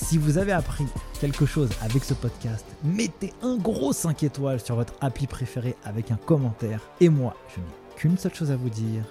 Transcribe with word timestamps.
Si 0.00 0.16
vous 0.16 0.38
avez 0.38 0.52
appris 0.52 0.86
quelque 1.20 1.44
chose 1.44 1.68
avec 1.82 2.02
ce 2.02 2.14
podcast, 2.14 2.64
mettez 2.82 3.34
un 3.42 3.56
gros 3.56 3.92
5 3.92 4.22
étoiles 4.22 4.58
sur 4.58 4.76
votre 4.76 4.94
appli 5.02 5.26
préféré 5.26 5.74
avec 5.84 6.10
un 6.10 6.16
commentaire. 6.16 6.80
Et 7.00 7.10
moi, 7.10 7.36
je 7.54 7.60
n'ai 7.60 7.66
qu'une 7.96 8.16
seule 8.16 8.32
chose 8.32 8.50
à 8.50 8.56
vous 8.56 8.70
dire. 8.70 9.02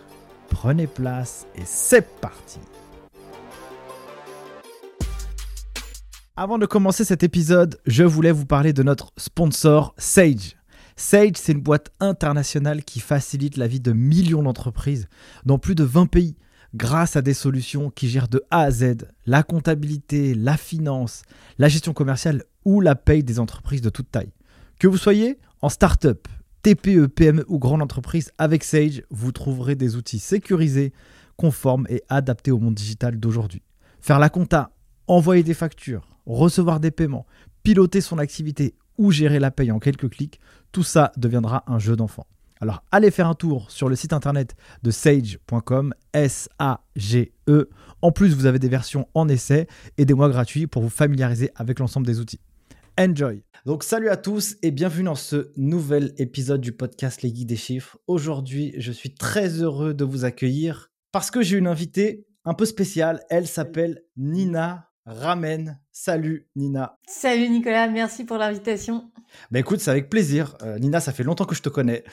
Prenez 0.50 0.88
place 0.88 1.46
et 1.56 1.62
c'est 1.66 2.20
parti 2.20 2.60
Avant 6.36 6.58
de 6.58 6.66
commencer 6.66 7.04
cet 7.04 7.22
épisode, 7.22 7.80
je 7.86 8.04
voulais 8.04 8.32
vous 8.32 8.46
parler 8.46 8.74
de 8.74 8.82
notre 8.82 9.12
sponsor 9.18 9.94
Sage. 9.98 10.56
Sage, 10.96 11.34
c'est 11.36 11.52
une 11.52 11.62
boîte 11.62 11.92
internationale 12.00 12.84
qui 12.84 13.02
facilite 13.02 13.58
la 13.58 13.68
vie 13.68 13.82
de 13.82 13.92
millions 13.92 14.42
d'entreprises 14.42 15.10
dans 15.46 15.60
plus 15.60 15.76
de 15.76 15.84
20 15.84 16.08
pays 16.08 16.38
grâce 16.76 17.16
à 17.16 17.22
des 17.22 17.34
solutions 17.34 17.90
qui 17.90 18.10
gèrent 18.10 18.28
de 18.28 18.44
A 18.52 18.62
à 18.62 18.72
Z 18.72 19.08
la 19.26 19.44
comptabilité, 19.44 20.36
la 20.36 20.58
finance, 20.58 21.24
la 21.58 21.68
gestion 21.68 21.94
commerciale 21.94 22.44
ou 22.66 22.82
la 22.82 22.96
paye 22.96 23.24
des 23.24 23.40
entreprises 23.40 23.82
de 23.82 23.90
toute 23.90 24.12
taille. 24.12 24.34
Que 24.80 24.88
vous 24.88 24.98
soyez 24.98 25.40
en 25.62 25.70
start-up, 25.70 26.28
TPE, 26.62 27.08
PME 27.08 27.46
ou 27.48 27.60
grande 27.60 27.82
entreprise, 27.82 28.32
avec 28.38 28.64
Sage, 28.64 29.04
vous 29.10 29.32
trouverez 29.32 29.76
des 29.76 29.96
outils 29.96 30.20
sécurisés, 30.20 30.94
conformes 31.36 31.88
et 31.90 32.04
adaptés 32.10 32.52
au 32.52 32.60
monde 32.60 32.76
digital 32.76 33.20
d'aujourd'hui. 33.20 33.62
Faire 34.02 34.20
la 34.20 34.30
compta, 34.30 34.72
envoyer 35.08 35.44
des 35.44 35.54
factures, 35.54 36.08
recevoir 36.26 36.80
des 36.80 36.92
paiements, 36.92 37.26
piloter 37.64 38.02
son 38.02 38.18
activité 38.18 38.76
ou 38.98 39.12
gérer 39.12 39.40
la 39.40 39.52
paye 39.52 39.72
en 39.72 39.80
quelques 39.80 40.10
clics, 40.10 40.40
tout 40.72 40.84
ça 40.84 41.12
deviendra 41.18 41.64
un 41.68 41.80
jeu 41.80 41.96
d'enfant. 41.96 42.28
Alors 42.60 42.84
allez 42.92 43.12
faire 43.12 43.28
un 43.28 43.36
tour 43.36 43.70
sur 43.70 43.90
le 43.90 43.96
site 43.96 44.14
internet 44.14 44.56
de 44.84 44.92
sage.com, 44.92 45.94
S-A-G-E. 46.14 47.70
En 48.02 48.12
plus, 48.12 48.34
vous 48.34 48.46
avez 48.46 48.60
des 48.60 48.70
versions 48.70 49.08
en 49.14 49.28
essai 49.28 49.68
et 49.98 50.06
des 50.06 50.14
mois 50.14 50.30
gratuits 50.30 50.68
pour 50.68 50.82
vous 50.82 50.90
familiariser 50.90 51.52
avec 51.56 51.80
l'ensemble 51.80 52.08
des 52.08 52.20
outils. 52.20 52.40
Enjoy 53.00 53.44
Donc 53.68 53.84
salut 53.84 54.10
à 54.10 54.18
tous 54.18 54.56
et 54.64 54.72
bienvenue 54.72 55.04
dans 55.04 55.14
ce 55.14 55.52
nouvel 55.56 56.14
épisode 56.18 56.62
du 56.62 56.72
podcast 56.72 57.22
Les 57.22 57.32
Guides 57.32 57.50
des 57.50 57.56
Chiffres. 57.56 58.00
Aujourd'hui, 58.08 58.74
je 58.80 58.92
suis 58.92 59.14
très 59.14 59.62
heureux 59.62 59.94
de 59.94 60.04
vous 60.04 60.26
accueillir 60.26 60.90
parce 61.12 61.30
que 61.30 61.44
j'ai 61.44 61.58
une 61.58 61.68
invitée 61.68 62.26
un 62.44 62.56
peu 62.56 62.66
spéciale. 62.66 63.24
Elle 63.30 63.46
s'appelle 63.48 64.02
Nina 64.16 64.90
Ramen. 65.06 65.80
Salut 65.92 66.50
Nina. 66.56 66.98
Salut 67.08 67.50
Nicolas, 67.50 67.88
merci 67.88 68.24
pour 68.24 68.38
l'invitation. 68.38 69.12
Bah 69.52 69.60
écoute, 69.60 69.80
c'est 69.80 69.92
avec 69.92 70.10
plaisir. 70.10 70.58
Euh, 70.64 70.80
Nina, 70.80 71.00
ça 71.00 71.14
fait 71.14 71.24
longtemps 71.24 71.46
que 71.46 71.56
je 71.56 71.62
te 71.62 71.70
connais 71.70 72.04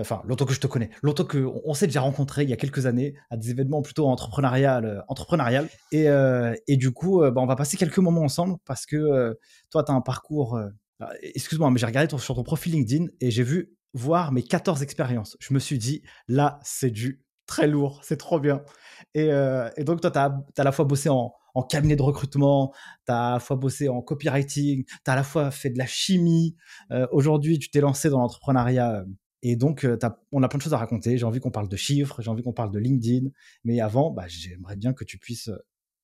enfin 0.00 0.22
longtemps 0.24 0.44
que 0.44 0.54
je 0.54 0.60
te 0.60 0.66
connais, 0.66 0.90
longtemps 1.02 1.24
qu'on 1.24 1.74
s'est 1.74 1.86
déjà 1.86 2.00
rencontré 2.00 2.44
il 2.44 2.50
y 2.50 2.52
a 2.52 2.56
quelques 2.56 2.86
années 2.86 3.14
à 3.30 3.36
des 3.36 3.50
événements 3.50 3.82
plutôt 3.82 4.06
entrepreneurial, 4.06 4.84
euh, 4.84 5.00
entrepreneurial. 5.08 5.68
Et, 5.92 6.08
euh, 6.08 6.54
et 6.66 6.76
du 6.76 6.92
coup, 6.92 7.22
euh, 7.22 7.30
bah, 7.30 7.40
on 7.40 7.46
va 7.46 7.56
passer 7.56 7.76
quelques 7.76 7.98
moments 7.98 8.22
ensemble 8.22 8.56
parce 8.64 8.86
que 8.86 9.36
toi, 9.70 9.84
tu 9.84 9.92
as 9.92 9.94
un 9.94 10.00
parcours. 10.00 10.58
Bah, 11.00 11.10
excuse-moi, 11.22 11.70
mais 11.70 11.78
j'ai 11.78 11.86
regardé 11.86 12.16
sur 12.18 12.34
ton 12.34 12.42
profil 12.42 12.72
LinkedIn 12.72 13.06
et 13.20 13.30
j'ai 13.30 13.42
vu 13.42 13.72
voir 13.94 14.32
mes 14.32 14.42
14 14.42 14.82
expériences. 14.82 15.36
Je 15.40 15.54
me 15.54 15.58
suis 15.58 15.78
dit, 15.78 16.02
là, 16.26 16.58
c'est 16.62 16.90
du 16.90 17.22
très 17.46 17.66
lourd, 17.66 18.00
c'est 18.02 18.16
trop 18.16 18.40
bien. 18.40 18.62
Et, 19.14 19.28
et 19.76 19.84
donc, 19.84 20.00
toi, 20.00 20.10
tu 20.10 20.18
as, 20.18 20.44
à 20.58 20.64
la 20.64 20.72
fois 20.72 20.84
bossé 20.84 21.08
en, 21.08 21.32
en 21.54 21.62
cabinet 21.62 21.96
de 21.96 22.02
recrutement, 22.02 22.72
tu 23.06 23.12
as 23.12 23.28
à 23.28 23.32
la 23.34 23.40
fois 23.40 23.56
bossé 23.56 23.88
en 23.88 24.02
copywriting, 24.02 24.84
tu 24.84 24.94
as 25.06 25.12
à 25.12 25.16
la 25.16 25.22
fois 25.22 25.50
fait 25.50 25.70
de 25.70 25.78
la 25.78 25.86
chimie. 25.86 26.56
Aujourd'hui, 27.12 27.58
tu 27.58 27.70
t'es 27.70 27.80
lancé 27.80 28.10
dans 28.10 28.18
l'entrepreneuriat 28.18 29.04
et 29.42 29.56
donc, 29.56 29.86
on 30.32 30.42
a 30.42 30.48
plein 30.48 30.58
de 30.58 30.62
choses 30.62 30.74
à 30.74 30.78
raconter. 30.78 31.18
J'ai 31.18 31.24
envie 31.24 31.40
qu'on 31.40 31.50
parle 31.50 31.68
de 31.68 31.76
chiffres, 31.76 32.20
j'ai 32.22 32.30
envie 32.30 32.42
qu'on 32.42 32.52
parle 32.52 32.70
de 32.70 32.78
LinkedIn. 32.78 33.28
Mais 33.64 33.80
avant, 33.80 34.10
bah, 34.10 34.24
j'aimerais 34.26 34.76
bien 34.76 34.92
que 34.92 35.04
tu 35.04 35.18
puisses 35.18 35.50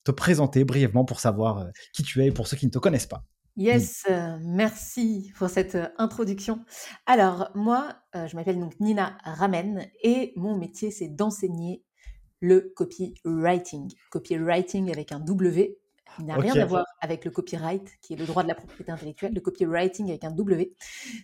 te 0.04 0.10
présenter 0.10 0.64
brièvement 0.64 1.04
pour 1.04 1.20
savoir 1.20 1.66
qui 1.92 2.02
tu 2.02 2.22
es 2.22 2.26
et 2.26 2.32
pour 2.32 2.46
ceux 2.46 2.56
qui 2.56 2.66
ne 2.66 2.70
te 2.70 2.78
connaissent 2.78 3.06
pas. 3.06 3.24
Yes, 3.56 4.04
merci 4.42 5.32
pour 5.36 5.48
cette 5.48 5.78
introduction. 5.98 6.64
Alors, 7.06 7.50
moi, 7.54 7.94
je 8.14 8.34
m'appelle 8.36 8.58
donc 8.58 8.78
Nina 8.80 9.16
Ramen 9.24 9.86
et 10.02 10.32
mon 10.36 10.58
métier, 10.58 10.90
c'est 10.90 11.08
d'enseigner 11.08 11.84
le 12.40 12.72
copywriting. 12.74 13.90
Copywriting 14.10 14.90
avec 14.90 15.12
un 15.12 15.20
W. 15.20 15.78
Il 16.18 16.26
n'a 16.26 16.36
rien 16.36 16.54
à 16.54 16.66
voir 16.66 16.84
avec 17.00 17.24
le 17.24 17.30
copyright, 17.30 17.88
qui 18.00 18.12
est 18.12 18.16
le 18.16 18.26
droit 18.26 18.42
de 18.42 18.48
la 18.48 18.54
propriété 18.54 18.92
intellectuelle. 18.92 19.34
Le 19.34 19.40
copywriting 19.40 20.10
avec 20.10 20.24
un 20.24 20.30
W, 20.30 20.74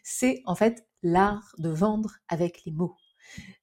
c'est 0.03 0.43
en 0.47 0.55
fait 0.55 0.87
l'art 1.03 1.55
de 1.59 1.71
vendre 1.71 2.19
avec 2.29 2.65
les 2.65 2.73
mots. 2.73 2.97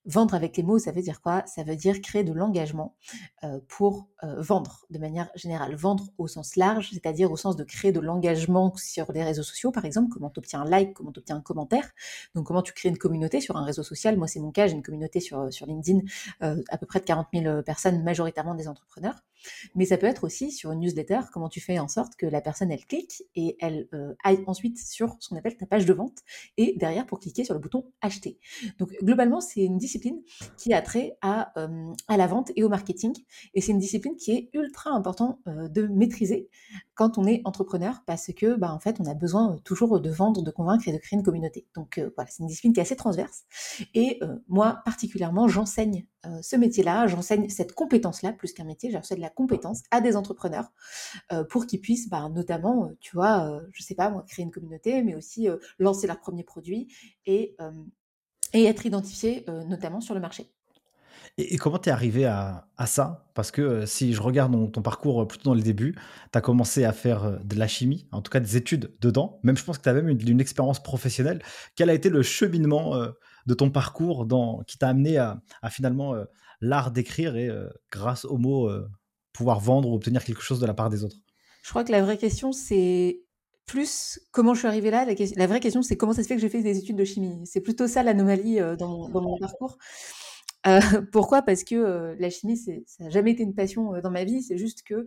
Vendre 0.07 0.35
avec 0.35 0.55
les 0.55 0.63
mots, 0.63 0.79
ça 0.79 0.93
veut 0.93 1.01
dire 1.01 1.21
quoi? 1.21 1.43
Ça 1.47 1.63
veut 1.63 1.75
dire 1.75 1.99
créer 1.99 2.23
de 2.23 2.31
l'engagement 2.31 2.95
euh, 3.43 3.59
pour 3.67 4.07
euh, 4.23 4.41
vendre 4.41 4.85
de 4.89 4.99
manière 4.99 5.29
générale. 5.35 5.75
Vendre 5.75 6.07
au 6.17 6.27
sens 6.27 6.55
large, 6.55 6.91
c'est-à-dire 6.93 7.29
au 7.29 7.35
sens 7.35 7.57
de 7.57 7.63
créer 7.65 7.91
de 7.91 7.99
l'engagement 7.99 8.73
sur 8.77 9.11
les 9.11 9.21
réseaux 9.21 9.43
sociaux, 9.43 9.69
par 9.69 9.83
exemple, 9.83 10.09
comment 10.13 10.29
tu 10.29 10.39
obtiens 10.39 10.61
un 10.61 10.65
like, 10.65 10.93
comment 10.93 11.11
tu 11.11 11.19
obtiens 11.19 11.35
un 11.35 11.41
commentaire. 11.41 11.91
Donc, 12.35 12.47
comment 12.47 12.61
tu 12.61 12.71
crées 12.71 12.87
une 12.87 12.97
communauté 12.97 13.41
sur 13.41 13.57
un 13.57 13.65
réseau 13.65 13.83
social? 13.83 14.15
Moi, 14.15 14.27
c'est 14.27 14.39
mon 14.39 14.51
cas, 14.51 14.67
j'ai 14.67 14.75
une 14.75 14.81
communauté 14.81 15.19
sur, 15.19 15.51
sur 15.51 15.65
LinkedIn, 15.65 15.99
euh, 16.41 16.63
à 16.69 16.77
peu 16.77 16.85
près 16.85 17.01
de 17.01 17.05
40 17.05 17.27
000 17.33 17.63
personnes, 17.63 18.01
majoritairement 18.01 18.55
des 18.55 18.69
entrepreneurs. 18.69 19.25
Mais 19.75 19.85
ça 19.85 19.97
peut 19.97 20.07
être 20.07 20.23
aussi 20.23 20.51
sur 20.51 20.71
une 20.71 20.79
newsletter, 20.79 21.19
comment 21.33 21.49
tu 21.49 21.59
fais 21.59 21.79
en 21.79 21.87
sorte 21.87 22.15
que 22.15 22.25
la 22.25 22.39
personne, 22.39 22.71
elle 22.71 22.85
clique 22.85 23.23
et 23.35 23.55
elle 23.59 23.87
aille 24.23 24.43
ensuite 24.47 24.79
sur 24.79 25.15
ce 25.19 25.29
qu'on 25.29 25.35
appelle 25.35 25.57
ta 25.57 25.65
page 25.65 25.85
de 25.85 25.93
vente 25.93 26.19
et 26.57 26.75
derrière 26.77 27.05
pour 27.05 27.19
cliquer 27.19 27.43
sur 27.43 27.53
le 27.53 27.59
bouton 27.59 27.85
acheter. 28.01 28.39
Donc, 28.79 28.91
globalement, 29.03 29.41
c'est 29.41 29.63
une 29.63 29.77
discipline 29.77 29.96
qui 30.57 30.73
a 30.73 30.81
trait 30.81 31.17
à, 31.21 31.53
à 32.07 32.17
la 32.17 32.27
vente 32.27 32.51
et 32.55 32.63
au 32.63 32.69
marketing. 32.69 33.13
Et 33.53 33.61
c'est 33.61 33.71
une 33.71 33.79
discipline 33.79 34.15
qui 34.15 34.31
est 34.31 34.49
ultra 34.53 34.91
important 34.91 35.39
de 35.45 35.87
maîtriser 35.87 36.49
quand 36.93 37.17
on 37.17 37.25
est 37.25 37.41
entrepreneur 37.45 38.01
parce 38.05 38.33
que, 38.33 38.55
bah, 38.55 38.73
en 38.73 38.79
fait, 38.79 38.97
on 38.99 39.05
a 39.05 39.13
besoin 39.13 39.57
toujours 39.63 39.99
de 39.99 40.09
vendre, 40.09 40.41
de 40.41 40.51
convaincre 40.51 40.87
et 40.87 40.93
de 40.93 40.97
créer 40.97 41.17
une 41.17 41.23
communauté. 41.23 41.67
Donc 41.75 41.99
voilà, 42.15 42.29
c'est 42.29 42.41
une 42.43 42.47
discipline 42.47 42.73
qui 42.73 42.79
est 42.79 42.83
assez 42.83 42.95
transverse. 42.95 43.43
Et 43.93 44.19
moi, 44.47 44.81
particulièrement, 44.85 45.47
j'enseigne 45.47 46.05
ce 46.41 46.55
métier-là, 46.55 47.07
j'enseigne 47.07 47.47
cette 47.49 47.73
compétence-là, 47.73 48.33
plus 48.33 48.51
qu'un 48.51 48.65
métier, 48.65 48.91
j'enseigne 48.91 49.21
la 49.21 49.29
compétence 49.29 49.83
à 49.91 50.01
des 50.01 50.15
entrepreneurs 50.15 50.71
pour 51.49 51.67
qu'ils 51.67 51.81
puissent, 51.81 52.09
bah, 52.09 52.29
notamment, 52.29 52.91
tu 52.99 53.15
vois, 53.15 53.61
je 53.71 53.83
sais 53.83 53.95
pas, 53.95 54.09
moi, 54.09 54.23
créer 54.27 54.43
une 54.43 54.51
communauté, 54.51 55.03
mais 55.03 55.15
aussi 55.15 55.47
lancer 55.79 56.07
leur 56.07 56.19
premier 56.19 56.43
produit 56.43 56.93
et 57.25 57.55
et 58.53 58.65
être 58.65 58.85
identifié, 58.85 59.45
notamment 59.67 60.01
sur 60.01 60.13
le 60.13 60.19
marché. 60.19 60.49
Et, 61.37 61.57
comment 61.57 61.77
tu 61.77 61.89
es 61.89 61.91
arrivé 61.91 62.25
à, 62.25 62.67
ça? 62.85 63.27
Parce 63.35 63.51
que 63.51 63.85
si 63.85 64.13
je 64.13 64.21
regarde 64.21 64.71
ton, 64.71 64.81
parcours 64.81 65.27
plutôt 65.27 65.49
dans 65.49 65.55
le 65.55 65.61
début, 65.61 65.93
tu 66.31 66.37
as 66.37 66.41
commencé 66.41 66.83
à 66.83 66.93
faire 66.93 67.39
de 67.43 67.55
la 67.55 67.67
chimie, 67.67 68.07
en 68.11 68.21
tout 68.21 68.31
cas 68.31 68.39
des 68.39 68.57
études 68.57 68.95
dedans. 69.01 69.39
Même 69.43 69.55
je 69.55 69.63
pense 69.63 69.77
que 69.77 69.83
tu 69.83 69.89
as 69.89 69.93
même 69.93 70.09
une, 70.09 70.27
une, 70.27 70.41
expérience 70.41 70.81
professionnelle. 70.81 71.43
Quel 71.75 71.89
a 71.89 71.93
été 71.93 72.09
le 72.09 72.23
cheminement 72.23 72.95
de 73.45 73.53
ton 73.53 73.69
parcours 73.69 74.25
dans, 74.25 74.63
qui 74.63 74.77
t'a 74.77 74.89
amené 74.89 75.17
à, 75.17 75.39
finalement 75.69 76.15
l'art 76.59 76.91
d'écrire 76.91 77.35
et 77.35 77.51
grâce 77.91 78.25
aux 78.25 78.37
mots 78.37 78.69
pouvoir 79.31 79.59
vendre 79.59 79.89
ou 79.89 79.95
obtenir 79.95 80.23
quelque 80.23 80.41
chose 80.41 80.59
de 80.59 80.65
la 80.65 80.73
part 80.73 80.89
des 80.89 81.03
autres? 81.03 81.17
Je 81.61 81.69
crois 81.69 81.83
que 81.83 81.91
la 81.91 82.01
vraie 82.01 82.17
question, 82.17 82.51
c'est 82.51 83.21
plus 83.67 84.19
comment 84.31 84.53
je 84.53 84.59
suis 84.59 84.67
arrivée 84.67 84.89
là. 84.89 85.05
La, 85.35 85.47
vraie 85.47 85.59
question, 85.59 85.83
c'est 85.83 85.97
comment 85.97 86.13
ça 86.13 86.23
se 86.23 86.27
fait 86.27 86.35
que 86.35 86.41
j'ai 86.41 86.49
fait 86.49 86.63
des 86.63 86.79
études 86.79 86.95
de 86.95 87.03
chimie. 87.03 87.39
C'est 87.45 87.61
plutôt 87.61 87.87
ça 87.87 88.01
l'anomalie 88.01 88.59
euh, 88.59 88.75
dans, 88.75 89.09
mon, 89.09 89.37
parcours. 89.37 89.77
Euh, 90.65 90.79
pourquoi? 91.11 91.43
Parce 91.43 91.63
que 91.63 91.75
euh, 91.75 92.15
la 92.17 92.29
chimie, 92.29 92.57
ça 92.57 92.71
n'a 93.03 93.09
jamais 93.09 93.31
été 93.31 93.43
une 93.43 93.53
passion 93.53 93.99
dans 94.01 94.09
ma 94.09 94.23
vie. 94.23 94.41
C'est 94.41 94.57
juste 94.57 94.83
que 94.83 95.05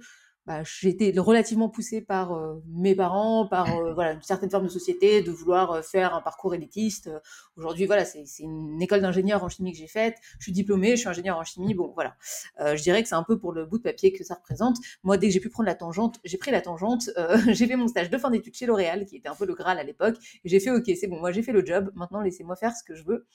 bah, 0.51 0.65
j'ai 0.65 0.89
été 0.89 1.17
relativement 1.17 1.69
poussée 1.69 2.01
par 2.01 2.37
mes 2.67 2.97
parents, 2.97 3.47
par 3.47 3.67
voilà, 3.95 4.15
une 4.15 4.23
certaine 4.23 4.51
forme 4.51 4.65
de 4.65 4.69
société, 4.69 5.23
de 5.23 5.31
vouloir 5.31 5.85
faire 5.85 6.13
un 6.13 6.21
parcours 6.21 6.57
élitiste. 6.57 7.09
Aujourd'hui, 7.57 7.87
voilà, 7.87 8.05
c'est 8.05 8.25
une 8.41 8.83
école 8.83 9.01
d'ingénieur 9.01 9.45
en 9.45 9.49
chimie 9.49 9.71
que 9.71 9.79
j'ai 9.79 9.87
faite. 9.87 10.17
Je 10.41 10.45
suis 10.45 10.53
diplômée, 10.53 10.91
je 10.93 10.97
suis 10.97 11.09
ingénieur 11.09 11.39
en 11.39 11.45
chimie. 11.45 11.75
Bon, 11.75 11.93
voilà. 11.95 12.17
je 12.59 12.83
dirais 12.83 13.01
que 13.01 13.09
c'est 13.09 13.15
un 13.15 13.23
peu 13.23 13.39
pour 13.39 13.53
le 13.53 13.65
bout 13.65 13.79
de 13.79 13.85
papier 13.85 14.13
que 14.13 14.25
ça 14.25 14.35
représente. 14.35 14.79
Moi, 15.05 15.19
dès 15.19 15.29
que 15.29 15.35
j'ai 15.35 15.41
pu 15.41 15.51
prendre 15.51 15.69
la 15.69 15.77
tangente, 15.77 16.19
j'ai 16.25 16.37
pris 16.37 16.51
la 16.51 16.61
tangente. 16.61 17.11
j'ai 17.49 17.69
fait 17.69 17.77
mon 17.77 17.87
stage 17.87 18.11
de 18.11 18.19
fin 18.19 18.31
d'études 18.31 18.57
chez 18.57 18.67
L'Oréal, 18.67 19.07
qui 19.07 19.19
était 19.19 19.29
un 19.29 19.37
peu 19.37 19.47
le 19.47 19.55
Graal 19.55 19.79
à 19.79 19.85
l'époque. 19.85 20.17
J'ai 20.45 20.59
fait, 20.59 20.71
ok, 20.71 20.91
c'est 20.99 21.07
bon, 21.07 21.21
moi 21.21 21.31
j'ai 21.31 21.43
fait 21.43 21.53
le 21.53 21.65
job. 21.65 21.93
Maintenant, 21.95 22.23
laissez-moi 22.23 22.57
faire 22.57 22.75
ce 22.75 22.83
que 22.83 22.97
je 22.97 23.05
veux. 23.05 23.29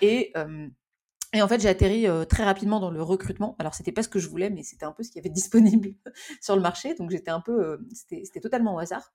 Et 0.00 0.32
et 1.32 1.42
en 1.42 1.48
fait, 1.48 1.60
j'ai 1.60 1.68
atterri 1.68 2.06
très 2.28 2.44
rapidement 2.44 2.80
dans 2.80 2.90
le 2.90 3.02
recrutement. 3.02 3.56
Alors, 3.58 3.74
c'était 3.74 3.92
pas 3.92 4.02
ce 4.02 4.08
que 4.08 4.18
je 4.18 4.28
voulais, 4.28 4.50
mais 4.50 4.62
c'était 4.62 4.84
un 4.84 4.92
peu 4.92 5.02
ce 5.02 5.10
qu'il 5.10 5.16
y 5.16 5.20
avait 5.20 5.32
disponible 5.32 5.94
sur 6.40 6.56
le 6.56 6.62
marché. 6.62 6.94
Donc, 6.94 7.10
j'étais 7.10 7.30
un 7.30 7.40
peu, 7.40 7.78
c'était 7.92 8.40
totalement 8.40 8.74
au 8.74 8.78
hasard. 8.78 9.12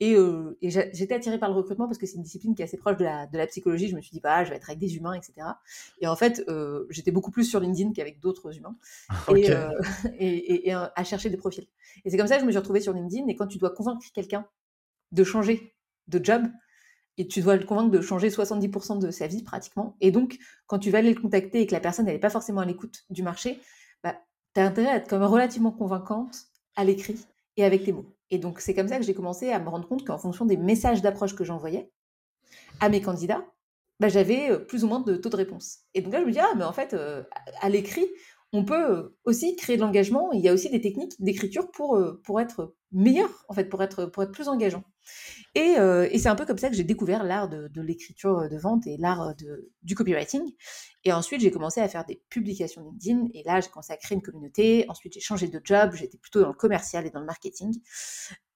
Et, 0.00 0.16
j'étais 0.62 1.14
attirée 1.14 1.38
par 1.38 1.48
le 1.48 1.54
recrutement 1.54 1.86
parce 1.86 1.98
que 1.98 2.06
c'est 2.06 2.16
une 2.16 2.22
discipline 2.22 2.54
qui 2.54 2.62
est 2.62 2.64
assez 2.64 2.78
proche 2.78 2.96
de 2.96 3.04
la, 3.04 3.26
de 3.26 3.38
la 3.38 3.46
psychologie. 3.46 3.88
Je 3.88 3.94
me 3.94 4.00
suis 4.00 4.10
dit, 4.10 4.20
bah, 4.20 4.44
je 4.44 4.50
vais 4.50 4.56
être 4.56 4.68
avec 4.68 4.80
des 4.80 4.96
humains, 4.96 5.14
etc. 5.14 5.34
Et 6.00 6.08
en 6.08 6.16
fait, 6.16 6.44
j'étais 6.90 7.12
beaucoup 7.12 7.30
plus 7.30 7.44
sur 7.44 7.60
LinkedIn 7.60 7.92
qu'avec 7.92 8.18
d'autres 8.20 8.56
humains. 8.56 8.76
Et, 10.18 10.68
et, 10.68 10.72
à 10.72 11.04
chercher 11.04 11.30
des 11.30 11.36
profils. 11.36 11.66
Et 12.04 12.10
c'est 12.10 12.16
comme 12.16 12.26
ça 12.26 12.36
que 12.36 12.40
je 12.40 12.46
me 12.46 12.50
suis 12.50 12.58
retrouvée 12.58 12.80
sur 12.80 12.92
LinkedIn. 12.92 13.28
Et 13.28 13.36
quand 13.36 13.46
tu 13.46 13.58
dois 13.58 13.70
convaincre 13.70 14.04
quelqu'un 14.14 14.46
de 15.12 15.24
changer 15.24 15.74
de 16.08 16.22
job, 16.22 16.42
et 17.18 17.26
tu 17.28 17.40
dois 17.40 17.56
le 17.56 17.64
convaincre 17.64 17.90
de 17.90 18.00
changer 18.00 18.28
70% 18.28 18.98
de 18.98 19.10
sa 19.10 19.26
vie 19.26 19.42
pratiquement. 19.42 19.96
Et 20.00 20.10
donc, 20.10 20.38
quand 20.66 20.78
tu 20.78 20.90
vas 20.90 20.98
aller 20.98 21.12
le 21.12 21.20
contacter 21.20 21.60
et 21.60 21.66
que 21.66 21.72
la 21.72 21.80
personne 21.80 22.06
n'est 22.06 22.18
pas 22.18 22.30
forcément 22.30 22.60
à 22.60 22.64
l'écoute 22.64 23.04
du 23.10 23.22
marché, 23.22 23.60
bah, 24.02 24.16
tu 24.54 24.60
as 24.60 24.66
intérêt 24.66 24.88
à 24.88 24.96
être 24.96 25.08
quand 25.08 25.28
relativement 25.28 25.72
convaincante 25.72 26.36
à 26.76 26.84
l'écrit 26.84 27.18
et 27.56 27.64
avec 27.64 27.84
tes 27.84 27.92
mots. 27.92 28.06
Et 28.30 28.38
donc, 28.38 28.60
c'est 28.60 28.74
comme 28.74 28.88
ça 28.88 28.96
que 28.96 29.04
j'ai 29.04 29.14
commencé 29.14 29.50
à 29.50 29.58
me 29.58 29.68
rendre 29.68 29.86
compte 29.86 30.06
qu'en 30.06 30.18
fonction 30.18 30.46
des 30.46 30.56
messages 30.56 31.02
d'approche 31.02 31.34
que 31.34 31.44
j'envoyais 31.44 31.92
à 32.80 32.88
mes 32.88 33.02
candidats, 33.02 33.44
bah, 34.00 34.08
j'avais 34.08 34.50
euh, 34.50 34.58
plus 34.58 34.84
ou 34.84 34.88
moins 34.88 35.00
de 35.00 35.16
taux 35.16 35.28
de 35.28 35.36
réponse. 35.36 35.80
Et 35.94 36.00
donc 36.00 36.12
là, 36.12 36.20
je 36.20 36.26
me 36.26 36.32
dis, 36.32 36.38
ah, 36.40 36.52
mais 36.56 36.64
en 36.64 36.72
fait, 36.72 36.94
euh, 36.94 37.22
à 37.60 37.68
l'écrit, 37.68 38.06
on 38.52 38.64
peut 38.64 39.14
aussi 39.24 39.56
créer 39.56 39.76
de 39.76 39.82
l'engagement. 39.82 40.32
Il 40.32 40.40
y 40.40 40.48
a 40.48 40.52
aussi 40.52 40.70
des 40.70 40.80
techniques 40.80 41.14
d'écriture 41.20 41.70
pour, 41.70 41.96
euh, 41.96 42.20
pour 42.24 42.40
être 42.40 42.74
meilleur, 42.90 43.44
en 43.48 43.54
fait, 43.54 43.66
pour 43.66 43.82
être, 43.82 44.06
pour 44.06 44.22
être 44.22 44.32
plus 44.32 44.48
engageant. 44.48 44.82
Et, 45.54 45.76
euh, 45.78 46.08
et 46.10 46.18
c'est 46.18 46.28
un 46.28 46.34
peu 46.34 46.46
comme 46.46 46.58
ça 46.58 46.68
que 46.68 46.74
j'ai 46.74 46.84
découvert 46.84 47.24
l'art 47.24 47.48
de, 47.48 47.68
l'écriture 47.80 48.48
de 48.48 48.56
vente 48.56 48.86
et 48.86 48.96
l'art 48.96 49.34
du 49.82 49.94
copywriting. 49.94 50.42
Et 51.04 51.12
ensuite, 51.12 51.40
j'ai 51.40 51.50
commencé 51.50 51.80
à 51.80 51.88
faire 51.88 52.04
des 52.04 52.22
publications 52.28 52.82
LinkedIn. 52.82 53.28
Et 53.34 53.42
là, 53.44 53.60
j'ai 53.60 53.68
commencé 53.68 53.92
à 53.92 53.96
créer 53.96 54.16
une 54.16 54.22
communauté. 54.22 54.84
Ensuite, 54.88 55.14
j'ai 55.14 55.20
changé 55.20 55.48
de 55.48 55.60
job. 55.62 55.92
J'étais 55.94 56.18
plutôt 56.18 56.40
dans 56.40 56.48
le 56.48 56.54
commercial 56.54 57.06
et 57.06 57.10
dans 57.10 57.20
le 57.20 57.26
marketing. 57.26 57.74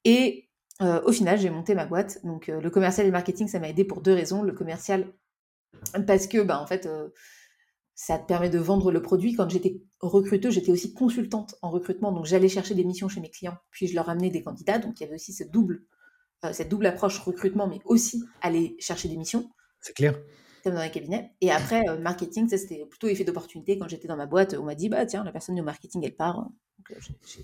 Et 0.04 0.48
euh, 0.82 1.02
au 1.04 1.12
final, 1.12 1.38
j'ai 1.38 1.50
monté 1.50 1.75
ma 1.75 1.87
boîte. 1.87 2.25
Donc, 2.25 2.49
le 2.49 2.70
commercial 2.70 3.06
et 3.06 3.08
le 3.08 3.12
marketing, 3.12 3.49
ça 3.49 3.58
m'a 3.58 3.69
aidé 3.69 3.84
pour 3.84 4.00
deux 4.00 4.14
raisons. 4.14 4.42
Le 4.42 4.52
commercial, 4.52 5.12
parce 6.06 6.26
que, 6.26 6.42
bah, 6.42 6.60
en 6.60 6.66
fait, 6.66 6.88
ça 7.96 8.19
te 8.19 8.26
permet 8.26 8.50
de 8.50 8.58
vendre 8.58 8.92
le 8.92 9.02
produit. 9.02 9.32
Quand 9.32 9.49
j'étais 9.49 9.81
recruteuse, 10.00 10.52
j'étais 10.52 10.70
aussi 10.70 10.92
consultante 10.92 11.56
en 11.62 11.70
recrutement, 11.70 12.12
donc 12.12 12.26
j'allais 12.26 12.50
chercher 12.50 12.75
des 12.75 12.84
missions 12.84 13.08
chez 13.08 13.20
mes 13.20 13.31
clients, 13.31 13.56
puis 13.70 13.88
je 13.88 13.94
leur 13.94 14.08
amenais 14.10 14.28
des 14.28 14.42
candidats. 14.42 14.78
Donc 14.78 15.00
il 15.00 15.04
y 15.04 15.06
avait 15.06 15.14
aussi 15.14 15.32
cette 15.32 15.50
double, 15.50 15.76
euh, 15.76 15.95
cette 16.53 16.69
double 16.69 16.87
approche 16.87 17.19
recrutement, 17.19 17.67
mais 17.67 17.81
aussi 17.85 18.25
aller 18.41 18.77
chercher 18.79 19.09
des 19.09 19.17
missions. 19.17 19.50
C'est 19.81 19.94
clair. 19.94 20.15
Comme 20.66 20.74
dans 20.74 20.82
les 20.82 20.90
cabinets. 20.90 21.30
Et 21.40 21.52
après, 21.52 21.88
euh, 21.88 21.96
marketing, 21.96 22.48
ça 22.48 22.58
c'était 22.58 22.84
plutôt 22.86 23.06
effet 23.06 23.22
d'opportunité. 23.22 23.78
Quand 23.78 23.86
j'étais 23.86 24.08
dans 24.08 24.16
ma 24.16 24.26
boîte, 24.26 24.56
on 24.58 24.64
m'a 24.64 24.74
dit, 24.74 24.88
bah 24.88 25.06
tiens, 25.06 25.22
la 25.22 25.30
personne 25.30 25.54
du 25.54 25.62
marketing, 25.62 26.02
elle 26.04 26.16
part. 26.16 26.48
Euh, 26.90 26.94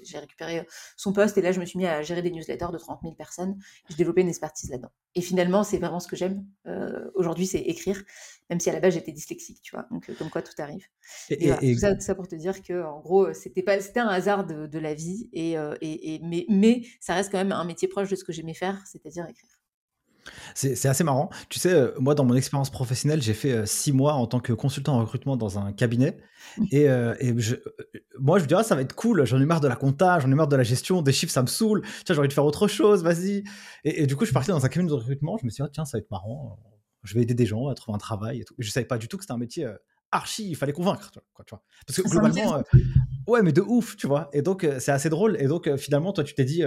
j'ai 0.02 0.18
récupéré 0.18 0.58
euh, 0.58 0.64
son 0.96 1.12
poste 1.12 1.38
et 1.38 1.40
là, 1.40 1.52
je 1.52 1.60
me 1.60 1.64
suis 1.64 1.78
mis 1.78 1.86
à 1.86 2.02
gérer 2.02 2.20
des 2.20 2.32
newsletters 2.32 2.72
de 2.72 2.78
30 2.78 2.98
000 3.00 3.14
personnes. 3.14 3.56
J'ai 3.88 3.94
développé 3.94 4.22
une 4.22 4.28
expertise 4.28 4.70
là-dedans. 4.70 4.90
Et 5.14 5.20
finalement, 5.20 5.62
c'est 5.62 5.78
vraiment 5.78 6.00
ce 6.00 6.08
que 6.08 6.16
j'aime. 6.16 6.44
Euh, 6.66 7.12
aujourd'hui, 7.14 7.46
c'est 7.46 7.60
écrire, 7.60 8.02
même 8.50 8.58
si 8.58 8.70
à 8.70 8.72
la 8.72 8.80
base, 8.80 8.94
j'étais 8.94 9.12
dyslexique, 9.12 9.60
tu 9.62 9.76
vois. 9.76 9.86
Donc, 9.92 10.10
comme 10.16 10.30
quoi, 10.30 10.42
tout 10.42 10.60
arrive. 10.60 10.84
Et, 11.30 11.48
tout, 11.74 12.00
ça, 12.00 12.14
pour 12.16 12.26
te 12.26 12.34
dire 12.34 12.60
que, 12.60 12.82
en 12.82 12.98
gros, 12.98 13.32
c'était 13.34 13.62
pas, 13.62 13.80
c'était 13.80 14.00
un 14.00 14.08
hasard 14.08 14.44
de, 14.44 14.78
la 14.80 14.94
vie. 14.94 15.30
Et, 15.32 15.52
et, 15.80 16.20
mais, 16.24 16.44
mais 16.48 16.82
ça 17.00 17.14
reste 17.14 17.30
quand 17.30 17.38
même 17.38 17.52
un 17.52 17.64
métier 17.64 17.86
proche 17.86 18.10
de 18.10 18.16
ce 18.16 18.24
que 18.24 18.32
j'aimais 18.32 18.54
faire, 18.54 18.82
c'est-à-dire 18.86 19.28
écrire. 19.28 19.61
C'est 20.54 20.86
assez 20.86 21.04
marrant. 21.04 21.30
Tu 21.48 21.58
sais, 21.58 21.72
euh, 21.72 21.92
moi, 21.98 22.14
dans 22.14 22.24
mon 22.24 22.34
expérience 22.34 22.70
professionnelle, 22.70 23.22
j'ai 23.22 23.34
fait 23.34 23.52
euh, 23.52 23.66
six 23.66 23.92
mois 23.92 24.14
en 24.14 24.26
tant 24.26 24.40
que 24.40 24.52
consultant 24.52 24.96
en 24.96 25.00
recrutement 25.00 25.36
dans 25.36 25.58
un 25.58 25.72
cabinet. 25.72 26.18
Mmh. 26.58 26.64
Et, 26.70 26.88
euh, 26.88 27.14
moi, 28.18 28.38
je 28.38 28.44
me 28.44 28.48
disais, 28.48 28.62
ça 28.62 28.74
va 28.74 28.82
être 28.82 28.94
cool. 28.94 29.24
J'en 29.24 29.40
ai 29.40 29.44
marre 29.44 29.60
de 29.60 29.68
la 29.68 29.76
compta, 29.76 30.18
j'en 30.20 30.30
ai 30.30 30.34
marre 30.34 30.48
de 30.48 30.56
la 30.56 30.62
gestion, 30.62 31.02
des 31.02 31.12
chiffres, 31.12 31.32
ça 31.32 31.42
me 31.42 31.46
saule. 31.46 31.82
Tiens, 32.04 32.14
j'ai 32.14 32.18
envie 32.18 32.28
de 32.28 32.32
faire 32.32 32.44
autre 32.44 32.68
chose, 32.68 33.02
vas-y. 33.02 33.44
Et, 33.84 34.06
du 34.06 34.16
coup, 34.16 34.24
je 34.24 34.28
suis 34.28 34.34
parti 34.34 34.50
dans 34.50 34.64
un 34.64 34.68
cabinet 34.68 34.88
de 34.88 34.94
recrutement. 34.94 35.36
Je 35.38 35.44
me 35.44 35.50
suis 35.50 35.62
dit, 35.62 35.70
tiens, 35.72 35.84
ça 35.84 35.98
va 35.98 36.02
être 36.02 36.10
marrant. 36.10 36.58
Je 37.02 37.14
vais 37.14 37.22
aider 37.22 37.34
des 37.34 37.46
gens 37.46 37.68
à 37.68 37.74
trouver 37.74 37.96
un 37.96 37.98
travail 37.98 38.40
et 38.40 38.44
tout. 38.44 38.54
je 38.58 38.70
savais 38.70 38.86
pas 38.86 38.98
du 38.98 39.08
tout 39.08 39.16
que 39.16 39.24
c'était 39.24 39.32
un 39.32 39.38
métier 39.38 39.66
archi, 40.12 40.48
il 40.48 40.54
fallait 40.54 40.72
convaincre, 40.72 41.10
quoi, 41.32 41.44
tu 41.44 41.50
vois. 41.50 41.62
Parce 41.86 42.00
que 42.00 42.08
globalement, 42.08 42.56
euh, 42.56 42.62
ouais, 43.26 43.42
mais 43.42 43.52
de 43.52 43.62
ouf, 43.62 43.96
tu 43.96 44.06
vois. 44.06 44.28
Et 44.32 44.42
donc, 44.42 44.62
euh, 44.62 44.78
c'est 44.78 44.92
assez 44.92 45.08
drôle. 45.08 45.36
Et 45.40 45.46
donc, 45.46 45.66
euh, 45.66 45.76
finalement, 45.76 46.12
toi, 46.12 46.22
tu 46.22 46.34
t'es 46.34 46.44
dit 46.44 46.62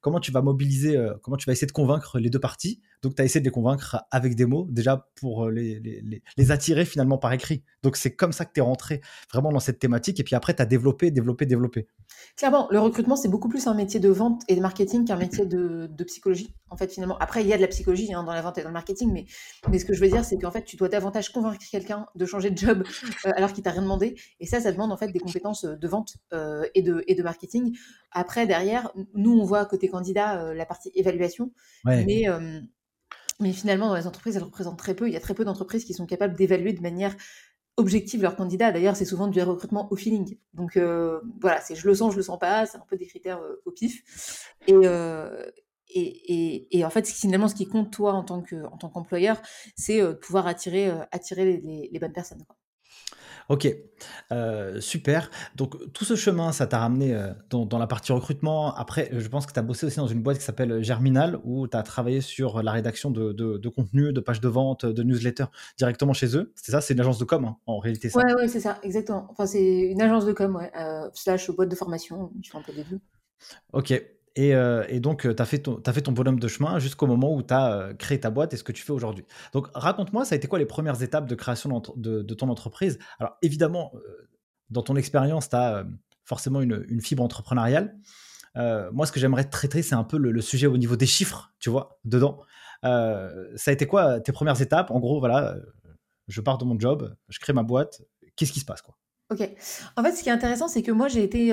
comment 0.00 0.20
tu 0.20 0.30
vas 0.30 0.42
mobiliser, 0.42 0.96
comment 1.22 1.36
tu 1.36 1.46
vas 1.46 1.52
essayer 1.52 1.66
de 1.66 1.72
convaincre 1.72 2.18
les 2.18 2.30
deux 2.30 2.38
parties? 2.38 2.80
Donc, 3.02 3.14
tu 3.14 3.22
as 3.22 3.24
essayé 3.24 3.40
de 3.40 3.46
les 3.46 3.50
convaincre 3.50 4.04
avec 4.10 4.34
des 4.34 4.46
mots, 4.46 4.66
déjà 4.70 5.08
pour 5.16 5.48
les, 5.48 5.80
les, 5.80 6.22
les 6.36 6.50
attirer 6.50 6.84
finalement 6.84 7.18
par 7.18 7.32
écrit. 7.32 7.62
Donc, 7.82 7.96
c'est 7.96 8.14
comme 8.14 8.32
ça 8.32 8.44
que 8.44 8.52
tu 8.52 8.60
es 8.60 8.62
rentré 8.62 9.00
vraiment 9.32 9.52
dans 9.52 9.60
cette 9.60 9.78
thématique. 9.78 10.20
Et 10.20 10.24
puis 10.24 10.34
après, 10.34 10.54
tu 10.54 10.62
as 10.62 10.66
développé, 10.66 11.10
développé, 11.10 11.46
développé. 11.46 11.88
Clairement, 12.36 12.68
le 12.70 12.78
recrutement, 12.78 13.16
c'est 13.16 13.28
beaucoup 13.28 13.48
plus 13.48 13.66
un 13.66 13.74
métier 13.74 14.00
de 14.00 14.08
vente 14.08 14.42
et 14.48 14.56
de 14.56 14.60
marketing 14.60 15.04
qu'un 15.04 15.16
métier 15.16 15.46
de, 15.46 15.88
de, 15.90 16.04
psychologie, 16.04 16.54
en 16.70 16.76
fait, 16.76 16.92
finalement. 16.92 17.18
Après, 17.18 17.42
il 17.42 17.48
y 17.48 17.52
a 17.52 17.56
de 17.56 17.62
la 17.62 17.68
psychologie 17.68 18.12
hein, 18.14 18.24
dans 18.24 18.32
la 18.32 18.42
vente 18.42 18.58
et 18.58 18.62
dans 18.62 18.68
le 18.68 18.74
marketing, 18.74 19.10
mais, 19.12 19.26
mais 19.68 19.78
ce 19.78 19.84
que 19.84 19.92
je 19.92 20.00
veux 20.00 20.08
dire, 20.08 20.24
c'est 20.24 20.38
qu'en 20.38 20.50
fait, 20.50 20.64
tu 20.64 20.76
dois 20.76 20.88
davantage 20.88 21.30
convaincre 21.30 21.58
quelqu'un 21.70 22.06
de 22.14 22.26
changer 22.26 22.50
de 22.50 22.58
job 22.58 22.84
euh, 23.26 23.32
alors 23.36 23.52
qu'il 23.52 23.62
t'a 23.62 23.70
rien 23.70 23.82
demandé. 23.82 24.14
Et 24.40 24.46
ça, 24.46 24.60
ça 24.60 24.72
demande 24.72 24.92
en 24.92 24.96
fait 24.96 25.08
des 25.08 25.18
compétences 25.18 25.64
euh, 25.64 25.76
de 25.76 25.88
vente 25.88 26.14
euh, 26.32 26.64
et, 26.74 26.82
de, 26.82 27.04
et 27.06 27.14
de 27.14 27.22
marketing. 27.22 27.76
Après, 28.12 28.46
derrière, 28.46 28.92
nous, 29.14 29.32
on 29.32 29.44
voit 29.44 29.64
côté 29.66 29.88
candidat 29.88 30.54
la 30.54 30.66
partie 30.66 30.90
évaluation, 30.94 31.52
mais, 31.84 32.26
mais 33.40 33.52
finalement, 33.52 33.88
dans 33.88 33.96
les 33.96 34.06
entreprises, 34.06 34.36
elles 34.36 34.42
représentent 34.42 34.78
très 34.78 34.94
peu. 34.94 35.08
Il 35.08 35.12
y 35.12 35.16
a 35.16 35.20
très 35.20 35.34
peu 35.34 35.44
d'entreprises 35.44 35.84
qui 35.84 35.94
sont 35.94 36.06
capables 36.06 36.36
d'évaluer 36.36 36.72
de 36.72 36.80
manière 36.80 37.14
objective 37.76 38.22
leurs 38.22 38.36
candidats. 38.36 38.72
D'ailleurs, 38.72 38.96
c'est 38.96 39.04
souvent 39.04 39.26
du 39.26 39.40
recrutement 39.42 39.92
au 39.92 39.96
feeling. 39.96 40.36
Donc 40.54 40.78
voilà, 41.40 41.60
c'est 41.60 41.74
je 41.74 41.86
le 41.86 41.94
sens, 41.94 42.12
je 42.12 42.18
le 42.18 42.22
sens 42.22 42.38
pas. 42.38 42.66
C'est 42.66 42.78
un 42.78 42.86
peu 42.88 42.96
des 42.96 43.06
critères 43.06 43.40
au 43.64 43.70
pif. 43.70 44.54
Et, 44.66 46.78
et, 46.78 46.84
en 46.84 46.90
fait, 46.90 47.08
finalement, 47.08 47.48
ce 47.48 47.54
qui 47.54 47.66
compte 47.66 47.92
toi 47.92 48.12
en 48.12 48.22
tant 48.22 48.42
qu'employeur, 48.42 49.40
c'est 49.76 50.00
de 50.00 50.12
pouvoir 50.12 50.46
attirer 50.46 50.92
les, 51.90 51.98
bonnes 51.98 52.12
personnes. 52.12 52.44
Ok, 53.50 53.66
euh, 54.30 54.80
super. 54.80 55.28
Donc 55.56 55.74
tout 55.92 56.04
ce 56.04 56.14
chemin, 56.14 56.52
ça 56.52 56.68
t'a 56.68 56.78
ramené 56.78 57.12
euh, 57.12 57.32
dans, 57.50 57.78
la 57.78 57.88
partie 57.88 58.12
recrutement. 58.12 58.72
Après, 58.76 59.10
je 59.12 59.26
pense 59.26 59.44
que 59.44 59.52
tu 59.52 59.58
as 59.58 59.62
bossé 59.62 59.86
aussi 59.86 59.96
dans 59.96 60.06
une 60.06 60.22
boîte 60.22 60.38
qui 60.38 60.44
s'appelle 60.44 60.84
Germinal, 60.84 61.40
où 61.42 61.66
tu 61.66 61.76
as 61.76 61.82
travaillé 61.82 62.20
sur 62.20 62.62
la 62.62 62.70
rédaction 62.70 63.10
de, 63.10 63.32
de, 63.32 63.68
contenu, 63.68 64.12
de 64.12 64.20
pages 64.20 64.40
de 64.40 64.46
vente, 64.46 64.86
de 64.86 65.02
newsletters 65.02 65.46
directement 65.76 66.12
chez 66.12 66.36
eux. 66.36 66.52
C'est 66.54 66.70
ça, 66.70 66.80
c'est 66.80 66.94
une 66.94 67.00
agence 67.00 67.18
de 67.18 67.24
com, 67.24 67.44
hein, 67.44 67.56
en 67.66 67.80
réalité. 67.80 68.08
Ça. 68.08 68.20
Ouais, 68.20 68.34
ouais, 68.34 68.46
c'est 68.46 68.60
ça, 68.60 68.78
exactement. 68.84 69.26
Enfin, 69.30 69.46
c'est 69.46 69.80
une 69.80 70.00
agence 70.00 70.26
de 70.26 70.32
com, 70.32 70.54
ouais, 70.54 70.70
euh, 70.78 71.10
slash 71.14 71.50
boîte 71.50 71.70
de 71.70 71.74
formation, 71.74 72.30
je 72.44 72.50
fais 72.50 72.58
un 72.58 72.62
peu 72.62 72.72
des 72.72 72.84
deux. 72.84 73.00
Ok, 73.72 74.00
euh, 74.38 74.84
et, 74.88 75.00
donc, 75.00 75.22
tu 75.22 75.42
as, 75.42 75.44
fait 75.44 75.58
ton, 75.58 76.12
bonhomme 76.12 76.38
de 76.38 76.48
chemin 76.48 76.78
jusqu'au 76.78 77.06
moment 77.06 77.34
où 77.34 77.42
tu 77.42 77.52
as 77.52 77.72
euh, 77.72 77.94
créé 77.94 78.20
ta 78.20 78.30
boîte 78.30 78.54
et 78.54 78.56
ce 78.56 78.64
que 78.64 78.72
tu 78.72 78.82
fais 78.82 78.92
aujourd'hui. 78.92 79.24
Donc, 79.52 79.68
raconte-moi, 79.74 80.24
ça 80.24 80.34
a 80.34 80.36
été 80.36 80.48
quoi 80.48 80.58
les 80.58 80.66
premières 80.66 81.02
étapes 81.02 81.26
de 81.26 81.34
création 81.34 81.82
de, 81.96 82.34
ton 82.34 82.48
entreprise? 82.48 82.98
Alors, 83.18 83.36
évidemment, 83.42 83.92
euh, 83.94 84.28
dans 84.70 84.82
ton 84.82 84.96
expérience, 84.96 85.48
tu 85.50 85.56
as 85.56 85.84
forcément 86.24 86.60
une, 86.60 87.00
fibre 87.00 87.22
entrepreneuriale. 87.22 87.96
moi, 88.54 89.06
ce 89.06 89.12
que 89.12 89.20
j'aimerais 89.20 89.44
traiter, 89.44 89.82
c'est 89.82 89.96
un 89.96 90.04
peu 90.04 90.16
le, 90.16 90.40
sujet 90.40 90.66
au 90.66 90.78
niveau 90.78 90.96
des 90.96 91.06
chiffres, 91.06 91.52
tu 91.58 91.70
vois, 91.70 91.98
dedans. 92.04 92.40
ça 92.82 93.70
a 93.70 93.72
été 93.72 93.86
quoi 93.86 94.20
tes 94.20 94.32
premières 94.32 94.60
étapes? 94.62 94.90
En 94.90 95.00
gros, 95.00 95.18
voilà, 95.18 95.56
je 96.28 96.40
pars 96.40 96.58
de 96.58 96.64
mon 96.64 96.78
job, 96.78 97.14
je 97.28 97.40
crée 97.40 97.52
ma 97.52 97.64
boîte. 97.64 98.02
Qu'est-ce 98.36 98.52
qui 98.52 98.60
se 98.60 98.64
passe 98.64 98.80
quoi? 98.80 98.96
Ok. 99.30 99.48
En 99.96 100.02
fait, 100.02 100.12
ce 100.12 100.22
qui 100.22 100.28
est 100.28 100.32
intéressant, 100.32 100.68
c'est 100.68 100.82
que 100.82 100.92
moi, 100.92 101.08
j'ai 101.08 101.24
été 101.24 101.52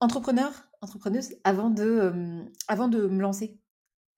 entrepreneur 0.00 0.50
entrepreneuse 0.84 1.34
avant 1.44 1.70
de, 1.70 2.10
me 2.10 3.20
lancer, 3.20 3.58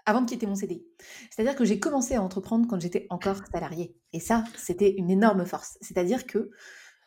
avant 0.04 0.20
de 0.20 0.28
quitter 0.28 0.46
mon 0.46 0.54
CDI. 0.54 0.84
C'est-à-dire 1.30 1.56
que 1.56 1.64
j'ai 1.64 1.78
commencé 1.80 2.14
à 2.14 2.22
entreprendre 2.22 2.66
quand 2.68 2.80
j'étais 2.80 3.06
encore 3.10 3.38
salariée. 3.52 3.96
Et 4.12 4.20
ça, 4.20 4.44
c'était 4.56 4.92
une 4.92 5.10
énorme 5.10 5.46
force. 5.46 5.78
C'est-à-dire 5.80 6.26
que 6.26 6.50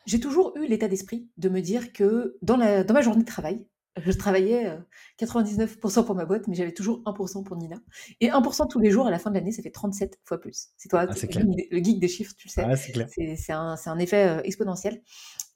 j'ai 0.06 0.20
toujours 0.20 0.56
eu 0.56 0.66
l'état 0.66 0.88
d'esprit 0.88 1.28
de 1.36 1.48
me 1.48 1.60
dire 1.60 1.92
que 1.92 2.36
dans 2.42 2.56
ma 2.56 3.02
journée 3.02 3.22
de 3.22 3.28
travail, 3.28 3.66
je 3.96 4.12
travaillais 4.12 4.78
99% 5.20 6.04
pour 6.04 6.14
ma 6.14 6.24
boîte, 6.24 6.46
mais 6.48 6.54
j'avais 6.54 6.72
toujours 6.72 7.02
1% 7.04 7.44
pour 7.44 7.56
Nina. 7.56 7.76
Et 8.20 8.28
1% 8.28 8.68
tous 8.68 8.78
les 8.78 8.90
jours 8.90 9.06
à 9.06 9.10
la 9.10 9.18
fin 9.18 9.30
de 9.30 9.34
l'année, 9.34 9.52
ça 9.52 9.62
fait 9.62 9.70
37 9.70 10.20
fois 10.24 10.40
plus. 10.40 10.68
C'est 10.76 10.88
toi, 10.88 11.06
ah, 11.08 11.14
le, 11.14 11.82
geek 11.82 12.00
des 12.00 12.08
chiffres, 12.08 12.34
tu 12.36 12.48
le 12.48 12.52
sais. 12.52 13.36
c'est 13.36 13.52
un, 13.52 13.76
un, 13.84 13.98
effet 13.98 14.40
exponentiel. 14.44 15.02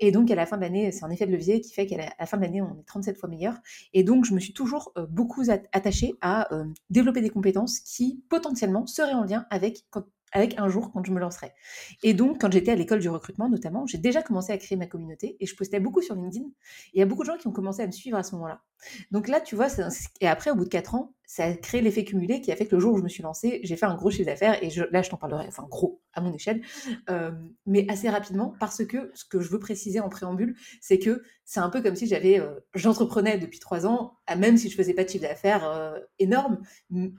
Et 0.01 0.11
donc, 0.11 0.31
à 0.31 0.35
la 0.35 0.47
fin 0.47 0.57
de 0.57 0.63
l'année, 0.63 0.91
c'est 0.93 1.05
un 1.05 1.11
effet 1.11 1.27
de 1.27 1.33
levier 1.33 1.61
qui 1.61 1.73
fait 1.73 1.87
qu'à 1.87 1.97
la, 2.19 2.27
fin 2.27 2.37
de 2.37 2.43
l'année, 2.43 2.61
on 2.61 2.79
est 2.79 2.85
37 2.87 3.19
fois 3.19 3.29
meilleur. 3.29 3.55
Et 3.93 4.03
donc, 4.03 4.25
je 4.25 4.35
me 4.35 4.41
suis 4.41 4.53
toujours 4.53 4.93
beaucoup 5.09 5.43
attachée 5.73 6.15
à 6.21 6.49
développer 6.91 7.21
des 7.21 7.31
compétences 7.31 7.79
qui 7.81 8.23
potentiellement 8.29 8.87
seraient 8.87 9.15
en 9.15 9.25
lien 9.25 9.47
avec 9.51 9.85
quand, 9.91 10.05
avec 10.35 10.59
un 10.59 10.69
jour 10.69 10.93
quand 10.93 11.05
je 11.05 11.13
me 11.13 11.21
lancerai. 11.21 11.53
Et 12.03 12.13
donc, 12.13 12.41
quand 12.41 12.53
j'étais 12.53 12.73
à 12.73 12.75
l'école 12.75 12.99
du 12.99 13.09
recrutement 13.09 13.49
notamment, 13.49 13.87
j'ai 13.87 13.99
déjà 13.99 14.23
commencé 14.23 14.53
à 14.53 14.59
créer 14.59 14.77
ma 14.77 14.87
communauté 14.87 15.37
et 15.41 15.47
je 15.47 15.57
postais 15.57 15.81
beaucoup 15.81 16.03
sur 16.03 16.15
LinkedIn. 16.17 16.45
il 16.93 16.99
y 16.99 17.03
a 17.03 17.07
beaucoup 17.07 17.23
de 17.23 17.29
gens 17.29 17.39
qui 17.39 17.47
ont 17.47 17.53
commencé 17.53 17.83
à 17.83 17.87
me 17.87 17.93
suivre 17.93 18.19
à 18.19 18.23
ce 18.23 18.35
moment-là. 18.35 18.61
Donc 19.11 19.29
là, 19.29 19.41
tu 19.41 19.55
vois, 19.55 19.69
et 20.21 20.29
après, 20.29 20.51
au 20.51 20.57
bout 20.57 20.65
de 20.65 20.69
4 20.69 20.95
ans, 20.97 21.15
ça 21.27 21.45
a 21.45 21.55
créé 21.55 21.81
l'effet 21.81 22.05
cumulé 22.05 22.41
qui 22.41 22.53
a 22.53 22.57
fait 22.57 22.67
que 22.67 22.75
le 22.75 22.81
jour 22.81 22.95
où 22.95 22.99
je 22.99 23.03
me 23.03 23.09
suis 23.09 23.23
lancée, 23.23 23.61
j'ai 23.63 23.77
fait 23.77 23.87
un 23.87 23.95
gros 23.95 24.11
chiffre 24.11 24.27
d'affaires 24.27 24.63
et 24.63 24.71
là, 24.91 25.03
je 25.03 25.11
t'en 25.11 25.17
parlerai, 25.17 25.47
enfin 25.49 25.67
gros, 25.69 26.03
à 26.13 26.21
mon 26.21 26.33
échelle, 26.33 26.63
euh, 27.11 27.33
mais 27.67 27.87
assez 27.89 28.09
rapidement 28.09 28.55
parce 28.61 28.85
que 28.85 29.11
ce 29.15 29.25
que 29.25 29.41
je 29.41 29.51
veux 29.51 29.59
préciser 29.59 30.01
en 30.01 30.09
préambule, 30.09 30.57
c'est 30.81 30.99
que 30.99 31.23
c'est 31.45 31.61
un 31.61 31.71
peu 31.71 31.83
comme 31.83 31.97
si 31.97 32.07
j'avais, 32.07 32.39
euh, 32.39 32.61
j'entreprenais 32.75 33.39
depuis 33.39 33.59
3 33.59 33.87
ans, 33.87 34.19
même 34.37 34.57
si 34.57 34.69
je 34.69 34.77
faisais 34.77 34.95
pas 34.95 35.05
de 35.05 35.09
chiffre 35.09 35.27
d'affaires 35.27 35.65
euh, 35.65 35.99
énorme 36.19 36.61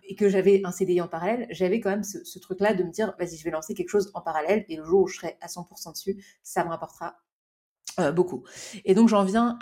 et 0.03 0.15
que 0.15 0.29
j'avais 0.29 0.61
un 0.63 0.71
CDI 0.71 1.01
en 1.01 1.07
parallèle, 1.07 1.47
j'avais 1.49 1.79
quand 1.79 1.89
même 1.89 2.03
ce, 2.03 2.39
truc-là 2.39 2.73
de 2.73 2.83
me 2.83 2.91
dire, 2.91 3.15
vas-y, 3.19 3.37
je 3.37 3.43
vais 3.43 3.51
lancer 3.51 3.73
quelque 3.73 3.89
chose 3.89 4.11
en 4.13 4.21
parallèle 4.21 4.65
et 4.69 4.75
le 4.75 4.85
jour 4.85 5.01
où 5.01 5.07
je 5.07 5.17
serai 5.17 5.37
à 5.41 5.47
100% 5.47 5.93
dessus, 5.93 6.23
ça 6.43 6.63
me 6.63 6.69
rapportera 6.69 7.17
beaucoup. 8.13 8.43
Et 8.83 8.93
donc 8.93 9.07
j'en 9.07 9.23
viens 9.23 9.57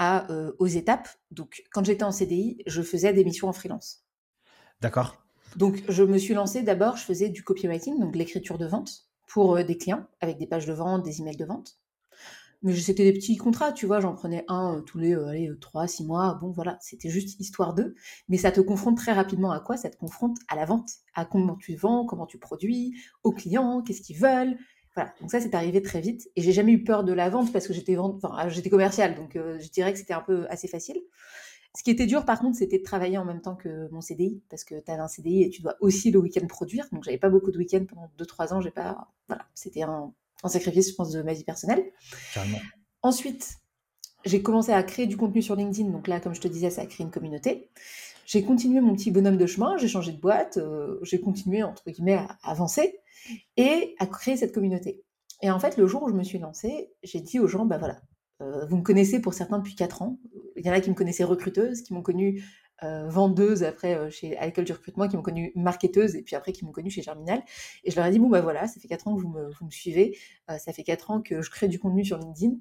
aux 0.58 0.66
étapes. 0.66 1.08
Donc 1.30 1.64
quand 1.72 1.86
j'étais 1.86 2.04
en 2.04 2.12
CDI, 2.12 2.64
je 2.66 2.82
faisais 2.82 3.14
des 3.14 3.24
missions 3.24 3.48
en 3.48 3.54
freelance. 3.54 4.04
D'accord. 4.84 5.16
Donc 5.56 5.82
je 5.88 6.04
me 6.04 6.18
suis 6.18 6.34
lancée 6.34 6.62
d'abord, 6.62 6.98
je 6.98 7.06
faisais 7.06 7.30
du 7.30 7.42
copywriting, 7.42 8.00
donc 8.02 8.18
l'écriture 8.18 8.58
de 8.58 8.66
vente 8.66 9.08
pour 9.28 9.56
euh, 9.56 9.63
des 9.63 9.78
clients 9.78 10.06
avec 10.20 10.38
des 10.38 10.46
pages 10.46 10.66
de 10.66 10.74
vente, 10.74 11.04
des 11.04 11.22
emails 11.22 11.38
de 11.38 11.46
vente. 11.46 11.80
Mais 12.63 12.75
c'était 12.75 13.06
des 13.10 13.13
petits 13.13 13.38
contrats, 13.38 13.72
tu 13.72 13.86
vois, 13.86 14.02
j'en 14.02 14.13
prenais 14.13 14.44
un 14.50 14.84
tous 14.86 14.98
les 14.98 15.13
allez, 15.13 15.50
3, 15.62 15.88
6 15.88 16.06
mois. 16.06 16.38
Bon 16.42 16.52
voilà, 16.52 16.78
c'était 16.82 17.10
juste 17.10 17.40
histoire 17.40 17.74
d'eux. 17.74 17.96
Mais 18.28 18.38
ça 18.38 18.52
te 18.52 18.60
confronte 18.60 18.98
très 18.98 19.13
rapidement 19.13 19.52
à 19.52 19.62
quoi? 19.62 19.78
Ça 19.78 19.90
te 19.90 19.96
confronte 19.96 20.38
à 20.50 20.56
la 20.56 20.66
vente, 20.66 20.90
à 21.13 21.24
comment 21.24 21.56
tu 21.56 21.75
vends, 21.75 22.06
comment 22.06 22.25
tu 22.25 22.38
produis, 22.38 22.94
aux 23.24 23.32
clients, 23.32 23.82
qu'est-ce 23.84 24.02
qu'ils 24.02 24.18
veulent, 24.18 24.58
voilà, 24.96 25.12
donc 25.20 25.32
ça 25.32 25.42
c'est 25.42 25.56
arrivé 25.56 25.82
très 25.82 26.02
vite 26.02 26.30
et 26.36 26.44
j'ai 26.44 26.52
jamais 26.52 26.72
eu 26.74 26.84
peur 26.84 27.04
de 27.04 27.13
la 27.13 27.28
vente 27.28 27.52
parce 27.52 27.68
que 27.68 27.74
j'étais 27.74 27.98
enfin, 27.98 28.48
commerciale 28.70 29.16
donc 29.16 29.36
euh, 29.36 29.58
je 29.60 29.68
dirais 29.70 29.92
que 29.92 29.98
c'était 29.98 30.13
un 30.13 30.22
peu 30.22 30.46
assez 30.50 30.68
facile. 30.68 31.02
Ce 31.75 31.84
qui 31.84 31.89
était 31.89 32.06
dur 32.06 32.25
par 32.25 32.39
contre 32.39 32.58
c'était 32.58 32.77
de 32.77 32.84
travailler 32.84 33.18
en 33.18 33.25
même 33.25 33.42
temps 33.42 33.56
que 33.56 33.89
mon 33.92 34.01
CDI 34.01 34.42
parce 34.50 34.63
que 34.63 34.75
tu 34.75 34.92
avais 34.92 35.01
un 35.01 35.08
CDI 35.08 35.44
et 35.44 35.50
tu 35.50 35.62
dois 35.62 35.75
aussi 35.80 36.12
le 36.12 36.20
week-end 36.20 36.46
produire 36.48 36.86
donc 36.92 37.03
j'avais 37.03 37.18
pas 37.18 37.30
beaucoup 37.30 37.51
de 37.51 37.58
week-ends 37.58 37.86
pendant 37.88 38.12
2-3 38.20 38.53
ans 38.53 38.62
j'ai 38.62 38.72
pas 38.72 39.08
voilà 39.27 39.46
c'était 39.56 39.82
un, 39.82 40.13
un, 40.44 40.50
sacrifice 40.50 40.92
je 40.92 40.96
pense 40.96 41.12
de 41.12 41.22
ma 41.22 41.34
vie 41.34 41.44
personnelle. 41.44 41.84
Carrément. 42.34 42.60
Ensuite 43.01 43.58
j'ai 44.25 44.42
commencé 44.42 44.72
à 44.72 44.84
créer 44.84 45.08
du 45.08 45.18
contenu 45.18 45.42
sur 45.42 45.56
LinkedIn 45.56 45.89
donc 45.89 46.08
là 46.08 46.20
comme 46.20 46.36
je 46.36 46.42
te 46.42 46.48
disais 46.48 46.70
ça 46.70 46.84
a 46.84 46.86
créé 46.86 47.06
une 47.06 47.12
communauté. 47.12 47.70
J'ai 48.25 48.44
continué 48.44 48.80
mon 48.80 48.96
petit 48.96 49.12
bonhomme 49.12 49.38
de 49.38 49.46
chemin, 49.46 49.77
j'ai 49.77 49.88
changé 49.88 50.12
de 50.12 50.20
boîte, 50.20 50.58
euh, 50.58 50.98
j'ai 51.01 51.20
continué 51.20 51.63
entre 51.63 51.89
guillemets 51.89 52.13
à 52.13 52.38
avancer 52.44 53.00
et 53.58 53.96
à 54.00 54.08
créer 54.08 54.38
cette 54.38 54.53
communauté. 54.53 55.03
Et 55.42 55.51
en 55.51 55.60
fait, 55.60 55.77
le 55.77 55.88
jour 55.88 56.03
où 56.03 56.10
je 56.10 56.13
me 56.13 56.24
suis 56.24 56.39
lancée, 56.39 56.92
j'ai 57.03 57.20
dit 57.20 57.39
aux 57.39 57.48
gens, 57.48 57.65
bah 57.65 57.77
voilà, 57.77 58.01
euh, 58.42 58.65
vous 58.65 58.77
me 58.77 58.82
connaissez 58.82 59.20
pour 59.20 59.34
certains 59.34 59.58
depuis 59.58 59.75
4 59.75 60.01
ans. 60.01 60.20
Il 60.58 60.66
y 60.66 60.70
en 60.70 60.74
a 60.74 60.82
qui 60.82 60.90
me 60.90 60.96
connaissaient 60.96 61.24
recruteuse, 61.24 61.82
qui 61.82 61.94
m'ont 61.94 62.02
connue 62.02 62.44
euh, 62.84 63.08
vendeuse 63.08 63.64
après 63.64 63.96
euh, 63.96 64.10
chez, 64.10 64.38
à 64.38 64.46
l'école 64.46 64.66
du 64.66 64.74
recrutement, 64.74 65.08
qui 65.08 65.16
m'ont 65.16 65.24
connue 65.24 65.52
marketeuse 65.56 66.16
et 66.16 66.22
puis 66.22 66.36
après 66.36 66.52
qui 66.52 66.66
m'ont 66.66 66.72
connue 66.72 66.90
chez 66.90 67.02
Germinal. 67.02 67.44
Et 67.84 67.92
je 67.92 67.96
leur 67.96 68.06
ai 68.06 68.12
dit, 68.12 68.20
bon 68.20 68.30
bah 68.30 68.42
voilà, 68.42 68.68
ça 68.68 68.80
fait 68.80 68.88
4 68.88 69.08
ans 69.08 69.16
que 69.16 69.22
vous 69.22 69.30
me, 69.30 69.50
vous 69.50 69.66
me 69.66 69.72
suivez, 69.72 70.18
ça 70.48 70.74
fait 70.74 70.84
4 70.84 71.12
ans 71.12 71.22
que 71.22 71.42
je 71.42 71.50
crée 71.50 71.68
du 71.68 71.80
contenu 71.80 72.04
sur 72.06 72.18
LinkedIn 72.18 72.56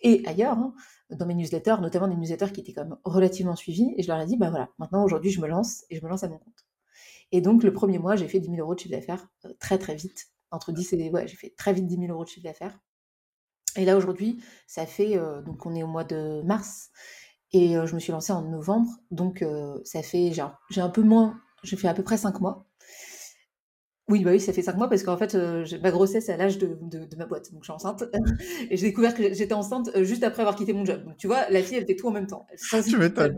et 0.00 0.22
ailleurs, 0.26 0.56
hein, 0.56 0.72
dans 1.10 1.26
mes 1.26 1.34
newsletters, 1.34 1.76
notamment 1.82 2.08
des 2.08 2.16
newsletters 2.16 2.50
qui 2.50 2.62
étaient 2.62 2.72
quand 2.72 2.84
même 2.84 2.96
relativement 3.04 3.56
suivis. 3.56 3.92
Et 3.98 4.02
je 4.02 4.08
leur 4.08 4.18
ai 4.18 4.24
dit, 4.24 4.38
bah 4.38 4.48
voilà, 4.48 4.70
maintenant 4.78 5.04
aujourd'hui 5.04 5.30
je 5.30 5.40
me 5.40 5.46
lance 5.46 5.84
et 5.90 5.96
je 5.96 6.02
me 6.02 6.08
lance 6.08 6.24
à 6.24 6.28
mon 6.28 6.38
compte. 6.38 6.64
Et 7.32 7.40
donc, 7.40 7.62
le 7.62 7.72
premier 7.72 7.98
mois, 7.98 8.16
j'ai 8.16 8.28
fait 8.28 8.40
10 8.40 8.48
000 8.48 8.60
euros 8.60 8.74
de 8.74 8.80
chiffre 8.80 8.94
d'affaires 8.94 9.28
euh, 9.44 9.52
très, 9.58 9.78
très 9.78 9.94
vite. 9.94 10.28
Entre 10.50 10.72
10 10.72 10.92
et. 10.94 11.10
Ouais, 11.10 11.28
j'ai 11.28 11.36
fait 11.36 11.54
très 11.56 11.72
vite 11.72 11.86
10 11.86 11.96
000 11.96 12.12
euros 12.12 12.24
de 12.24 12.28
chiffre 12.28 12.44
d'affaires. 12.44 12.78
Et 13.76 13.84
là, 13.84 13.96
aujourd'hui, 13.96 14.42
ça 14.66 14.86
fait. 14.86 15.16
Euh, 15.16 15.42
donc, 15.42 15.66
on 15.66 15.74
est 15.74 15.82
au 15.82 15.88
mois 15.88 16.04
de 16.04 16.42
mars. 16.42 16.90
Et 17.52 17.76
euh, 17.76 17.86
je 17.86 17.94
me 17.94 18.00
suis 18.00 18.12
lancée 18.12 18.32
en 18.32 18.42
novembre. 18.42 18.90
Donc, 19.10 19.44
ça 19.84 20.02
fait. 20.02 20.32
J'ai 20.70 20.80
un 20.80 20.90
peu 20.90 21.02
moins. 21.02 21.40
J'ai 21.62 21.76
fait 21.76 21.88
à 21.88 21.94
peu 21.94 22.02
près 22.02 22.16
5 22.16 22.40
mois. 22.40 22.66
Oui, 24.10 24.24
bah 24.24 24.32
oui, 24.32 24.40
ça 24.40 24.52
fait 24.52 24.62
cinq 24.62 24.76
mois 24.76 24.88
parce 24.88 25.04
qu'en 25.04 25.16
fait, 25.16 25.36
euh, 25.36 25.64
ma 25.82 25.92
grossesse 25.92 26.28
est 26.28 26.32
à 26.32 26.36
l'âge 26.36 26.58
de, 26.58 26.76
ma 27.16 27.26
boîte, 27.26 27.52
donc 27.52 27.62
je 27.62 27.66
suis 27.66 27.72
enceinte. 27.72 28.02
et 28.70 28.76
j'ai 28.76 28.88
découvert 28.88 29.14
que 29.14 29.32
j'étais 29.32 29.54
enceinte 29.54 29.88
euh, 29.94 30.02
juste 30.02 30.24
après 30.24 30.42
avoir 30.42 30.56
quitté 30.56 30.72
mon 30.72 30.84
job. 30.84 31.04
Donc 31.04 31.16
tu 31.16 31.28
vois, 31.28 31.48
la 31.48 31.62
fille, 31.62 31.76
elle 31.76 31.86
fait 31.86 31.94
tout 31.94 32.08
en 32.08 32.10
même 32.10 32.26
temps. 32.26 32.44
tu 32.88 32.96
m'étonnes. 32.96 33.36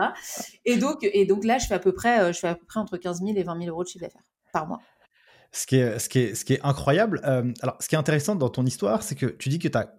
Et 0.64 0.78
donc, 0.78 1.00
et 1.02 1.26
donc 1.26 1.44
là, 1.44 1.58
je 1.58 1.66
fais 1.66 1.74
à 1.74 1.78
peu 1.78 1.92
près, 1.92 2.20
euh, 2.20 2.32
je 2.32 2.38
fais 2.38 2.48
à 2.48 2.54
peu 2.54 2.64
près 2.64 2.80
entre 2.80 2.96
15 2.96 3.22
000 3.22 3.36
et 3.36 3.42
20 3.42 3.58
000 3.58 3.70
euros 3.70 3.84
de 3.84 3.88
chiffre 3.88 4.04
d'affaires 4.04 4.22
par 4.54 4.66
mois. 4.66 4.80
Ce 5.52 5.66
qui 5.66 5.76
est, 5.76 6.60
incroyable, 6.62 7.20
alors 7.24 7.76
ce 7.80 7.88
qui 7.88 7.94
est 7.94 7.98
intéressant 7.98 8.34
dans 8.34 8.48
ton 8.48 8.64
histoire, 8.66 9.02
c'est 9.02 9.14
que 9.14 9.26
tu 9.26 9.48
dis 9.48 9.58
que 9.58 9.68
tu 9.68 9.78
as 9.78 9.94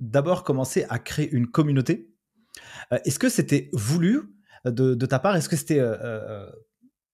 d'abord 0.00 0.42
commencé 0.42 0.84
à 0.88 0.98
créer 0.98 1.30
une 1.30 1.46
communauté. 1.46 2.08
Est-ce 3.04 3.18
que 3.18 3.28
c'était 3.28 3.70
voulu 3.72 4.22
de, 4.64 4.94
de, 4.94 5.06
ta 5.06 5.18
part? 5.18 5.36
Est-ce 5.36 5.48
que 5.48 5.56
c'était 5.56 5.80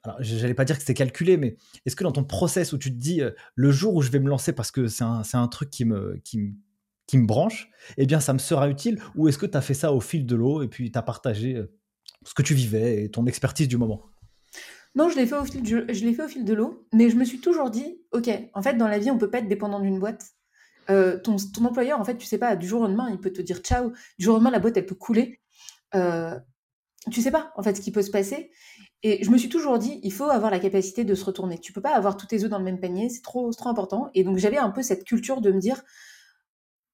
alors 0.05 0.17
j'allais 0.21 0.55
pas 0.55 0.65
dire 0.65 0.77
que 0.77 0.83
c'était 0.83 0.95
calculé, 0.95 1.37
mais 1.37 1.57
est-ce 1.85 1.97
que 1.97 2.05
dans 2.05 2.13
ton 2.13 2.25
process 2.25 2.73
où 2.73 2.79
tu 2.79 2.91
te 2.91 2.97
dis 2.97 3.21
euh, 3.21 3.31
le 3.55 3.71
jour 3.71 3.95
où 3.95 4.03
je 4.03 4.11
vais 4.11 4.21
me 4.21 4.29
lancer 4.29 4.53
parce 4.53 4.71
que 4.71 4.87
c'est 4.87 5.05
un, 5.05 5.49
truc 5.49 5.71
qui 5.71 5.85
me, 5.85 6.21
qui, 6.25 6.55
qui 7.07 7.19
me 7.19 7.27
branche, 7.27 7.69
eh 7.97 8.07
bien 8.07 8.21
ça 8.21 8.33
me 8.33 8.39
sera 8.39 8.69
utile? 8.69 9.01
Ou 9.17 9.29
est-ce 9.29 9.39
que 9.39 9.47
tu 9.47 9.57
as 9.57 9.61
fait 9.61 9.75
ça 9.75 9.93
au 9.93 10.01
fil 10.01 10.25
de 10.25 10.37
l'eau 10.37 10.63
et 10.63 10.69
puis 10.69 10.91
tu 10.91 10.99
as 10.99 11.03
partagé 11.03 11.57
euh, 11.57 11.73
ce 12.25 12.35
que 12.35 12.43
tu 12.43 12.55
vivais 12.55 13.05
et 13.05 13.11
ton 13.11 13.27
expertise 13.27 13.69
du 13.69 13.77
moment? 13.77 14.05
Non, 14.99 15.09
je 15.09 15.17
l'ai 15.17 15.27
fait, 15.27 15.37
au 15.37 15.45
fil 15.45 15.65
je 15.65 16.23
au 16.25 16.29
fil 16.29 16.45
de 16.45 16.55
l'eau, 16.55 16.85
mais 16.93 17.09
je 17.09 17.15
me 17.15 17.25
suis 17.25 17.39
toujours 17.39 17.71
dit, 17.71 18.03
ok, 18.11 18.29
en 18.53 18.63
fait 18.63 18.75
dans 18.75 18.89
la 18.89 18.99
vie 18.99 19.13
on 19.13 19.17
peut 19.17 19.31
pas 19.31 19.39
être 19.39 19.47
dépendant 19.47 19.79
d'une 19.79 20.01
boîte. 20.01 20.33
Euh, 20.91 21.21
ton, 21.21 21.37
ton, 21.37 21.67
employeur, 21.67 22.01
en 22.01 22.05
fait, 22.05 22.17
tu 22.17 22.27
sais 22.27 22.37
pas, 22.39 22.57
du 22.57 22.67
jour 22.67 22.81
au 22.81 22.85
lendemain, 22.85 23.09
il 23.09 23.21
peut 23.21 23.33
te 23.33 23.41
dire 23.41 23.59
ciao, 23.59 23.93
du 24.19 24.25
jour 24.25 24.35
au 24.35 24.39
lendemain, 24.39 24.51
la 24.51 24.59
boîte, 24.59 24.77
elle 24.77 24.87
peut 24.87 24.97
couler. 24.97 25.41
Euh, 25.95 26.37
tu 27.13 27.23
sais 27.23 27.31
pas, 27.31 27.53
en 27.55 27.63
fait, 27.63 27.77
ce 27.77 27.81
qui 27.81 27.93
peut 27.93 28.03
se 28.03 28.11
passer. 28.11 28.51
Et 29.05 29.23
je 29.23 29.31
me 29.31 29.39
suis 29.39 29.49
toujours 29.49 29.79
dit, 29.79 30.01
il 30.03 30.13
faut 30.13 30.25
avoir 30.25 30.51
la 30.51 30.59
capacité 30.59 31.05
de 31.05 31.15
se 31.15 31.25
retourner. 31.25 31.61
Tu 31.61 31.73
peux 31.73 31.81
pas 31.81 31.95
avoir 31.95 32.17
tous 32.17 32.27
tes 32.27 32.43
œufs 32.43 32.51
dans 32.51 32.59
le 32.59 32.65
même 32.65 32.81
panier, 32.81 33.09
c'est 33.09 33.23
trop, 33.23 33.53
trop 33.53 33.69
important. 33.69 34.11
Et 34.15 34.25
donc 34.25 34.39
j'avais 34.39 34.59
un 34.59 34.71
peu 34.71 34.83
cette 34.83 35.05
culture 35.05 35.41
de 35.41 35.53
me 35.53 35.61
dire, 35.61 35.81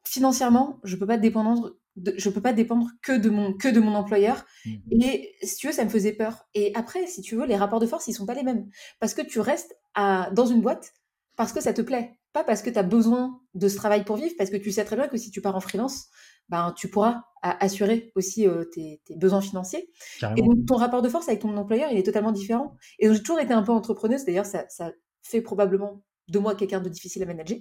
financièrement, 0.07 0.79
je 0.85 0.97
peux 0.97 1.07
pas 1.07 1.17
dépendre, 1.17 1.75
je 1.97 2.29
peux 2.29 2.41
pas 2.41 2.53
dépendre 2.53 2.89
que 3.03 3.17
de 3.17 3.31
mon, 3.31 3.53
que 3.53 3.69
de 3.69 3.81
mon 3.81 3.95
employeur. 3.95 4.45
Mmh 4.65 4.71
Et 5.03 5.35
si 5.43 5.57
tu 5.57 5.67
veux, 5.69 5.73
ça 5.73 5.85
me 5.85 5.91
faisait 5.91 6.13
peur. 6.13 6.47
Et 6.55 6.73
après, 6.75 7.07
si 7.07 7.23
tu 7.23 7.37
veux, 7.37 7.47
les 7.47 7.57
rapports 7.57 7.81
de 7.81 7.87
force, 7.87 8.09
ils 8.09 8.15
sont 8.15 8.27
pas 8.27 8.35
les 8.35 8.43
mêmes. 8.43 8.69
Parce 9.01 9.15
que 9.15 9.23
tu 9.23 9.41
restes 9.41 9.77
à, 9.95 10.31
dans 10.33 10.47
une 10.47 10.61
boîte 10.61 10.93
parce 11.37 11.53
que 11.53 11.61
ça 11.61 11.73
te 11.73 11.83
plaît, 11.83 12.19
pas 12.33 12.45
parce 12.45 12.63
que 12.63 12.71
tu 12.71 12.79
as 12.79 12.83
besoin 12.83 13.41
de 13.55 13.69
ce 13.69 13.77
travail 13.77 14.05
pour 14.05 14.17
vivre, 14.17 14.35
parce 14.39 14.51
que 14.51 14.57
tu 14.57 14.71
sais 14.71 14.85
très 14.85 14.97
bien 14.97 15.09
que 15.09 15.17
si 15.17 15.31
tu 15.31 15.41
pars 15.41 15.57
en 15.57 15.61
freelance, 15.61 16.07
ben, 16.49 16.73
tu 16.77 16.89
pourras 16.89 17.23
assurer 17.43 18.13
aussi 18.15 18.47
euh, 18.47 18.65
tes, 18.65 19.01
besoins 19.17 19.41
financiers. 19.41 19.91
Et 20.37 20.43
donc, 20.43 20.67
ton 20.67 20.77
rapport 20.77 21.03
de 21.03 21.09
force 21.09 21.29
avec 21.29 21.41
ton 21.41 21.57
employeur, 21.57 21.91
il 21.91 21.99
est 21.99 22.03
totalement 22.03 22.33
différent. 22.33 22.77
Et 22.99 23.07
donc, 23.07 23.17
j'ai 23.17 23.23
toujours 23.23 23.41
été 23.41 23.53
un 23.53 23.63
peu 23.63 23.73
entrepreneuse. 23.73 24.25
D'ailleurs, 24.25 24.47
ça, 24.47 24.65
ça, 24.69 24.93
fait 25.23 25.41
probablement 25.41 26.03
de 26.29 26.39
moi 26.39 26.55
quelqu'un 26.55 26.81
de 26.81 26.89
difficile 26.91 27.23
à 27.23 27.27
manager. 27.27 27.59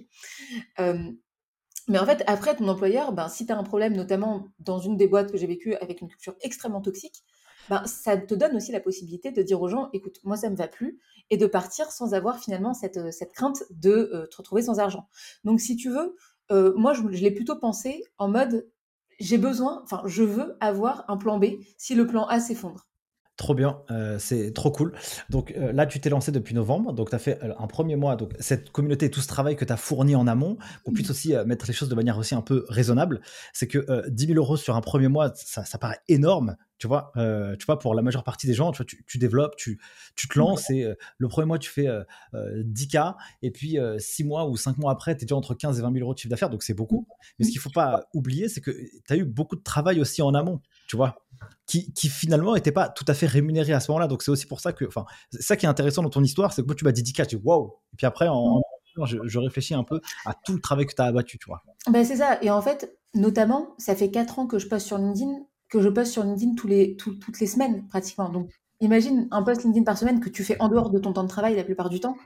Mais 1.88 1.98
en 1.98 2.06
fait, 2.06 2.22
après, 2.26 2.56
ton 2.56 2.68
employeur, 2.68 3.12
ben, 3.12 3.28
si 3.28 3.46
tu 3.46 3.52
as 3.52 3.58
un 3.58 3.62
problème, 3.62 3.94
notamment 3.94 4.48
dans 4.58 4.78
une 4.78 4.96
des 4.96 5.06
boîtes 5.06 5.30
que 5.30 5.38
j'ai 5.38 5.46
vécues 5.46 5.74
avec 5.76 6.00
une 6.00 6.08
culture 6.08 6.34
extrêmement 6.40 6.80
toxique, 6.80 7.22
ben, 7.68 7.84
ça 7.86 8.16
te 8.16 8.34
donne 8.34 8.56
aussi 8.56 8.72
la 8.72 8.80
possibilité 8.80 9.30
de 9.30 9.42
dire 9.42 9.60
aux 9.60 9.68
gens, 9.68 9.88
écoute, 9.92 10.18
moi, 10.24 10.36
ça 10.36 10.48
ne 10.48 10.52
me 10.52 10.56
va 10.56 10.68
plus, 10.68 10.98
et 11.30 11.36
de 11.36 11.46
partir 11.46 11.90
sans 11.90 12.14
avoir 12.14 12.38
finalement 12.38 12.74
cette, 12.74 13.12
cette 13.12 13.32
crainte 13.32 13.64
de 13.70 13.90
euh, 13.90 14.26
te 14.26 14.36
retrouver 14.36 14.62
sans 14.62 14.78
argent. 14.78 15.08
Donc, 15.44 15.60
si 15.60 15.76
tu 15.76 15.90
veux, 15.90 16.16
euh, 16.50 16.72
moi, 16.76 16.92
je 16.94 17.02
l'ai 17.02 17.30
plutôt 17.30 17.56
pensé 17.56 18.04
en 18.18 18.28
mode, 18.28 18.68
j'ai 19.20 19.38
besoin, 19.38 19.82
enfin, 19.84 20.02
je 20.06 20.22
veux 20.22 20.56
avoir 20.60 21.04
un 21.08 21.16
plan 21.16 21.38
B 21.38 21.46
si 21.78 21.94
le 21.94 22.06
plan 22.06 22.26
A 22.26 22.40
s'effondre. 22.40 22.86
Trop 23.36 23.54
bien, 23.56 23.80
euh, 23.90 24.16
c'est 24.20 24.52
trop 24.52 24.70
cool. 24.70 24.92
Donc 25.28 25.52
euh, 25.56 25.72
là, 25.72 25.86
tu 25.86 25.98
t'es 25.98 26.08
lancé 26.08 26.30
depuis 26.30 26.54
novembre, 26.54 26.92
donc 26.92 27.10
tu 27.10 27.16
as 27.16 27.18
fait 27.18 27.42
euh, 27.42 27.52
un 27.58 27.66
premier 27.66 27.96
mois. 27.96 28.14
Donc 28.14 28.32
cette 28.38 28.70
communauté 28.70 29.06
et 29.06 29.10
tout 29.10 29.20
ce 29.20 29.26
travail 29.26 29.56
que 29.56 29.64
tu 29.64 29.72
as 29.72 29.76
fourni 29.76 30.14
en 30.14 30.28
amont, 30.28 30.56
qu'on 30.84 30.92
puisse 30.92 31.10
aussi 31.10 31.34
mettre 31.44 31.66
les 31.66 31.72
choses 31.72 31.88
de 31.88 31.96
manière 31.96 32.16
aussi 32.16 32.36
un 32.36 32.42
peu 32.42 32.64
raisonnable, 32.68 33.20
c'est 33.52 33.66
que 33.66 34.08
10 34.08 34.26
000 34.26 34.38
euros 34.38 34.56
sur 34.56 34.76
un 34.76 34.80
premier 34.80 35.08
mois, 35.08 35.32
ça, 35.34 35.78
paraît 35.78 35.98
énorme, 36.06 36.56
tu 36.78 36.86
vois, 36.86 37.12
tu 37.58 37.66
vois, 37.66 37.78
pour 37.80 37.94
la 37.94 38.02
majeure 38.02 38.22
partie 38.22 38.46
des 38.46 38.54
gens, 38.54 38.70
tu, 38.70 38.82
vois, 38.82 38.86
tu, 39.06 39.18
développes, 39.18 39.56
tu, 39.56 39.80
tu, 40.14 40.28
te 40.28 40.38
lances 40.38 40.70
et 40.70 40.86
le 41.18 41.28
premier 41.28 41.46
mois, 41.46 41.58
tu 41.58 41.70
fais 41.70 41.88
10K 42.32 42.96
euh, 42.96 43.12
et 43.42 43.50
puis 43.50 43.78
6 43.98 44.24
mois 44.24 44.48
ou 44.48 44.56
5 44.56 44.78
mois 44.78 44.92
après, 44.92 45.16
tu 45.16 45.22
es 45.22 45.26
déjà 45.26 45.34
entre 45.34 45.54
15 45.54 45.78
et 45.78 45.82
20 45.82 45.92
000 45.92 46.04
euros 46.04 46.14
de 46.14 46.18
chiffre 46.18 46.30
d'affaires, 46.30 46.50
donc 46.50 46.62
c'est 46.62 46.74
beaucoup. 46.74 47.08
Mais 47.38 47.46
ce 47.46 47.50
qu'il 47.50 47.60
faut 47.60 47.70
pas 47.70 48.04
oublier, 48.14 48.48
c'est 48.48 48.60
que 48.60 48.70
tu 48.70 49.12
as 49.12 49.16
eu 49.16 49.24
beaucoup 49.24 49.56
de 49.56 49.62
travail 49.62 50.00
aussi 50.00 50.22
en 50.22 50.34
amont. 50.34 50.60
Tu 50.86 50.96
vois 50.96 51.16
qui, 51.66 52.08
finalement 52.08 52.54
n'était 52.54 52.72
pas 52.72 52.88
tout 52.88 53.04
à 53.08 53.14
fait 53.14 53.26
rémunéré 53.26 53.72
à 53.72 53.80
ce 53.80 53.90
moment-là. 53.90 54.06
Donc 54.06 54.22
c'est 54.22 54.30
aussi 54.30 54.46
pour 54.46 54.60
ça 54.60 54.72
que, 54.72 54.84
enfin, 54.84 55.04
ça 55.30 55.56
qui 55.56 55.66
est 55.66 55.68
intéressant 55.68 56.02
dans 56.02 56.10
ton 56.10 56.22
histoire, 56.22 56.52
c'est 56.52 56.62
que 56.62 56.66
moi 56.66 56.74
tu 56.74 56.84
m'as 56.84 56.92
dit 56.92 57.02
10K, 57.02 57.26
tu 57.26 57.36
wow. 57.36 57.78
Et 57.92 57.96
puis 57.96 58.06
après, 58.06 58.28
en, 58.28 58.60
je, 59.04 59.38
réfléchis 59.38 59.74
un 59.74 59.84
peu 59.84 60.00
à 60.26 60.34
tout 60.34 60.52
le 60.52 60.60
travail 60.60 60.86
que 60.86 60.94
tu 60.94 61.02
as 61.02 61.06
abattu, 61.06 61.38
tu 61.38 61.46
vois. 61.46 61.62
Ben 61.90 62.04
c'est 62.04 62.16
ça. 62.16 62.38
Et 62.42 62.50
en 62.50 62.62
fait, 62.62 62.96
notamment, 63.14 63.74
ça 63.78 63.96
fait 63.96 64.10
4 64.10 64.38
ans 64.38 64.46
que 64.46 64.58
je 64.58 64.68
poste 64.68 64.86
sur 64.86 64.98
LinkedIn, 64.98 65.32
que 65.68 65.80
je 65.80 65.88
poste 65.88 66.12
sur 66.12 66.24
LinkedIn 66.24 66.54
tous 66.54 66.66
les, 66.66 66.96
toutes 66.96 67.40
les 67.40 67.46
semaines 67.46 67.86
pratiquement. 67.88 68.28
Donc 68.28 68.50
imagine 68.80 69.28
un 69.30 69.42
post 69.42 69.64
LinkedIn 69.64 69.84
par 69.84 69.98
semaine 69.98 70.20
que 70.20 70.28
tu 70.28 70.44
fais 70.44 70.60
en 70.60 70.68
dehors 70.68 70.90
de 70.90 70.98
ton 70.98 71.12
temps 71.12 71.24
de 71.24 71.28
travail 71.28 71.56
la 71.56 71.64
plupart 71.64 71.88
du 71.88 72.00
temps. 72.00 72.16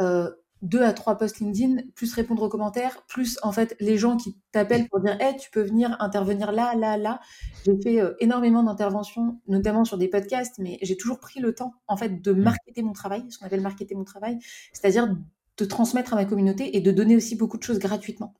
Euh, 0.00 0.30
deux 0.64 0.82
à 0.82 0.92
trois 0.92 1.16
posts 1.16 1.40
LinkedIn, 1.40 1.82
plus 1.94 2.12
répondre 2.14 2.42
aux 2.42 2.48
commentaires, 2.48 3.02
plus 3.06 3.38
en 3.42 3.52
fait 3.52 3.76
les 3.80 3.98
gens 3.98 4.16
qui 4.16 4.36
t'appellent 4.50 4.88
pour 4.88 5.00
dire 5.00 5.16
hey, 5.20 5.36
tu 5.36 5.50
peux 5.50 5.62
venir 5.62 5.96
intervenir 6.00 6.50
là, 6.52 6.74
là, 6.74 6.96
là. 6.96 7.20
J'ai 7.64 7.80
fait 7.80 8.00
euh, 8.00 8.14
énormément 8.18 8.62
d'interventions, 8.62 9.40
notamment 9.46 9.84
sur 9.84 9.98
des 9.98 10.08
podcasts, 10.08 10.58
mais 10.58 10.78
j'ai 10.82 10.96
toujours 10.96 11.20
pris 11.20 11.40
le 11.40 11.54
temps 11.54 11.74
en 11.86 11.96
fait 11.96 12.20
de 12.22 12.32
mmh. 12.32 12.42
marketer 12.42 12.82
mon 12.82 12.92
travail, 12.92 13.24
ce 13.28 13.38
qu'on 13.38 13.46
appelle 13.46 13.60
marketer 13.60 13.94
mon 13.94 14.04
travail, 14.04 14.38
c'est-à-dire 14.72 15.14
de 15.56 15.64
transmettre 15.64 16.14
à 16.14 16.16
ma 16.16 16.24
communauté 16.24 16.76
et 16.76 16.80
de 16.80 16.90
donner 16.90 17.14
aussi 17.14 17.36
beaucoup 17.36 17.58
de 17.58 17.62
choses 17.62 17.78
gratuitement. 17.78 18.34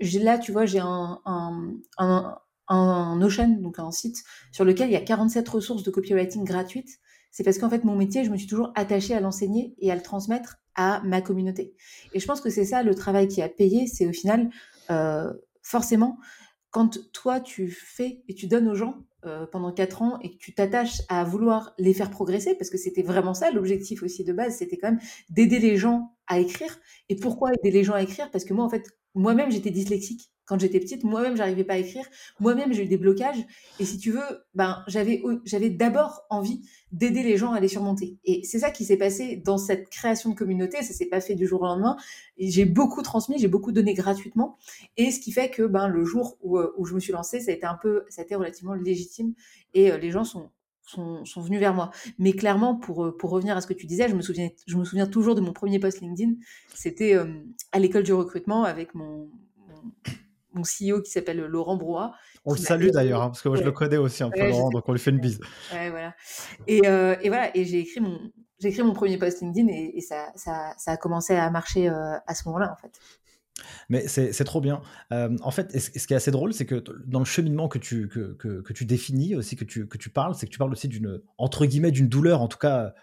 Là, 0.00 0.38
tu 0.38 0.52
vois, 0.52 0.66
j'ai 0.66 0.78
un, 0.78 1.20
un, 1.24 1.72
un, 1.98 2.38
un 2.68 3.16
Notion, 3.16 3.48
donc 3.60 3.78
un 3.78 3.90
site 3.90 4.22
sur 4.52 4.64
lequel 4.64 4.88
il 4.88 4.92
y 4.92 4.96
a 4.96 5.00
47 5.00 5.48
ressources 5.48 5.82
de 5.82 5.90
copywriting 5.90 6.44
gratuites. 6.44 6.98
C'est 7.32 7.42
parce 7.42 7.58
qu'en 7.58 7.70
fait, 7.70 7.82
mon 7.82 7.96
métier, 7.96 8.24
je 8.24 8.30
me 8.30 8.36
suis 8.36 8.46
toujours 8.46 8.72
attachée 8.74 9.14
à 9.14 9.20
l'enseigner 9.20 9.74
et 9.78 9.90
à 9.90 9.96
le 9.96 10.02
transmettre 10.02 10.58
à 10.74 11.00
ma 11.04 11.20
communauté. 11.20 11.74
Et 12.12 12.20
je 12.20 12.26
pense 12.26 12.40
que 12.40 12.50
c'est 12.50 12.66
ça 12.66 12.82
le 12.82 12.94
travail 12.94 13.26
qui 13.26 13.42
a 13.42 13.48
payé, 13.48 13.86
c'est 13.86 14.06
au 14.06 14.12
final, 14.12 14.50
euh, 14.90 15.32
forcément, 15.62 16.18
quand 16.70 16.98
toi, 17.12 17.40
tu 17.40 17.70
fais 17.70 18.22
et 18.28 18.34
tu 18.34 18.46
donnes 18.46 18.68
aux 18.68 18.74
gens 18.74 19.04
euh, 19.24 19.46
pendant 19.46 19.72
quatre 19.72 20.02
ans 20.02 20.18
et 20.20 20.30
que 20.30 20.36
tu 20.36 20.54
t'attaches 20.54 21.02
à 21.08 21.24
vouloir 21.24 21.74
les 21.78 21.94
faire 21.94 22.10
progresser, 22.10 22.54
parce 22.54 22.70
que 22.70 22.78
c'était 22.78 23.02
vraiment 23.02 23.34
ça 23.34 23.50
l'objectif 23.50 24.02
aussi 24.02 24.24
de 24.24 24.32
base, 24.32 24.56
c'était 24.56 24.78
quand 24.78 24.90
même 24.90 25.00
d'aider 25.30 25.58
les 25.58 25.76
gens 25.76 26.14
à 26.26 26.38
écrire. 26.38 26.78
Et 27.08 27.16
pourquoi 27.16 27.52
aider 27.52 27.70
les 27.70 27.84
gens 27.84 27.94
à 27.94 28.02
écrire? 28.02 28.30
Parce 28.30 28.44
que 28.44 28.54
moi, 28.54 28.64
en 28.64 28.70
fait, 28.70 28.84
moi-même, 29.14 29.50
j'étais 29.50 29.70
dyslexique 29.70 30.31
quand 30.44 30.58
j'étais 30.58 30.80
petite, 30.80 31.04
moi-même, 31.04 31.36
j'arrivais 31.36 31.64
pas 31.64 31.74
à 31.74 31.78
écrire. 31.78 32.04
Moi-même, 32.40 32.72
j'ai 32.72 32.84
eu 32.84 32.88
des 32.88 32.96
blocages. 32.96 33.44
Et 33.78 33.84
si 33.84 33.98
tu 33.98 34.10
veux, 34.10 34.44
ben, 34.54 34.82
j'avais, 34.88 35.22
j'avais 35.44 35.70
d'abord 35.70 36.24
envie 36.30 36.62
d'aider 36.90 37.22
les 37.22 37.36
gens 37.36 37.52
à 37.52 37.60
les 37.60 37.68
surmonter. 37.68 38.18
Et 38.24 38.42
c'est 38.44 38.58
ça 38.58 38.70
qui 38.70 38.84
s'est 38.84 38.96
passé 38.96 39.36
dans 39.36 39.56
cette 39.56 39.88
création 39.88 40.30
de 40.30 40.34
communauté. 40.34 40.82
Ça 40.82 40.92
s'est 40.92 41.06
pas 41.06 41.20
fait 41.20 41.36
du 41.36 41.46
jour 41.46 41.62
au 41.62 41.66
lendemain. 41.66 41.96
J'ai 42.38 42.64
beaucoup 42.64 43.02
transmis, 43.02 43.38
j'ai 43.38 43.48
beaucoup 43.48 43.72
donné 43.72 43.94
gratuitement. 43.94 44.58
Et 44.96 45.10
ce 45.10 45.20
qui 45.20 45.32
fait 45.32 45.48
que, 45.48 45.62
ben, 45.62 45.86
le 45.86 46.04
jour 46.04 46.38
où, 46.42 46.58
euh, 46.58 46.74
où 46.76 46.84
je 46.84 46.94
me 46.94 47.00
suis 47.00 47.12
lancée, 47.12 47.40
ça 47.40 47.52
a 47.52 47.54
été 47.54 47.66
un 47.66 47.78
peu, 47.80 48.04
ça 48.08 48.22
a 48.22 48.24
été 48.24 48.34
relativement 48.34 48.74
légitime. 48.74 49.34
Et 49.74 49.92
euh, 49.92 49.96
les 49.96 50.10
gens 50.10 50.24
sont, 50.24 50.50
sont, 50.82 51.24
sont, 51.24 51.40
venus 51.40 51.60
vers 51.60 51.72
moi. 51.72 51.92
Mais 52.18 52.32
clairement, 52.32 52.74
pour, 52.74 53.04
euh, 53.04 53.16
pour 53.16 53.30
revenir 53.30 53.56
à 53.56 53.60
ce 53.60 53.68
que 53.68 53.74
tu 53.74 53.86
disais, 53.86 54.08
je 54.08 54.16
me 54.16 54.22
souviens, 54.22 54.50
je 54.66 54.76
me 54.76 54.84
souviens 54.84 55.06
toujours 55.06 55.36
de 55.36 55.40
mon 55.40 55.52
premier 55.52 55.78
post 55.78 56.00
LinkedIn. 56.00 56.32
C'était 56.74 57.16
à 57.70 57.78
l'école 57.78 58.02
du 58.02 58.12
recrutement 58.12 58.64
avec 58.64 58.94
mon, 58.94 59.30
mon 59.68 59.92
CEO 60.60 61.00
qui 61.00 61.10
s'appelle 61.10 61.40
Laurent 61.40 61.76
Brois. 61.76 62.14
On 62.44 62.52
le 62.52 62.58
salue 62.58 62.90
d'ailleurs, 62.90 63.22
hein, 63.22 63.28
parce 63.28 63.42
que 63.42 63.48
moi 63.48 63.56
je 63.56 63.64
le 63.64 63.72
connais 63.72 63.96
aussi 63.96 64.22
un 64.22 64.30
peu, 64.30 64.46
Laurent, 64.46 64.70
donc 64.70 64.88
on 64.88 64.92
lui 64.92 65.00
fait 65.00 65.10
une 65.10 65.20
bise. 65.20 65.40
Ouais, 65.72 65.90
voilà. 65.90 66.14
Et, 66.66 66.82
euh, 66.86 67.16
et 67.22 67.28
voilà, 67.28 67.56
et 67.56 67.64
j'ai 67.64 67.80
écrit 67.80 68.00
mon, 68.00 68.18
j'ai 68.60 68.68
écrit 68.68 68.82
mon 68.82 68.92
premier 68.92 69.18
post 69.18 69.40
LinkedIn 69.40 69.68
et, 69.68 69.92
et 69.96 70.00
ça, 70.00 70.32
ça, 70.36 70.74
ça, 70.76 70.92
a 70.92 70.96
commencé 70.96 71.34
à 71.34 71.50
marcher 71.50 71.88
euh, 71.88 72.16
à 72.26 72.34
ce 72.34 72.46
moment-là, 72.48 72.72
en 72.72 72.76
fait. 72.76 72.92
Mais 73.88 74.08
c'est 74.08 74.44
trop 74.44 74.60
bien. 74.60 74.80
Euh, 75.12 75.36
en 75.42 75.50
fait, 75.50 75.78
ce 75.78 76.06
qui 76.06 76.12
est 76.12 76.16
assez 76.16 76.30
drôle, 76.30 76.52
c'est 76.52 76.66
que 76.66 76.82
dans 77.06 77.18
le 77.20 77.24
cheminement 77.24 77.68
que 77.68 77.78
tu, 77.78 78.08
que, 78.08 78.34
que, 78.34 78.60
que 78.60 78.72
tu 78.72 78.84
définis 78.84 79.36
aussi, 79.36 79.56
que 79.56 79.64
tu, 79.64 79.86
que 79.86 79.98
tu 79.98 80.10
parles, 80.10 80.34
c'est 80.34 80.46
que 80.46 80.50
tu 80.50 80.58
parles 80.58 80.72
aussi 80.72 80.88
d'une, 80.88 81.20
entre 81.38 81.66
guillemets, 81.66 81.92
d'une 81.92 82.08
douleur, 82.08 82.40
en 82.40 82.48
tout 82.48 82.58
cas, 82.58 82.94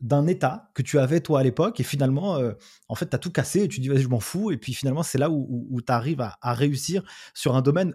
d'un 0.00 0.26
état 0.26 0.70
que 0.74 0.82
tu 0.82 0.98
avais 0.98 1.20
toi 1.20 1.40
à 1.40 1.42
l'époque 1.42 1.80
et 1.80 1.82
finalement 1.82 2.36
euh, 2.36 2.52
en 2.88 2.94
fait 2.94 3.08
tu 3.08 3.16
as 3.16 3.18
tout 3.18 3.30
cassé 3.30 3.62
et 3.62 3.68
tu 3.68 3.80
dis 3.80 3.88
vas-y 3.88 4.02
je 4.02 4.08
m'en 4.08 4.20
fous. 4.20 4.50
Et 4.50 4.56
puis 4.56 4.74
finalement 4.74 5.02
c'est 5.02 5.18
là 5.18 5.30
où, 5.30 5.80
tu 5.86 5.92
arrives 5.92 6.20
à, 6.20 6.54
réussir 6.54 7.02
sur 7.34 7.56
un 7.56 7.62
domaine 7.62 7.94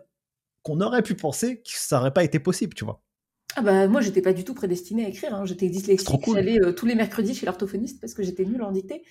qu'on 0.63 0.81
aurait 0.81 1.03
pu 1.03 1.15
penser 1.15 1.57
que 1.57 1.71
ça 1.73 1.97
n'aurait 1.97 2.13
pas 2.13 2.23
été 2.23 2.39
possible 2.39 2.73
tu 2.73 2.85
vois. 2.85 3.01
Ah 3.55 3.61
bah 3.61 3.87
moi 3.87 3.99
j'étais 3.99 4.21
pas 4.21 4.31
du 4.31 4.45
tout 4.45 4.53
prédestinée 4.53 5.05
à 5.05 5.09
écrire 5.09 5.35
hein. 5.35 5.43
j'étais 5.45 5.67
dyslexique 5.67 6.21
j'allais 6.25 6.63
euh, 6.63 6.71
tous 6.71 6.85
les 6.85 6.95
mercredis 6.95 7.35
chez 7.35 7.45
l'orthophoniste 7.45 7.99
parce 7.99 8.13
que 8.13 8.23
j'étais 8.23 8.45
nulle 8.45 8.63
en 8.63 8.71
dictée 8.71 9.03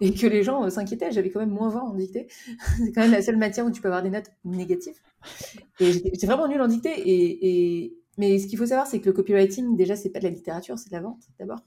et 0.00 0.12
que 0.12 0.26
les 0.26 0.42
gens 0.42 0.64
euh, 0.64 0.70
s'inquiétaient. 0.70 1.12
J'avais 1.12 1.30
quand 1.30 1.38
même 1.38 1.52
moins 1.52 1.68
20 1.68 1.80
en 1.80 1.94
dictée 1.94 2.26
c'est 2.78 2.92
quand 2.92 3.02
même 3.02 3.12
la 3.12 3.22
seule 3.22 3.36
matière 3.36 3.64
où 3.64 3.70
tu 3.70 3.80
peux 3.80 3.88
avoir 3.88 4.02
des 4.02 4.10
notes 4.10 4.32
négatives. 4.44 5.00
Et 5.78 5.92
j'étais 5.92 6.26
vraiment 6.26 6.48
nulle 6.48 6.60
en 6.60 6.68
dictée 6.68 6.92
et 7.04 7.94
mais 8.18 8.38
ce 8.38 8.46
qu'il 8.46 8.58
faut 8.58 8.66
savoir, 8.66 8.86
c'est 8.86 9.00
que 9.00 9.06
le 9.06 9.12
copywriting, 9.12 9.76
déjà, 9.76 9.96
c'est 9.96 10.10
pas 10.10 10.20
de 10.20 10.24
la 10.24 10.30
littérature, 10.30 10.78
c'est 10.78 10.90
de 10.90 10.94
la 10.94 11.02
vente 11.02 11.22
d'abord. 11.38 11.60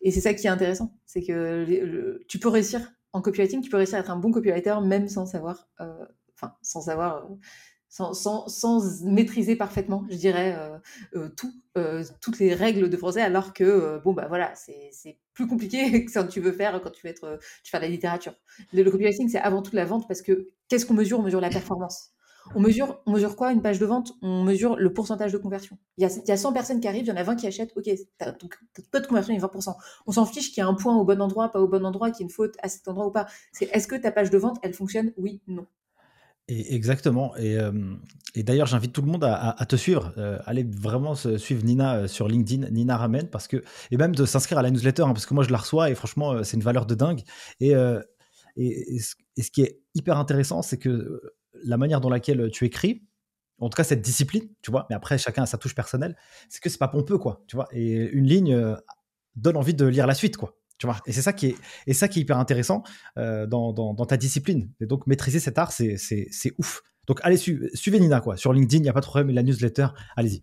Et 0.00 0.10
c'est 0.10 0.20
ça 0.20 0.34
qui 0.34 0.46
est 0.46 0.50
intéressant, 0.50 0.94
c'est 1.06 1.22
que 1.22 2.20
tu 2.28 2.38
peux 2.38 2.48
réussir 2.48 2.92
en 3.12 3.20
copywriting, 3.20 3.60
tu 3.60 3.70
peux 3.70 3.76
réussir 3.76 3.96
à 3.96 4.00
être 4.00 4.10
un 4.10 4.16
bon 4.16 4.30
copywriter 4.30 4.76
même 4.82 5.08
sans 5.08 5.26
savoir, 5.26 5.68
euh, 5.80 6.06
enfin, 6.34 6.54
sans 6.62 6.82
savoir, 6.82 7.26
euh, 7.30 8.12
sans, 8.14 9.04
maîtriser 9.04 9.54
parfaitement, 9.54 10.04
je 10.10 10.16
dirais, 10.16 10.56
euh, 11.14 11.28
tout, 11.28 11.52
toutes 12.20 12.38
les 12.38 12.54
règles 12.54 12.88
de 12.88 12.96
français, 12.96 13.20
alors 13.20 13.52
que, 13.52 14.00
bon, 14.02 14.14
bah 14.14 14.26
voilà, 14.28 14.54
c'est 14.54 15.18
plus 15.34 15.46
compliqué 15.46 16.04
que 16.04 16.10
ce 16.10 16.20
que 16.20 16.30
tu 16.30 16.40
veux 16.40 16.52
faire 16.52 16.80
quand 16.82 16.90
tu 16.90 17.06
veux 17.06 17.10
être, 17.12 17.38
tu 17.62 17.70
fais 17.70 17.78
de 17.78 17.82
la 17.82 17.88
littérature. 17.88 18.34
Le, 18.72 18.82
le 18.82 18.90
copywriting, 18.90 19.28
c'est 19.28 19.40
avant 19.40 19.62
tout 19.62 19.76
la 19.76 19.84
vente 19.84 20.08
parce 20.08 20.22
que 20.22 20.48
qu'est-ce 20.68 20.86
qu'on 20.86 20.94
mesure? 20.94 21.20
On 21.20 21.22
mesure 21.22 21.40
la 21.40 21.50
performance. 21.50 22.12
On 22.54 22.60
mesure, 22.60 23.00
on 23.06 23.12
mesure 23.12 23.36
quoi? 23.36 23.52
Une 23.52 23.62
page 23.62 23.78
de 23.78 23.86
vente 23.86 24.12
On 24.22 24.42
mesure 24.42 24.76
le 24.76 24.92
pourcentage 24.92 25.32
de 25.32 25.38
conversion. 25.38 25.78
Il 25.96 26.02
y, 26.02 26.06
a, 26.06 26.10
il 26.10 26.28
y 26.28 26.32
a 26.32 26.36
100 26.36 26.52
personnes 26.52 26.80
qui 26.80 26.88
arrivent, 26.88 27.04
il 27.04 27.08
y 27.08 27.12
en 27.12 27.16
a 27.16 27.22
20 27.22 27.36
qui 27.36 27.46
achètent. 27.46 27.72
Ok, 27.76 27.88
donc 28.40 28.58
peu 28.90 29.00
de 29.00 29.06
conversion, 29.06 29.32
il 29.32 29.40
y 29.40 29.42
a 29.42 29.46
20%. 29.46 29.74
On 30.06 30.12
s'en 30.12 30.26
fiche 30.26 30.48
qu'il 30.48 30.58
y 30.58 30.60
a 30.60 30.66
un 30.66 30.74
point 30.74 30.96
au 30.96 31.04
bon 31.04 31.20
endroit, 31.20 31.50
pas 31.50 31.60
au 31.60 31.68
bon 31.68 31.84
endroit, 31.84 32.10
qu'il 32.10 32.20
y 32.20 32.22
ait 32.22 32.28
une 32.28 32.34
faute 32.34 32.54
à 32.62 32.68
cet 32.68 32.88
endroit 32.88 33.06
ou 33.06 33.10
pas. 33.10 33.26
C'est 33.52 33.66
est-ce 33.72 33.86
que 33.86 33.96
ta 33.96 34.12
page 34.12 34.30
de 34.30 34.38
vente, 34.38 34.58
elle 34.62 34.74
fonctionne? 34.74 35.12
Oui, 35.16 35.40
non. 35.46 35.66
Exactement. 36.48 37.36
Et, 37.36 37.56
euh, 37.56 37.72
et 38.34 38.42
d'ailleurs, 38.42 38.66
j'invite 38.66 38.92
tout 38.92 39.02
le 39.02 39.10
monde 39.10 39.24
à, 39.24 39.64
te 39.66 39.76
suivre. 39.76 40.12
Euh, 40.18 40.38
allez 40.44 40.64
vraiment 40.64 41.14
suivre 41.14 41.64
Nina 41.64 41.96
euh, 41.96 42.08
sur 42.08 42.28
LinkedIn, 42.28 42.68
Nina 42.70 42.96
Ramen, 42.96 43.28
parce 43.28 43.46
que 43.46 43.62
et 43.90 43.96
même 43.96 44.14
de 44.14 44.24
s'inscrire 44.26 44.58
à 44.58 44.62
la 44.62 44.70
newsletter, 44.70 45.02
hein, 45.02 45.12
parce 45.12 45.26
que 45.26 45.34
moi 45.34 45.44
je 45.44 45.50
la 45.50 45.58
reçois 45.58 45.90
et 45.90 45.94
franchement, 45.94 46.42
c'est 46.42 46.56
une 46.56 46.62
valeur 46.62 46.86
de 46.86 46.94
dingue. 46.94 47.22
Et, 47.60 47.74
et, 48.56 48.98
ce 48.98 49.50
qui 49.50 49.62
est 49.62 49.80
hyper 49.94 50.18
intéressant, 50.18 50.62
c'est 50.62 50.78
que 50.78 51.22
la 51.64 51.76
manière 51.76 52.00
dans 52.00 52.08
laquelle 52.10 52.50
tu 52.50 52.64
écris, 52.64 53.02
en 53.58 53.68
tout 53.68 53.76
cas 53.76 53.84
cette 53.84 54.02
discipline, 54.02 54.48
tu 54.60 54.70
vois, 54.70 54.86
mais 54.90 54.96
après 54.96 55.18
chacun 55.18 55.44
a 55.44 55.46
sa 55.46 55.58
touche 55.58 55.74
personnelle, 55.74 56.16
c'est 56.48 56.60
que 56.60 56.68
c'est 56.68 56.78
pas 56.78 56.88
pompeux, 56.88 57.18
quoi, 57.18 57.44
tu 57.46 57.56
vois. 57.56 57.68
Et 57.72 58.08
une 58.10 58.26
ligne 58.26 58.54
euh, 58.54 58.74
donne 59.36 59.56
envie 59.56 59.74
de 59.74 59.86
lire 59.86 60.06
la 60.06 60.14
suite, 60.14 60.36
quoi. 60.36 60.56
Tu 60.78 60.86
vois, 60.86 61.00
et 61.06 61.12
c'est 61.12 61.22
ça 61.22 61.32
qui 61.32 61.54
est, 61.86 61.92
ça 61.92 62.08
qui 62.08 62.18
est 62.18 62.22
hyper 62.22 62.38
intéressant 62.38 62.82
euh, 63.16 63.46
dans, 63.46 63.72
dans, 63.72 64.04
ta 64.04 64.16
discipline. 64.16 64.68
Et 64.80 64.86
donc 64.86 65.06
maîtriser 65.06 65.38
cet 65.38 65.56
art, 65.58 65.70
c'est, 65.70 65.96
c'est, 65.96 66.52
ouf. 66.58 66.82
Donc 67.06 67.20
allez, 67.22 67.36
suivez 67.36 68.00
Nina, 68.00 68.20
quoi. 68.20 68.36
Sur 68.36 68.52
LinkedIn, 68.52 68.78
il 68.78 68.82
n'y 68.82 68.88
a 68.88 68.92
pas 68.92 69.00
de 69.00 69.06
problème, 69.06 69.32
la 69.32 69.44
newsletter, 69.44 69.88
allez-y. 70.16 70.42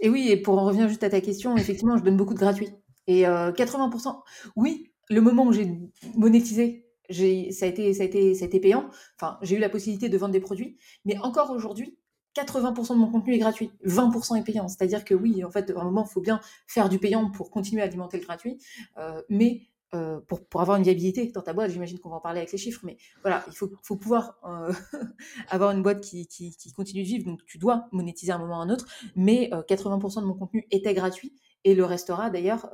Et 0.00 0.08
oui, 0.08 0.28
et 0.30 0.36
pour 0.36 0.56
en 0.56 0.66
revenir 0.66 0.88
juste 0.88 1.02
à 1.02 1.10
ta 1.10 1.20
question, 1.20 1.56
effectivement, 1.56 1.96
je 1.96 2.04
donne 2.04 2.16
beaucoup 2.16 2.34
de 2.34 2.38
gratuit. 2.38 2.68
Et 3.08 3.22
80%, 3.22 4.08
euh, 4.08 4.12
oui, 4.54 4.92
le 5.08 5.20
moment 5.20 5.46
où 5.46 5.52
j'ai 5.52 5.68
monétisé, 6.14 6.86
ça 7.10 7.66
a 7.66 7.68
été, 7.68 8.60
payant. 8.60 8.88
Enfin, 9.16 9.38
j'ai 9.42 9.56
eu 9.56 9.58
la 9.58 9.68
possibilité 9.68 10.08
de 10.08 10.18
vendre 10.18 10.32
des 10.32 10.40
produits, 10.40 10.76
mais 11.04 11.18
encore 11.18 11.50
aujourd'hui, 11.50 11.98
80% 12.36 12.94
de 12.94 12.98
mon 12.98 13.10
contenu 13.10 13.34
est 13.34 13.38
gratuit, 13.38 13.72
20% 13.84 14.38
est 14.38 14.44
payant. 14.44 14.68
C'est-à-dire 14.68 15.04
que 15.04 15.14
oui, 15.14 15.44
en 15.44 15.50
fait, 15.50 15.70
à 15.70 15.80
un 15.80 15.84
moment, 15.84 16.06
il 16.08 16.12
faut 16.12 16.20
bien 16.20 16.40
faire 16.66 16.88
du 16.88 16.98
payant 16.98 17.30
pour 17.30 17.50
continuer 17.50 17.82
à 17.82 17.86
alimenter 17.86 18.18
le 18.18 18.24
gratuit, 18.24 18.58
euh, 18.98 19.20
mais 19.28 19.62
euh, 19.94 20.20
pour, 20.20 20.60
avoir 20.60 20.76
une 20.76 20.84
viabilité 20.84 21.32
dans 21.32 21.42
ta 21.42 21.52
boîte, 21.52 21.72
j'imagine 21.72 21.98
qu'on 21.98 22.10
va 22.10 22.16
en 22.16 22.20
parler 22.20 22.38
avec 22.38 22.52
les 22.52 22.58
chiffres, 22.58 22.82
mais 22.84 22.96
voilà, 23.22 23.44
il 23.48 23.54
faut, 23.54 23.96
pouvoir 23.96 24.38
euh, 24.44 24.72
avoir 25.48 25.72
une 25.72 25.82
boîte 25.82 26.00
qui, 26.00 26.28
qui, 26.28 26.72
continue 26.72 27.02
de 27.02 27.08
vivre, 27.08 27.24
donc 27.24 27.44
tu 27.44 27.58
dois 27.58 27.88
monétiser 27.90 28.30
à 28.30 28.36
un 28.36 28.38
moment 28.38 28.58
ou 28.58 28.60
à 28.60 28.62
un 28.62 28.70
autre, 28.70 28.86
mais 29.16 29.50
80% 29.50 30.20
de 30.20 30.26
mon 30.26 30.34
contenu 30.34 30.68
était 30.70 30.94
gratuit 30.94 31.34
et 31.64 31.74
le 31.74 31.84
restera 31.84 32.30
d'ailleurs 32.30 32.70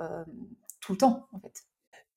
tout 0.81 0.93
le 0.93 0.99
temps, 0.99 1.27
en 1.33 1.41
fait 1.41 1.66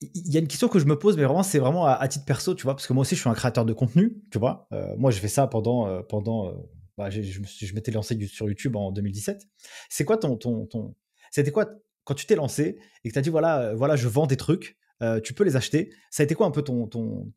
il 0.01 0.33
y 0.33 0.37
a 0.37 0.39
une 0.39 0.47
question 0.47 0.69
que 0.69 0.79
je 0.79 0.85
me 0.85 0.97
pose, 0.97 1.17
mais 1.17 1.23
vraiment, 1.23 1.43
c'est 1.43 1.59
vraiment 1.59 1.85
à, 1.85 2.07
titre 2.07 2.25
perso, 2.25 2.55
tu 2.55 2.63
vois, 2.63 2.75
parce 2.75 2.87
que 2.87 2.93
moi 2.93 3.01
aussi, 3.01 3.15
je 3.15 3.21
suis 3.21 3.29
un 3.29 3.33
créateur 3.33 3.65
de 3.65 3.73
contenu, 3.73 4.15
tu 4.31 4.39
vois. 4.39 4.67
Euh, 4.71 4.95
moi, 4.97 5.11
j'ai 5.11 5.19
fait 5.19 5.27
ça 5.27 5.47
pendant, 5.47 5.87
euh, 5.87 6.01
pendant, 6.01 6.47
euh, 6.47 6.53
bah, 6.97 7.09
je, 7.09 7.21
je 7.21 7.73
m'étais 7.73 7.91
lancé 7.91 8.17
sur 8.27 8.47
YouTube 8.47 8.75
en 8.75 8.91
2017. 8.91 9.45
C'est 9.89 10.05
quoi 10.05 10.17
ton, 10.17 10.37
ton, 10.37 10.95
c'était 11.31 11.51
quoi 11.51 11.69
quand 12.05 12.13
tu 12.15 12.25
t'es 12.25 12.35
lancé 12.35 12.79
et 13.03 13.09
que 13.09 13.13
tu 13.13 13.19
as 13.19 13.21
dit 13.21 13.29
voilà, 13.29 13.73
voilà, 13.75 13.95
je 13.95 14.07
vends 14.07 14.25
des 14.25 14.37
trucs, 14.37 14.77
tu 15.23 15.33
peux 15.33 15.43
les 15.43 15.55
acheter. 15.55 15.91
Ça 16.09 16.23
a 16.23 16.25
été 16.25 16.33
quoi 16.33 16.47
un 16.47 16.51
peu 16.51 16.61
ton, 16.61 16.87
ton, 16.87 17.31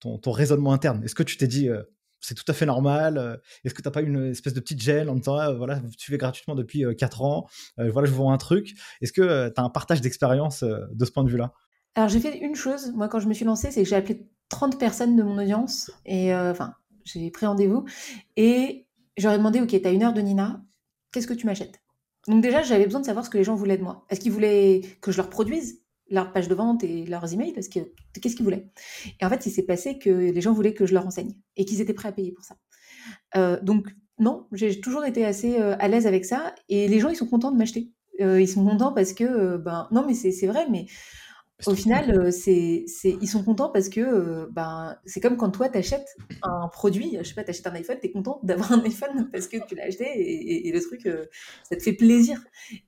ton, 0.00 0.18
ton, 0.18 0.30
raisonnement 0.30 0.72
interne? 0.72 1.02
Est-ce 1.04 1.14
que 1.14 1.22
tu 1.22 1.36
t'es 1.36 1.48
dit 1.48 1.68
c'est 2.20 2.34
tout 2.34 2.44
à 2.46 2.52
fait 2.52 2.64
normal 2.64 3.40
Est-ce 3.64 3.74
que 3.74 3.82
tu 3.82 3.88
n'as 3.88 3.92
pas 3.92 4.02
une 4.02 4.30
espèce 4.30 4.54
de 4.54 4.60
petite 4.60 4.80
gêne 4.80 5.08
en 5.08 5.16
disant 5.16 5.36
ah, 5.36 5.52
voilà, 5.52 5.82
tu 5.98 6.12
fais 6.12 6.16
gratuitement 6.16 6.54
depuis 6.54 6.84
4 6.96 7.22
ans, 7.22 7.48
voilà, 7.76 8.06
je 8.06 8.14
vends 8.14 8.32
un 8.32 8.38
truc? 8.38 8.74
Est-ce 9.00 9.12
que 9.12 9.48
tu 9.48 9.60
as 9.60 9.64
un 9.64 9.70
partage 9.70 10.00
d'expérience 10.00 10.62
de 10.62 11.04
ce 11.04 11.10
point 11.10 11.24
de 11.24 11.30
vue-là? 11.30 11.52
Alors 11.94 12.08
j'ai 12.08 12.20
fait 12.20 12.38
une 12.38 12.54
chose, 12.54 12.92
moi 12.94 13.08
quand 13.08 13.20
je 13.20 13.28
me 13.28 13.34
suis 13.34 13.44
lancée, 13.44 13.70
c'est 13.70 13.82
que 13.82 13.88
j'ai 13.88 13.96
appelé 13.96 14.26
30 14.48 14.78
personnes 14.78 15.16
de 15.16 15.22
mon 15.22 15.38
audience, 15.38 15.90
et 16.04 16.34
euh, 16.34 16.50
enfin 16.50 16.74
j'ai 17.04 17.30
pris 17.30 17.46
rendez-vous, 17.46 17.84
et 18.36 18.86
j'aurais 19.16 19.38
demandé, 19.38 19.60
ok, 19.60 19.68
tu 19.68 19.86
as 19.86 19.90
une 19.90 20.02
heure 20.02 20.12
de 20.12 20.20
Nina, 20.20 20.62
qu'est-ce 21.12 21.26
que 21.26 21.34
tu 21.34 21.46
m'achètes? 21.46 21.80
Donc 22.26 22.42
déjà, 22.42 22.62
j'avais 22.62 22.84
besoin 22.86 23.00
de 23.00 23.06
savoir 23.06 23.24
ce 23.24 23.30
que 23.30 23.38
les 23.38 23.44
gens 23.44 23.54
voulaient 23.54 23.76
de 23.76 23.82
moi. 23.82 24.06
Est-ce 24.08 24.20
qu'ils 24.20 24.32
voulaient 24.32 24.80
que 25.00 25.12
je 25.12 25.18
leur 25.18 25.28
produise 25.28 25.80
leur 26.10 26.32
page 26.32 26.48
de 26.48 26.54
vente 26.54 26.82
et 26.82 27.04
leurs 27.04 27.32
emails? 27.32 27.52
Parce 27.52 27.68
que 27.68 27.80
qu'est-ce 28.20 28.34
qu'ils 28.34 28.44
voulaient? 28.44 28.66
Et 29.20 29.24
en 29.24 29.28
fait, 29.28 29.44
il 29.46 29.50
s'est 29.50 29.64
passé 29.64 29.98
que 29.98 30.10
les 30.10 30.40
gens 30.40 30.52
voulaient 30.52 30.74
que 30.74 30.86
je 30.86 30.94
leur 30.94 31.06
enseigne 31.06 31.34
et 31.56 31.64
qu'ils 31.64 31.80
étaient 31.80 31.92
prêts 31.92 32.08
à 32.08 32.12
payer 32.12 32.32
pour 32.32 32.44
ça. 32.44 32.56
Euh, 33.36 33.60
donc 33.62 33.88
non, 34.18 34.46
j'ai 34.52 34.80
toujours 34.80 35.04
été 35.04 35.24
assez 35.24 35.60
euh, 35.60 35.76
à 35.78 35.88
l'aise 35.88 36.06
avec 36.06 36.24
ça 36.24 36.54
et 36.68 36.88
les 36.88 37.00
gens 37.00 37.10
ils 37.10 37.16
sont 37.16 37.26
contents 37.26 37.52
de 37.52 37.58
m'acheter. 37.58 37.90
Ils 38.20 38.48
sont 38.48 38.64
contents 38.64 38.92
parce 38.92 39.12
que 39.12 39.56
ben 39.56 39.88
non 39.90 40.04
mais 40.06 40.14
c'est 40.14 40.46
vrai 40.46 40.68
mais 40.70 40.86
au 41.66 41.74
final, 41.74 42.32
c'est, 42.32 42.84
ils 43.04 43.28
sont 43.28 43.42
contents 43.42 43.70
parce 43.70 43.88
que 43.88 44.48
ben, 44.50 44.96
c'est 45.04 45.20
comme 45.20 45.36
quand 45.36 45.50
toi, 45.50 45.68
tu 45.68 45.78
achètes 45.78 46.16
un 46.42 46.68
produit, 46.68 47.18
je 47.18 47.28
sais 47.28 47.34
pas, 47.34 47.44
tu 47.44 47.50
achètes 47.50 47.66
un 47.66 47.74
iPhone, 47.74 47.96
tu 48.00 48.06
es 48.08 48.10
content 48.10 48.40
d'avoir 48.42 48.72
un 48.72 48.82
iPhone 48.84 49.28
parce 49.32 49.48
que 49.48 49.56
tu 49.66 49.74
l'as 49.74 49.84
acheté 49.84 50.04
et, 50.04 50.68
et, 50.68 50.72
le 50.72 50.80
truc, 50.80 51.08
ça 51.68 51.76
te 51.76 51.82
fait 51.82 51.92
plaisir. 51.92 52.42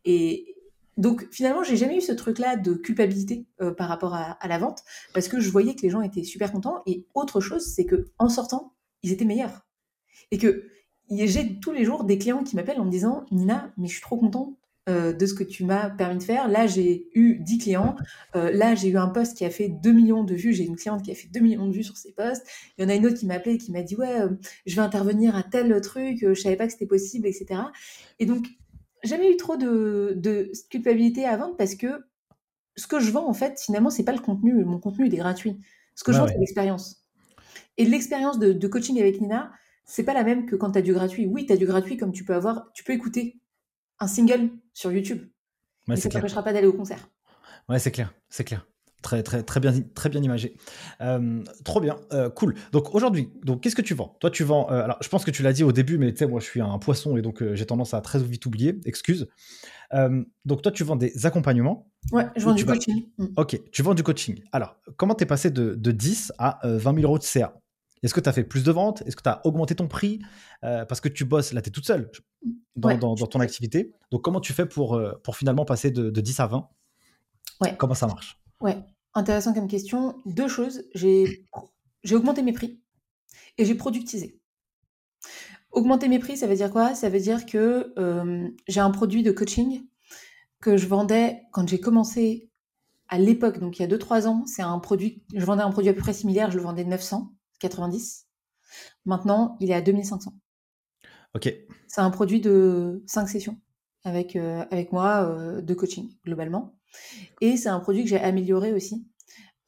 Et, 0.05 0.57
donc 0.97 1.29
finalement, 1.31 1.63
j'ai 1.63 1.77
jamais 1.77 1.99
eu 1.99 2.01
ce 2.01 2.13
truc-là 2.13 2.57
de 2.57 2.75
culpabilité 2.75 3.47
euh, 3.61 3.73
par 3.73 3.89
rapport 3.89 4.15
à, 4.15 4.39
la 4.49 4.59
vente 4.59 4.83
parce 5.13 5.29
que 5.29 5.41
je 5.41 5.51
voyais 5.51 5.75
que 5.75 5.83
les 5.83 5.91
gens 5.91 6.01
étaient 6.01 6.25
super 6.25 6.53
contents. 6.53 6.83
Et 6.87 7.07
autre 7.15 7.41
chose, 7.41 7.67
c'est 7.67 7.85
que 7.85 8.11
en 8.19 8.29
sortant, 8.29 8.75
ils 9.03 9.13
étaient 9.13 9.25
meilleurs. 9.25 9.67
Et 10.31 10.39
que 10.39 10.65
j'ai 11.11 11.61
tous 11.61 11.73
les 11.73 11.85
jours 11.85 12.05
des 12.05 12.19
clients 12.19 12.43
qui 12.43 12.57
m'appellent 12.57 12.81
en 12.81 12.87
me 12.87 12.91
disant 12.91 13.27
Nina, 13.31 13.73
mais 13.77 13.89
je 13.89 13.93
suis 13.93 14.03
trop 14.03 14.17
content 14.17 14.57
euh, 14.89 15.13
de 15.13 15.27
ce 15.27 15.35
que 15.35 15.43
tu 15.43 15.65
m'as 15.65 15.91
permis 15.91 16.19
de 16.19 16.23
faire. 16.23 16.49
Là, 16.49 16.67
j'ai 16.67 17.09
eu 17.15 17.39
10 17.41 17.59
clients. 17.59 17.97
Euh, 18.37 18.53
là, 18.53 18.75
j'ai 18.77 18.89
eu 18.89 18.97
un 18.97 19.09
poste 19.09 19.37
qui 19.37 19.45
a 19.45 19.51
fait 19.51 19.69
2 19.69 19.93
millions 19.93 20.23
de 20.23 20.35
vues. 20.35 20.53
J'ai 20.53 20.65
une 20.65 20.77
cliente 20.77 21.03
qui 21.03 21.11
a 21.11 21.15
fait 21.15 21.29
2 21.29 21.41
millions 21.41 21.67
de 21.67 21.73
vues 21.73 21.83
sur 21.83 21.97
ses 21.97 22.13
posts. 22.13 22.47
Il 22.79 22.83
y 22.83 22.87
en 22.87 22.89
a 22.89 22.95
une 22.95 23.05
autre 23.05 23.17
qui 23.17 23.27
m'a 23.27 23.35
appelé 23.35 23.55
et 23.55 23.59
qui 23.59 23.73
m'a 23.73 23.83
dit 23.83 23.97
Ouais, 23.97 24.17
je 24.65 24.77
vais 24.77 24.83
intervenir 24.83 25.35
à 25.35 25.43
tel 25.43 25.81
truc, 25.81 26.19
je 26.21 26.35
savais 26.35 26.57
pas 26.57 26.67
que 26.67 26.73
c'était 26.73 26.87
possible, 26.87 27.27
etc. 27.27 27.63
Et 28.21 28.27
donc, 28.27 28.47
jamais 29.03 29.33
eu 29.33 29.37
trop 29.37 29.57
de, 29.57 30.53
culpabilité 30.71 31.25
à 31.25 31.37
vendre 31.37 31.57
parce 31.57 31.75
que 31.75 32.05
ce 32.77 32.87
que 32.87 33.01
je 33.01 33.11
vends, 33.11 33.29
en 33.29 33.35
fait, 33.35 33.59
finalement, 33.59 33.91
c'est 33.91 34.05
pas 34.05 34.13
le 34.13 34.21
contenu. 34.21 34.65
Mon 34.65 34.79
contenu, 34.79 35.07
il 35.07 35.15
est 35.15 35.19
gratuit. 35.19 35.59
Ce 35.95 36.05
que 36.05 36.13
je 36.13 36.19
vends, 36.19 36.29
c'est 36.29 36.39
l'expérience. 36.39 37.07
Et 37.79 37.85
l'expérience 37.87 38.39
de, 38.39 38.69
coaching 38.69 39.01
avec 39.01 39.21
Nina, 39.21 39.51
c'est 39.85 40.05
pas 40.05 40.15
la 40.15 40.25
même 40.25 40.47
que 40.47 40.57
quand 40.57 40.73
tu 40.73 40.79
as 40.79 40.83
du 40.83 40.93
gratuit. 40.93 41.27
Oui, 41.27 41.47
tu 41.47 41.53
as 41.53 41.57
du 41.57 41.67
gratuit 41.67 41.97
comme 41.97 42.13
tu 42.13 42.25
peux 42.25 42.35
avoir, 42.35 42.71
tu 42.75 42.85
peux 42.85 42.93
écouter 42.93 43.41
un 43.99 44.07
single 44.07 44.51
sur 44.73 44.93
YouTube. 44.93 45.27
mais 45.89 45.97
ça 45.97 46.09
ne 46.09 46.15
t'empêchera 46.15 46.43
pas 46.43 46.53
d'aller 46.53 46.67
au 46.67 46.73
concert. 46.73 47.09
Ouais, 47.69 47.79
c'est 47.79 47.91
clair, 47.91 48.15
c'est 48.29 48.45
clair. 48.45 48.67
Très, 49.03 49.23
très, 49.23 49.43
très, 49.43 49.61
bien, 49.61 49.73
très 49.95 50.09
bien 50.09 50.23
imagé. 50.23 50.57
Euh, 51.01 51.43
trop 51.65 51.81
bien, 51.81 51.97
euh, 52.13 52.29
cool. 52.29 52.55
Donc 52.73 52.93
aujourd'hui, 52.95 53.31
donc 53.45 53.63
qu'est-ce 53.63 53.77
que 53.77 53.83
tu 53.83 53.95
vends? 53.95 54.17
Toi, 54.21 54.31
tu 54.31 54.43
vends. 54.43 54.69
Euh, 54.71 54.83
alors, 54.83 54.97
je 55.01 55.09
pense 55.09 55.25
que 55.25 55.31
tu 55.31 55.43
l'as 55.43 55.53
dit 55.53 55.63
au 55.63 55.71
début, 55.71 55.97
mais 55.97 56.13
tu 56.13 56.19
sais, 56.19 56.27
moi, 56.27 56.41
je 56.41 56.47
suis 56.47 56.61
un 56.61 56.79
poisson 56.79 57.17
et 57.17 57.23
donc 57.23 57.45
j'ai 57.55 57.67
tendance 57.67 57.95
à 57.95 58.01
très 58.01 58.19
vite 58.19 58.47
oublier. 58.47 58.81
Excuse. 58.85 59.29
donc 60.45 60.63
toi, 60.63 60.73
tu 60.73 60.83
vends 60.83 60.97
des 60.97 61.25
accompagnements. 61.25 61.89
Ouais, 62.11 62.27
je 62.37 62.45
vends 62.45 62.55
du 62.55 62.65
coaching. 62.65 63.07
Mm. 63.19 63.27
Ok, 63.37 63.61
tu 63.71 63.83
vends 63.83 63.95
du 63.95 64.03
coaching. 64.03 64.41
Alors, 64.51 64.77
comment 64.97 65.15
tu 65.15 65.23
es 65.23 65.27
passé 65.27 65.51
de, 65.51 65.75
de, 65.75 65.91
10 65.93 66.33
à 66.39 66.59
20 66.65 66.95
000 66.95 67.07
euros 67.07 67.19
de 67.19 67.23
CA 67.23 67.55
Est-ce 68.03 68.15
que 68.15 68.21
tu 68.21 68.29
as 68.29 68.33
fait 68.33 68.45
plus 68.45 68.65
de 68.65 68.73
ventes? 68.73 69.03
Est-ce 69.07 69.15
que 69.15 69.23
tu 69.23 69.29
as 69.29 69.41
augmenté 69.45 69.77
ton 69.77 69.87
prix? 69.87 70.21
Parce 70.63 71.01
que 71.01 71.09
tu 71.09 71.25
bosses, 71.25 71.53
là, 71.53 71.63
tu 71.63 71.69
es 71.69 71.73
toute 71.73 71.87
seule 71.87 72.11
dans, 72.77 72.97
dans, 72.97 73.27
ton 73.27 73.41
activité. 73.41 73.93
Donc, 74.11 74.23
comment 74.23 74.41
tu 74.41 74.53
fais 74.53 74.67
pour, 74.67 75.01
pour 75.25 75.37
finalement 75.37 75.65
passer 75.65 75.91
de, 75.91 76.11
de 76.11 76.21
10 76.21 76.41
à 76.41 76.47
20 76.47 76.69
Ouais. 77.61 77.77
Comment 77.77 77.95
ça 77.95 78.07
marche? 78.07 78.41
Ouais, 78.61 78.79
intéressant 79.15 79.55
comme 79.55 79.69
question. 79.69 80.17
Deux 80.27 80.49
choses. 80.49 80.85
J'ai 80.95 81.47
augmenté 82.13 82.43
mes 82.43 82.53
prix 82.53 82.81
et 83.59 83.65
j'ai 83.65 83.75
productisé. 83.75 84.41
Augmenter 85.71 86.09
mes 86.09 86.19
prix, 86.19 86.37
ça 86.37 86.47
veut 86.47 86.55
dire 86.55 86.71
quoi? 86.71 86.95
Ça 86.95 87.09
veut 87.09 87.21
dire 87.21 87.45
que 87.45 87.93
euh, 87.99 88.49
j'ai 88.67 88.81
un 88.81 88.91
produit 88.91 89.23
de 89.23 89.31
coaching 89.31 89.87
que 90.61 90.77
je 90.77 90.87
vendais 90.87 91.43
quand 91.53 91.69
j'ai 91.69 91.81
commencé 91.81 92.51
à 93.09 93.19
l'époque, 93.19 93.59
donc 93.61 93.79
il 93.79 93.83
y 93.83 93.85
a 93.85 93.89
2-3 93.89 94.27
ans. 94.27 94.45
C'est 94.47 94.63
un 94.63 94.79
produit, 94.79 95.23
je 95.35 95.45
vendais 95.45 95.63
un 95.63 95.71
produit 95.71 95.91
à 95.91 95.95
peu 95.95 96.01
près 96.01 96.13
similaire, 96.13 96.51
je 96.51 96.57
le 96.57 96.63
vendais 96.63 96.85
990. 96.85 98.27
Maintenant, 99.05 99.57
il 99.61 99.71
est 99.71 99.75
à 99.75 99.83
2500. 99.83 100.33
Ok. 101.35 101.55
C'est 101.97 102.03
un 102.03 102.11
produit 102.11 102.43
de 102.43 103.03
5 103.07 103.27
sessions 103.27 103.59
avec, 104.05 104.37
euh, 104.37 104.67
avec 104.71 104.93
moi 104.93 105.31
euh, 105.31 105.63
de 105.63 105.73
coaching 105.73 106.11
globalement. 106.27 106.79
Et 107.41 107.57
c'est 107.57 107.71
un 107.71 107.81
produit 107.81 108.03
que 108.03 108.11
j'ai 108.11 108.21
amélioré 108.21 108.75
aussi 108.75 109.09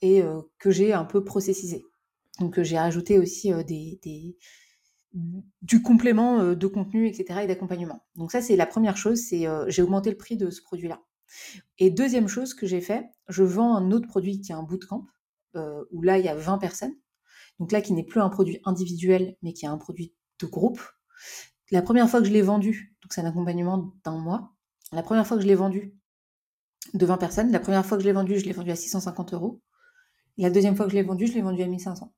et 0.02 0.20
euh, 0.20 0.42
que 0.58 0.70
j'ai 0.70 0.92
un 0.92 1.06
peu 1.06 1.24
processisé. 1.24 1.86
Donc 2.38 2.60
j'ai 2.60 2.76
rajouté 2.76 3.18
aussi 3.18 3.50
euh, 3.50 3.62
des, 3.62 4.36
du 5.62 5.80
complément 5.80 6.52
de 6.52 6.66
contenu, 6.66 7.08
etc. 7.08 7.40
et 7.44 7.46
d'accompagnement. 7.46 8.04
Donc 8.14 8.30
ça, 8.30 8.42
c'est 8.42 8.56
la 8.56 8.66
première 8.66 8.98
chose, 8.98 9.22
c'est 9.22 9.46
j'ai 9.68 9.80
augmenté 9.80 10.10
le 10.10 10.18
prix 10.18 10.36
de 10.36 10.50
ce 10.50 10.60
produit-là. 10.60 11.00
Et 11.78 11.88
deuxième 11.88 12.28
chose 12.28 12.52
que 12.52 12.66
j'ai 12.66 12.82
fait, 12.82 13.06
je 13.28 13.42
vends 13.42 13.74
un 13.74 13.90
autre 13.90 14.06
produit 14.06 14.42
qui 14.42 14.52
est 14.52 14.54
un 14.54 14.64
bootcamp, 14.64 15.06
où 15.54 16.02
là, 16.02 16.18
il 16.18 16.26
y 16.26 16.28
a 16.28 16.34
20 16.34 16.58
personnes. 16.58 16.94
Donc 17.58 17.72
là, 17.72 17.80
qui 17.80 17.94
n'est 17.94 18.04
plus 18.04 18.20
un 18.20 18.28
produit 18.28 18.60
individuel, 18.66 19.38
mais 19.40 19.54
qui 19.54 19.64
est 19.64 19.68
un 19.68 19.78
produit 19.78 20.12
de 20.40 20.46
groupe. 20.46 20.82
La 21.70 21.82
première 21.82 22.08
fois 22.08 22.20
que 22.20 22.26
je 22.26 22.32
l'ai 22.32 22.42
vendu, 22.42 22.96
donc 23.02 23.12
c'est 23.12 23.20
un 23.20 23.26
accompagnement 23.26 23.92
d'un 24.04 24.16
mois, 24.16 24.54
la 24.92 25.02
première 25.02 25.26
fois 25.26 25.36
que 25.36 25.42
je 25.42 25.48
l'ai 25.48 25.54
vendu, 25.54 25.98
de 26.94 27.06
20 27.06 27.16
personnes. 27.18 27.50
La 27.50 27.60
première 27.60 27.84
fois 27.84 27.96
que 27.96 28.02
je 28.02 28.08
l'ai 28.08 28.14
vendu, 28.14 28.38
je 28.38 28.44
l'ai 28.44 28.52
vendu 28.52 28.70
à 28.70 28.76
650 28.76 29.34
euros. 29.34 29.60
La 30.36 30.50
deuxième 30.50 30.76
fois 30.76 30.86
que 30.86 30.92
je 30.92 30.96
l'ai 30.96 31.02
vendu, 31.02 31.26
je 31.26 31.34
l'ai 31.34 31.42
vendu 31.42 31.62
à 31.62 31.66
1500. 31.66 32.12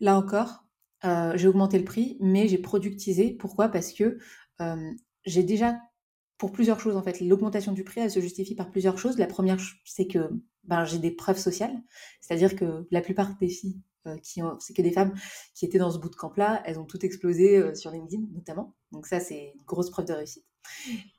Là 0.00 0.16
encore, 0.16 0.64
euh, 1.04 1.36
j'ai 1.36 1.48
augmenté 1.48 1.78
le 1.78 1.84
prix, 1.84 2.16
mais 2.20 2.48
j'ai 2.48 2.58
productisé. 2.58 3.32
Pourquoi? 3.32 3.68
Parce 3.68 3.92
que 3.92 4.18
euh, 4.60 4.92
j'ai 5.24 5.42
déjà, 5.42 5.80
pour 6.38 6.52
plusieurs 6.52 6.80
choses 6.80 6.96
en 6.96 7.02
fait, 7.02 7.20
l'augmentation 7.20 7.72
du 7.72 7.84
prix, 7.84 8.00
elle 8.00 8.10
se 8.10 8.20
justifie 8.20 8.54
par 8.54 8.70
plusieurs 8.70 8.98
choses. 8.98 9.18
La 9.18 9.26
première, 9.26 9.58
c'est 9.84 10.06
que 10.06 10.30
ben, 10.64 10.84
j'ai 10.84 10.98
des 10.98 11.10
preuves 11.10 11.38
sociales, 11.38 11.76
c'est-à-dire 12.20 12.54
que 12.54 12.86
la 12.90 13.00
plupart 13.00 13.36
des 13.38 13.48
filles 13.48 13.80
qui 14.22 14.42
ont, 14.42 14.58
c'est 14.60 14.74
que 14.74 14.82
des 14.82 14.92
femmes 14.92 15.14
qui 15.54 15.64
étaient 15.64 15.78
dans 15.78 15.90
ce 15.90 15.98
bootcamp-là, 15.98 16.62
elles 16.64 16.78
ont 16.78 16.84
toutes 16.84 17.04
explosé 17.04 17.74
sur 17.74 17.90
LinkedIn 17.90 18.24
notamment. 18.32 18.74
Donc 18.90 19.06
ça, 19.06 19.20
c'est 19.20 19.52
une 19.54 19.64
grosse 19.64 19.90
preuve 19.90 20.06
de 20.06 20.12
réussite. 20.12 20.44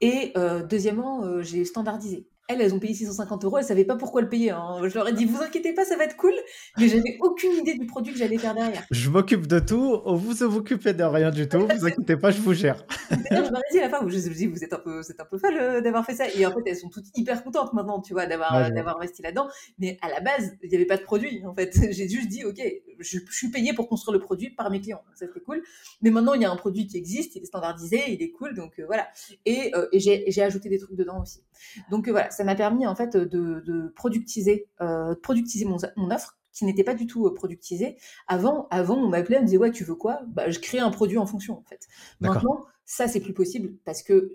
Et 0.01 0.33
deuxièmement, 0.69 1.41
j'ai 1.41 1.65
standardisé. 1.65 2.27
Elles, 2.49 2.61
elles 2.61 2.73
ont 2.73 2.79
payé 2.79 2.93
650 2.93 3.45
euros, 3.45 3.57
elles 3.57 3.63
savaient 3.63 3.85
pas 3.85 3.95
pourquoi 3.95 4.21
le 4.21 4.27
payer. 4.27 4.51
Hein. 4.51 4.81
Je 4.83 4.93
leur 4.95 5.07
ai 5.07 5.13
dit, 5.13 5.23
vous 5.23 5.41
inquiétez 5.41 5.73
pas, 5.73 5.85
ça 5.85 5.95
va 5.95 6.03
être 6.03 6.17
cool, 6.17 6.33
mais 6.77 6.89
j'avais 6.89 7.17
aucune 7.21 7.53
idée 7.53 7.75
du 7.75 7.85
produit 7.85 8.11
que 8.11 8.19
j'allais 8.19 8.37
faire 8.37 8.53
derrière. 8.53 8.83
Je 8.91 9.09
m'occupe 9.09 9.47
de 9.47 9.59
tout, 9.59 10.01
vous 10.05 10.17
vous 10.17 10.43
occupez 10.43 10.93
de 10.93 11.03
rien 11.03 11.31
du 11.31 11.47
tout, 11.47 11.67
vous 11.67 11.85
inquiétez 11.85 12.17
pas, 12.17 12.31
je 12.31 12.41
vous 12.41 12.53
gère. 12.53 12.85
je 13.09 13.35
leur 13.35 13.47
ai 13.47 13.71
dit 13.71 13.79
à 13.79 13.83
la 13.83 13.89
fin, 13.89 14.05
je 14.07 14.15
me 14.29 14.33
dis, 14.33 14.47
vous 14.47 14.61
êtes 14.61 14.73
un 14.73 14.79
peu, 14.79 15.01
c'est 15.03 15.19
un 15.21 15.25
peu 15.25 15.37
folle 15.37 15.57
euh, 15.57 15.81
d'avoir 15.81 16.05
fait 16.05 16.15
ça. 16.15 16.25
Et 16.35 16.45
en 16.45 16.51
fait, 16.51 16.63
elles 16.65 16.77
sont 16.77 16.89
toutes 16.89 17.05
hyper 17.15 17.43
contentes 17.43 17.73
maintenant, 17.73 18.01
tu 18.01 18.13
vois, 18.13 18.25
d'avoir, 18.25 18.71
d'avoir 18.71 18.97
investi 18.97 19.21
là-dedans. 19.21 19.47
Mais 19.79 19.97
à 20.01 20.09
la 20.09 20.19
base, 20.19 20.51
il 20.63 20.69
n'y 20.69 20.75
avait 20.75 20.85
pas 20.85 20.97
de 20.97 21.03
produit, 21.03 21.45
en 21.45 21.53
fait. 21.53 21.73
J'ai 21.91 22.09
juste 22.09 22.27
dit, 22.27 22.43
ok, 22.43 22.61
je, 22.99 23.19
suis 23.31 23.49
payé 23.49 23.73
pour 23.73 23.87
construire 23.87 24.13
le 24.13 24.19
produit 24.19 24.49
par 24.49 24.69
mes 24.69 24.81
clients, 24.81 25.01
ça 25.15 25.25
c'était 25.27 25.39
cool. 25.39 25.61
Mais 26.01 26.09
maintenant, 26.09 26.33
il 26.33 26.41
y 26.41 26.45
a 26.45 26.51
un 26.51 26.55
produit 26.55 26.87
qui 26.87 26.97
existe, 26.97 27.35
il 27.35 27.43
est 27.43 27.45
standardisé, 27.45 28.01
il 28.09 28.21
est 28.21 28.31
cool, 28.31 28.53
donc 28.53 28.79
euh, 28.79 28.85
voilà. 28.85 29.07
Et, 29.45 29.71
euh, 29.75 29.87
et 29.91 29.99
j'ai 29.99 30.41
ajouté 30.41 30.69
des 30.69 30.79
trucs 30.79 30.95
dedans 30.95 31.21
aussi. 31.21 31.41
Donc 31.89 32.09
voilà, 32.09 32.29
ça 32.31 32.42
m'a 32.43 32.55
permis 32.55 32.85
en 32.85 32.95
fait 32.95 33.15
de, 33.15 33.93
productiser, 33.95 34.67
euh, 34.81 35.15
productiser 35.21 35.65
mon, 35.65 35.77
offre 36.11 36.37
qui 36.51 36.65
n'était 36.65 36.83
pas 36.83 36.93
du 36.93 37.07
tout 37.07 37.25
euh, 37.25 37.33
productisée. 37.33 37.97
Avant, 38.27 38.67
avant 38.69 38.95
on 38.97 39.09
m'appelait, 39.09 39.37
on 39.37 39.41
me 39.41 39.45
disait 39.45 39.57
ouais 39.57 39.71
tu 39.71 39.83
veux 39.83 39.95
quoi? 39.95 40.21
Bah, 40.27 40.49
Je 40.49 40.59
crée 40.59 40.79
un 40.79 40.91
produit 40.91 41.17
en 41.17 41.25
fonction 41.25 41.57
en 41.57 41.63
fait. 41.63 41.87
Maintenant, 42.19 42.65
ça 42.85 43.07
c'est 43.07 43.19
plus 43.19 43.33
possible 43.33 43.75
parce 43.85 44.03
que 44.03 44.31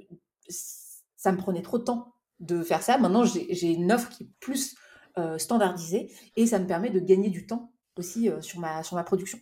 ça 0.48 1.32
me 1.32 1.36
prenait 1.36 1.62
trop 1.62 1.78
de 1.78 1.84
temps 1.84 2.14
de 2.40 2.62
faire 2.62 2.82
ça. 2.82 2.98
Maintenant, 2.98 3.24
j'ai 3.24 3.72
une 3.72 3.92
offre 3.92 4.08
qui 4.10 4.24
est 4.24 4.30
plus 4.40 4.76
euh, 5.18 5.38
standardisée 5.38 6.12
et 6.36 6.46
ça 6.46 6.58
me 6.58 6.66
permet 6.66 6.90
de 6.90 7.00
gagner 7.00 7.30
du 7.30 7.46
temps 7.46 7.72
aussi 7.96 8.30
sur, 8.40 8.60
ma, 8.60 8.84
sur 8.84 8.94
ma 8.96 9.02
production. 9.02 9.38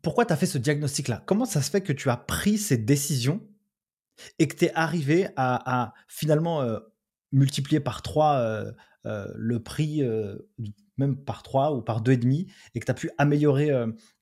Pourquoi 0.00 0.24
tu 0.24 0.32
as 0.32 0.36
fait 0.36 0.46
ce 0.46 0.56
diagnostic-là? 0.56 1.22
Comment 1.26 1.44
ça 1.44 1.60
se 1.60 1.70
fait 1.70 1.82
que 1.82 1.92
tu 1.92 2.08
as 2.08 2.16
pris 2.16 2.56
ces 2.56 2.78
décisions 2.78 3.42
et 4.38 4.48
que 4.48 4.56
tu 4.56 4.64
es 4.66 4.72
arrivé 4.74 5.28
à, 5.36 5.92
finalement 6.08 6.62
multiplier 7.32 7.80
par 7.80 8.02
3 8.02 8.34
euh, 8.34 8.72
euh, 9.06 9.26
le 9.34 9.62
prix, 9.62 10.02
euh, 10.02 10.36
même 10.96 11.16
par 11.16 11.42
3 11.42 11.74
ou 11.74 11.82
par 11.82 12.02
2,5, 12.02 12.50
et 12.74 12.80
que 12.80 12.84
tu 12.84 12.90
as 12.90 12.94
pu 12.94 13.10
améliorer 13.18 13.70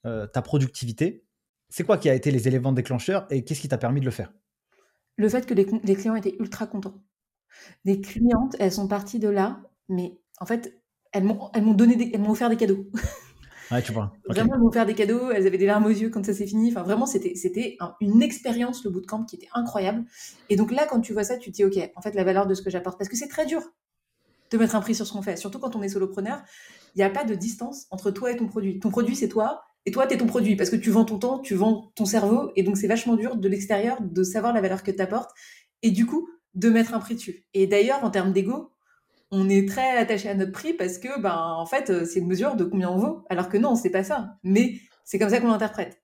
ta 0.05 0.43
productivité. 0.43 1.25
C'est 1.69 1.85
quoi 1.85 1.99
qui 1.99 2.09
a 2.09 2.15
été 2.15 2.31
les 2.31 2.47
éléments 2.47 2.73
déclencheurs 2.73 3.27
et 3.31 3.45
qu'est-ce 3.45 3.61
qui 3.61 3.69
t'a 3.69 3.79
permis 3.79 4.01
de 4.01 4.05
le 4.05 4.11
faire? 4.13 4.33
Le 5.17 5.29
fait 5.29 5.47
que 5.47 5.55
les, 5.55 5.65
clients 5.65 6.15
étaient 6.15 6.37
ultra 6.39 6.67
contents. 6.67 7.03
Les 7.85 8.01
clientes, 8.01 8.55
elles 8.59 8.73
sont 8.73 8.87
parties 8.87 9.19
de 9.19 9.29
là, 9.29 9.63
mais 9.89 10.21
en 10.39 10.47
fait, 10.47 10.79
elles 11.13 11.25
m'ont 11.25 11.75
donné, 11.75 12.11
elles 12.13 12.21
m'ont 12.21 12.31
offert 12.31 12.51
des 12.51 12.57
cadeaux. 12.57 12.87
Vraiment, 14.29 14.55
elles 14.55 14.61
m'ont 14.61 14.69
offert 14.69 14.87
des 14.87 14.95
cadeaux, 14.95 15.31
elles 15.31 15.47
avaient 15.47 15.59
des 15.59 15.67
larmes 15.67 15.87
aux 15.87 15.91
yeux 15.91 16.11
quand 16.11 16.25
ça 16.25 16.35
s'est 16.35 16.47
fini. 16.47 16.71
Enfin, 16.71 16.83
vraiment, 16.83 17.07
c'était, 17.07 17.35
c'était 17.35 17.77
une 18.01 18.23
expérience, 18.23 18.85
le 18.85 18.91
bootcamp, 18.91 19.25
qui 19.25 19.37
était 19.37 19.49
incroyable. 19.53 20.05
Et 20.49 20.57
donc 20.57 20.71
là, 20.71 20.87
quand 20.89 21.01
tu 21.01 21.13
vois 21.13 21.25
ça, 21.25 21.37
tu 21.37 21.51
te 21.51 21.57
dis, 21.57 21.65
OK, 21.65 21.79
en 21.95 22.01
fait, 22.01 22.15
la 22.15 22.25
valeur 22.25 22.47
de 22.47 22.55
ce 22.55 22.63
que 22.63 22.71
j'apporte, 22.71 22.99
parce 22.99 23.09
que 23.09 23.17
c'est 23.17 23.29
très 23.29 23.47
dur 23.47 23.63
de 24.51 24.59
mettre 24.59 24.77
un 24.77 24.81
prix 24.81 24.95
sur 24.95 25.07
ce 25.07 25.13
qu'on 25.13 25.23
fait, 25.23 25.37
surtout 25.37 25.59
quand 25.59 25.75
on 25.75 25.83
est 25.83 25.89
solopreneur, 25.89 26.43
il 26.95 26.99
n'y 26.99 27.05
a 27.05 27.11
pas 27.11 27.25
de 27.25 27.35
distance 27.35 27.87
entre 27.91 28.11
toi 28.11 28.31
et 28.31 28.37
ton 28.37 28.47
produit. 28.47 28.79
Ton 28.79 28.91
produit, 28.91 29.17
c'est 29.17 29.29
toi, 29.29 29.63
et 29.87 29.91
toi, 29.91 30.07
tu 30.07 30.15
es 30.15 30.17
ton 30.19 30.27
produit, 30.27 30.57
parce 30.57 30.71
que 30.71 30.77
tu 30.77 30.91
vends 30.91 31.05
ton 31.05 31.19
temps, 31.19 31.39
tu 31.39 31.55
vends 31.55 31.93
ton 31.95 32.05
cerveau, 32.05 32.51
et 32.57 32.63
donc 32.63 32.77
c'est 32.77 32.89
vachement 32.89 33.15
dur 33.15 33.37
de 33.37 33.49
l'extérieur 33.49 33.99
de 34.01 34.23
savoir 34.23 34.53
la 34.53 34.61
valeur 34.61 34.83
que 34.83 34.91
tu 34.91 35.01
apportes 35.01 35.31
et 35.83 35.91
du 35.91 36.07
coup, 36.07 36.29
de 36.55 36.71
mettre 36.71 36.95
un 36.95 36.99
prix 36.99 37.15
dessus. 37.15 37.47
Et 37.55 37.67
d'ailleurs, 37.67 38.03
en 38.03 38.11
termes 38.11 38.33
d'ego, 38.33 38.73
on 39.31 39.49
est 39.49 39.69
très 39.69 39.97
attaché 39.97 40.29
à 40.29 40.35
notre 40.35 40.53
prix 40.53 40.73
parce 40.73 40.99
que, 40.99 41.21
ben, 41.21 41.37
en 41.37 41.67
fait, 41.67 42.05
c'est 42.05 42.21
une 42.21 42.29
mesure 42.29 42.57
de 42.57 42.65
combien 42.65 42.91
on 42.91 42.97
vaut. 42.97 43.25
Alors 43.29 43.49
que 43.49 43.57
non, 43.57 43.75
c'est 43.75 43.91
pas 43.91 44.05
ça. 44.05 44.37
Mais 44.43 44.81
c'est 45.05 45.19
comme 45.19 45.31
ça 45.31 45.41
qu'on 45.41 45.49
l'interprète. 45.49 46.03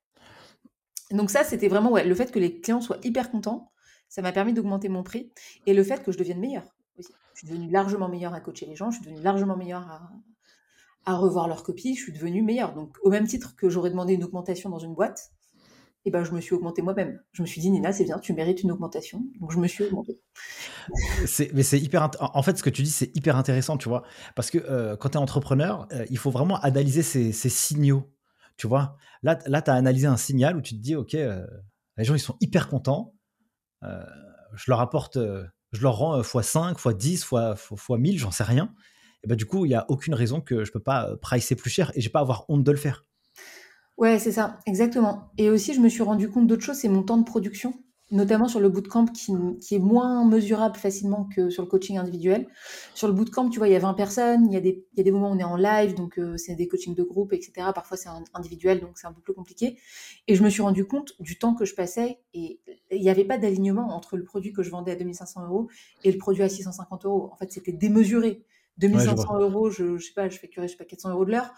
Donc 1.11 1.31
ça, 1.31 1.45
c'était 1.45 1.69
vraiment 1.69 1.97
le 1.97 2.15
fait 2.15 2.33
que 2.33 2.39
les 2.39 2.61
clients 2.61 2.81
soient 2.81 2.99
hyper 3.03 3.31
contents. 3.31 3.71
Ça 4.09 4.23
m'a 4.23 4.33
permis 4.33 4.53
d'augmenter 4.53 4.89
mon 4.89 5.03
prix 5.03 5.33
et 5.67 5.75
le 5.75 5.85
fait 5.85 6.03
que 6.03 6.13
je 6.13 6.19
devienne 6.19 6.41
meilleure 6.41 6.77
aussi. 6.99 7.13
Je 7.35 7.41
suis 7.41 7.49
devenue 7.49 7.71
largement 7.71 8.09
meilleure 8.09 8.35
à 8.35 8.41
coacher 8.41 8.67
les 8.67 8.77
gens. 8.77 8.91
Je 8.91 8.97
suis 8.97 9.07
devenue 9.07 9.23
largement 9.23 9.57
meilleure 9.57 9.89
à, 9.89 10.11
à 11.07 11.17
revoir 11.17 11.49
leur 11.49 11.63
copie. 11.63 11.95
Je 11.95 12.03
suis 12.03 12.13
devenue 12.13 12.43
meilleure. 12.43 12.75
Donc 12.75 12.97
au 13.03 13.11
même 13.11 13.27
titre 13.27 13.57
que 13.57 13.69
j'aurais 13.69 13.91
demandé 13.91 14.15
une 14.15 14.25
augmentation 14.25 14.71
dans 14.71 14.79
une 14.79 14.95
boîte, 14.95 15.33
et 16.05 16.11
ben, 16.11 16.25
je 16.25 16.33
me 16.33 16.41
suis 16.41 16.55
augmentée 16.55 16.83
moi-même. 16.83 17.21
Je 17.33 17.43
me 17.43 17.47
suis 17.47 17.61
dit, 17.61 17.71
Nina, 17.71 17.93
c'est 17.93 18.05
bien, 18.05 18.19
tu 18.19 18.33
mérites 18.33 18.63
une 18.63 18.73
augmentation. 18.73 19.25
Donc, 19.41 19.53
je 19.53 19.59
me 19.59 19.69
suis 19.69 19.85
augmentée. 19.85 20.21
mais 21.55 21.63
c'est 21.63 21.79
hyper. 21.79 22.11
En 22.21 22.43
fait, 22.43 22.59
ce 22.59 22.63
que 22.65 22.71
tu 22.71 22.83
dis, 22.83 22.91
c'est 22.91 23.17
hyper 23.17 23.37
intéressant, 23.37 23.77
tu 23.77 23.89
vois. 23.89 24.03
Parce 24.35 24.51
que 24.51 24.59
euh, 24.59 24.97
quand 24.97 25.11
tu 25.11 25.15
es 25.15 25.21
entrepreneur, 25.21 25.87
euh, 25.93 26.05
il 26.11 26.19
faut 26.19 26.33
vraiment 26.33 26.59
analyser 26.61 27.03
ces, 27.03 27.33
signaux. 27.33 28.13
Tu 28.57 28.67
vois, 28.67 28.97
là, 29.23 29.39
là 29.47 29.63
tu 29.63 29.71
as 29.71 29.75
analysé 29.75 30.07
un 30.09 30.17
signal 30.17 30.57
où 30.57 30.61
tu 30.61 30.75
te 30.75 30.81
dis, 30.81 30.97
OK, 30.97 31.15
euh, 31.15 31.47
les 31.97 32.05
gens, 32.05 32.15
ils 32.15 32.21
sont 32.21 32.37
hyper 32.41 32.69
contents. 32.69 33.15
je 33.83 34.65
leur 34.71 34.81
apporte, 34.81 35.19
je 35.19 35.83
leur 35.83 35.97
rends 35.97 36.21
x5, 36.21 36.75
x10, 36.75 37.63
x, 37.63 37.89
1000, 37.91 38.19
j'en 38.19 38.33
sais 38.33 38.45
rien. 38.45 38.75
Et 39.23 39.29
ben, 39.29 39.37
du 39.37 39.47
coup, 39.47 39.67
il 39.67 39.69
n'y 39.69 39.77
a 39.77 39.87
aucune 39.89 40.15
raison 40.15 40.41
que 40.41 40.65
je 40.65 40.73
peux 40.73 40.83
pas 40.83 41.17
pricer 41.19 41.55
plus 41.55 41.71
cher 41.71 41.93
et 41.95 42.01
je 42.01 42.09
vais 42.09 42.13
pas 42.13 42.21
avoir 42.21 42.45
honte 42.49 42.65
de 42.65 42.73
le 42.73 42.77
faire. 42.77 43.05
Ouais, 43.99 44.19
c'est 44.19 44.33
ça, 44.33 44.59
exactement. 44.67 45.31
Et 45.39 45.51
aussi, 45.51 45.75
je 45.75 45.81
me 45.81 45.89
suis 45.89 46.03
rendu 46.03 46.29
compte 46.31 46.47
d'autre 46.47 46.63
chose, 46.63 46.77
c'est 46.77 46.89
mon 46.89 47.03
temps 47.03 47.19
de 47.19 47.25
production, 47.25 47.75
notamment 48.11 48.49
sur 48.49 48.59
le 48.59 48.69
bootcamp 48.69 49.07
qui, 49.07 49.33
qui 49.61 49.75
est 49.75 49.79
moins 49.79 50.25
mesurable 50.25 50.77
facilement 50.77 51.29
que 51.35 51.51
sur 51.51 51.63
le 51.63 51.69
coaching 51.69 51.99
individuel. 51.99 52.49
Sur 52.95 53.07
le 53.07 53.15
bootcamp, 53.15 53.49
tu 53.51 53.59
vois, 53.59 53.69
il 53.69 53.73
y 53.73 53.77
a 53.77 53.79
20 53.79 53.95
personnes, 53.95 54.47
il 54.47 54.53
y 54.53 54.57
a 54.57 54.61
des, 54.61 54.87
il 54.93 54.99
y 54.99 55.01
a 55.01 55.05
des 55.05 55.11
moments 55.13 55.31
où 55.31 55.35
on 55.35 55.39
est 55.39 55.45
en 55.45 55.57
live, 55.57 55.95
donc 55.95 56.19
euh, 56.19 56.37
c'est 56.37 56.55
des 56.57 56.69
coachings 56.69 56.95
de 56.95 57.03
groupe, 57.03 57.33
etc. 57.33 57.69
Parfois, 57.75 57.97
c'est 57.97 58.09
individuel, 58.35 58.81
donc 58.81 58.99
c'est 58.99 59.07
un 59.07 59.13
peu 59.13 59.21
plus 59.21 59.35
compliqué. 59.35 59.79
Et 60.27 60.35
je 60.35 60.43
me 60.43 60.49
suis 60.51 60.63
rendu 60.63 60.87
compte 60.87 61.13
du 61.21 61.39
temps 61.39 61.55
que 61.55 61.65
je 61.65 61.75
passais 61.75 62.19
et 62.35 62.61
il 62.91 63.01
n'y 63.01 63.11
avait 63.11 63.25
pas 63.25 63.39
d'alignement 63.39 63.95
entre 63.95 64.17
le 64.17 64.25
produit 64.25 64.53
que 64.53 64.63
je 64.63 64.71
vendais 64.71 64.93
à 64.93 64.97
2500 64.97 65.47
euros 65.47 65.69
et 66.03 66.11
le 66.11 66.19
produit 66.19 66.43
à 66.43 66.49
650 66.49 67.05
euros. 67.05 67.31
En 67.33 67.37
fait, 67.37 67.53
c'était 67.53 67.73
démesuré. 67.73 68.45
2500 68.79 69.39
euros, 69.39 69.71
je, 69.71 69.99
je 69.99 70.07
sais 70.07 70.15
pas, 70.15 70.31
je 70.31 70.39
fais 70.39 70.51
je 70.57 70.67
sais 70.67 70.77
pas, 70.77 70.87
400 70.87 71.11
euros 71.11 71.27
de 71.27 71.31
l'heure 71.31 71.53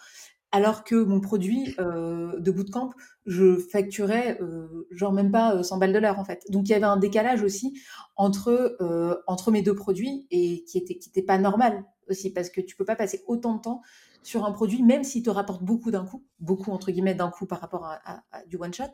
alors 0.54 0.84
que 0.84 0.94
mon 0.94 1.18
produit 1.18 1.74
euh, 1.80 2.38
de 2.38 2.52
bootcamp, 2.52 2.90
je 3.26 3.58
facturais 3.58 4.38
euh, 4.40 4.86
genre 4.92 5.12
même 5.12 5.32
pas 5.32 5.60
100 5.60 5.74
euh, 5.74 5.78
balles 5.80 5.92
de 5.92 5.98
l'heure 5.98 6.20
en 6.20 6.24
fait. 6.24 6.44
Donc 6.48 6.68
il 6.68 6.70
y 6.70 6.74
avait 6.76 6.84
un 6.84 6.96
décalage 6.96 7.42
aussi 7.42 7.82
entre 8.14 9.50
mes 9.50 9.62
deux 9.62 9.74
produits 9.74 10.28
et 10.30 10.62
qui 10.62 10.78
était 10.78 10.96
qui 10.96 11.10
pas 11.22 11.38
normal 11.38 11.84
aussi 12.08 12.32
parce 12.32 12.50
que 12.50 12.60
tu 12.60 12.76
peux 12.76 12.84
pas 12.84 12.94
passer 12.94 13.24
autant 13.26 13.56
de 13.56 13.62
temps 13.62 13.82
sur 14.22 14.44
un 14.44 14.52
produit 14.52 14.84
même 14.84 15.02
s'il 15.02 15.24
te 15.24 15.30
rapporte 15.30 15.64
beaucoup 15.64 15.90
d'un 15.90 16.04
coup, 16.04 16.24
beaucoup 16.38 16.70
entre 16.70 16.92
guillemets 16.92 17.16
d'un 17.16 17.30
coup 17.30 17.46
par 17.46 17.60
rapport 17.60 17.84
à, 17.84 18.22
du 18.46 18.56
one 18.56 18.72
shot. 18.72 18.84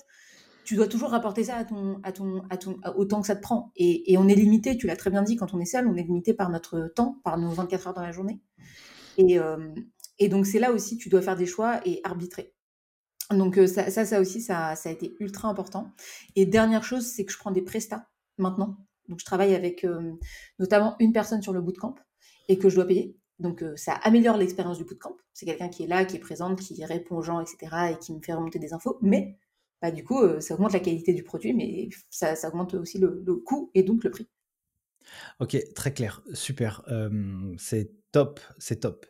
Tu 0.64 0.76
dois 0.76 0.86
toujours 0.86 1.10
rapporter 1.10 1.44
ça 1.44 1.56
à 1.56 1.64
ton, 1.66 2.00
à 2.04 2.12
ton, 2.12 2.42
à 2.48 2.56
ton, 2.56 2.78
au 2.96 3.04
temps 3.04 3.20
que 3.20 3.26
ça 3.26 3.36
te 3.36 3.42
prend. 3.42 3.70
Et, 3.76 4.10
et 4.10 4.16
on 4.16 4.28
est 4.28 4.34
limité, 4.34 4.78
tu 4.78 4.86
l'as 4.86 4.96
très 4.96 5.10
bien 5.10 5.22
dit, 5.22 5.36
quand 5.36 5.52
on 5.52 5.60
est 5.60 5.66
seul, 5.66 5.86
on 5.86 5.96
est 5.96 6.04
limité 6.04 6.32
par 6.32 6.48
notre 6.48 6.90
temps, 6.94 7.20
par 7.22 7.36
nos 7.36 7.50
24 7.50 7.88
heures 7.88 7.94
dans 7.94 8.02
la 8.02 8.12
journée. 8.12 8.40
Et, 9.18 9.38
et 10.20 10.28
donc, 10.28 10.46
c'est 10.46 10.58
là 10.58 10.70
aussi, 10.70 10.98
tu 10.98 11.08
dois 11.08 11.22
faire 11.22 11.36
des 11.36 11.46
choix 11.46 11.80
et 11.86 12.00
arbitrer. 12.04 12.54
Donc, 13.30 13.56
euh, 13.56 13.66
ça, 13.66 13.90
ça, 13.90 14.20
aussi, 14.20 14.42
ça, 14.42 14.76
ça, 14.76 14.90
a 14.90 14.92
été 14.92 15.16
ultra 15.18 15.48
important. 15.48 15.92
Et 16.36 16.44
dernière 16.44 16.84
chose, 16.84 17.06
c'est 17.06 17.24
que 17.24 17.32
je 17.32 17.38
prends 17.38 17.50
des 17.50 17.62
prestats 17.62 18.06
maintenant. 18.36 18.76
Donc, 19.08 19.18
je 19.18 19.24
travaille 19.24 19.54
avec 19.54 19.84
euh, 19.84 20.12
notamment 20.58 20.94
une 21.00 21.12
personne 21.12 21.42
sur 21.42 21.52
le 21.52 21.62
bootcamp 21.62 21.94
et 22.48 22.58
que 22.58 22.68
je 22.68 22.74
dois 22.74 22.86
payer. 22.86 23.16
Donc, 23.38 23.62
euh, 23.62 23.74
ça 23.76 23.94
améliore 23.94 24.36
l'expérience 24.36 24.76
du 24.76 24.84
bootcamp. 24.84 25.16
C'est 25.32 25.46
quelqu'un 25.46 25.68
qui 25.68 25.84
est 25.84 25.86
là, 25.86 26.04
qui 26.04 26.16
est 26.16 26.20
présente, 26.20 26.60
qui 26.60 26.84
répond 26.84 27.16
aux 27.16 27.22
gens, 27.22 27.40
etc. 27.40 27.92
et 27.92 27.98
qui 27.98 28.12
me 28.12 28.20
fait 28.20 28.34
remonter 28.34 28.58
des 28.58 28.74
infos. 28.74 28.98
Mais, 29.00 29.38
bah, 29.80 29.90
du 29.90 30.04
coup, 30.04 30.20
ça 30.40 30.54
augmente 30.54 30.74
la 30.74 30.80
qualité 30.80 31.14
du 31.14 31.22
produit, 31.22 31.54
mais 31.54 31.88
ça, 32.10 32.34
augmente 32.46 32.74
aussi 32.74 32.98
le, 32.98 33.22
le, 33.24 33.36
coût 33.36 33.70
et 33.72 33.82
donc 33.82 34.04
le 34.04 34.10
prix. 34.10 34.28
Ok, 35.38 35.56
très 35.74 35.94
clair, 35.94 36.22
super. 36.34 36.84
c'est 37.56 37.90
top, 38.12 38.40
c'est 38.58 38.80
top. 38.80 39.06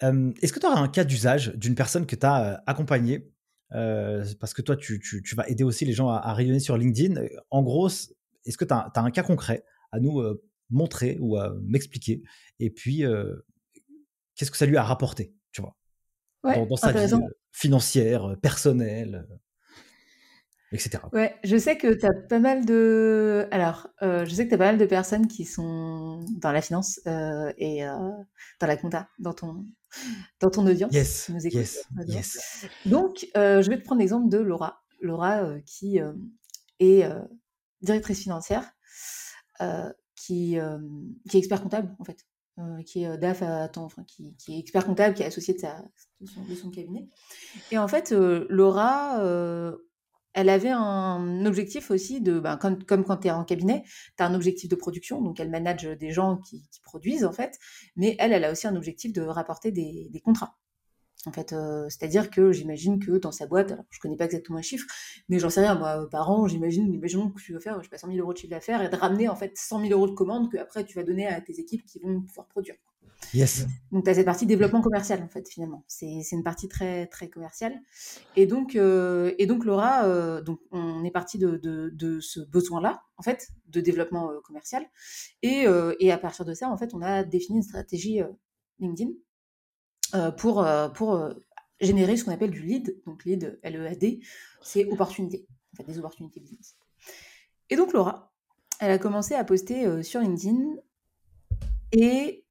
Est-ce 0.00 0.52
que 0.52 0.60
tu 0.60 0.66
auras 0.66 0.80
un 0.80 0.88
cas 0.88 1.04
d'usage 1.04 1.52
d'une 1.56 1.74
personne 1.74 2.06
que 2.06 2.16
tu 2.16 2.26
as 2.26 2.62
accompagnée 2.66 3.30
Parce 3.70 4.54
que 4.54 4.62
toi, 4.62 4.76
tu, 4.76 5.00
vas 5.34 5.48
aider 5.48 5.64
aussi 5.64 5.84
les 5.84 5.92
gens 5.92 6.08
à, 6.08 6.32
rayonner 6.32 6.60
sur 6.60 6.76
LinkedIn. 6.76 7.20
En 7.50 7.62
gros, 7.62 7.88
est-ce 7.88 8.56
que 8.58 8.64
tu 8.64 8.74
as, 8.74 8.92
un 8.94 9.10
cas 9.10 9.22
concret 9.22 9.64
à 9.92 10.00
nous 10.00 10.22
montrer 10.70 11.16
ou 11.20 11.36
à 11.36 11.54
m'expliquer? 11.62 12.22
Et 12.58 12.70
puis, 12.70 13.04
qu'est-ce 14.34 14.50
que 14.50 14.56
ça 14.56 14.66
lui 14.66 14.76
a 14.76 14.82
rapporté 14.82 15.34
tu 15.52 15.62
vois, 15.62 15.76
dans, 16.42 16.76
sa 16.76 16.92
vie 16.92 17.14
financière, 17.52 18.36
personnelle 18.42 19.26
etc. 20.76 21.02
Ouais, 21.12 21.34
je 21.44 21.56
sais 21.56 21.76
que 21.76 21.92
tu 21.92 22.06
as 22.06 22.12
pas 22.12 22.38
mal 22.38 22.64
de. 22.64 23.48
Alors, 23.50 23.88
je 24.00 24.30
sais 24.32 24.44
que 24.44 24.50
tu 24.50 24.54
as 24.54 24.58
pas 24.58 24.66
mal 24.66 24.78
de 24.78 24.86
personnes 24.86 25.26
qui 25.26 25.44
sont 25.44 26.24
dans 26.38 26.52
la 26.52 26.62
finance 26.62 27.00
et 27.58 27.82
dans 28.60 28.66
la 28.66 28.76
compta, 28.76 29.08
dans 29.18 29.34
ton, 29.34 29.64
dans 30.40 30.50
ton 30.50 30.66
audience. 30.66 30.92
Yes, 30.92 31.28
nous 31.28 31.40
yes, 31.40 31.86
yes. 32.06 32.66
Donc, 32.84 33.26
euh, 33.36 33.62
je 33.62 33.70
vais 33.70 33.78
te 33.78 33.84
prendre 33.84 34.00
l'exemple 34.00 34.28
de 34.28 34.38
Laura. 34.38 34.82
Laura 35.00 35.42
euh, 35.42 35.60
qui 35.66 36.00
euh, 36.00 36.12
est 36.80 37.08
directrice 37.82 38.20
financière, 38.20 38.70
qui, 40.14 40.58
qui 41.28 41.36
est 41.36 41.38
expert 41.38 41.62
comptable, 41.62 41.94
en 41.98 42.04
fait. 42.04 42.26
qui 42.84 43.04
est 43.04 43.18
DAF 43.18 43.42
à 43.42 43.68
temps, 43.68 43.84
enfin, 43.84 44.04
qui, 44.04 44.34
qui, 44.36 44.56
est 44.56 44.58
expert 44.60 44.84
comptable, 44.84 45.14
qui 45.14 45.22
est 45.22 45.26
associé 45.26 45.54
de, 45.54 45.60
sa, 45.60 45.82
de, 46.20 46.26
son, 46.26 46.44
de 46.44 46.54
son 46.54 46.70
cabinet. 46.70 47.08
Et 47.70 47.78
en 47.78 47.88
fait, 47.88 48.12
Laura, 48.12 49.20
elle 50.36 50.50
avait 50.50 50.70
un 50.70 51.46
objectif 51.46 51.90
aussi 51.90 52.20
de, 52.20 52.38
ben, 52.38 52.58
comme, 52.58 52.84
quand 52.84 53.16
tu 53.16 53.28
es 53.28 53.30
en 53.30 53.44
cabinet, 53.44 53.84
tu 54.18 54.22
as 54.22 54.26
un 54.26 54.34
objectif 54.34 54.68
de 54.68 54.76
production, 54.76 55.22
donc 55.22 55.40
elle 55.40 55.48
manage 55.50 55.84
des 55.84 56.10
gens 56.10 56.36
qui, 56.36 56.62
produisent 56.84 57.24
en 57.24 57.32
fait, 57.32 57.58
mais 57.96 58.16
elle, 58.18 58.44
a 58.44 58.52
aussi 58.52 58.66
un 58.66 58.76
objectif 58.76 59.12
de 59.14 59.22
rapporter 59.22 59.72
des, 59.72 60.22
contrats. 60.22 60.56
En 61.24 61.32
fait, 61.32 61.52
euh, 61.54 61.86
c'est-à-dire 61.88 62.30
que 62.30 62.52
j'imagine 62.52 63.00
que 63.00 63.12
dans 63.12 63.32
sa 63.32 63.46
boîte, 63.46 63.72
alors 63.72 63.84
je 63.90 63.98
connais 63.98 64.16
pas 64.16 64.26
exactement 64.26 64.58
un 64.58 64.62
chiffre, 64.62 64.86
mais 65.30 65.38
j'en 65.38 65.50
sais 65.50 65.62
rien, 65.62 65.74
moi, 65.74 66.08
par 66.10 66.30
an, 66.30 66.46
j'imagine, 66.46 66.92
imaginons 66.92 67.30
que 67.30 67.40
tu 67.40 67.54
vas 67.54 67.60
faire, 67.60 67.78
je 67.78 67.84
sais 67.84 67.90
pas, 67.90 67.98
100 67.98 68.08
000 68.08 68.18
euros 68.18 68.34
de 68.34 68.38
chiffre 68.38 68.50
d'affaires 68.50 68.82
et 68.82 68.90
de 68.90 68.94
ramener 68.96 69.28
en 69.28 69.36
fait 69.36 69.56
100 69.56 69.80
000 69.80 69.92
euros 69.92 70.06
de 70.06 70.14
commandes 70.14 70.52
que 70.52 70.58
après 70.58 70.84
tu 70.84 70.94
vas 70.94 71.02
donner 71.02 71.26
à 71.26 71.40
tes 71.40 71.58
équipes 71.58 71.84
qui 71.86 71.98
vont 71.98 72.20
pouvoir 72.20 72.46
produire. 72.46 72.76
Yes. 73.34 73.66
Donc, 73.92 74.04
tu 74.04 74.10
as 74.10 74.14
cette 74.14 74.24
partie 74.24 74.46
développement 74.46 74.80
commercial, 74.80 75.22
en 75.22 75.28
fait, 75.28 75.48
finalement. 75.48 75.84
C'est 75.88 76.22
une 76.32 76.42
partie 76.42 76.68
très, 76.68 77.06
très 77.06 77.28
commerciale. 77.28 77.80
Et 78.36 78.46
donc, 78.46 78.76
euh, 78.76 79.34
et 79.38 79.46
donc 79.46 79.64
Laura, 79.64 80.04
euh, 80.04 80.40
donc, 80.42 80.60
on 80.70 81.04
est 81.04 81.10
parti 81.10 81.38
de, 81.38 81.56
de, 81.56 82.20
ce 82.20 82.40
besoin-là, 82.40 83.02
en 83.16 83.22
fait, 83.22 83.48
de 83.68 83.80
développement 83.80 84.30
euh, 84.30 84.40
commercial. 84.40 84.86
Et, 85.42 85.66
et, 86.00 86.12
à 86.12 86.18
partir 86.18 86.44
de 86.44 86.54
ça, 86.54 86.70
en 86.70 86.76
fait, 86.76 86.94
on 86.94 87.02
a 87.02 87.24
défini 87.24 87.58
une 87.58 87.64
stratégie 87.64 88.20
LinkedIn 88.78 89.10
pour, 90.38 90.66
pour 90.94 91.30
générer 91.80 92.16
ce 92.16 92.24
qu'on 92.24 92.32
appelle 92.32 92.50
du 92.50 92.62
lead. 92.62 93.02
Donc, 93.06 93.24
lead, 93.24 93.58
L-E-A-D, 93.62 94.20
c'est 94.62 94.86
opportunité, 94.86 95.46
en 95.72 95.76
fait, 95.76 95.84
des 95.84 95.98
opportunités 95.98 96.40
business. 96.40 96.76
Et 97.70 97.76
donc, 97.76 97.92
Laura, 97.92 98.32
elle 98.80 98.90
a 98.90 98.98
commencé 98.98 99.34
à 99.34 99.44
poster 99.44 100.02
sur 100.02 100.20
LinkedIn 100.20 100.76
et 101.92 102.45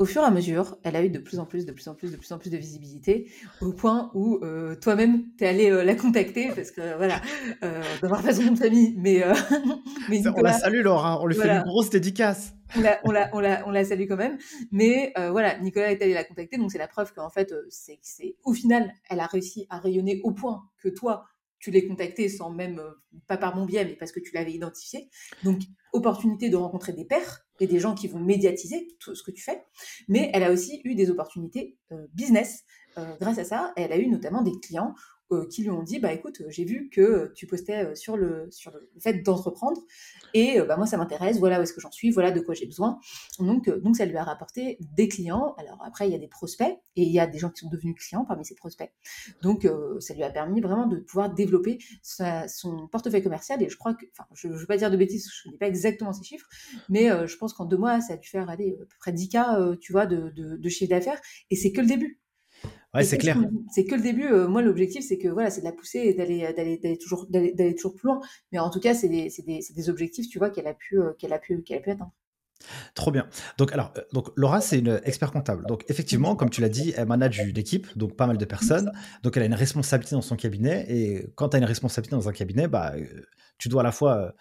au 0.00 0.06
fur 0.06 0.22
et 0.22 0.24
à 0.24 0.30
mesure, 0.30 0.78
elle 0.82 0.96
a 0.96 1.04
eu 1.04 1.10
de 1.10 1.18
plus 1.18 1.38
en 1.38 1.44
plus, 1.44 1.66
de 1.66 1.72
plus 1.72 1.86
en 1.86 1.94
plus, 1.94 2.10
de 2.10 2.16
plus 2.16 2.32
en 2.32 2.38
plus 2.38 2.48
de 2.48 2.56
visibilité, 2.56 3.30
au 3.60 3.74
point 3.74 4.10
où 4.14 4.40
euh, 4.42 4.74
toi-même, 4.74 5.26
tu 5.36 5.44
es 5.44 5.46
allé 5.46 5.70
euh, 5.70 5.84
la 5.84 5.94
contacter, 5.94 6.50
parce 6.56 6.70
que 6.70 6.96
voilà, 6.96 7.20
euh, 7.62 7.82
d'avoir 8.00 8.22
pas 8.22 8.32
son 8.32 8.44
nom 8.44 8.52
de 8.52 8.58
famille, 8.58 8.94
mais... 8.96 9.22
Euh, 9.22 9.34
mais 10.08 10.26
on 10.26 10.40
la 10.40 10.54
salue, 10.54 10.80
Laura, 10.80 11.20
on 11.20 11.26
lui 11.26 11.36
fait 11.36 11.50
une 11.50 11.64
grosse 11.64 11.90
dédicace. 11.90 12.54
On 12.76 12.80
la, 12.80 12.98
on, 13.04 13.10
la, 13.10 13.30
on, 13.34 13.40
la, 13.40 13.68
on 13.68 13.70
la 13.70 13.84
salue 13.84 14.06
quand 14.08 14.16
même, 14.16 14.38
mais 14.72 15.12
voilà, 15.16 15.58
Nicolas 15.58 15.92
est 15.92 16.00
allé 16.00 16.14
la 16.14 16.24
contacter, 16.24 16.56
donc 16.56 16.72
c'est 16.72 16.78
la 16.78 16.88
preuve 16.88 17.12
qu'en 17.12 17.28
fait, 17.28 17.52
c'est, 17.68 17.98
c'est 18.00 18.36
au 18.44 18.54
final, 18.54 18.94
elle 19.10 19.20
a 19.20 19.26
réussi 19.26 19.66
à 19.68 19.80
rayonner 19.80 20.22
au 20.24 20.30
point 20.30 20.62
que 20.82 20.88
toi, 20.88 21.26
tu 21.60 21.70
l'es 21.70 21.86
contacté 21.86 22.28
sans 22.28 22.50
même, 22.50 22.78
euh, 22.78 22.90
pas 23.26 23.36
par 23.36 23.54
mon 23.54 23.66
biais, 23.66 23.84
mais 23.84 23.94
parce 23.94 24.12
que 24.12 24.20
tu 24.20 24.32
l'avais 24.34 24.52
identifié. 24.52 25.10
Donc, 25.44 25.60
opportunité 25.92 26.48
de 26.48 26.56
rencontrer 26.56 26.92
des 26.92 27.04
pairs 27.04 27.46
et 27.60 27.66
des 27.66 27.78
gens 27.78 27.94
qui 27.94 28.08
vont 28.08 28.18
médiatiser 28.18 28.88
tout 28.98 29.14
ce 29.14 29.22
que 29.22 29.30
tu 29.30 29.42
fais. 29.42 29.62
Mais 30.08 30.30
elle 30.32 30.42
a 30.42 30.50
aussi 30.50 30.80
eu 30.84 30.94
des 30.94 31.10
opportunités 31.10 31.76
euh, 31.92 32.06
business 32.14 32.64
euh, 32.98 33.14
grâce 33.20 33.38
à 33.38 33.44
ça. 33.44 33.72
elle 33.76 33.92
a 33.92 33.98
eu 33.98 34.08
notamment 34.08 34.42
des 34.42 34.58
clients 34.60 34.94
qui 35.50 35.62
lui 35.62 35.70
ont 35.70 35.82
dit 35.82 35.98
bah 35.98 36.12
écoute 36.12 36.42
j'ai 36.48 36.64
vu 36.64 36.88
que 36.90 37.32
tu 37.34 37.46
postais 37.46 37.94
sur 37.94 38.16
le 38.16 38.48
sur 38.50 38.70
le 38.72 38.90
fait 38.98 39.22
d'entreprendre 39.22 39.80
et 40.34 40.60
bah 40.62 40.76
moi 40.76 40.86
ça 40.86 40.96
m'intéresse 40.96 41.38
voilà 41.38 41.60
où 41.60 41.62
est-ce 41.62 41.72
que 41.72 41.80
j'en 41.80 41.90
suis 41.90 42.10
voilà 42.10 42.30
de 42.30 42.40
quoi 42.40 42.54
j'ai 42.54 42.66
besoin. 42.66 42.98
Donc 43.38 43.68
donc 43.68 43.96
ça 43.96 44.06
lui 44.06 44.16
a 44.16 44.24
rapporté 44.24 44.78
des 44.80 45.08
clients. 45.08 45.54
Alors 45.58 45.78
après 45.84 46.08
il 46.08 46.12
y 46.12 46.14
a 46.14 46.18
des 46.18 46.28
prospects 46.28 46.76
et 46.96 47.02
il 47.02 47.12
y 47.12 47.20
a 47.20 47.26
des 47.26 47.38
gens 47.38 47.50
qui 47.50 47.60
sont 47.60 47.68
devenus 47.68 47.94
clients 47.96 48.24
parmi 48.24 48.44
ces 48.44 48.54
prospects. 48.54 48.92
Donc 49.42 49.68
ça 50.00 50.14
lui 50.14 50.22
a 50.22 50.30
permis 50.30 50.60
vraiment 50.60 50.86
de 50.86 50.96
pouvoir 50.96 51.32
développer 51.32 51.78
son 52.02 52.88
portefeuille 52.88 53.22
commercial 53.22 53.62
et 53.62 53.68
je 53.68 53.76
crois 53.76 53.94
que 53.94 54.06
enfin 54.12 54.28
je, 54.34 54.48
ne 54.48 54.54
veux 54.54 54.66
pas 54.66 54.76
dire 54.76 54.90
de 54.90 54.96
bêtises 54.96 55.30
je 55.32 55.44
connais 55.44 55.58
pas 55.58 55.68
exactement 55.68 56.12
ces 56.12 56.24
chiffres 56.24 56.46
mais 56.88 57.08
je 57.26 57.36
pense 57.36 57.52
qu'en 57.52 57.64
deux 57.64 57.78
mois 57.78 58.00
ça 58.00 58.14
a 58.14 58.16
dû 58.16 58.28
faire 58.28 58.48
à 58.48 58.56
peu 58.56 58.86
près 58.98 59.12
10 59.12 59.28
k 59.28 59.36
tu 59.80 59.92
vois 59.92 60.06
de, 60.06 60.30
de, 60.30 60.56
de 60.56 60.68
chiffre 60.68 60.90
d'affaires 60.90 61.20
et 61.50 61.56
c'est 61.56 61.72
que 61.72 61.80
le 61.80 61.86
début 61.86 62.19
Ouais, 62.94 63.04
c'est 63.04 63.18
clair. 63.18 63.38
C'est 63.70 63.84
que 63.84 63.94
le 63.94 64.02
début. 64.02 64.26
Euh, 64.26 64.48
moi, 64.48 64.62
l'objectif, 64.62 65.04
c'est 65.06 65.18
que 65.18 65.28
voilà, 65.28 65.50
c'est 65.50 65.60
de 65.60 65.66
la 65.66 65.72
pousser 65.72 65.98
et 65.98 66.14
d'aller, 66.14 66.52
d'aller, 66.56 66.76
d'aller 66.78 66.98
toujours, 66.98 67.26
d'aller, 67.28 67.74
toujours 67.74 67.94
plus 67.94 68.08
loin. 68.08 68.20
Mais 68.50 68.58
en 68.58 68.70
tout 68.70 68.80
cas, 68.80 68.94
c'est 68.94 69.08
des, 69.08 69.30
c'est 69.30 69.42
des, 69.42 69.60
des, 69.74 69.90
objectifs, 69.90 70.28
tu 70.28 70.38
vois, 70.38 70.50
qu'elle 70.50 70.66
a 70.66 70.74
pu, 70.74 70.98
euh, 70.98 71.12
qu'elle 71.18 71.32
a 71.32 71.38
pu, 71.38 71.62
qu'elle 71.62 71.78
a 71.78 71.80
pu 71.80 71.90
atteindre. 71.90 72.12
Trop 72.94 73.12
bien. 73.12 73.28
Donc, 73.58 73.72
alors, 73.72 73.92
euh, 73.96 74.02
donc 74.12 74.30
Laura, 74.36 74.60
c'est 74.60 74.80
une 74.80 75.00
expert 75.04 75.30
comptable. 75.30 75.64
Donc, 75.66 75.84
effectivement, 75.88 76.34
comme 76.34 76.50
tu 76.50 76.60
l'as 76.60 76.68
dit, 76.68 76.92
elle 76.96 77.06
manage 77.06 77.38
une 77.38 77.56
équipe, 77.56 77.86
donc 77.96 78.16
pas 78.16 78.26
mal 78.26 78.38
de 78.38 78.44
personnes. 78.44 78.90
Donc, 79.22 79.36
elle 79.36 79.44
a 79.44 79.46
une 79.46 79.54
responsabilité 79.54 80.16
dans 80.16 80.22
son 80.22 80.36
cabinet. 80.36 80.84
Et 80.88 81.28
quand 81.36 81.50
tu 81.50 81.56
as 81.56 81.58
une 81.60 81.64
responsabilité 81.66 82.16
dans 82.16 82.28
un 82.28 82.32
cabinet, 82.32 82.66
bah, 82.66 82.94
tu 83.58 83.68
dois 83.68 83.82
à 83.82 83.84
la 83.84 83.92
fois 83.92 84.34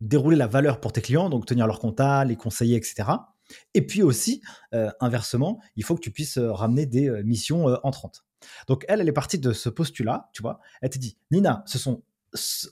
dérouler 0.00 0.36
la 0.36 0.46
valeur 0.46 0.80
pour 0.80 0.92
tes 0.92 1.00
clients, 1.00 1.28
donc 1.30 1.46
tenir 1.46 1.66
leur 1.66 1.78
compta, 1.78 2.24
les 2.24 2.36
conseiller, 2.36 2.76
etc. 2.76 3.04
Et 3.74 3.86
puis 3.86 4.02
aussi, 4.02 4.42
euh, 4.74 4.90
inversement, 5.00 5.60
il 5.76 5.84
faut 5.84 5.94
que 5.94 6.00
tu 6.00 6.10
puisses 6.10 6.38
euh, 6.38 6.52
ramener 6.52 6.86
des 6.86 7.08
euh, 7.08 7.22
missions 7.22 7.66
entrantes. 7.82 8.24
Donc 8.66 8.84
elle, 8.88 9.00
elle 9.00 9.08
est 9.08 9.12
partie 9.12 9.38
de 9.38 9.52
ce 9.52 9.68
postulat, 9.68 10.28
tu 10.32 10.42
vois. 10.42 10.60
Elle 10.80 10.90
t'a 10.90 10.98
dit, 10.98 11.16
Nina, 11.30 11.64
ce 11.66 11.78
sont, 11.78 12.02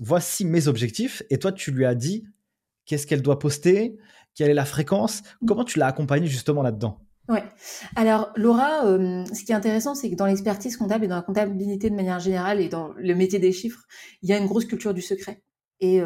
voici 0.01 0.45
mes 0.45 0.69
objectifs. 0.69 1.23
Et 1.31 1.39
toi, 1.39 1.53
tu 1.53 1.71
lui 1.73 1.87
as 1.87 1.95
dit 1.95 2.27
qu'est-ce 2.85 3.07
qu'elle 3.07 3.23
doit 3.23 3.39
poster, 3.39 3.97
quelle 4.35 4.51
est 4.51 4.55
la 4.55 4.65
fréquence. 4.65 5.23
Comment 5.47 5.65
tu 5.65 5.79
l'as 5.79 5.87
accompagnée 5.87 6.29
justement 6.29 6.63
là-dedans? 6.63 7.01
Ouais. 7.29 7.43
Alors 7.97 8.31
Laura, 8.37 8.83
ce 8.83 9.45
qui 9.45 9.51
est 9.51 9.55
intéressant, 9.57 9.97
c'est 9.97 10.09
que 10.09 10.15
dans 10.15 10.27
l'expertise 10.27 10.77
comptable 10.77 11.07
et 11.07 11.09
dans 11.09 11.17
la 11.17 11.23
comptabilité 11.23 11.91
de 11.91 11.97
manière 11.97 12.21
générale 12.21 12.61
et 12.61 12.69
dans 12.69 12.93
le 12.93 13.15
métier 13.17 13.41
des 13.41 13.51
chiffres, 13.51 13.83
il 14.23 14.29
y 14.29 14.33
a 14.33 14.39
une 14.39 14.47
grosse 14.47 14.67
culture 14.67 14.95
du 14.95 15.03
secret 15.03 15.43
et 15.81 16.01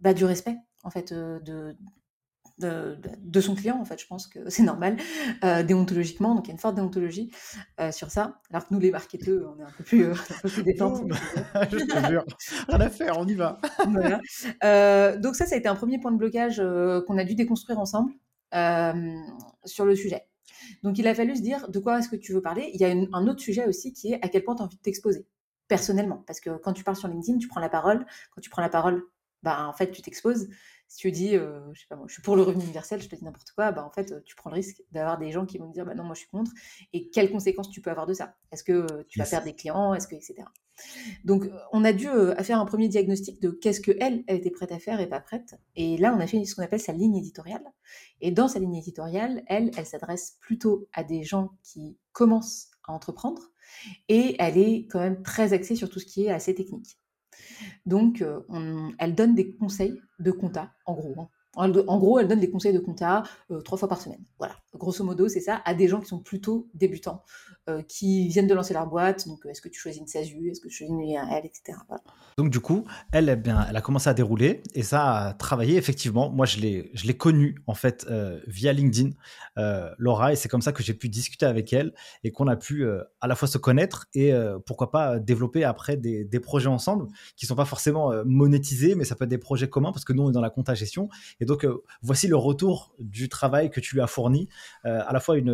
bah, 0.00 0.12
du 0.12 0.26
respect 0.26 0.56
en 0.82 0.90
fait 0.90 1.14
de, 1.14 1.74
de, 2.58 3.40
son 3.40 3.54
client, 3.54 3.78
en 3.80 3.84
fait, 3.84 4.00
je 4.00 4.06
pense 4.06 4.26
que 4.26 4.38
c'est 4.48 4.62
normal, 4.62 4.96
euh, 5.44 5.62
déontologiquement, 5.62 6.34
donc 6.34 6.46
il 6.46 6.48
y 6.48 6.50
a 6.50 6.54
une 6.54 6.60
forte 6.60 6.76
déontologie 6.76 7.30
euh, 7.80 7.92
sur 7.92 8.10
ça, 8.10 8.40
alors 8.50 8.66
que 8.66 8.74
nous, 8.74 8.80
les 8.80 8.90
marketeurs, 8.90 9.54
on 9.56 9.60
est 9.60 9.64
un 9.64 9.72
peu 9.76 9.84
plus, 9.84 10.04
euh, 10.04 10.12
un 10.12 10.40
peu 10.42 10.48
plus 10.48 10.62
détente. 10.62 11.02
je 11.70 11.78
te 11.78 12.06
jure, 12.08 12.24
rien 12.68 12.80
à 12.80 12.90
faire, 12.90 13.18
on 13.18 13.26
y 13.26 13.34
va. 13.34 13.60
donc 15.18 15.36
ça, 15.36 15.46
ça 15.46 15.54
a 15.54 15.58
été 15.58 15.68
un 15.68 15.74
premier 15.74 15.98
point 15.98 16.12
de 16.12 16.18
blocage 16.18 16.62
qu'on 17.06 17.18
a 17.18 17.24
dû 17.24 17.34
déconstruire 17.34 17.78
ensemble 17.78 18.12
sur 19.64 19.84
le 19.84 19.96
sujet. 19.96 20.22
Donc 20.82 20.98
il 20.98 21.06
a 21.08 21.14
fallu 21.14 21.36
se 21.36 21.42
dire 21.42 21.68
de 21.68 21.78
quoi 21.78 21.98
est-ce 21.98 22.08
que 22.08 22.16
tu 22.16 22.32
veux 22.32 22.40
parler? 22.40 22.70
Il 22.72 22.80
y 22.80 22.84
a 22.84 22.88
un 22.88 23.26
autre 23.26 23.40
sujet 23.40 23.66
aussi 23.66 23.92
qui 23.92 24.12
est 24.12 24.24
à 24.24 24.28
quel 24.28 24.44
point 24.44 24.54
tu 24.54 24.62
as 24.62 24.64
envie 24.64 24.76
de 24.76 24.82
t'exposer 24.82 25.26
personnellement. 25.68 26.22
Parce 26.26 26.40
que 26.40 26.56
quand 26.58 26.72
tu 26.72 26.84
parles 26.84 26.96
sur 26.96 27.08
LinkedIn, 27.08 27.38
tu 27.38 27.48
prends 27.48 27.60
la 27.60 27.68
parole. 27.68 28.06
Quand 28.34 28.40
tu 28.40 28.50
prends 28.50 28.62
la 28.62 28.68
parole, 28.68 29.02
bah, 29.42 29.66
en 29.68 29.72
fait, 29.72 29.90
tu 29.90 30.02
t'exposes 30.02 30.48
si 30.88 30.98
tu 30.98 31.10
dis, 31.10 31.36
euh, 31.36 31.60
je 31.72 31.80
sais 31.80 31.86
pas 31.88 31.96
moi, 31.96 32.06
je 32.08 32.14
suis 32.14 32.22
pour 32.22 32.36
le 32.36 32.42
revenu 32.42 32.62
universel, 32.64 33.02
je 33.02 33.08
te 33.08 33.16
dis 33.16 33.24
n'importe 33.24 33.50
quoi, 33.52 33.72
bah 33.72 33.84
en 33.84 33.90
fait, 33.90 34.22
tu 34.24 34.36
prends 34.36 34.50
le 34.50 34.54
risque 34.54 34.82
d'avoir 34.92 35.18
des 35.18 35.30
gens 35.32 35.46
qui 35.46 35.58
vont 35.58 35.68
te 35.68 35.72
dire, 35.72 35.84
bah 35.84 35.94
non, 35.94 36.04
moi 36.04 36.14
je 36.14 36.20
suis 36.20 36.28
contre. 36.28 36.52
Et 36.92 37.10
quelles 37.10 37.30
conséquences 37.30 37.70
tu 37.70 37.80
peux 37.80 37.90
avoir 37.90 38.06
de 38.06 38.14
ça? 38.14 38.36
Est-ce 38.52 38.64
que 38.64 39.04
tu 39.08 39.18
vas 39.18 39.26
perdre 39.26 39.46
des 39.46 39.54
clients? 39.54 39.94
Est-ce 39.94 40.08
que 40.08 40.14
etc. 40.14 40.44
Donc, 41.24 41.44
on 41.72 41.84
a 41.84 41.92
dû 41.92 42.08
faire 42.42 42.58
un 42.58 42.66
premier 42.66 42.88
diagnostic 42.88 43.40
de 43.40 43.50
qu'est-ce 43.50 43.80
que 43.80 43.92
elle, 44.00 44.24
elle 44.26 44.38
était 44.38 44.50
prête 44.50 44.72
à 44.72 44.78
faire 44.78 45.00
et 45.00 45.08
pas 45.08 45.20
prête. 45.20 45.54
Et 45.76 45.96
là, 45.98 46.12
on 46.16 46.20
a 46.20 46.26
fait 46.26 46.44
ce 46.44 46.54
qu'on 46.54 46.62
appelle 46.62 46.80
sa 46.80 46.92
ligne 46.92 47.16
éditoriale. 47.16 47.64
Et 48.20 48.32
dans 48.32 48.48
sa 48.48 48.58
ligne 48.58 48.74
éditoriale, 48.74 49.44
elle, 49.46 49.70
elle 49.76 49.86
s'adresse 49.86 50.36
plutôt 50.40 50.88
à 50.92 51.04
des 51.04 51.22
gens 51.22 51.50
qui 51.62 51.96
commencent 52.12 52.70
à 52.86 52.92
entreprendre 52.92 53.42
et 54.08 54.36
elle 54.38 54.58
est 54.58 54.86
quand 54.86 55.00
même 55.00 55.22
très 55.22 55.52
axée 55.52 55.76
sur 55.76 55.88
tout 55.88 56.00
ce 56.00 56.06
qui 56.06 56.24
est 56.24 56.30
assez 56.30 56.54
technique. 56.54 56.98
Donc, 57.86 58.22
euh, 58.22 58.40
elle 58.98 59.14
donne 59.14 59.34
des 59.34 59.54
conseils 59.54 60.00
de 60.18 60.30
compta, 60.30 60.72
en 60.86 60.94
gros. 60.94 61.14
Hein. 61.18 61.28
En 61.56 61.98
gros, 61.98 62.18
elle 62.18 62.28
donne 62.28 62.40
des 62.40 62.50
conseils 62.50 62.72
de 62.72 62.78
compta 62.78 63.22
euh, 63.50 63.60
trois 63.60 63.78
fois 63.78 63.88
par 63.88 64.00
semaine. 64.00 64.20
Voilà, 64.38 64.54
grosso 64.74 65.04
modo, 65.04 65.28
c'est 65.28 65.40
ça, 65.40 65.62
à 65.64 65.74
des 65.74 65.88
gens 65.88 66.00
qui 66.00 66.06
sont 66.06 66.18
plutôt 66.18 66.68
débutants, 66.74 67.22
euh, 67.68 67.82
qui 67.82 68.28
viennent 68.28 68.46
de 68.46 68.54
lancer 68.54 68.74
leur 68.74 68.86
boîte. 68.86 69.26
Donc, 69.28 69.40
est-ce 69.46 69.60
que 69.60 69.68
tu 69.68 69.80
choisis 69.80 70.00
une 70.00 70.06
SASU, 70.06 70.50
est-ce 70.50 70.60
que 70.60 70.68
tu 70.68 70.74
choisis 70.74 70.92
une 70.92 71.00
IRL, 71.00 71.44
etc. 71.44 71.78
Donc, 72.36 72.50
du 72.50 72.60
coup, 72.60 72.84
elle, 73.12 73.28
eh 73.28 73.36
bien, 73.36 73.66
elle 73.68 73.76
a 73.76 73.80
commencé 73.80 74.08
à 74.08 74.14
dérouler 74.14 74.62
et 74.74 74.82
ça 74.82 75.14
a 75.14 75.34
travaillé 75.34 75.76
effectivement. 75.76 76.30
Moi, 76.30 76.46
je 76.46 76.58
l'ai, 76.58 77.16
connue 77.16 77.62
en 77.66 77.74
fait 77.74 78.06
euh, 78.10 78.40
via 78.48 78.72
LinkedIn, 78.72 79.10
Laura, 79.98 80.32
et 80.32 80.36
c'est 80.36 80.48
comme 80.48 80.62
ça 80.62 80.72
que 80.72 80.82
j'ai 80.82 80.94
pu 80.94 81.08
discuter 81.08 81.46
avec 81.46 81.72
elle 81.72 81.94
et 82.24 82.32
qu'on 82.32 82.48
a 82.48 82.56
pu 82.56 82.84
à 83.20 83.28
la 83.28 83.36
fois 83.36 83.46
se 83.46 83.56
connaître 83.56 84.06
et 84.14 84.32
pourquoi 84.66 84.90
pas 84.90 85.20
développer 85.20 85.62
après 85.62 85.96
des, 85.96 86.40
projets 86.40 86.68
ensemble 86.68 87.06
qui 87.36 87.46
sont 87.46 87.54
pas 87.54 87.64
forcément 87.64 88.12
monétisés, 88.24 88.96
mais 88.96 89.04
ça 89.04 89.14
peut 89.14 89.24
être 89.24 89.30
des 89.30 89.38
projets 89.38 89.68
communs 89.68 89.92
parce 89.92 90.04
que 90.04 90.12
nous, 90.12 90.24
on 90.24 90.30
est 90.30 90.32
dans 90.32 90.40
la 90.40 90.50
compta 90.50 90.74
gestion. 90.74 91.08
Donc, 91.44 91.64
euh, 91.64 91.82
voici 92.02 92.28
le 92.28 92.36
retour 92.36 92.94
du 92.98 93.28
travail 93.28 93.70
que 93.70 93.80
tu 93.80 93.94
lui 93.94 94.02
as 94.02 94.06
fourni, 94.06 94.48
euh, 94.84 95.02
à 95.06 95.12
la 95.12 95.20
fois 95.20 95.36
une, 95.36 95.50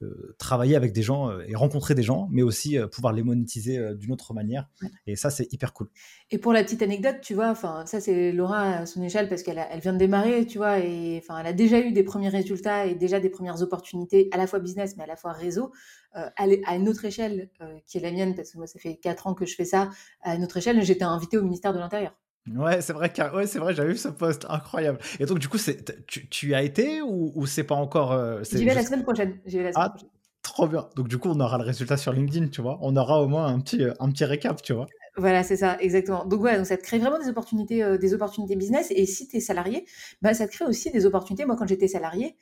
euh, 0.00 0.36
travailler 0.38 0.76
avec 0.76 0.92
des 0.92 1.02
gens 1.02 1.36
et 1.40 1.56
rencontrer 1.56 1.96
des 1.96 2.04
gens, 2.04 2.28
mais 2.30 2.42
aussi 2.42 2.78
pouvoir 2.92 3.12
les 3.12 3.24
monétiser 3.24 3.94
d'une 3.96 4.12
autre 4.12 4.32
manière. 4.32 4.68
Et 5.08 5.16
ça, 5.16 5.28
c'est 5.28 5.52
hyper 5.52 5.72
cool. 5.72 5.90
Et 6.30 6.38
pour 6.38 6.52
la 6.52 6.62
petite 6.62 6.82
anecdote, 6.82 7.16
tu 7.20 7.34
vois, 7.34 7.50
enfin, 7.50 7.84
ça 7.84 8.00
c'est 8.00 8.30
Laura 8.30 8.60
à 8.60 8.86
son 8.86 9.02
échelle 9.02 9.28
parce 9.28 9.42
qu'elle 9.42 9.58
elle 9.58 9.80
vient 9.80 9.92
de 9.92 9.98
démarrer, 9.98 10.46
tu 10.46 10.58
vois, 10.58 10.78
et 10.78 11.18
enfin, 11.20 11.40
elle 11.40 11.48
a 11.48 11.52
déjà 11.52 11.80
eu 11.80 11.90
des 11.90 12.04
premiers 12.04 12.28
résultats 12.28 12.86
et 12.86 12.94
déjà 12.94 13.18
des 13.18 13.28
premières 13.28 13.60
opportunités, 13.60 14.28
à 14.30 14.36
la 14.36 14.46
fois 14.46 14.60
business, 14.60 14.96
mais 14.96 15.02
à 15.02 15.08
la 15.08 15.16
fois 15.16 15.32
réseau. 15.32 15.72
à 16.12 16.76
une 16.76 16.88
autre 16.88 17.04
échelle 17.04 17.50
qui 17.86 17.98
est 17.98 18.00
la 18.00 18.12
mienne, 18.12 18.36
parce 18.36 18.52
que 18.52 18.58
moi, 18.58 18.68
ça 18.68 18.78
fait 18.78 18.96
4 18.96 19.26
ans 19.26 19.34
que 19.34 19.46
je 19.46 19.56
fais 19.56 19.64
ça, 19.64 19.90
à 20.22 20.36
une 20.36 20.44
autre 20.44 20.58
échelle, 20.58 20.80
j'étais 20.84 21.04
invitée 21.04 21.38
au 21.38 21.42
ministère 21.42 21.72
de 21.72 21.78
l'Intérieur. 21.80 22.14
Ouais, 22.56 22.80
c'est 22.80 22.92
vrai, 22.92 23.12
ouais, 23.34 23.46
c'est 23.46 23.58
vrai, 23.58 23.74
j'avais 23.74 23.90
vu 23.90 23.96
ce 23.96 24.08
post, 24.08 24.46
incroyable. 24.48 24.98
Et 25.20 25.26
donc, 25.26 25.38
du 25.38 25.48
coup, 25.48 25.58
tu, 26.06 26.28
tu 26.28 26.54
as 26.54 26.62
été 26.62 27.02
ou, 27.02 27.32
ou 27.34 27.46
c'est 27.46 27.64
pas 27.64 27.74
encore. 27.74 28.12
Euh, 28.12 28.42
J'y 28.50 28.64
vais 28.64 28.74
la 28.74 28.84
semaine 28.84 29.02
prochaine. 29.02 29.38
J'y 29.46 29.58
vais 29.58 29.64
la 29.64 29.72
semaine 29.72 29.86
ah, 29.86 29.90
prochaine. 29.90 30.08
Trop 30.42 30.66
bien. 30.66 30.88
Donc, 30.96 31.08
du 31.08 31.18
coup, 31.18 31.28
on 31.28 31.40
aura 31.40 31.58
le 31.58 31.64
résultat 31.64 31.96
sur 31.96 32.12
LinkedIn, 32.12 32.48
tu 32.48 32.62
vois. 32.62 32.78
On 32.80 32.96
aura 32.96 33.22
au 33.22 33.28
moins 33.28 33.46
un 33.46 33.60
petit, 33.60 33.82
euh, 33.82 33.92
un 34.00 34.10
petit 34.10 34.24
récap, 34.24 34.62
tu 34.62 34.72
vois. 34.72 34.86
Voilà, 35.16 35.42
c'est 35.42 35.56
ça, 35.56 35.76
exactement. 35.80 36.24
Donc, 36.24 36.42
ouais, 36.42 36.56
donc 36.56 36.66
ça 36.66 36.76
te 36.76 36.82
crée 36.82 36.98
vraiment 36.98 37.18
des 37.18 37.28
opportunités, 37.28 37.82
euh, 37.82 37.98
des 37.98 38.14
opportunités 38.14 38.54
business. 38.54 38.88
Et 38.90 39.04
si 39.04 39.26
tu 39.26 39.36
es 39.36 39.40
salarié, 39.40 39.84
bah, 40.22 40.32
ça 40.34 40.46
te 40.46 40.52
crée 40.52 40.64
aussi 40.64 40.90
des 40.90 41.06
opportunités. 41.06 41.44
Moi, 41.44 41.56
quand 41.56 41.66
j'étais 41.66 41.88
salarié, 41.88 42.36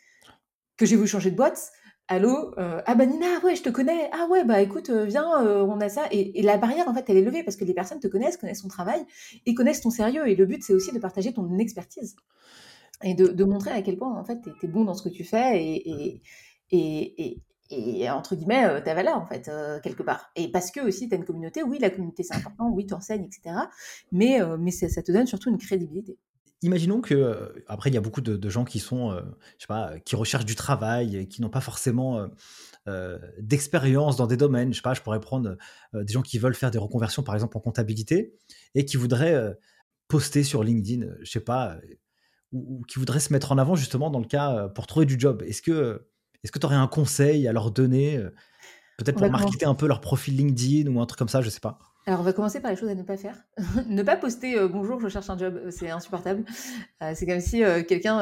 que 0.77 0.85
j'ai 0.85 0.97
voulu 0.97 1.09
changer 1.09 1.31
de 1.31 1.37
boîte, 1.37 1.73
Allô 2.09 2.55
euh, 2.59 2.81
Ah 2.87 2.95
bah 2.95 3.05
Nina, 3.05 3.41
ouais, 3.43 3.57
je 3.57 3.63
te 3.65 3.69
connais. 3.69 4.09
Ah 4.13 4.29
ouais, 4.31 4.45
bah 4.45 4.63
écoute, 4.63 4.91
euh, 4.91 5.05
viens, 5.05 5.45
euh, 5.45 5.65
on 5.65 5.81
a 5.81 5.89
ça. 5.89 6.07
Et, 6.13 6.41
la 6.43 6.57
barrière, 6.57 6.89
en 6.89 6.95
fait, 6.95 7.05
elle 7.09 7.17
est 7.17 7.23
levée 7.23 7.43
parce 7.43 7.57
que 7.57 7.65
les 7.65 7.75
personnes 7.75 7.99
te 7.99 8.07
connaissent, 8.07 8.37
connaissent 8.37 8.63
ton 8.63 8.69
travail 8.69 9.05
et 9.45 9.55
connaissent 9.55 9.81
ton 9.81 9.91
sérieux. 9.91 10.29
Et 10.29 10.37
le 10.37 10.47
but, 10.47 10.63
c'est 10.63 10.73
aussi 10.73 10.93
de 10.93 11.01
partager 11.01 11.33
ton 11.33 11.59
expertise 11.59 12.15
et 13.03 13.15
de, 13.15 13.45
montrer 13.45 13.71
à 13.73 13.83
quel 13.83 13.97
point, 13.97 14.17
en 14.17 14.25
fait, 14.25 14.41
tu 14.41 14.67
es, 14.67 14.69
bon 14.69 14.85
dans 14.85 14.95
ce 14.95 15.03
que 15.03 15.09
tu 15.09 15.25
fais 15.25 15.63
et, 15.63 16.23
et, 16.71 17.43
et 17.71 18.11
entre 18.11 18.37
guillemets, 18.37 18.83
ta 18.85 18.95
valeur, 18.95 19.17
en 19.19 19.27
fait, 19.27 19.51
quelque 19.83 20.03
part. 20.05 20.31
Et 20.37 20.51
parce 20.51 20.71
que 20.71 20.81
aussi, 20.81 21.09
tu 21.09 21.15
as 21.15 21.19
une 21.19 21.25
communauté, 21.25 21.63
oui, 21.65 21.79
la 21.81 21.91
communauté, 21.91 22.23
c'est 22.23 22.37
important, 22.37 22.71
oui, 22.71 22.87
tu 22.87 22.95
enseignes, 22.95 23.25
etc. 23.25 23.57
Mais, 24.13 24.41
mais 24.59 24.71
ça 24.71 25.03
te 25.03 25.13
donne 25.13 25.27
surtout 25.27 25.51
une 25.51 25.59
crédibilité 25.59 26.19
imaginons 26.63 27.01
que 27.01 27.15
euh, 27.15 27.65
après 27.67 27.91
il 27.91 27.95
y 27.95 27.97
a 27.97 28.01
beaucoup 28.01 28.21
de, 28.21 28.49
gens 28.49 28.65
qui 28.65 28.79
sont, 28.79 29.11
euh, 29.11 29.21
je 29.59 29.63
sais 29.63 29.69
pas, 29.69 29.99
qui 30.01 30.17
recherchent 30.17 30.45
du 30.45 30.55
travail, 30.55 31.17
et 31.17 31.29
qui 31.29 31.43
n'ont 31.43 31.51
pas 31.51 31.61
forcément 31.61 32.29
euh, 32.89 33.19
d'expérience 33.39 34.17
dans 34.17 34.27
des 34.27 34.37
domaines. 34.37 34.73
Je 34.73 34.77
sais 34.77 34.83
pas, 34.83 34.95
je 34.95 35.03
pourrais 35.03 35.21
prendre 35.21 35.57
des 35.95 36.13
gens 36.13 36.23
qui 36.23 36.39
veulent 36.39 36.55
faire 36.55 36.71
des 36.71 36.79
reconversions, 36.79 37.23
par 37.23 37.35
exemple 37.35 37.57
en 37.57 37.61
comptabilité, 37.61 38.35
et 38.75 38.85
qui 38.85 38.97
voudraient 38.97 39.57
poster 40.09 40.45
sur 40.45 40.63
LinkedIn, 40.63 41.07
je 41.21 41.31
sais 41.31 41.41
pas, 41.41 41.79
ou, 42.53 42.83
qui 42.89 42.99
voudraient 42.99 43.21
se 43.21 43.33
mettre 43.33 43.53
en 43.53 43.59
avant 43.59 43.75
justement 43.75 44.11
dans 44.11 44.21
le 44.21 44.27
cas 44.27 44.69
pour 44.69 44.87
trouver 44.87 45.07
du 45.07 45.19
job. 45.19 45.43
Est-ce 45.47 45.63
que 45.63 46.07
est-ce 46.45 46.53
que 46.53 46.61
tu 46.61 46.67
aurais 46.67 46.77
un 46.77 46.87
conseil 46.87 47.49
à 47.49 47.53
leur 47.53 47.73
donner, 47.73 48.23
peut-être 48.99 49.19
pour 49.19 49.31
marketer 49.31 49.67
un 49.67 49.75
peu 49.75 49.89
leur 49.89 50.01
profil 50.01 50.37
LinkedIn 50.37 50.89
ou 50.93 51.01
un 51.01 51.07
truc 51.07 51.19
comme 51.19 51.29
ça, 51.29 51.43
je 51.43 51.51
sais 51.51 51.61
pas? 51.61 51.79
Alors, 52.09 52.21
on 52.21 52.23
va 52.23 52.33
commencer 52.33 52.61
par 52.61 52.71
les 52.71 52.77
choses 52.77 52.89
à 52.89 52.95
ne 52.95 53.03
pas 53.03 53.17
faire. 53.17 53.37
ne 53.89 54.03
pas 54.05 54.17
poster 54.17 54.57
euh, 54.57 54.69
bonjour, 54.69 55.01
je 55.01 55.09
cherche 55.09 55.29
un 55.29 55.37
job, 55.37 55.57
euh, 55.57 55.73
c'est 55.73 55.91
insupportable. 55.91 56.45
Euh, 57.03 57.13
c'est 57.17 57.27
comme 57.27 57.41
si 57.41 57.65
quelqu'un 57.89 58.21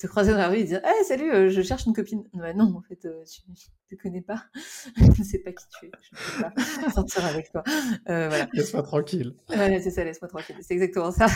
te 0.00 0.08
croisait 0.08 0.32
dans 0.32 0.38
la 0.38 0.48
rue 0.48 0.56
et 0.58 0.64
disait 0.64 0.82
hey, 0.82 1.04
salut, 1.04 1.48
je 1.48 1.62
cherche 1.62 1.86
une 1.86 1.92
copine. 1.92 2.24
Bah, 2.34 2.52
non, 2.54 2.74
en 2.76 2.82
fait, 2.82 2.96
tu 2.96 3.08
ne 3.48 3.96
te 3.96 4.02
connais 4.02 4.20
pas. 4.20 4.46
je 4.96 5.20
ne 5.20 5.24
sais 5.24 5.38
pas 5.38 5.52
qui 5.52 5.64
tu 5.78 5.86
es. 5.86 5.90
Je 6.10 6.38
ne 6.38 6.48
peux 6.48 6.84
pas 6.84 6.90
sortir 6.90 7.24
avec 7.24 7.52
toi. 7.52 7.62
voilà. 8.06 8.48
Laisse-moi 8.52 8.82
tranquille. 8.82 9.36
Voilà, 9.46 9.80
c'est 9.80 9.92
ça, 9.92 10.02
laisse-moi 10.02 10.28
tranquille. 10.28 10.56
C'est 10.60 10.74
exactement 10.74 11.12
ça. 11.12 11.28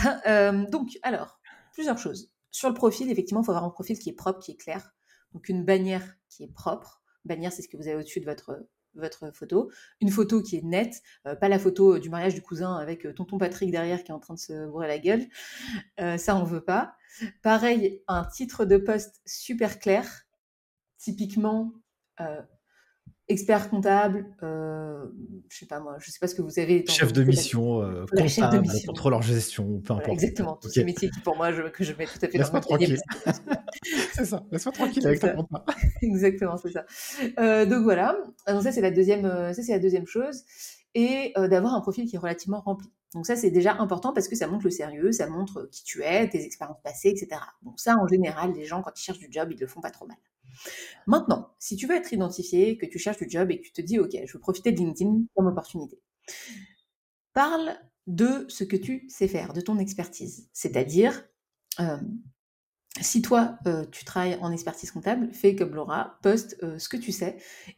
donc, 0.69 0.99
alors, 1.01 1.39
plusieurs 1.71 1.97
choses. 1.97 2.29
Sur 2.51 2.67
le 2.67 2.75
profil, 2.75 3.09
effectivement, 3.09 3.41
il 3.41 3.45
faut 3.45 3.51
avoir 3.51 3.63
un 3.63 3.69
profil 3.69 3.97
qui 3.97 4.09
est 4.09 4.13
propre, 4.13 4.39
qui 4.39 4.51
est 4.51 4.57
clair. 4.57 4.93
Donc, 5.33 5.47
une 5.47 5.63
bannière 5.63 6.03
qui 6.27 6.43
est 6.43 6.53
propre. 6.53 7.01
Bannière, 7.23 7.53
c'est 7.53 7.61
ce 7.61 7.69
que 7.69 7.77
vous 7.77 7.87
avez 7.87 7.95
au-dessus 7.95 8.19
de 8.19 8.25
votre 8.25 8.67
votre 8.95 9.33
photo, 9.33 9.71
une 10.01 10.09
photo 10.09 10.41
qui 10.41 10.57
est 10.57 10.63
nette, 10.63 11.01
pas 11.23 11.49
la 11.49 11.59
photo 11.59 11.99
du 11.99 12.09
mariage 12.09 12.35
du 12.35 12.41
cousin 12.41 12.75
avec 12.75 13.07
tonton 13.15 13.37
Patrick 13.37 13.71
derrière 13.71 14.03
qui 14.03 14.11
est 14.11 14.13
en 14.13 14.19
train 14.19 14.33
de 14.33 14.39
se 14.39 14.67
bourrer 14.67 14.87
la 14.87 14.99
gueule. 14.99 15.25
ça, 16.17 16.35
on 16.35 16.43
veut 16.43 16.63
pas. 16.63 16.95
Pareil, 17.41 18.01
un 18.07 18.25
titre 18.25 18.65
de 18.65 18.77
poste 18.77 19.21
super 19.25 19.79
clair, 19.79 20.25
typiquement 20.97 21.73
expert 23.27 23.69
comptable, 23.69 24.25
euh, 24.43 25.05
je 25.49 25.59
sais 25.59 25.65
pas 25.65 25.79
moi, 25.79 25.95
je 25.99 26.11
sais 26.11 26.19
pas 26.19 26.27
ce 26.27 26.35
que 26.35 26.41
vous 26.41 26.59
avez. 26.59 26.85
Chef 26.87 27.13
de 27.13 27.23
mission, 27.23 27.81
euh, 27.81 28.05
comptable, 28.15 28.67
contrôleur 28.85 29.21
gestion, 29.21 29.81
peu 29.81 29.93
importe. 29.93 30.09
exactement, 30.09 30.57
tous 30.61 30.69
ces 30.69 30.83
métiers 30.83 31.09
qui 31.09 31.19
pour 31.21 31.35
moi, 31.35 31.51
je, 31.51 31.61
que 31.63 31.83
je 31.83 31.93
mets 31.93 32.05
tout 32.05 32.19
à 32.21 32.27
fait 32.27 32.37
Laisse-moi 32.37 32.61
tranquille. 32.61 32.99
c'est 34.15 34.25
ça, 34.25 34.45
laisse-moi 34.51 34.73
tranquille 34.73 35.05
avec 35.07 35.21
compta. 35.21 35.65
exactement, 36.01 36.57
c'est 36.57 36.71
ça. 36.71 36.85
Euh, 37.39 37.65
donc 37.65 37.83
voilà, 37.83 38.15
donc 38.47 38.63
ça 38.63 38.71
c'est 38.71 38.81
la 38.81 38.91
deuxième, 38.91 39.25
euh, 39.25 39.53
ça 39.53 39.63
c'est 39.63 39.71
la 39.71 39.79
deuxième 39.79 40.05
chose, 40.05 40.43
et 40.93 41.33
euh, 41.37 41.47
d'avoir 41.47 41.73
un 41.73 41.81
profil 41.81 42.07
qui 42.07 42.15
est 42.15 42.19
relativement 42.19 42.61
rempli. 42.61 42.87
Donc 43.13 43.25
ça 43.25 43.35
c'est 43.35 43.51
déjà 43.51 43.73
important 43.75 44.13
parce 44.13 44.27
que 44.27 44.35
ça 44.35 44.47
montre 44.47 44.65
le 44.65 44.71
sérieux, 44.71 45.11
ça 45.11 45.27
montre 45.27 45.67
qui 45.71 45.83
tu 45.83 46.03
es, 46.03 46.29
tes 46.29 46.43
expériences 46.43 46.81
passées, 46.83 47.09
etc. 47.09 47.41
Donc 47.63 47.79
ça 47.79 47.97
en 47.97 48.07
général, 48.07 48.53
les 48.53 48.65
gens 48.65 48.81
quand 48.81 48.91
ils 48.95 49.03
cherchent 49.03 49.19
du 49.19 49.29
job, 49.31 49.49
ils 49.51 49.59
le 49.59 49.67
font 49.67 49.81
pas 49.81 49.91
trop 49.91 50.05
mal. 50.05 50.17
Maintenant, 51.07 51.49
si 51.59 51.75
tu 51.75 51.87
veux 51.87 51.95
être 51.95 52.13
identifié, 52.13 52.77
que 52.77 52.85
tu 52.85 52.99
cherches 52.99 53.17
du 53.17 53.29
job 53.29 53.49
et 53.51 53.59
que 53.59 53.63
tu 53.63 53.73
te 53.73 53.81
dis, 53.81 53.99
OK, 53.99 54.11
je 54.25 54.33
veux 54.33 54.39
profiter 54.39 54.71
de 54.71 54.77
LinkedIn 54.77 55.23
comme 55.35 55.47
opportunité, 55.47 55.99
parle 57.33 57.75
de 58.07 58.45
ce 58.49 58.63
que 58.63 58.75
tu 58.75 59.07
sais 59.09 59.27
faire, 59.27 59.53
de 59.53 59.61
ton 59.61 59.79
expertise. 59.79 60.49
C'est-à-dire, 60.53 61.25
euh, 61.79 61.97
si 63.01 63.21
toi, 63.21 63.57
euh, 63.65 63.85
tu 63.91 64.05
travailles 64.05 64.37
en 64.41 64.51
expertise 64.51 64.91
comptable, 64.91 65.29
fais 65.33 65.55
comme 65.55 65.73
Laura, 65.73 66.19
poste 66.21 66.57
euh, 66.63 66.77
ce 66.77 66.89
que 66.89 66.97
tu 66.97 67.11
sais 67.11 67.37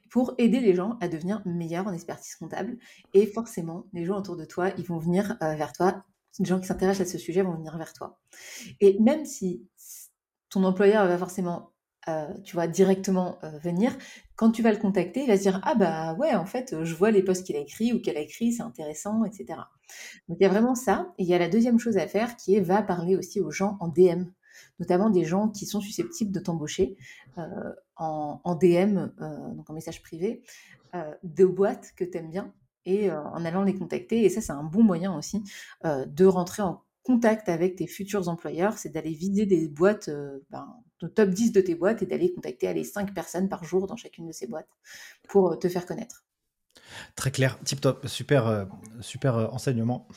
pour 0.09 0.34
aider 0.38 0.59
les 0.59 0.76
gens 0.76 0.97
à 1.01 1.07
devenir 1.07 1.41
meilleurs 1.45 1.88
en 1.88 1.93
expertise 1.93 2.36
comptable. 2.36 2.78
Et 3.13 3.26
forcément, 3.26 3.86
les 3.93 4.05
gens 4.05 4.18
autour 4.18 4.36
de 4.36 4.45
toi, 4.45 4.72
ils 4.78 4.86
vont 4.86 4.97
venir 4.97 5.38
vers 5.41 5.74
toi. 5.74 6.05
Les 6.39 6.45
gens 6.45 6.59
qui 6.59 6.68
s'intéressent 6.68 7.07
à 7.07 7.11
ce 7.11 7.18
sujet 7.18 7.41
vont 7.41 7.55
venir 7.55 7.78
vers 7.78 7.91
toi. 7.91 8.18
Et 8.80 8.97
même 8.99 9.26
si 9.26 9.68
ton 10.49 10.63
employeur 10.63 11.05
va 11.05 11.18
forcément 11.18 11.74
euh, 12.07 12.28
tu 12.43 12.55
vois, 12.55 12.68
directement 12.68 13.39
euh, 13.43 13.57
venir, 13.57 13.97
quand 14.36 14.51
tu 14.51 14.61
vas 14.61 14.72
le 14.72 14.78
contacter, 14.78 15.22
il 15.22 15.28
va 15.28 15.38
se 15.38 15.41
dire 15.41 15.59
Ah 15.63 15.74
bah 15.74 16.13
ouais, 16.20 16.36
en 16.36 16.45
fait, 16.45 16.84
je 16.84 16.93
vois 16.93 17.09
les 17.09 17.24
posts 17.24 17.43
qu'il 17.43 17.55
a 17.55 17.59
écrits 17.59 17.93
ou 17.93 17.99
qu'elle 17.99 18.18
a 18.18 18.20
écrit, 18.20 18.51
c'est 18.51 18.61
intéressant, 18.61 19.24
etc. 19.26 19.59
Donc 20.30 20.38
il 20.39 20.43
y 20.43 20.45
a 20.45 20.49
vraiment 20.49 20.76
ça. 20.76 21.11
Et 21.18 21.24
il 21.24 21.30
y 21.30 21.34
a 21.34 21.39
la 21.39 21.49
deuxième 21.49 21.80
chose 21.80 21.97
à 21.97 22.05
faire 22.07 22.36
qui 22.38 22.55
est 22.55 22.61
va 22.61 22.84
parler 22.84 23.16
aussi 23.16 23.39
aux 23.39 23.49
gens 23.49 23.78
en 23.80 23.88
DM, 23.88 24.26
notamment 24.80 25.10
des 25.10 25.26
gens 25.26 25.49
qui 25.49 25.66
sont 25.66 25.82
susceptibles 25.82 26.32
de 26.32 26.39
t'embaucher 26.39 26.97
euh, 27.38 27.74
en, 27.95 28.56
DM, 28.56 29.08
donc 29.56 29.70
en 29.70 29.74
message 29.74 30.01
privé, 30.01 30.43
de 31.24 31.45
boîtes 31.45 31.93
que 31.95 32.03
tu 32.03 32.18
aimes 32.18 32.30
bien 32.30 32.53
et 32.86 33.12
en 33.12 33.43
allant 33.43 33.64
les 33.64 33.76
contacter. 33.76 34.24
Et 34.24 34.30
ça, 34.30 34.41
c'est 34.41 34.51
un 34.51 34.64
bon 34.64 34.84
moyen 34.84 35.18
aussi 35.18 35.43
de 35.84 36.26
rentrer 36.26 36.62
en 36.62 36.86
contact 37.06 37.49
avec 37.49 37.76
tes 37.76 37.86
futurs 37.86 38.28
employeurs, 38.28 38.80
c'est 38.80 38.89
d'aller 38.89 39.14
vider 39.14 39.45
des 39.45 39.68
boîtes, 39.68 40.10
euh, 40.10 40.39
ben, 40.49 40.68
le 41.01 41.10
top 41.10 41.30
10 41.30 41.51
de 41.51 41.62
tes 41.62 41.76
boîtes 41.76 42.01
et 42.01 42.08
d'aller 42.08 42.34
contacter 42.34 42.74
les 42.74 42.84
5 42.84 43.14
personnes 43.14 43.47
par 43.47 43.64
jour 43.64 43.86
dans 43.86 43.95
chacune 43.95 44.26
de 44.26 44.32
ces 44.32 44.47
boîtes 44.47 44.68
pour 45.30 45.51
euh, 45.51 45.56
te 45.56 45.70
faire 45.70 45.86
connaître. 45.86 46.26
Très 47.15 47.32
clair, 47.32 47.57
tip 47.63 47.82
top, 47.82 48.07
super, 48.07 48.47
euh, 48.47 48.65
super 49.01 49.53
enseignement. 49.53 50.07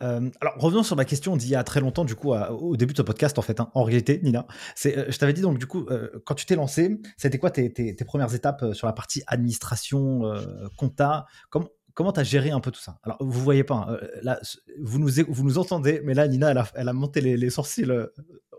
alors 0.00 0.54
revenons 0.56 0.82
sur 0.82 0.96
ma 0.96 1.04
question 1.04 1.36
d'il 1.36 1.48
y 1.48 1.54
a 1.54 1.64
très 1.64 1.80
longtemps, 1.80 2.04
du 2.04 2.14
coup, 2.14 2.32
au 2.34 2.76
début 2.76 2.92
de 2.92 2.98
ce 2.98 3.02
podcast, 3.02 3.38
en 3.38 3.42
fait, 3.42 3.60
hein, 3.60 3.70
en 3.74 3.82
réalité, 3.82 4.20
Nina. 4.22 4.46
Je 4.76 5.16
t'avais 5.18 5.32
dit 5.32 5.42
donc 5.42 5.58
du 5.58 5.66
coup, 5.66 5.86
quand 6.24 6.34
tu 6.34 6.46
t'es 6.46 6.56
lancé, 6.56 7.00
c'était 7.16 7.38
quoi 7.38 7.50
tes, 7.50 7.94
premières 8.06 8.34
étapes 8.34 8.72
sur 8.72 8.86
la 8.86 8.92
partie 8.92 9.22
administration, 9.26 10.22
compta? 10.76 11.26
Comment 11.50 11.68
Comment 11.98 12.12
tu 12.12 12.20
as 12.20 12.22
géré 12.22 12.52
un 12.52 12.60
peu 12.60 12.70
tout 12.70 12.80
ça? 12.80 13.00
Alors, 13.02 13.16
vous 13.18 13.42
voyez 13.42 13.64
pas, 13.64 13.74
hein, 13.74 13.98
euh, 14.00 14.08
là, 14.22 14.38
vous 14.80 15.00
nous, 15.00 15.58
entendez, 15.58 16.00
mais 16.04 16.14
là, 16.14 16.28
Nina, 16.28 16.54
elle 16.76 16.88
a, 16.88 16.92
monté 16.92 17.20
les, 17.20 17.50
sourcils 17.50 17.90
euh, 17.90 18.06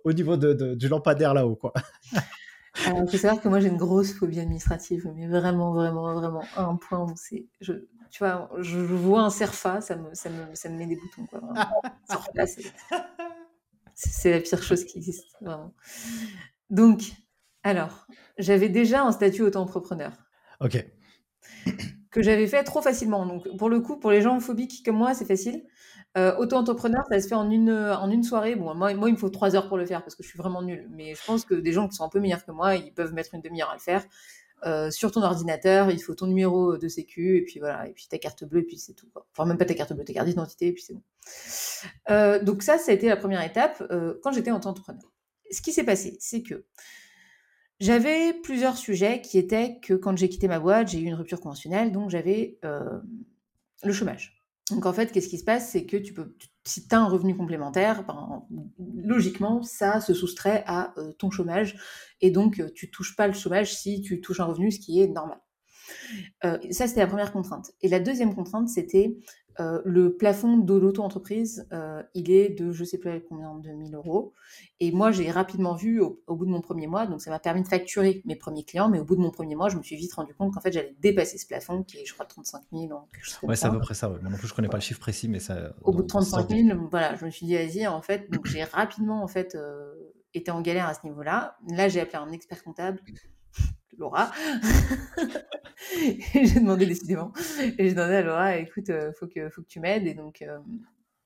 au 0.03 0.11
niveau 0.11 0.35
de, 0.35 0.75
du 0.75 0.89
lampadaire 0.89 1.33
là-haut. 1.33 1.55
quoi. 1.55 1.71
Il 2.77 3.07
faut 3.09 3.17
savoir 3.17 3.41
que 3.41 3.49
moi, 3.49 3.59
j'ai 3.59 3.67
une 3.67 3.77
grosse 3.77 4.13
phobie 4.13 4.39
administrative, 4.39 5.11
mais 5.15 5.27
vraiment, 5.27 5.73
vraiment, 5.73 6.13
vraiment, 6.13 6.43
à 6.55 6.63
un 6.63 6.75
point 6.75 7.03
où 7.03 7.13
c'est. 7.15 7.47
Je, 7.61 7.73
tu 8.11 8.19
vois, 8.19 8.49
je, 8.59 8.77
vois 8.77 9.21
un 9.21 9.29
serfa, 9.29 9.81
ça 9.81 9.95
me, 9.95 10.13
ça 10.13 10.29
me, 10.29 10.55
ça 10.55 10.69
me 10.69 10.77
met 10.77 10.85
des 10.85 10.95
boutons. 10.95 11.25
Quoi, 11.25 11.41
c'est 13.95 14.31
la 14.31 14.39
pire 14.39 14.63
chose 14.63 14.85
qui 14.85 14.97
existe, 14.97 15.35
vraiment. 15.41 15.73
Donc, 16.69 17.01
alors, 17.63 18.07
j'avais 18.37 18.69
déjà 18.69 19.03
un 19.03 19.11
statut 19.11 19.41
auto-entrepreneur. 19.43 20.11
Ok 20.61 20.85
que 22.11 22.21
j'avais 22.21 22.47
fait 22.47 22.63
trop 22.63 22.81
facilement. 22.81 23.25
Donc, 23.25 23.47
pour 23.57 23.69
le 23.69 23.79
coup, 23.81 23.97
pour 23.97 24.11
les 24.11 24.21
gens 24.21 24.39
phobiques 24.39 24.83
comme 24.83 24.97
moi, 24.97 25.13
c'est 25.13 25.25
facile. 25.25 25.63
Euh, 26.17 26.35
auto-entrepreneur, 26.37 27.03
ça 27.09 27.19
se 27.19 27.27
fait 27.27 27.35
en 27.35 27.49
une, 27.49 27.69
en 27.71 28.09
une 28.09 28.23
soirée. 28.23 28.55
Bon, 28.55 28.73
moi, 28.73 28.93
moi, 28.93 29.09
il 29.09 29.13
me 29.13 29.17
faut 29.17 29.29
trois 29.29 29.55
heures 29.55 29.67
pour 29.67 29.77
le 29.77 29.85
faire 29.85 30.01
parce 30.03 30.15
que 30.15 30.23
je 30.23 30.27
suis 30.27 30.37
vraiment 30.37 30.61
nulle. 30.61 30.87
Mais 30.91 31.13
je 31.13 31.23
pense 31.23 31.45
que 31.45 31.53
des 31.53 31.71
gens 31.71 31.87
qui 31.87 31.95
sont 31.95 32.03
un 32.03 32.09
peu 32.09 32.19
meilleurs 32.19 32.45
que 32.45 32.51
moi, 32.51 32.75
ils 32.75 32.93
peuvent 32.93 33.13
mettre 33.13 33.35
une 33.35 33.41
demi-heure 33.41 33.69
à 33.69 33.75
le 33.75 33.79
faire. 33.79 34.03
Euh, 34.65 34.91
sur 34.91 35.11
ton 35.11 35.21
ordinateur, 35.21 35.89
il 35.89 36.01
faut 36.01 36.13
ton 36.15 36.27
numéro 36.27 36.77
de 36.77 36.87
sécu, 36.89 37.37
et 37.37 37.43
puis 37.43 37.59
voilà, 37.59 37.87
et 37.87 37.93
puis 37.93 38.07
ta 38.09 38.17
carte 38.17 38.43
bleue, 38.43 38.59
et 38.59 38.63
puis 38.63 38.77
c'est 38.77 38.93
tout. 38.93 39.07
Enfin, 39.31 39.47
même 39.47 39.57
pas 39.57 39.65
ta 39.65 39.73
carte 39.73 39.93
bleue, 39.93 40.03
ta 40.03 40.11
carte 40.11 40.27
d'identité, 40.27 40.67
et 40.67 40.73
puis 40.73 40.83
c'est 40.83 40.93
bon. 40.93 41.03
Euh, 42.09 42.43
donc 42.43 42.61
ça, 42.61 42.77
ça 42.77 42.91
a 42.91 42.93
été 42.93 43.07
la 43.07 43.15
première 43.15 43.41
étape 43.41 43.81
quand 44.21 44.31
j'étais 44.31 44.51
auto-entrepreneur. 44.51 45.01
Ce 45.51 45.61
qui 45.61 45.71
s'est 45.71 45.85
passé, 45.85 46.17
c'est 46.19 46.43
que 46.43 46.65
j'avais 47.79 48.33
plusieurs 48.33 48.77
sujets 48.77 49.21
qui 49.21 49.37
étaient 49.37 49.79
que 49.81 49.93
quand 49.93 50.17
j'ai 50.17 50.27
quitté 50.27 50.49
ma 50.49 50.59
boîte, 50.59 50.89
j'ai 50.89 50.99
eu 50.99 51.05
une 51.05 51.13
rupture 51.13 51.39
conventionnelle, 51.39 51.93
donc 51.93 52.09
j'avais 52.09 52.59
le 52.61 53.93
chômage. 53.93 54.38
Donc 54.71 54.85
en 54.85 54.93
fait, 54.93 55.11
qu'est-ce 55.11 55.29
qui 55.29 55.37
se 55.37 55.43
passe? 55.43 55.71
C'est 55.71 55.85
que 55.85 55.97
tu 55.97 56.13
peux, 56.13 56.35
si 56.63 56.87
tu 56.87 56.95
as 56.95 56.99
un 56.99 57.07
revenu 57.07 57.35
complémentaire, 57.35 58.05
ben, 58.05 58.45
logiquement, 59.03 59.63
ça 59.63 60.01
se 60.01 60.13
soustrait 60.13 60.63
à 60.67 60.93
euh, 60.97 61.11
ton 61.13 61.31
chômage. 61.31 61.77
Et 62.21 62.31
donc, 62.31 62.59
euh, 62.59 62.69
tu 62.73 62.91
touches 62.91 63.15
pas 63.15 63.27
le 63.27 63.33
chômage 63.33 63.75
si 63.75 64.01
tu 64.01 64.21
touches 64.21 64.39
un 64.39 64.45
revenu, 64.45 64.71
ce 64.71 64.79
qui 64.79 65.01
est 65.01 65.07
normal. 65.07 65.39
Ça, 66.43 66.87
c'était 66.87 66.99
la 66.99 67.07
première 67.07 67.31
contrainte. 67.31 67.71
Et 67.81 67.89
la 67.89 67.99
deuxième 67.99 68.35
contrainte, 68.35 68.69
c'était 68.69 69.17
euh, 69.59 69.81
le 69.83 70.15
plafond 70.15 70.57
de 70.57 70.73
l'auto-entreprise, 70.73 71.67
euh, 71.73 72.01
il 72.13 72.31
est 72.31 72.49
de 72.49 72.71
je 72.71 72.85
sais 72.85 72.97
plus 72.97 73.21
combien 73.27 73.55
de 73.55 73.69
1000 73.69 73.93
euros. 73.93 74.33
Et 74.79 74.93
moi, 74.93 75.11
j'ai 75.11 75.29
rapidement 75.29 75.75
vu 75.75 75.99
au, 75.99 76.21
bout 76.29 76.45
de 76.45 76.51
mon 76.51 76.61
premier 76.61 76.87
mois, 76.87 77.07
donc 77.07 77.21
ça 77.21 77.29
m'a 77.29 77.39
permis 77.39 77.61
de 77.61 77.67
facturer 77.67 78.21
mes 78.23 78.37
premiers 78.37 78.63
clients, 78.63 78.87
mais 78.87 78.99
au 78.99 79.03
bout 79.03 79.17
de 79.17 79.21
mon 79.21 79.31
premier 79.31 79.55
mois, 79.55 79.67
je 79.67 79.75
me 79.75 79.83
suis 79.83 79.97
vite 79.97 80.13
rendu 80.13 80.33
compte 80.33 80.53
qu'en 80.53 80.61
fait, 80.61 80.71
j'allais 80.71 80.95
dépasser 80.99 81.37
ce 81.37 81.45
plafond 81.45 81.83
qui 81.83 81.97
est, 81.97 82.05
je 82.05 82.13
crois, 82.13 82.25
35 82.25 82.61
000. 82.71 82.93
ouais, 83.43 83.55
c'est 83.57 83.65
à 83.65 83.71
peu 83.71 83.79
près 83.79 83.95
ça. 83.95 84.09
Ouais. 84.09 84.19
Moi 84.21 84.31
non 84.31 84.37
plus, 84.37 84.47
je 84.47 84.53
connais 84.53 84.69
pas 84.69 84.77
le 84.77 84.81
chiffre 84.81 85.01
précis, 85.01 85.27
mais 85.27 85.39
ça. 85.39 85.73
Au 85.83 85.91
bout 85.91 86.03
de 86.03 86.07
35 86.07 86.49
000, 86.49 86.79
voilà, 86.89 87.15
je 87.15 87.25
me 87.25 87.29
suis 87.29 87.45
dit, 87.45 87.55
vas-y, 87.55 87.85
en 87.85 88.01
fait, 88.01 88.31
donc 88.31 88.45
j'ai 88.45 88.63
rapidement, 88.63 89.21
en 89.21 89.27
fait, 89.27 89.55
euh, 89.55 89.93
été 90.33 90.51
en 90.51 90.61
galère 90.61 90.87
à 90.87 90.93
ce 90.93 91.01
niveau-là. 91.03 91.57
Là, 91.67 91.89
j'ai 91.89 91.99
appelé 91.99 92.17
un 92.17 92.31
expert 92.31 92.63
comptable 92.63 93.01
Laura. 93.99 94.31
j'ai 96.33 96.59
demandé 96.59 96.85
décidément. 96.85 97.31
Et 97.77 97.89
j'ai 97.89 97.93
demandé 97.93 98.15
à 98.15 98.21
Laura, 98.21 98.57
écoute, 98.57 98.89
euh, 98.89 99.11
faut, 99.19 99.27
que, 99.27 99.49
faut 99.49 99.61
que 99.61 99.67
tu 99.67 99.79
m'aides. 99.79 100.07
Et 100.07 100.13
donc, 100.13 100.41
euh, 100.41 100.57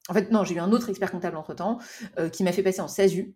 en 0.09 0.13
fait, 0.13 0.31
non, 0.31 0.43
j'ai 0.43 0.55
eu 0.55 0.59
un 0.59 0.71
autre 0.71 0.89
expert 0.89 1.11
comptable 1.11 1.37
entre-temps 1.37 1.79
euh, 2.19 2.29
qui 2.29 2.43
m'a 2.43 2.51
fait 2.51 2.63
passer 2.63 2.81
en 2.81 2.87
SASU. 2.87 3.33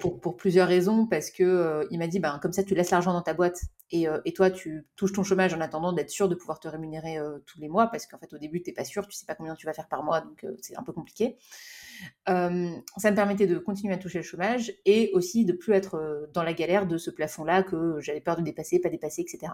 Pour, 0.00 0.20
pour, 0.20 0.36
plusieurs 0.36 0.66
raisons, 0.66 1.06
parce 1.06 1.30
que 1.30 1.86
il 1.92 1.98
m'a 1.98 2.08
dit, 2.08 2.18
ben, 2.18 2.40
comme 2.42 2.52
ça, 2.52 2.64
tu 2.64 2.74
laisses 2.74 2.90
l'argent 2.90 3.12
dans 3.12 3.22
ta 3.22 3.32
boîte 3.32 3.60
et, 3.92 4.06
et, 4.24 4.32
toi, 4.32 4.50
tu 4.50 4.88
touches 4.96 5.12
ton 5.12 5.22
chômage 5.22 5.54
en 5.54 5.60
attendant 5.60 5.92
d'être 5.92 6.10
sûr 6.10 6.28
de 6.28 6.34
pouvoir 6.34 6.58
te 6.58 6.66
rémunérer 6.66 7.18
tous 7.46 7.60
les 7.60 7.68
mois, 7.68 7.86
parce 7.86 8.06
qu'en 8.06 8.18
fait, 8.18 8.32
au 8.32 8.38
début, 8.38 8.60
tu 8.60 8.70
n'es 8.70 8.74
pas 8.74 8.84
sûr, 8.84 9.06
tu 9.06 9.16
sais 9.16 9.24
pas 9.24 9.36
combien 9.36 9.54
tu 9.54 9.66
vas 9.66 9.72
faire 9.72 9.86
par 9.86 10.02
mois, 10.02 10.20
donc 10.20 10.44
c'est 10.60 10.76
un 10.76 10.82
peu 10.82 10.92
compliqué. 10.92 11.36
Euh, 12.28 12.70
ça 12.96 13.10
me 13.10 13.16
permettait 13.16 13.46
de 13.46 13.58
continuer 13.58 13.94
à 13.94 13.98
toucher 13.98 14.18
le 14.18 14.24
chômage 14.24 14.72
et 14.84 15.10
aussi 15.14 15.44
de 15.44 15.52
plus 15.52 15.72
être 15.72 15.94
euh, 15.96 16.26
dans 16.32 16.42
la 16.42 16.52
galère 16.52 16.86
de 16.86 16.98
ce 16.98 17.10
plafond-là 17.10 17.62
que 17.62 18.00
j'avais 18.00 18.20
peur 18.20 18.36
de 18.36 18.42
dépasser, 18.42 18.78
pas 18.78 18.88
dépasser, 18.88 19.22
etc. 19.22 19.52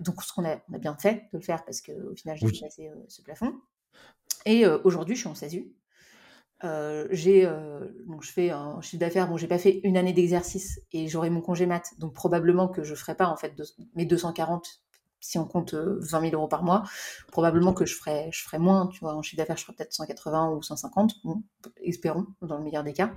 Donc, 0.00 0.22
ce 0.22 0.32
qu'on 0.32 0.44
a, 0.44 0.60
on 0.70 0.74
a 0.74 0.78
bien 0.78 0.96
fait 0.96 1.28
de 1.32 1.38
le 1.38 1.40
faire 1.40 1.64
parce 1.64 1.80
qu'au 1.80 2.14
final, 2.14 2.36
j'ai 2.36 2.46
dépassé 2.46 2.88
euh, 2.88 2.94
ce 3.08 3.22
plafond. 3.22 3.54
Et 4.46 4.64
aujourd'hui, 4.66 5.14
je 5.14 5.20
suis 5.20 5.28
en 5.28 5.34
SASU. 5.34 5.72
J'ai 6.62 7.44
donc 8.06 8.22
je 8.22 8.32
fais 8.32 8.50
un 8.50 8.80
chiffre 8.80 9.00
d'affaires. 9.00 9.28
Bon 9.28 9.36
j'ai 9.36 9.46
pas 9.46 9.58
fait 9.58 9.80
une 9.84 9.96
année 9.96 10.12
d'exercice 10.12 10.80
et 10.92 11.08
j'aurai 11.08 11.30
mon 11.30 11.40
congé 11.40 11.66
mat. 11.66 11.92
Donc 11.98 12.14
probablement 12.14 12.68
que 12.68 12.82
je 12.82 12.94
ferai 12.94 13.14
pas 13.14 13.28
en 13.28 13.36
fait 13.36 13.54
mes 13.94 14.04
240 14.04 14.82
si 15.20 15.38
on 15.38 15.44
compte 15.44 15.74
20 15.74 15.78
euh, 15.80 16.30
000 16.30 16.34
euros 16.34 16.48
par 16.48 16.62
mois, 16.62 16.84
probablement 17.32 17.72
que 17.72 17.86
je 17.86 17.96
ferais, 17.96 18.30
je 18.32 18.42
ferais 18.42 18.58
moins, 18.58 18.86
tu 18.88 19.00
vois, 19.00 19.14
en 19.14 19.22
chiffre 19.22 19.38
d'affaires, 19.38 19.56
je 19.56 19.64
ferais 19.64 19.74
peut-être 19.76 19.92
180 19.92 20.50
ou 20.50 20.62
150, 20.62 21.14
espérons, 21.82 22.26
dans 22.42 22.58
le 22.58 22.64
meilleur 22.64 22.84
des 22.84 22.92
cas, 22.92 23.12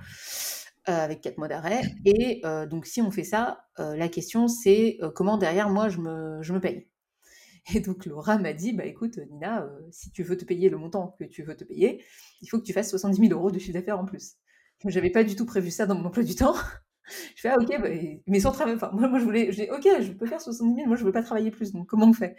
euh, 0.90 1.04
avec 1.04 1.22
4 1.22 1.38
mois 1.38 1.48
d'arrêt. 1.48 1.82
Et 2.06 2.42
euh, 2.46 2.66
donc, 2.66 2.86
si 2.86 3.02
on 3.02 3.12
fait 3.12 3.24
ça, 3.24 3.66
la 3.78 4.10
question, 4.10 4.48
c'est 4.48 5.00
comment 5.16 5.38
derrière, 5.38 5.70
moi, 5.70 5.90
je 5.90 5.98
me, 5.98 6.42
je 6.42 6.54
me 6.54 6.60
paye. 6.60 6.88
Et 7.74 7.80
donc, 7.80 8.06
Laura 8.06 8.38
m'a 8.38 8.54
dit, 8.54 8.74
bah 8.74 8.86
écoute, 8.86 9.20
Nina, 9.30 9.70
si 9.92 10.12
tu 10.12 10.24
veux 10.24 10.38
te 10.38 10.46
payer 10.46 10.70
le 10.70 10.78
montant 10.78 11.16
que 11.20 11.26
tu 11.26 11.44
veux 11.44 11.56
te 11.56 11.64
payer, 11.64 12.04
il 12.42 12.48
faut 12.48 12.60
que 12.60 12.66
tu 12.66 12.74
fasses 12.74 12.90
70 12.90 13.28
000 13.28 13.40
euros 13.40 13.52
de 13.52 13.60
chiffre 13.60 13.74
d'affaires 13.74 14.00
en 14.00 14.06
plus. 14.06 14.38
Je 14.84 14.96
n'avais 14.96 15.12
pas 15.12 15.24
du 15.24 15.36
tout 15.36 15.46
prévu 15.46 15.70
ça 15.70 15.86
dans 15.86 15.96
mon 15.96 16.06
emploi 16.06 16.24
du 16.24 16.36
temps. 16.36 16.56
Je 17.36 17.42
fais 17.42 17.50
ah 17.50 17.58
ok, 17.60 17.82
bah, 17.82 17.90
mais 18.28 18.40
sans 18.40 18.52
travailler. 18.52 18.78
Enfin, 18.78 18.92
moi, 18.94 19.08
moi 19.10 19.20
je 19.20 19.26
voulais, 19.26 19.52
je 19.52 19.64
dis 19.64 19.70
ok, 19.70 20.02
je 20.02 20.12
peux 20.14 20.28
faire 20.28 20.40
70 20.40 20.76
000, 20.76 20.88
moi 20.88 20.96
je 20.96 21.04
veux 21.04 21.12
pas 21.12 21.24
travailler 21.24 21.52
plus, 21.52 21.74
donc 21.74 21.88
comment 21.88 22.08
on 22.08 22.14
fait? 22.14 22.38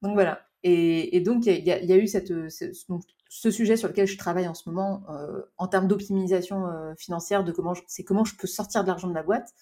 Donc 0.00 0.14
voilà. 0.14 0.40
Et, 0.64 1.20
donc 1.20 1.46
il 1.46 1.64
y, 1.64 1.70
a 1.70 1.96
eu 1.96 2.06
cette, 2.06 2.28
ce, 2.50 2.64
donc, 2.88 3.02
ce, 3.28 3.50
sujet 3.50 3.76
sur 3.76 3.88
lequel 3.88 4.06
je 4.06 4.16
travaille 4.16 4.48
en 4.48 4.54
ce 4.54 4.68
moment 4.68 5.04
euh, 5.10 5.42
en 5.58 5.68
termes 5.68 5.88
d'optimisation 5.88 6.66
euh, 6.66 6.94
financière, 6.96 7.44
c'est 7.86 8.04
comment 8.04 8.24
je 8.24 8.34
peux 8.36 8.46
sortir 8.46 8.82
de 8.82 8.88
l'argent 8.88 9.08
de 9.08 9.12
ma 9.12 9.22
boîte 9.22 9.54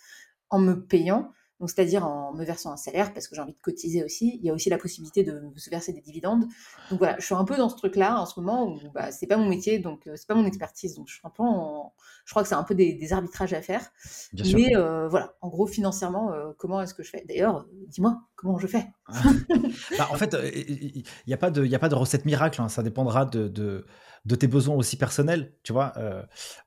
en 0.48 0.58
me 0.58 0.74
payant 0.74 1.32
donc 1.60 1.68
c'est-à-dire 1.68 2.06
en 2.06 2.32
me 2.32 2.42
versant 2.42 2.72
un 2.72 2.78
salaire 2.78 3.12
parce 3.12 3.28
que 3.28 3.34
j'ai 3.34 3.42
envie 3.42 3.52
de 3.52 3.60
cotiser 3.60 4.02
aussi. 4.02 4.38
Il 4.40 4.46
y 4.46 4.50
a 4.50 4.54
aussi 4.54 4.70
la 4.70 4.78
possibilité 4.78 5.22
de 5.22 5.42
se 5.56 5.68
verser 5.68 5.92
des 5.92 6.00
dividendes. 6.00 6.46
Donc 6.88 6.98
voilà, 6.98 7.16
je 7.18 7.26
suis 7.26 7.34
un 7.34 7.44
peu 7.44 7.54
dans 7.56 7.68
ce 7.68 7.76
truc-là 7.76 8.18
en 8.18 8.24
ce 8.24 8.40
moment 8.40 8.66
où 8.66 8.80
bah, 8.94 9.12
c'est 9.12 9.26
pas 9.26 9.36
mon 9.36 9.46
métier, 9.46 9.78
donc 9.78 10.06
euh, 10.06 10.14
c'est 10.16 10.26
pas 10.26 10.34
mon 10.34 10.46
expertise. 10.46 10.94
Donc 10.94 11.08
je 11.08 11.14
suis 11.14 11.22
un 11.22 11.30
peu 11.30 11.42
je 12.24 12.32
crois 12.32 12.42
que 12.42 12.48
c'est 12.48 12.54
un 12.54 12.62
peu 12.62 12.74
des, 12.74 13.12
arbitrages 13.12 13.52
à 13.52 13.60
faire. 13.60 13.82
Bien 14.32 14.56
Mais 14.56 14.76
euh, 14.76 15.06
voilà, 15.08 15.34
en 15.42 15.48
gros 15.48 15.66
financièrement, 15.66 16.32
euh, 16.32 16.52
comment 16.56 16.80
est-ce 16.80 16.94
que 16.94 17.02
je 17.02 17.10
fais? 17.10 17.24
D'ailleurs, 17.28 17.66
dis-moi 17.88 18.22
comment 18.36 18.58
je 18.58 18.66
fais? 18.66 18.86
bah, 19.98 20.08
en 20.10 20.14
fait, 20.14 20.34
il 20.54 21.04
n'y 21.26 21.34
a 21.34 21.36
pas 21.36 21.50
de, 21.50 21.64
il 21.64 21.74
a 21.74 21.78
pas 21.78 21.90
de 21.90 21.94
recette 21.94 22.24
miracle. 22.24 22.62
Hein. 22.62 22.70
Ça 22.70 22.82
dépendra 22.82 23.26
de, 23.26 23.48
de 23.48 23.84
de 24.26 24.34
tes 24.34 24.48
besoins 24.48 24.74
aussi 24.74 24.98
personnels, 24.98 25.54
tu 25.62 25.72
vois. 25.72 25.94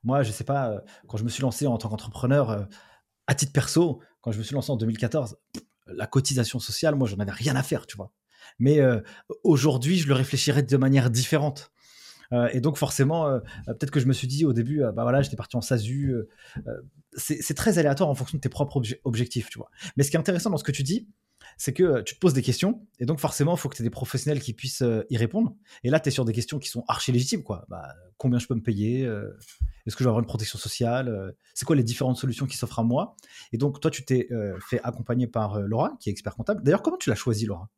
moi, 0.04 0.24
je 0.24 0.32
sais 0.32 0.44
pas, 0.44 0.82
quand 1.08 1.18
je 1.18 1.24
me 1.24 1.30
suis 1.30 1.44
lancé 1.44 1.68
en 1.68 1.78
tant 1.78 1.88
qu'entrepreneur, 1.88 2.68
à 3.28 3.36
titre 3.36 3.54
perso, 3.54 4.02
quand 4.22 4.32
je 4.32 4.38
me 4.38 4.44
suis 4.44 4.54
lancé 4.54 4.72
en 4.72 4.78
2014, 4.78 5.38
la 5.88 6.08
cotisation 6.08 6.60
sociale, 6.60 6.96
moi, 6.96 7.08
j'en 7.08 7.18
avais 7.18 7.32
rien 7.32 7.56
à 7.56 7.64
faire, 7.64 7.86
tu 7.86 7.98
vois. 7.98 8.12
Mais 8.60 8.80
euh, 8.80 9.02
aujourd'hui, 9.44 9.98
je 9.98 10.08
le 10.08 10.14
réfléchirais 10.14 10.64
de 10.64 10.78
manière 10.78 11.10
différente. 11.10 11.72
Euh, 12.32 12.50
et 12.54 12.62
donc 12.62 12.78
forcément, 12.78 13.28
euh, 13.28 13.40
peut-être 13.68 13.92
que 13.92 14.00
je 14.00 14.08
me 14.08 14.14
suis 14.14 14.28
dit 14.28 14.46
au 14.46 14.54
début, 14.54 14.80
bah 14.80 15.04
voilà, 15.04 15.22
j'étais 15.22 15.36
parti 15.36 15.56
en 15.56 15.62
SASU. 15.62 16.16
c'est 17.16 17.54
très 17.54 17.78
aléatoire 17.78 18.10
en 18.10 18.16
fonction 18.16 18.38
de 18.38 18.42
tes 18.42 18.50
propres 18.50 18.82
objectifs, 19.04 19.50
tu 19.50 19.58
vois. 19.58 19.70
Mais 19.98 20.04
ce 20.04 20.10
qui 20.10 20.18
est 20.18 20.20
intéressant 20.20 20.50
dans 20.50 20.58
ce 20.58 20.64
que 20.64 20.72
tu 20.72 20.84
dis, 20.84 21.08
c'est 21.58 21.74
que 21.74 22.02
tu 22.02 22.16
te 22.16 22.20
poses 22.20 22.34
des 22.34 22.42
questions, 22.42 22.86
et 23.00 23.06
donc 23.06 23.20
forcément, 23.20 23.56
il 23.56 23.60
faut 23.60 23.70
que 23.70 23.76
tu 23.76 23.82
aies 23.82 23.86
des 23.86 23.90
professionnels 23.90 24.42
qui 24.42 24.54
puissent 24.54 24.84
y 25.10 25.18
répondre. 25.18 25.56
Et 25.84 25.90
là, 25.90 26.00
tu 26.00 26.10
es 26.10 26.12
sur 26.12 26.26
des 26.26 26.34
questions 26.34 26.60
qui 26.60 26.70
sont 26.70 26.84
archi 26.88 27.12
légitimes, 27.12 27.44
quoi. 27.44 27.66
Bah, 27.70 27.94
combien 28.18 28.40
je 28.40 28.48
peux 28.48 28.56
me 28.56 28.62
payer 28.62 29.04
Est-ce 29.04 29.96
que 29.96 30.00
je 30.00 30.04
vais 30.04 30.10
avoir 30.10 30.20
une 30.20 30.26
protection 30.26 30.60
sociale 30.60 31.34
C'est 31.54 31.66
quoi 31.66 31.76
les 31.76 31.84
différentes 31.84 32.18
solutions 32.18 32.46
qui 32.46 32.58
s'offrent 32.58 32.80
à 32.80 32.84
moi? 32.84 33.16
Et 33.52 33.58
donc, 33.58 33.80
toi, 33.80 33.92
tu 33.92 34.06
t'es 34.06 34.28
fait 34.68 34.82
accompagner 34.84 35.28
par 35.28 35.60
Laura, 35.62 35.96
qui 36.00 36.10
est 36.10 36.12
expert 36.12 36.36
comptable. 36.36 36.64
D'ailleurs, 36.64 36.82
comment 36.82 36.98
tu 36.98 37.10
l'as 37.10 37.16
choisi, 37.16 37.46
Laura? 37.46 37.70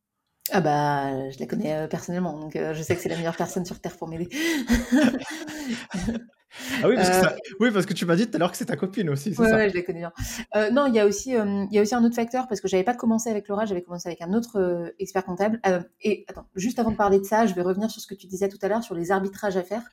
Ah 0.52 0.62
bah, 0.62 1.32
je 1.32 1.40
la 1.40 1.48
connais 1.48 1.88
personnellement, 1.88 2.40
donc 2.40 2.56
je 2.56 2.82
sais 2.84 2.96
que 2.96 3.02
c'est 3.02 3.10
la 3.10 3.18
meilleure 3.18 3.36
personne 3.36 3.66
sur 3.66 3.80
Terre 3.80 3.98
pour 3.98 4.08
m'aider. 4.08 4.30
Ah 6.82 6.88
oui, 6.88 6.96
parce 6.96 7.10
que, 7.10 7.26
euh, 7.26 7.38
oui, 7.60 7.72
parce 7.72 7.86
que 7.86 7.94
tu 7.94 8.06
m'as 8.06 8.16
dit 8.16 8.28
tout 8.28 8.36
à 8.36 8.40
l'heure 8.40 8.52
que 8.52 8.58
c'est 8.58 8.66
ta 8.66 8.78
copine 8.78 9.10
aussi, 9.10 9.34
c'est 9.34 9.44
ça 9.44 9.68
je 9.68 9.76
la 9.76 9.82
connais 9.82 10.00
bien. 10.00 10.14
Euh, 10.56 10.70
non, 10.72 10.88
il 10.88 10.96
y, 10.96 11.00
a 11.00 11.06
aussi, 11.06 11.32
il 11.32 11.68
y 11.72 11.80
a 11.80 11.82
aussi 11.82 11.96
un 11.96 12.04
autre 12.04 12.16
facteur, 12.16 12.48
parce 12.48 12.62
que 12.62 12.68
j'avais 12.68 12.84
pas 12.84 12.94
commencé 12.94 13.30
avec 13.30 13.48
Laura, 13.48 13.66
j'avais 13.66 13.82
commencé 13.82 14.08
avec 14.08 14.22
un 14.22 14.34
autre 14.34 14.94
expert 15.00 15.26
comptable. 15.26 15.60
et 16.02 16.26
attends, 16.28 16.48
juste 16.56 16.80
avant 16.80 16.92
de 16.92 16.96
parler 16.96 17.20
de 17.20 17.26
ça, 17.26 17.46
je 17.46 17.54
vais 17.54 17.62
revenir 17.62 17.90
sur 17.92 18.02
ce 18.02 18.08
que 18.08 18.16
tu 18.16 18.28
disais 18.28 18.50
tout 18.50 18.60
à 18.62 18.68
l'heure, 18.68 18.84
sur 18.84 18.96
les 18.96 19.12
arbitrages 19.12 19.58
à 19.58 19.64
faire. 19.64 19.84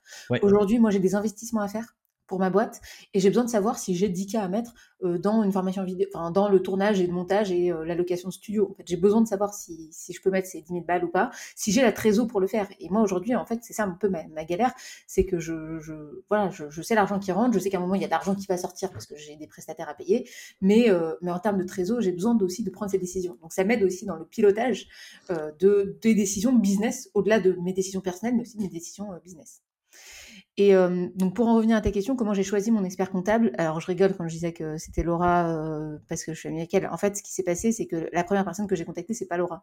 Aujourd'hui, 0.42 0.78
moi, 0.78 0.90
j'ai 0.90 1.00
des 1.00 1.14
investissements 1.14 1.62
à 1.62 1.68
faire 1.68 1.94
pour 2.32 2.38
ma 2.38 2.48
boîte 2.48 2.80
et 3.12 3.20
j'ai 3.20 3.28
besoin 3.28 3.44
de 3.44 3.50
savoir 3.50 3.78
si 3.78 3.94
j'ai 3.94 4.08
10 4.08 4.26
cas 4.26 4.40
à 4.40 4.48
mettre 4.48 4.72
euh, 5.04 5.18
dans 5.18 5.42
une 5.42 5.52
formation 5.52 5.84
vidéo, 5.84 6.08
enfin 6.14 6.30
dans 6.30 6.48
le 6.48 6.62
tournage 6.62 6.98
et 6.98 7.06
le 7.06 7.12
montage 7.12 7.52
et 7.52 7.70
euh, 7.70 7.84
la 7.84 7.94
location 7.94 8.30
de 8.30 8.32
studio. 8.32 8.70
En 8.70 8.74
fait, 8.74 8.84
j'ai 8.86 8.96
besoin 8.96 9.20
de 9.20 9.28
savoir 9.28 9.52
si, 9.52 9.90
je 9.92 10.18
peux 10.22 10.30
mettre 10.30 10.48
ces 10.48 10.62
10 10.62 10.72
000 10.72 10.80
balles 10.82 11.04
ou 11.04 11.10
pas, 11.10 11.30
si 11.56 11.72
j'ai 11.72 11.82
la 11.82 11.92
trésor 11.92 12.26
pour 12.26 12.40
le 12.40 12.46
faire. 12.46 12.70
Et 12.80 12.88
moi 12.88 13.02
aujourd'hui, 13.02 13.34
en 13.36 13.44
fait, 13.44 13.58
c'est 13.60 13.74
ça 13.74 13.84
un 13.84 13.90
peu 13.90 14.08
ma, 14.08 14.44
galère, 14.46 14.72
c'est 15.06 15.26
que 15.26 15.38
je, 15.38 15.52
voilà, 16.30 16.48
je, 16.48 16.80
sais 16.80 16.94
l'argent 16.94 17.18
qui 17.18 17.32
rentre, 17.32 17.52
je 17.52 17.58
sais 17.58 17.68
qu'à 17.68 17.76
un 17.76 17.80
moment 17.82 17.96
il 17.96 18.00
y 18.00 18.04
a 18.04 18.08
de 18.08 18.12
l'argent 18.12 18.34
qui 18.34 18.46
va 18.46 18.56
sortir 18.56 18.90
parce 18.92 19.04
que 19.04 19.14
j'ai 19.14 19.36
des 19.36 19.46
prestataires 19.46 19.90
à 19.90 19.94
payer, 19.94 20.26
mais 20.62 20.88
euh, 20.88 21.12
en 21.26 21.38
termes 21.38 21.58
de 21.58 21.64
trésor, 21.64 22.00
j'ai 22.00 22.12
besoin 22.12 22.34
aussi 22.40 22.62
de 22.62 22.70
prendre 22.70 22.90
ces 22.90 22.98
décisions. 22.98 23.36
Donc 23.42 23.52
ça 23.52 23.62
m'aide 23.64 23.82
aussi 23.82 24.06
dans 24.06 24.16
le 24.16 24.24
pilotage 24.24 24.88
de 25.28 25.98
des 26.00 26.14
décisions 26.14 26.54
business 26.54 27.10
au-delà 27.12 27.40
de 27.40 27.52
mes 27.60 27.74
décisions 27.74 28.00
personnelles, 28.00 28.36
mais 28.36 28.42
aussi 28.42 28.56
de 28.56 28.62
mes 28.62 28.68
décisions 28.68 29.10
business. 29.22 29.60
Et 30.58 30.74
donc 31.14 31.34
pour 31.34 31.48
en 31.48 31.56
revenir 31.56 31.76
à 31.76 31.80
ta 31.80 31.90
question, 31.90 32.14
comment 32.14 32.34
j'ai 32.34 32.42
choisi 32.42 32.70
mon 32.70 32.84
expert 32.84 33.10
comptable 33.10 33.52
Alors 33.56 33.80
je 33.80 33.86
rigole 33.86 34.14
quand 34.14 34.28
je 34.28 34.34
disais 34.34 34.52
que 34.52 34.76
c'était 34.76 35.02
Laura 35.02 35.44
parce 36.08 36.24
que 36.24 36.34
je 36.34 36.38
suis 36.38 36.48
amie 36.48 36.58
avec 36.58 36.74
elle. 36.74 36.86
En 36.88 36.98
fait, 36.98 37.16
ce 37.16 37.22
qui 37.22 37.32
s'est 37.32 37.42
passé, 37.42 37.72
c'est 37.72 37.86
que 37.86 38.08
la 38.12 38.22
première 38.22 38.44
personne 38.44 38.66
que 38.66 38.76
j'ai 38.76 38.84
contactée, 38.84 39.14
c'est 39.14 39.26
pas 39.26 39.38
Laura. 39.38 39.62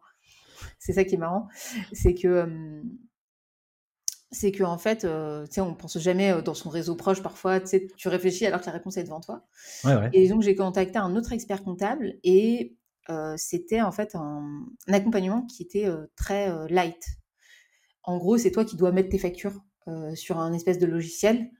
C'est 0.78 0.92
ça 0.92 1.04
qui 1.04 1.14
est 1.14 1.18
marrant, 1.18 1.48
c'est 1.92 2.14
que 2.14 2.82
c'est 4.32 4.52
que 4.52 4.64
en 4.64 4.78
fait, 4.78 5.00
tu 5.00 5.52
sais, 5.52 5.60
on 5.60 5.74
pense 5.74 5.98
jamais 5.98 6.42
dans 6.42 6.54
son 6.54 6.70
réseau 6.70 6.96
proche 6.96 7.22
parfois. 7.22 7.60
Tu 7.60 8.08
réfléchis 8.08 8.46
alors 8.46 8.60
que 8.60 8.66
la 8.66 8.72
réponse 8.72 8.96
est 8.96 9.04
devant 9.04 9.20
toi. 9.20 9.46
Et 10.12 10.28
donc 10.28 10.42
j'ai 10.42 10.56
contacté 10.56 10.98
un 10.98 11.14
autre 11.14 11.32
expert 11.32 11.62
comptable 11.62 12.14
et 12.24 12.76
c'était 13.36 13.80
en 13.80 13.92
fait 13.92 14.16
un, 14.16 14.66
un, 14.88 14.92
accompagnement 14.92 15.42
qui 15.46 15.62
était 15.62 15.86
très 16.16 16.52
light. 16.68 17.04
En 18.02 18.18
gros, 18.18 18.38
c'est 18.38 18.50
toi 18.50 18.64
qui 18.64 18.76
dois 18.76 18.90
mettre 18.90 19.10
tes 19.10 19.18
factures 19.18 19.62
euh, 19.88 20.14
sur 20.14 20.38
un 20.38 20.52
espèce 20.52 20.78
de 20.78 20.86
logiciel. 20.86 21.50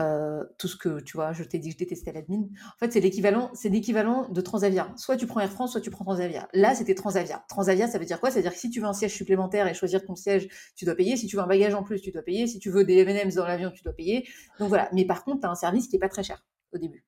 Euh, 0.00 0.42
tout 0.56 0.68
ce 0.68 0.76
que 0.76 1.00
tu 1.00 1.18
vois, 1.18 1.34
je 1.34 1.44
t'ai 1.44 1.58
dit 1.58 1.68
que 1.68 1.74
je 1.74 1.78
détestais 1.78 2.12
l'admin. 2.12 2.40
En 2.40 2.78
fait, 2.78 2.92
c'est 2.92 3.00
l'équivalent, 3.00 3.50
c'est 3.52 3.68
l'équivalent 3.68 4.26
de 4.30 4.40
Transavia. 4.40 4.90
Soit 4.96 5.18
tu 5.18 5.26
prends 5.26 5.40
Air 5.40 5.50
France, 5.50 5.72
soit 5.72 5.82
tu 5.82 5.90
prends 5.90 6.04
Transavia. 6.04 6.48
Là, 6.54 6.74
c'était 6.74 6.94
Transavia. 6.94 7.44
Transavia, 7.48 7.88
ça 7.88 7.98
veut 7.98 8.06
dire 8.06 8.18
quoi? 8.18 8.30
Ça 8.30 8.36
veut 8.36 8.42
dire 8.42 8.52
que 8.52 8.58
si 8.58 8.70
tu 8.70 8.80
veux 8.80 8.86
un 8.86 8.94
siège 8.94 9.14
supplémentaire 9.14 9.66
et 9.68 9.74
choisir 9.74 10.02
ton 10.04 10.14
siège, 10.14 10.48
tu 10.76 10.86
dois 10.86 10.94
payer. 10.94 11.16
Si 11.16 11.26
tu 11.26 11.36
veux 11.36 11.42
un 11.42 11.46
bagage 11.46 11.74
en 11.74 11.82
plus, 11.82 12.00
tu 12.00 12.10
dois 12.10 12.22
payer. 12.22 12.46
Si 12.46 12.58
tu 12.58 12.70
veux 12.70 12.84
des 12.84 12.96
M&M's 12.98 13.34
dans 13.34 13.46
l'avion, 13.46 13.70
tu 13.70 13.82
dois 13.82 13.92
payer. 13.92 14.26
Donc 14.58 14.70
voilà. 14.70 14.88
Mais 14.92 15.04
par 15.04 15.24
contre, 15.24 15.40
tu 15.40 15.46
as 15.46 15.50
un 15.50 15.54
service 15.54 15.88
qui 15.88 15.96
est 15.96 16.00
pas 16.00 16.08
très 16.08 16.22
cher 16.22 16.42
au 16.72 16.78
début. 16.78 17.04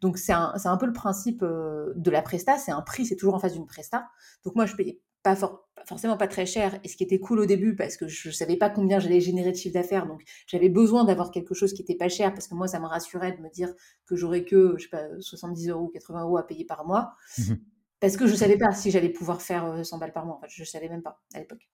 Donc 0.00 0.16
c'est 0.16 0.32
un, 0.32 0.54
un, 0.64 0.76
peu 0.78 0.86
le 0.86 0.92
principe 0.92 1.42
euh, 1.42 1.92
de 1.96 2.10
la 2.10 2.22
presta. 2.22 2.56
C'est 2.56 2.72
un 2.72 2.82
prix, 2.82 3.04
c'est 3.04 3.16
toujours 3.16 3.34
en 3.34 3.38
face 3.38 3.52
d'une 3.52 3.66
presta. 3.66 4.08
Donc 4.44 4.54
moi, 4.54 4.64
je 4.64 4.74
payais 4.74 5.00
pas 5.22 5.36
forcément 5.86 6.16
pas 6.16 6.28
très 6.28 6.46
cher 6.46 6.78
et 6.82 6.88
ce 6.88 6.96
qui 6.96 7.04
était 7.04 7.18
cool 7.18 7.40
au 7.40 7.46
début 7.46 7.76
parce 7.76 7.96
que 7.96 8.08
je 8.08 8.30
savais 8.30 8.56
pas 8.56 8.70
combien 8.70 8.98
j'allais 8.98 9.20
générer 9.20 9.52
de 9.52 9.56
chiffre 9.56 9.74
d'affaires 9.74 10.06
donc 10.06 10.22
j'avais 10.46 10.68
besoin 10.68 11.04
d'avoir 11.04 11.30
quelque 11.30 11.54
chose 11.54 11.72
qui 11.72 11.82
était 11.82 11.94
pas 11.94 12.08
cher 12.08 12.32
parce 12.34 12.48
que 12.48 12.54
moi 12.54 12.66
ça 12.66 12.80
me 12.80 12.86
rassurait 12.86 13.32
de 13.32 13.40
me 13.40 13.48
dire 13.48 13.72
que 14.06 14.16
j'aurais 14.16 14.44
que 14.44 14.74
je 14.78 14.84
sais 14.84 14.88
pas 14.88 15.04
70 15.20 15.68
euros 15.68 15.84
ou 15.84 15.88
80 15.88 16.22
euros 16.22 16.38
à 16.38 16.46
payer 16.46 16.64
par 16.64 16.84
mois 16.84 17.12
mmh 17.38 17.54
parce 18.02 18.16
que 18.16 18.26
je 18.26 18.34
savais 18.34 18.58
pas 18.58 18.72
si 18.72 18.90
j'allais 18.90 19.10
pouvoir 19.10 19.40
faire 19.40 19.86
100 19.86 19.98
balles 19.98 20.12
par 20.12 20.26
mois. 20.26 20.34
En 20.34 20.40
fait 20.40 20.48
je 20.50 20.64
savais 20.64 20.88
même 20.88 21.02
pas 21.02 21.22
à 21.34 21.38
l'époque. 21.38 21.70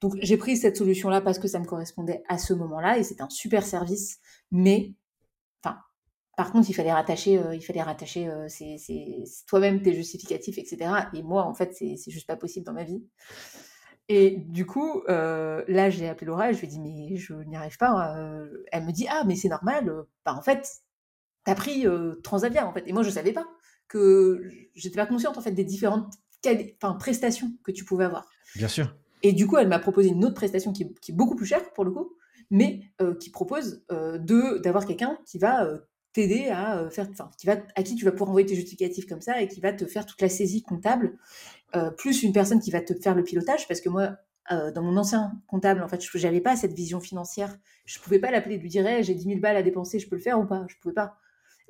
Donc 0.00 0.14
j'ai 0.20 0.36
pris 0.36 0.56
cette 0.56 0.76
solution 0.76 1.08
là 1.08 1.20
parce 1.20 1.38
que 1.38 1.46
ça 1.46 1.60
me 1.60 1.64
correspondait 1.64 2.24
à 2.28 2.38
ce 2.38 2.52
moment 2.52 2.80
là 2.80 2.98
et 2.98 3.04
c'est 3.04 3.20
un 3.20 3.30
super 3.30 3.64
service 3.64 4.18
mais 4.50 4.94
par 6.40 6.52
contre, 6.52 6.70
il 6.70 6.72
fallait 6.72 6.90
rattacher, 6.90 7.36
euh, 7.36 7.54
il 7.54 7.60
fallait 7.60 7.82
rattacher 7.82 8.26
euh, 8.26 8.48
toi-même 9.46 9.82
tes 9.82 9.92
justificatifs, 9.92 10.56
etc. 10.56 10.90
Et 11.12 11.22
moi, 11.22 11.44
en 11.44 11.52
fait, 11.52 11.74
c'est 11.74 12.10
juste 12.10 12.26
pas 12.26 12.36
possible 12.36 12.64
dans 12.64 12.72
ma 12.72 12.82
vie. 12.82 13.04
Et 14.08 14.38
du 14.38 14.64
coup, 14.64 15.02
euh, 15.10 15.62
là, 15.68 15.90
j'ai 15.90 16.08
appelé 16.08 16.28
Laura 16.28 16.48
et 16.50 16.54
je 16.54 16.60
lui 16.60 16.66
ai 16.66 16.70
dit, 16.70 16.80
mais 16.80 17.16
je 17.18 17.34
n'y 17.34 17.56
arrive 17.56 17.76
pas. 17.76 18.16
elle 18.72 18.86
me 18.86 18.90
dit, 18.90 19.06
ah, 19.10 19.24
mais 19.26 19.36
c'est 19.36 19.50
normal. 19.50 19.92
Bah, 20.24 20.34
en 20.34 20.40
fait, 20.40 20.66
t'as 21.44 21.54
pris 21.54 21.84
Transavia, 22.22 22.66
en 22.66 22.72
fait. 22.72 22.84
Et 22.86 22.94
moi, 22.94 23.02
je 23.02 23.10
savais 23.10 23.34
pas 23.34 23.46
que 23.86 24.40
j'étais 24.74 24.96
pas 24.96 25.04
consciente, 25.06 25.36
en 25.36 25.42
fait, 25.42 25.52
des 25.52 25.64
différentes 25.64 26.10
enfin, 26.82 26.94
prestations 26.94 27.52
que 27.64 27.70
tu 27.70 27.84
pouvais 27.84 28.06
avoir. 28.06 28.30
Bien 28.56 28.68
sûr. 28.68 28.96
Et 29.22 29.34
du 29.34 29.46
coup, 29.46 29.58
elle 29.58 29.68
m'a 29.68 29.78
proposé 29.78 30.08
une 30.08 30.24
autre 30.24 30.36
prestation 30.36 30.72
qui, 30.72 30.90
qui, 31.02 31.12
est 31.12 31.14
beaucoup 31.14 31.36
plus 31.36 31.44
chère, 31.44 31.70
pour 31.74 31.84
le 31.84 31.90
coup, 31.90 32.16
mais 32.50 32.80
qui 33.20 33.28
propose 33.28 33.84
de 33.90 34.56
d'avoir 34.62 34.86
quelqu'un 34.86 35.18
qui 35.26 35.38
va 35.38 35.68
t'aider 36.12 36.48
à 36.48 36.78
euh, 36.78 36.90
faire, 36.90 37.08
enfin, 37.10 37.30
qui 37.38 37.46
va, 37.46 37.56
à 37.76 37.82
qui 37.82 37.94
tu 37.94 38.04
vas 38.04 38.12
pouvoir 38.12 38.30
envoyer 38.30 38.46
tes 38.46 38.54
justificatifs 38.54 39.06
comme 39.06 39.20
ça 39.20 39.40
et 39.40 39.48
qui 39.48 39.60
va 39.60 39.72
te 39.72 39.86
faire 39.86 40.06
toute 40.06 40.20
la 40.20 40.28
saisie 40.28 40.62
comptable, 40.62 41.18
euh, 41.76 41.90
plus 41.90 42.22
une 42.22 42.32
personne 42.32 42.60
qui 42.60 42.70
va 42.70 42.80
te 42.80 42.94
faire 42.94 43.14
le 43.14 43.22
pilotage, 43.22 43.68
parce 43.68 43.80
que 43.80 43.88
moi, 43.88 44.16
euh, 44.52 44.72
dans 44.72 44.82
mon 44.82 44.96
ancien 44.96 45.32
comptable, 45.46 45.82
en 45.82 45.88
fait, 45.88 46.02
je 46.02 46.26
n'avais 46.26 46.40
pas 46.40 46.56
cette 46.56 46.72
vision 46.72 47.00
financière. 47.00 47.56
Je 47.84 48.00
pouvais 48.00 48.18
pas 48.18 48.30
l'appeler 48.30 48.56
et 48.56 48.58
lui 48.58 48.68
dire, 48.68 48.84
j'ai 49.02 49.14
10 49.14 49.24
000 49.24 49.40
balles 49.40 49.56
à 49.56 49.62
dépenser, 49.62 49.98
je 49.98 50.08
peux 50.08 50.16
le 50.16 50.22
faire 50.22 50.40
ou 50.40 50.46
pas? 50.46 50.64
Je 50.68 50.74
pouvais 50.80 50.94
pas. 50.94 51.16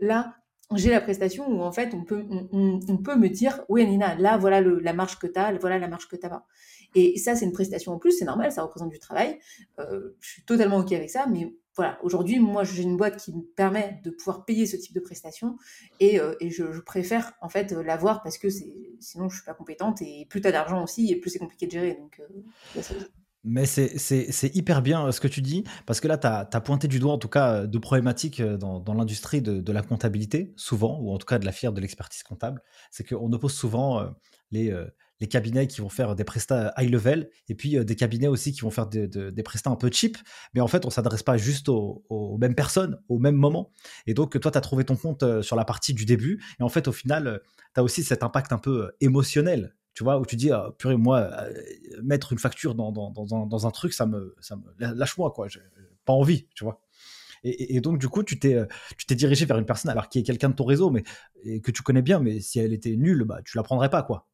Là, 0.00 0.36
j'ai 0.76 0.90
la 0.90 1.00
prestation 1.00 1.48
où 1.48 1.62
en 1.62 1.72
fait 1.72 1.94
on 1.94 2.04
peut, 2.04 2.24
on, 2.52 2.96
peut 2.98 3.16
me 3.16 3.28
dire 3.28 3.60
oui 3.68 3.84
Nina, 3.86 4.14
là 4.14 4.38
voilà 4.38 4.60
le, 4.60 4.78
la 4.78 4.92
marge 4.92 5.18
que 5.18 5.26
tu 5.26 5.38
as, 5.38 5.52
voilà 5.58 5.78
la 5.78 5.88
marge 5.88 6.06
que 6.06 6.16
tu 6.16 6.24
as 6.24 6.30
pas. 6.30 6.46
Et 6.94 7.18
ça 7.18 7.36
c'est 7.36 7.44
une 7.44 7.52
prestation 7.52 7.92
en 7.92 7.98
plus, 7.98 8.12
c'est 8.12 8.24
normal, 8.24 8.52
ça 8.52 8.62
représente 8.62 8.90
du 8.90 8.98
travail. 8.98 9.38
je 9.78 10.10
suis 10.20 10.42
totalement 10.44 10.78
ok 10.78 10.92
avec 10.92 11.10
ça, 11.10 11.26
mais 11.26 11.52
voilà, 11.76 11.98
aujourd'hui, 12.02 12.38
moi, 12.40 12.64
j'ai 12.64 12.82
une 12.82 12.96
boîte 12.96 13.16
qui 13.16 13.32
me 13.32 13.42
permet 13.42 14.00
de 14.04 14.10
pouvoir 14.10 14.44
payer 14.44 14.66
ce 14.66 14.76
type 14.76 14.92
de 14.94 15.00
prestations 15.00 15.56
et, 16.00 16.20
euh, 16.20 16.34
je, 16.40 16.80
préfère 16.80 17.32
en 17.40 17.48
fait 17.48 17.72
euh, 17.72 17.82
l'avoir 17.82 18.22
parce 18.22 18.38
que 18.38 18.48
sinon 18.50 19.28
je 19.28 19.36
suis 19.36 19.44
pas 19.44 19.54
compétente 19.54 20.02
et 20.02 20.26
plus 20.28 20.40
tu 20.40 20.48
as 20.48 20.52
d'argent 20.52 20.82
aussi 20.82 21.10
et 21.10 21.16
plus 21.16 21.30
c'est 21.30 21.38
compliqué 21.38 21.66
de 21.66 21.70
gérer. 21.70 21.96
Donc, 21.98 22.20
euh, 22.20 22.92
mais 23.44 23.64
c'est 23.64 24.54
hyper 24.54 24.82
bien 24.82 25.10
ce 25.12 25.20
que 25.20 25.28
tu 25.28 25.40
dis, 25.40 25.64
parce 25.86 26.00
que 26.00 26.08
là, 26.08 26.18
tu 26.18 26.26
as, 26.26 26.60
pointé 26.60 26.88
du 26.88 26.98
doigt, 26.98 27.14
en 27.14 27.18
tout 27.18 27.28
cas, 27.28 27.66
de 27.66 27.78
problématiques 27.78 28.42
dans, 28.42 28.80
dans 28.80 28.92
l'industrie 28.92 29.40
de, 29.40 29.62
de, 29.62 29.72
la 29.72 29.80
comptabilité, 29.80 30.52
souvent, 30.56 30.98
ou 31.00 31.10
en 31.10 31.16
tout 31.16 31.24
cas 31.24 31.38
de 31.38 31.46
la 31.46 31.52
fière 31.52 31.72
de 31.72 31.80
l'expertise 31.80 32.22
comptable. 32.22 32.62
C'est 32.90 33.08
qu'on 33.08 33.32
oppose 33.32 33.54
souvent 33.54 34.12
les, 34.50 34.70
les 35.20 35.28
cabinets 35.28 35.66
qui 35.66 35.80
vont 35.80 35.88
faire 35.88 36.14
des 36.14 36.24
prestats 36.24 36.72
high 36.78 36.90
level 36.90 37.30
et 37.48 37.54
puis 37.54 37.82
des 37.84 37.96
cabinets 37.96 38.26
aussi 38.26 38.52
qui 38.52 38.60
vont 38.62 38.70
faire 38.70 38.86
des 38.86 39.42
prestats 39.42 39.70
un 39.70 39.76
peu 39.76 39.90
cheap. 39.92 40.16
Mais 40.54 40.60
en 40.60 40.68
fait, 40.68 40.86
on 40.86 40.90
s'adresse 40.90 41.22
pas 41.22 41.36
juste 41.36 41.68
aux, 41.68 42.38
mêmes 42.40 42.54
personnes 42.54 42.98
au 43.08 43.18
même 43.18 43.36
moment. 43.36 43.70
Et 44.06 44.14
donc, 44.14 44.38
toi, 44.40 44.50
tu 44.50 44.58
as 44.58 44.60
trouvé 44.60 44.84
ton 44.84 44.96
compte 44.96 45.42
sur 45.42 45.56
la 45.56 45.64
partie 45.64 45.94
du 45.94 46.06
début. 46.06 46.42
Et 46.58 46.62
en 46.62 46.68
fait, 46.68 46.88
au 46.88 46.92
final, 46.92 47.40
tu 47.74 47.80
as 47.80 47.82
aussi 47.82 48.02
cet 48.02 48.22
impact 48.22 48.52
un 48.52 48.58
peu 48.58 48.90
émotionnel 49.00 49.74
tu 49.92 50.04
vois, 50.04 50.18
où 50.18 50.24
tu 50.24 50.36
dis, 50.36 50.50
ah, 50.50 50.70
purée, 50.78 50.96
moi, 50.96 51.30
mettre 52.02 52.32
une 52.32 52.38
facture 52.38 52.74
dans, 52.74 52.92
dans, 52.92 53.10
dans, 53.10 53.66
un 53.66 53.70
truc, 53.70 53.92
ça 53.92 54.06
me, 54.06 54.34
ça 54.40 54.56
me 54.56 54.94
lâche-moi, 54.94 55.32
quoi, 55.32 55.48
j'ai 55.48 55.60
pas 56.04 56.12
envie, 56.12 56.46
tu 56.54 56.64
vois. 56.64 56.80
Et, 57.42 57.80
donc, 57.80 57.98
du 57.98 58.08
coup, 58.08 58.22
tu 58.22 58.38
t'es, 58.38 58.56
tu 58.96 59.06
t'es 59.06 59.14
dirigé 59.14 59.46
vers 59.46 59.58
une 59.58 59.64
personne, 59.66 59.90
alors 59.90 60.08
qui 60.08 60.18
est 60.18 60.22
quelqu'un 60.22 60.50
de 60.50 60.54
ton 60.54 60.64
réseau, 60.64 60.90
mais 60.90 61.02
que 61.60 61.70
tu 61.70 61.82
connais 61.82 62.02
bien, 62.02 62.20
mais 62.20 62.40
si 62.40 62.60
elle 62.60 62.72
était 62.72 62.96
nulle, 62.96 63.24
bah, 63.24 63.40
tu 63.44 63.56
la 63.56 63.62
prendrais 63.62 63.90
pas, 63.90 64.02
quoi. 64.02 64.29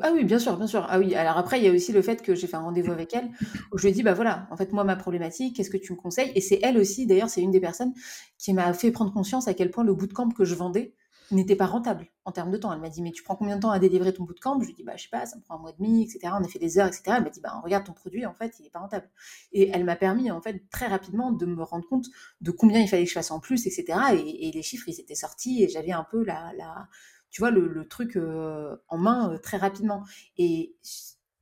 Ah 0.00 0.10
oui, 0.12 0.24
bien 0.24 0.38
sûr, 0.38 0.56
bien 0.56 0.66
sûr. 0.66 0.86
Ah 0.88 0.98
oui, 0.98 1.14
alors 1.14 1.36
après, 1.36 1.58
il 1.60 1.64
y 1.64 1.68
a 1.68 1.72
aussi 1.72 1.92
le 1.92 2.02
fait 2.02 2.22
que 2.22 2.34
j'ai 2.34 2.46
fait 2.46 2.56
un 2.56 2.62
rendez-vous 2.62 2.92
avec 2.92 3.12
elle, 3.14 3.30
où 3.72 3.78
je 3.78 3.82
lui 3.82 3.90
ai 3.90 3.92
dit, 3.92 4.02
bah 4.02 4.14
voilà, 4.14 4.48
en 4.50 4.56
fait, 4.56 4.72
moi, 4.72 4.84
ma 4.84 4.96
problématique, 4.96 5.56
qu'est-ce 5.56 5.70
que 5.70 5.76
tu 5.76 5.92
me 5.92 5.98
conseilles? 5.98 6.32
Et 6.34 6.40
c'est 6.40 6.60
elle 6.62 6.78
aussi, 6.78 7.06
d'ailleurs, 7.06 7.28
c'est 7.28 7.42
une 7.42 7.50
des 7.50 7.60
personnes 7.60 7.92
qui 8.38 8.54
m'a 8.54 8.72
fait 8.72 8.90
prendre 8.90 9.12
conscience 9.12 9.46
à 9.46 9.54
quel 9.54 9.70
point 9.70 9.84
le 9.84 9.94
bootcamp 9.94 10.30
que 10.30 10.44
je 10.44 10.54
vendais 10.54 10.94
n'était 11.30 11.56
pas 11.56 11.66
rentable 11.66 12.06
en 12.24 12.32
termes 12.32 12.50
de 12.50 12.56
temps. 12.56 12.72
Elle 12.72 12.80
m'a 12.80 12.88
dit, 12.88 13.02
mais 13.02 13.12
tu 13.12 13.22
prends 13.22 13.36
combien 13.36 13.56
de 13.56 13.60
temps 13.62 13.70
à 13.70 13.78
délivrer 13.78 14.12
ton 14.14 14.24
bootcamp? 14.24 14.60
Je 14.60 14.66
lui 14.66 14.72
ai 14.72 14.76
dit, 14.76 14.82
bah, 14.82 14.94
je 14.96 15.02
sais 15.04 15.08
pas, 15.10 15.26
ça 15.26 15.36
me 15.36 15.42
prend 15.42 15.56
un 15.56 15.58
mois 15.58 15.70
et 15.70 15.82
demi, 15.82 16.04
etc. 16.04 16.32
On 16.38 16.44
a 16.44 16.48
fait 16.48 16.58
des 16.58 16.78
heures, 16.78 16.86
etc. 16.86 17.02
Elle 17.16 17.24
m'a 17.24 17.30
dit, 17.30 17.40
bah, 17.40 17.60
regarde 17.62 17.84
ton 17.84 17.92
produit, 17.92 18.24
en 18.24 18.34
fait, 18.34 18.54
il 18.58 18.62
n'est 18.62 18.70
pas 18.70 18.80
rentable. 18.80 19.10
Et 19.52 19.68
elle 19.68 19.84
m'a 19.84 19.96
permis, 19.96 20.30
en 20.30 20.40
fait, 20.40 20.62
très 20.70 20.86
rapidement 20.86 21.32
de 21.32 21.46
me 21.46 21.62
rendre 21.62 21.86
compte 21.86 22.06
de 22.40 22.50
combien 22.50 22.80
il 22.80 22.88
fallait 22.88 23.04
que 23.04 23.10
je 23.10 23.14
fasse 23.14 23.30
en 23.30 23.40
plus, 23.40 23.66
etc. 23.66 23.98
Et, 24.14 24.52
les 24.52 24.62
chiffres, 24.62 24.88
ils 24.88 25.00
étaient 25.00 25.14
sortis 25.14 25.62
et 25.62 25.68
j'avais 25.68 25.92
un 25.92 26.06
peu 26.10 26.24
la 26.24 26.88
tu 27.34 27.40
vois, 27.40 27.50
le, 27.50 27.84
truc 27.88 28.16
euh, 28.16 28.76
en 28.86 28.96
main 28.96 29.32
euh, 29.32 29.38
très 29.38 29.56
rapidement. 29.56 30.04
Et 30.38 30.76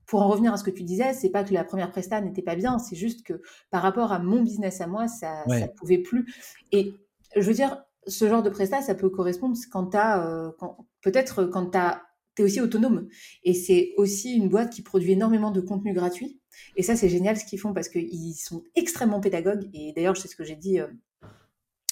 pour 0.07 0.23
en 0.23 0.29
revenir 0.29 0.55
à 0.55 0.57
ce 0.57 0.65
que 0.65 0.71
tu 0.71 0.85
disais, 0.85 1.13
c'est 1.13 1.29
pas 1.29 1.45
que 1.45 1.53
la 1.53 1.65
première 1.65 1.91
presta 1.91 2.19
n'était 2.23 2.41
pas 2.41 2.57
bien, 2.57 2.79
c'est 2.79 2.97
juste 2.97 3.23
que 3.27 3.43
par 3.71 3.83
rapport 3.83 4.11
à 4.11 4.19
mon 4.19 4.43
business 4.43 4.81
à 4.81 4.87
moi, 4.87 5.07
ça, 5.07 5.45
ne 5.47 5.67
pouvait 5.67 5.99
plus. 5.99 6.35
Et 6.73 6.95
je 7.37 7.43
veux 7.43 7.53
dire, 7.53 7.85
ce 8.07 8.27
genre 8.27 8.43
de 8.43 8.49
prestat, 8.49 8.81
ça 8.81 8.95
peut 8.95 9.11
correspondre 9.11 9.55
quand 9.71 9.89
tu 9.89 9.97
as, 9.99 10.55
peut-être 11.03 11.45
quand 11.45 11.73
tu 11.73 12.43
es 12.43 12.45
aussi 12.45 12.63
autonome. 12.63 13.09
Et 13.45 13.53
c'est 13.53 13.93
aussi 13.99 14.33
une 14.33 14.49
boîte 14.49 14.73
qui 14.73 14.81
produit 14.81 15.13
énormément 15.13 15.51
de 15.51 15.61
contenu 15.61 15.93
gratuit. 15.93 16.41
Et 16.77 16.83
ça, 16.83 16.97
c'est 16.97 17.11
génial 17.11 17.37
ce 17.37 17.45
qu'ils 17.45 17.61
font 17.61 17.75
parce 17.75 17.91
qu'ils 17.91 18.35
sont 18.35 18.65
extrêmement 18.77 19.21
pédagogues. 19.21 19.69
Et 19.75 19.93
d'ailleurs, 19.93 20.17
sais 20.17 20.29
ce 20.29 20.37
que 20.37 20.45
j'ai 20.45 20.57
dit 20.57 20.81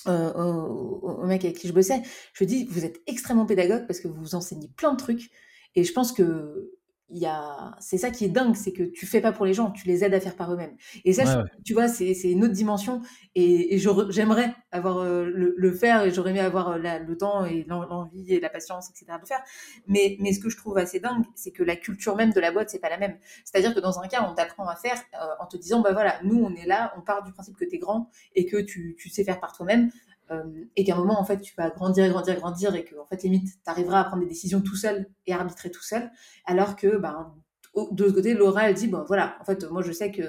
au, 0.06 1.24
mec 1.24 1.44
avec 1.44 1.58
qui 1.58 1.68
je 1.68 1.72
bossais. 1.72 2.02
Je 2.32 2.44
dis, 2.44 2.64
vous 2.66 2.84
êtes 2.84 3.00
extrêmement 3.06 3.46
pédagogue 3.46 3.86
parce 3.86 4.00
que 4.00 4.08
vous 4.08 4.34
enseignez 4.34 4.68
plein 4.76 4.92
de 4.92 4.98
trucs. 4.98 5.30
Et 5.74 5.84
je 5.84 5.92
pense 5.92 6.12
que 6.12 6.72
y 7.18 7.26
a 7.26 7.74
c'est 7.80 7.98
ça 7.98 8.10
qui 8.10 8.24
est 8.24 8.28
dingue 8.28 8.54
c'est 8.54 8.72
que 8.72 8.82
tu 8.82 9.06
fais 9.06 9.20
pas 9.20 9.32
pour 9.32 9.46
les 9.46 9.54
gens 9.54 9.70
tu 9.70 9.86
les 9.86 10.04
aides 10.04 10.14
à 10.14 10.20
faire 10.20 10.36
par 10.36 10.52
eux-mêmes. 10.52 10.76
Et 11.04 11.12
ça 11.12 11.44
tu 11.64 11.74
vois 11.74 11.88
c'est 11.88 12.12
une 12.24 12.44
autre 12.44 12.52
dimension. 12.52 13.00
Et, 13.34 13.78
j'aimerais 13.78 14.54
avoir 14.72 14.98
euh, 14.98 15.24
le, 15.24 15.72
faire 15.72 16.02
et 16.02 16.10
j'aurais 16.10 16.30
aimé 16.30 16.40
avoir 16.40 16.70
euh, 16.70 16.78
le 16.78 17.16
temps 17.16 17.44
et 17.44 17.64
l'envie 17.68 18.34
et 18.34 18.40
la 18.40 18.48
patience 18.48 18.90
etc 18.90 19.18
de 19.20 19.26
faire. 19.26 19.42
Mais 19.86 20.16
mais 20.20 20.32
ce 20.32 20.40
que 20.40 20.50
je 20.50 20.56
trouve 20.56 20.78
assez 20.78 21.00
dingue 21.00 21.24
c'est 21.34 21.50
que 21.50 21.62
la 21.62 21.76
culture 21.76 22.16
même 22.16 22.32
de 22.32 22.40
la 22.40 22.52
boîte 22.52 22.70
c'est 22.70 22.80
pas 22.80 22.90
la 22.90 22.98
même. 22.98 23.18
C'est-à-dire 23.44 23.74
que 23.74 23.80
dans 23.80 23.98
un 24.00 24.08
cas 24.08 24.26
on 24.30 24.34
t'apprend 24.34 24.68
à 24.68 24.76
faire 24.76 25.00
euh, 25.14 25.26
en 25.40 25.46
te 25.46 25.56
disant 25.56 25.80
bah 25.80 25.92
voilà 25.92 26.20
nous 26.22 26.42
on 26.42 26.54
est 26.54 26.66
là 26.66 26.92
on 26.96 27.00
part 27.00 27.22
du 27.22 27.32
principe 27.32 27.56
que 27.56 27.64
tu 27.64 27.76
es 27.76 27.78
grand 27.78 28.10
et 28.34 28.46
que 28.46 28.58
tu, 28.58 28.96
tu 28.98 29.08
sais 29.08 29.24
faire 29.24 29.40
par 29.40 29.52
toi-même 29.52 29.90
euh, 30.30 30.42
et 30.76 30.84
qu'à 30.84 30.94
un 30.94 30.98
moment, 30.98 31.20
en 31.20 31.24
fait, 31.24 31.40
tu 31.40 31.54
vas 31.56 31.70
grandir, 31.70 32.08
grandir, 32.10 32.36
grandir, 32.36 32.74
et 32.74 32.84
que, 32.84 32.96
en 32.96 33.06
fait, 33.06 33.22
limite, 33.22 33.48
tu 33.48 33.70
arriveras 33.70 34.00
à 34.00 34.04
prendre 34.04 34.22
des 34.22 34.28
décisions 34.28 34.60
tout 34.60 34.76
seul 34.76 35.06
et 35.26 35.32
arbitrer 35.32 35.70
tout 35.70 35.82
seul, 35.82 36.10
alors 36.44 36.76
que, 36.76 36.96
ben, 36.96 37.34
de 37.74 38.04
l'autre 38.04 38.16
côté, 38.16 38.34
Laura, 38.34 38.68
elle 38.68 38.74
dit, 38.74 38.88
bon, 38.88 39.04
voilà, 39.06 39.36
en 39.40 39.44
fait, 39.44 39.68
moi, 39.70 39.82
je 39.82 39.92
sais 39.92 40.10
que 40.10 40.22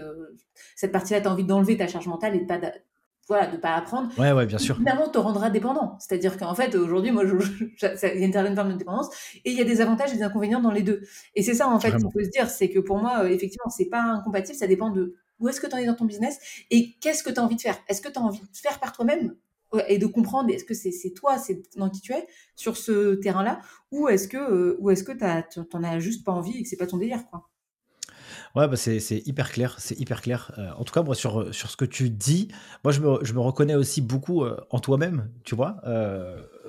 cette 0.75 0.91
partie-là, 0.91 1.21
tu 1.21 1.27
as 1.27 1.31
envie 1.31 1.43
d'enlever 1.43 1.77
ta 1.77 1.87
charge 1.87 2.07
mentale 2.07 2.35
et 2.35 2.39
de 2.39 2.45
pas, 2.45 2.59
voilà, 3.27 3.47
de 3.47 3.57
pas 3.57 3.75
apprendre. 3.75 4.11
Ouais, 4.19 4.31
ouais, 4.31 4.45
bien 4.45 4.57
sûr. 4.57 4.75
Finalement, 4.75 5.07
te 5.07 5.17
rendra 5.17 5.49
dépendant. 5.49 5.97
C'est-à-dire 5.99 6.37
qu'en 6.37 6.55
fait, 6.55 6.75
aujourd'hui, 6.75 7.11
moi, 7.11 7.23
il 7.23 7.69
y 7.81 7.85
a 7.85 8.25
une 8.25 8.33
certaine 8.33 8.55
forme 8.55 8.73
de 8.73 8.77
dépendance 8.77 9.09
et 9.45 9.51
il 9.51 9.57
y 9.57 9.61
a 9.61 9.63
des 9.63 9.81
avantages 9.81 10.11
et 10.11 10.17
des 10.17 10.23
inconvénients 10.23 10.59
dans 10.59 10.71
les 10.71 10.81
deux. 10.81 11.01
Et 11.35 11.43
c'est 11.43 11.53
ça, 11.53 11.69
en 11.69 11.79
fait, 11.79 11.91
qu'il 11.91 12.01
faut 12.01 12.19
se 12.19 12.29
dire, 12.29 12.49
c'est 12.49 12.69
que 12.69 12.79
pour 12.79 12.97
moi, 12.97 13.23
euh, 13.23 13.29
effectivement, 13.29 13.69
c'est 13.69 13.85
pas 13.85 14.01
incompatible, 14.01 14.57
ça 14.57 14.67
dépend 14.67 14.89
de 14.89 15.15
où 15.39 15.47
est-ce 15.47 15.61
que 15.61 15.67
tu 15.67 15.73
en 15.73 15.77
es 15.77 15.85
dans 15.85 15.95
ton 15.95 16.05
business 16.05 16.39
et 16.69 16.93
qu'est-ce 16.99 17.23
que 17.23 17.31
tu 17.31 17.39
as 17.39 17.43
envie 17.43 17.55
de 17.55 17.61
faire. 17.61 17.77
Est-ce 17.87 18.01
que 18.01 18.09
tu 18.09 18.19
as 18.19 18.21
envie 18.21 18.39
de 18.39 18.45
faire 18.53 18.79
par 18.79 18.91
toi-même 18.91 19.35
et 19.87 19.97
de 19.97 20.05
comprendre 20.05 20.49
est-ce 20.49 20.65
que 20.65 20.73
c'est 20.73 20.91
toi, 21.13 21.37
c'est 21.37 21.61
dans 21.77 21.89
qui 21.89 22.01
tu 22.01 22.13
es 22.13 22.27
sur 22.55 22.77
ce 22.77 23.15
terrain-là, 23.15 23.59
ou 23.91 24.07
est-ce 24.07 24.27
que 24.27 24.37
euh, 24.37 24.77
ou 24.79 24.89
est-ce 24.89 25.03
que 25.03 25.13
t'en 25.63 25.83
as 25.83 25.99
juste 25.99 26.25
pas 26.25 26.31
envie 26.31 26.57
et 26.57 26.63
que 26.63 26.69
c'est 26.69 26.77
pas 26.77 26.87
ton 26.87 26.97
délire, 26.97 27.25
quoi? 27.29 27.47
Ouais, 28.53 28.67
bah 28.67 28.75
c'est 28.75 28.99
hyper 29.25 29.49
clair, 29.49 29.75
c'est 29.79 29.97
hyper 29.97 30.21
clair. 30.21 30.51
Euh, 30.57 30.71
en 30.73 30.83
tout 30.83 30.93
cas, 30.93 31.03
moi, 31.03 31.15
sur, 31.15 31.55
sur 31.55 31.69
ce 31.69 31.77
que 31.77 31.85
tu 31.85 32.09
dis, 32.09 32.49
moi, 32.83 32.91
je 32.91 32.99
me, 32.99 33.23
je 33.23 33.31
me 33.31 33.39
reconnais 33.39 33.75
aussi 33.75 34.01
beaucoup 34.01 34.43
euh, 34.43 34.57
en 34.71 34.79
toi-même, 34.79 35.31
tu 35.43 35.55
vois? 35.55 35.81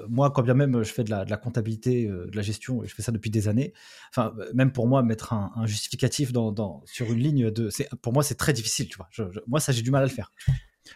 moi, 0.08 0.32
quand 0.32 0.42
bien 0.42 0.54
même 0.54 0.82
je 0.82 0.92
fais 0.92 1.04
de 1.04 1.10
la, 1.10 1.36
comptabilité, 1.36 2.06
de 2.06 2.34
la 2.34 2.42
gestion, 2.42 2.82
et 2.82 2.88
je 2.88 2.94
fais 2.94 3.02
ça 3.02 3.12
depuis 3.12 3.30
des 3.30 3.46
années, 3.46 3.72
enfin, 4.10 4.34
même 4.52 4.72
pour 4.72 4.88
moi, 4.88 5.02
mettre 5.02 5.32
un, 5.32 5.52
justificatif 5.64 6.32
dans, 6.32 6.82
sur 6.86 7.12
une 7.12 7.18
ligne, 7.18 7.50
de, 7.50 7.68
pour 8.00 8.12
moi, 8.12 8.22
c'est 8.22 8.34
très 8.34 8.52
difficile, 8.52 8.88
tu 8.88 8.96
vois? 8.96 9.08
moi, 9.46 9.60
ça, 9.60 9.72
j'ai 9.72 9.82
du 9.82 9.90
mal 9.90 10.02
à 10.02 10.06
le 10.06 10.12
faire. 10.12 10.32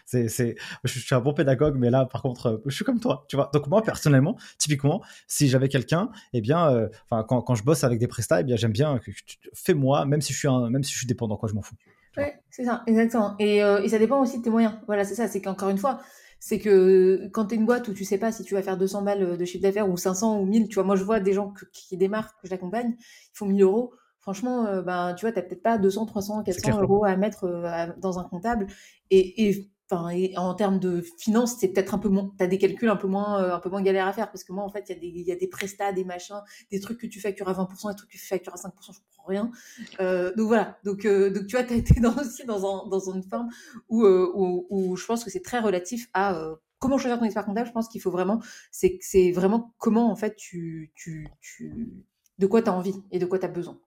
C'est, 0.05 0.27
c'est, 0.27 0.55
je, 0.83 0.99
suis 0.99 1.15
un 1.15 1.19
bon 1.19 1.33
pédagogue, 1.33 1.75
mais 1.77 1.89
là, 1.89 2.05
par 2.05 2.21
contre, 2.21 2.47
euh, 2.47 2.57
je 2.65 2.75
suis 2.75 2.85
comme 2.85 2.99
toi, 2.99 3.25
tu 3.29 3.35
vois. 3.35 3.49
Donc 3.53 3.67
moi, 3.67 3.81
personnellement, 3.81 4.37
typiquement, 4.57 5.01
si 5.27 5.47
j'avais 5.47 5.69
quelqu'un, 5.69 6.09
eh 6.33 6.41
bien, 6.41 6.69
euh, 6.71 6.89
quand, 7.09 7.41
quand, 7.41 7.55
je 7.55 7.63
bosse 7.63 7.83
avec 7.83 7.99
des 7.99 8.07
prestats, 8.07 8.41
eh 8.41 8.43
bien, 8.43 8.55
j'aime 8.55 8.71
bien 8.71 8.99
que 8.99 9.11
fais-moi, 9.53 10.05
même 10.05 10.21
si 10.21 10.33
je 10.33 10.39
suis 10.39 10.47
un, 10.47 10.69
même 10.69 10.83
si 10.83 10.91
je 10.91 10.97
suis 10.97 11.07
dépendant, 11.07 11.37
quoi, 11.37 11.49
je 11.49 11.53
m'en 11.53 11.61
fous. 11.61 11.75
Ouais, 12.17 12.39
c'est 12.49 12.65
ça, 12.65 12.83
exactement. 12.87 13.35
Et, 13.39 13.63
euh, 13.63 13.81
et, 13.83 13.89
ça 13.89 13.99
dépend 13.99 14.21
aussi 14.21 14.39
de 14.39 14.43
tes 14.43 14.49
moyens. 14.49 14.73
Voilà, 14.87 15.05
c'est 15.05 15.15
ça. 15.15 15.27
C'est 15.27 15.41
qu'encore 15.41 15.69
une 15.69 15.77
fois, 15.77 15.99
c'est 16.39 16.59
que 16.59 17.27
quand 17.31 17.45
tu 17.47 17.55
es 17.55 17.57
une 17.57 17.65
boîte 17.65 17.87
où 17.87 17.93
tu 17.93 18.05
sais 18.05 18.17
pas 18.17 18.31
si 18.31 18.43
tu 18.43 18.55
vas 18.55 18.63
faire 18.63 18.77
200 18.77 19.03
balles 19.03 19.37
de 19.37 19.45
chiffre 19.45 19.61
d'affaires 19.61 19.89
ou 19.89 19.97
500 19.97 20.39
ou 20.39 20.45
1000, 20.45 20.67
tu 20.67 20.75
vois, 20.75 20.83
moi 20.83 20.95
je 20.95 21.03
vois 21.03 21.19
des 21.19 21.33
gens 21.33 21.53
qui 21.71 21.95
démarrent, 21.97 22.35
que 22.41 22.47
j'accompagne, 22.47 22.95
ils 22.97 23.37
font 23.37 23.45
1000 23.45 23.61
euros. 23.61 23.93
Franchement, 24.19 24.81
ben, 24.81 25.13
tu 25.13 25.25
vois, 25.25 25.31
tu 25.31 25.41
peut-être 25.41 25.63
pas 25.63 25.77
200, 25.77 26.05
300, 26.05 26.43
400 26.43 26.81
euros 26.81 27.05
à 27.05 27.15
mettre 27.15 27.95
dans 27.97 28.19
un 28.19 28.25
comptable. 28.25 28.67
Et, 29.09 29.47
et 29.47 29.69
En 29.91 30.53
termes 30.53 30.79
de 30.79 31.01
finances, 31.17 31.57
c'est 31.59 31.69
peut-être 31.69 31.93
un 31.93 31.97
peu 31.97 32.09
moins. 32.09 32.33
Tu 32.37 32.43
as 32.43 32.47
des 32.47 32.57
calculs 32.57 32.89
un 32.89 32.95
peu 32.95 33.07
moins, 33.07 33.41
euh, 33.41 33.55
un 33.55 33.59
peu 33.59 33.69
moins 33.69 33.81
galères 33.81 34.07
à 34.07 34.13
faire 34.13 34.29
parce 34.31 34.43
que 34.43 34.51
moi, 34.51 34.63
en 34.63 34.69
fait, 34.69 34.85
il 34.89 34.93
y, 34.93 34.97
a 34.97 34.99
des, 34.99 35.21
y 35.29 35.31
a 35.31 35.35
des 35.35 35.47
prestats, 35.47 35.93
des 35.93 36.03
machins, 36.03 36.41
des 36.71 36.79
trucs 36.79 36.99
que 36.99 37.07
tu 37.07 37.21
factures 37.21 37.47
à 37.47 37.53
20%, 37.53 37.89
des 37.89 37.95
trucs 37.95 38.09
que 38.09 38.17
tu 38.17 38.25
factures 38.25 38.53
à 38.53 38.57
5%, 38.57 38.69
je 38.93 38.99
comprends 38.99 39.27
rien. 39.27 39.51
Euh, 39.99 40.33
donc 40.35 40.47
voilà. 40.47 40.77
Donc, 40.83 41.05
euh, 41.05 41.29
donc 41.29 41.47
tu 41.47 41.55
vois, 41.55 41.63
tu 41.63 41.73
as 41.73 41.77
été 41.77 41.99
dans, 42.01 42.13
aussi 42.17 42.45
dans, 42.45 42.65
un, 42.65 42.89
dans 42.89 43.09
une 43.11 43.23
forme 43.23 43.49
où, 43.87 44.05
où, 44.05 44.67
où, 44.69 44.95
je 44.95 45.05
pense 45.05 45.23
que 45.23 45.29
c'est 45.29 45.43
très 45.43 45.59
relatif 45.59 46.09
à 46.13 46.37
comment 46.79 46.97
choisir 46.97 47.19
ton 47.19 47.25
expert 47.25 47.45
comptable. 47.45 47.67
Je 47.67 47.73
pense 47.73 47.87
qu'il 47.87 48.01
faut 48.01 48.11
vraiment, 48.11 48.41
c'est 48.71 48.97
c'est 49.01 49.31
vraiment 49.31 49.73
comment, 49.77 50.11
en 50.11 50.15
fait, 50.15 50.35
tu, 50.35 50.91
tu, 50.95 51.27
tu 51.39 51.93
de 52.37 52.47
quoi 52.47 52.61
tu 52.61 52.69
as 52.69 52.73
envie 52.73 52.95
et 53.11 53.19
de 53.19 53.25
quoi 53.25 53.39
tu 53.39 53.45
as 53.45 53.49
besoin. 53.49 53.79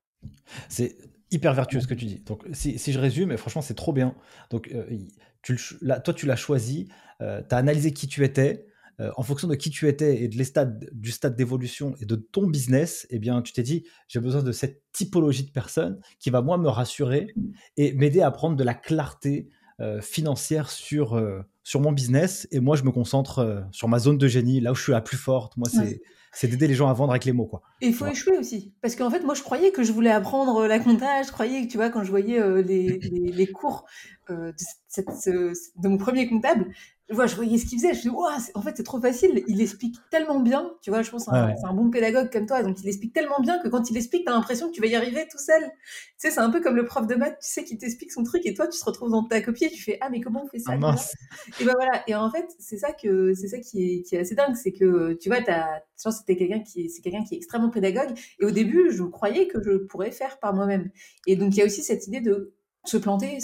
C'est 0.69 0.97
hyper 1.31 1.55
vertueux 1.55 1.81
ce 1.81 1.87
que 1.87 1.95
tu 1.95 2.05
dis. 2.05 2.21
Donc, 2.27 2.45
si, 2.53 2.79
si 2.79 2.93
je 2.93 2.99
résume, 2.99 3.37
franchement, 3.37 3.63
c'est 3.63 3.75
trop 3.75 3.93
bien. 3.93 4.15
Donc, 4.51 4.69
toi, 5.43 6.15
tu 6.15 6.27
l'as 6.27 6.37
choisi, 6.37 6.89
euh, 7.21 7.43
tu 7.47 7.55
as 7.55 7.59
analysé 7.59 7.93
qui 7.93 8.09
tu 8.09 8.25
étais. 8.25 8.67
Euh, 9.01 9.11
en 9.17 9.23
fonction 9.23 9.49
de 9.49 9.55
qui 9.55 9.71
tu 9.71 9.89
étais 9.89 10.23
et 10.23 10.29
de 10.29 10.37
les 10.37 10.45
du 10.93 11.11
stade 11.11 11.35
d'évolution 11.35 11.95
et 12.01 12.05
de 12.05 12.17
ton 12.17 12.47
business, 12.47 13.07
eh 13.09 13.19
bien, 13.19 13.41
tu 13.41 13.53
t'es 13.55 13.63
dit, 13.63 13.85
j'ai 14.09 14.21
besoin 14.21 14.43
de 14.43 14.53
cette 14.53 14.83
typologie 14.93 15.45
de 15.45 15.51
personnes 15.51 15.99
qui 16.19 16.29
va, 16.29 16.43
moi, 16.43 16.59
me 16.59 16.69
rassurer 16.69 17.29
et 17.79 17.95
m'aider 17.95 18.21
à 18.21 18.31
prendre 18.31 18.57
de 18.57 18.65
la 18.65 18.75
clarté 18.75 19.49
euh, 19.81 20.03
financière 20.03 20.69
sur, 20.69 21.19
sur 21.63 21.81
mon 21.81 21.93
business. 21.93 22.47
Et 22.51 22.61
moi, 22.61 22.77
je 22.77 22.83
me 22.83 22.91
concentre 22.91 23.65
sur 23.73 23.89
ma 23.89 23.99
zone 23.99 24.19
de 24.19 24.29
génie, 24.29 24.61
là 24.61 24.73
où 24.73 24.75
je 24.75 24.83
suis 24.83 24.93
la 24.93 25.01
plus 25.01 25.17
forte. 25.17 25.57
Moi, 25.57 25.69
c'est 25.71 26.03
c'est 26.33 26.49
d'aider 26.49 26.67
les 26.67 26.75
gens 26.75 26.89
à 26.89 26.93
vendre 26.93 27.13
avec 27.13 27.25
les 27.25 27.33
mots, 27.33 27.47
quoi. 27.47 27.63
Et 27.81 27.89
il 27.89 27.95
faut 27.95 28.07
échouer 28.07 28.39
aussi. 28.39 28.73
Parce 28.83 28.97
qu'en 28.97 29.11
fait, 29.11 29.21
moi, 29.25 29.35
je 29.35 29.43
croyais 29.43 29.73
que 29.73 29.83
je 29.83 29.93
voulais 29.93 30.11
apprendre 30.11 30.67
la 30.67 30.79
compta, 30.79 31.23
je 31.23 31.33
croyais 31.33 31.67
que, 31.67 31.71
tu 31.71 31.77
vois, 31.77 31.91
quand 31.91 32.05
je 32.05 32.11
voyais 32.11 32.41
les, 32.63 32.99
les, 32.99 33.33
les, 33.33 33.47
cours 33.47 33.87
euh, 34.31 34.53
de, 34.53 35.53
de, 35.83 35.89
mon 35.89 35.97
premier 35.97 36.29
comptable, 36.29 36.67
vois, 37.15 37.27
je 37.27 37.35
voyais 37.35 37.59
ce 37.59 37.67
qu'il 37.67 37.79
faisait, 37.79 37.93
je 37.93 38.09
me 38.09 38.13
dis, 38.13 38.51
en 38.55 38.63
fait, 38.63 38.77
c'est 38.77 38.85
trop 38.85 39.01
facile. 39.01 39.43
Il 39.49 39.61
explique 39.61 39.97
tellement 40.11 40.41
bien, 40.41 40.71
tu 40.81 40.91
vois, 40.91 41.03
je 41.03 41.11
pense 41.11 41.25
que 41.25 41.31
c'est 41.31 41.67
un, 41.67 41.75
bon 41.75 41.91
pédagogue 41.91 42.31
comme 42.33 42.47
toi, 42.47 42.63
donc 42.63 42.81
il 42.83 42.89
explique 42.89 43.13
tellement 43.13 43.41
bien 43.41 43.59
que 43.59 43.69
quand 43.69 43.91
il 43.91 43.97
explique, 43.97 44.25
t'as 44.27 44.33
l'impression 44.33 44.69
que 44.69 44.73
tu 44.73 44.81
vas 44.81 44.87
y 44.87 44.95
arriver 44.95 45.27
tout 45.31 45.39
seul. 45.39 45.63
Tu 45.63 46.15
sais, 46.19 46.31
c'est 46.31 46.41
un 46.41 46.51
peu 46.51 46.61
comme 46.61 46.77
le 46.77 46.85
prof 46.85 47.07
de 47.07 47.15
maths, 47.17 47.39
tu 47.41 47.51
sais, 47.51 47.65
qui 47.65 47.77
t'explique 47.79 48.13
son 48.13 48.23
truc 48.23 48.43
et 48.45 48.55
toi, 48.55 48.69
tu 48.69 48.79
te 48.79 48.85
retrouves 48.85 49.11
dans 49.11 49.25
ta 49.25 49.41
copie 49.41 49.65
et 49.65 49.71
tu 49.71 49.83
fais, 49.83 49.99
ah, 50.01 50.09
mais 50.11 50.21
comment 50.21 50.45
on 50.45 50.49
fait 50.49 50.59
ça 50.59 50.73
ah, 50.81 50.95
Et 51.61 51.65
ben 51.65 51.75
voilà. 51.75 52.03
Et 52.07 52.15
en 52.15 52.31
fait, 52.31 52.47
c'est 52.59 52.79
ça 52.79 52.93
que, 52.93 53.35
c'est 53.35 53.49
ça 53.49 53.59
qui 53.59 53.83
est, 53.83 54.03
qui 54.03 54.15
est 54.15 54.21
assez 54.21 54.35
dingue, 54.35 54.55
c'est 54.55 54.73
que, 54.73 55.15
tu 55.15 55.29
vois, 55.29 55.41
t'as, 55.43 55.79
je 55.99 56.05
pense 56.05 56.15
que 56.15 56.21
c'était 56.21 56.37
quelqu'un 56.37 56.61
qui, 56.61 56.91
c'est 56.91 57.03
quelqu'un 57.03 57.25
qui 57.25 57.35
est 57.35 57.39
extrêmement 57.39 57.71
pédagogue. 57.71 58.17
Et 58.41 58.45
au 58.45 58.51
début, 58.51 58.91
je 58.91 59.03
croyais 59.03 59.49
que 59.49 59.63
je 59.63 59.79
pourrais 59.79 60.11
faire 60.11 60.39
par 60.39 60.55
moi-même. 60.55 60.91
Et 61.27 61.37
donc, 61.37 61.57
il 61.57 61.59
y 61.59 61.63
a 61.63 61.67
aussi 61.67 61.83
cette 61.83 62.07
idée 62.07 62.21
de 62.21 62.55
se 62.85 62.97
planter, 62.97 63.39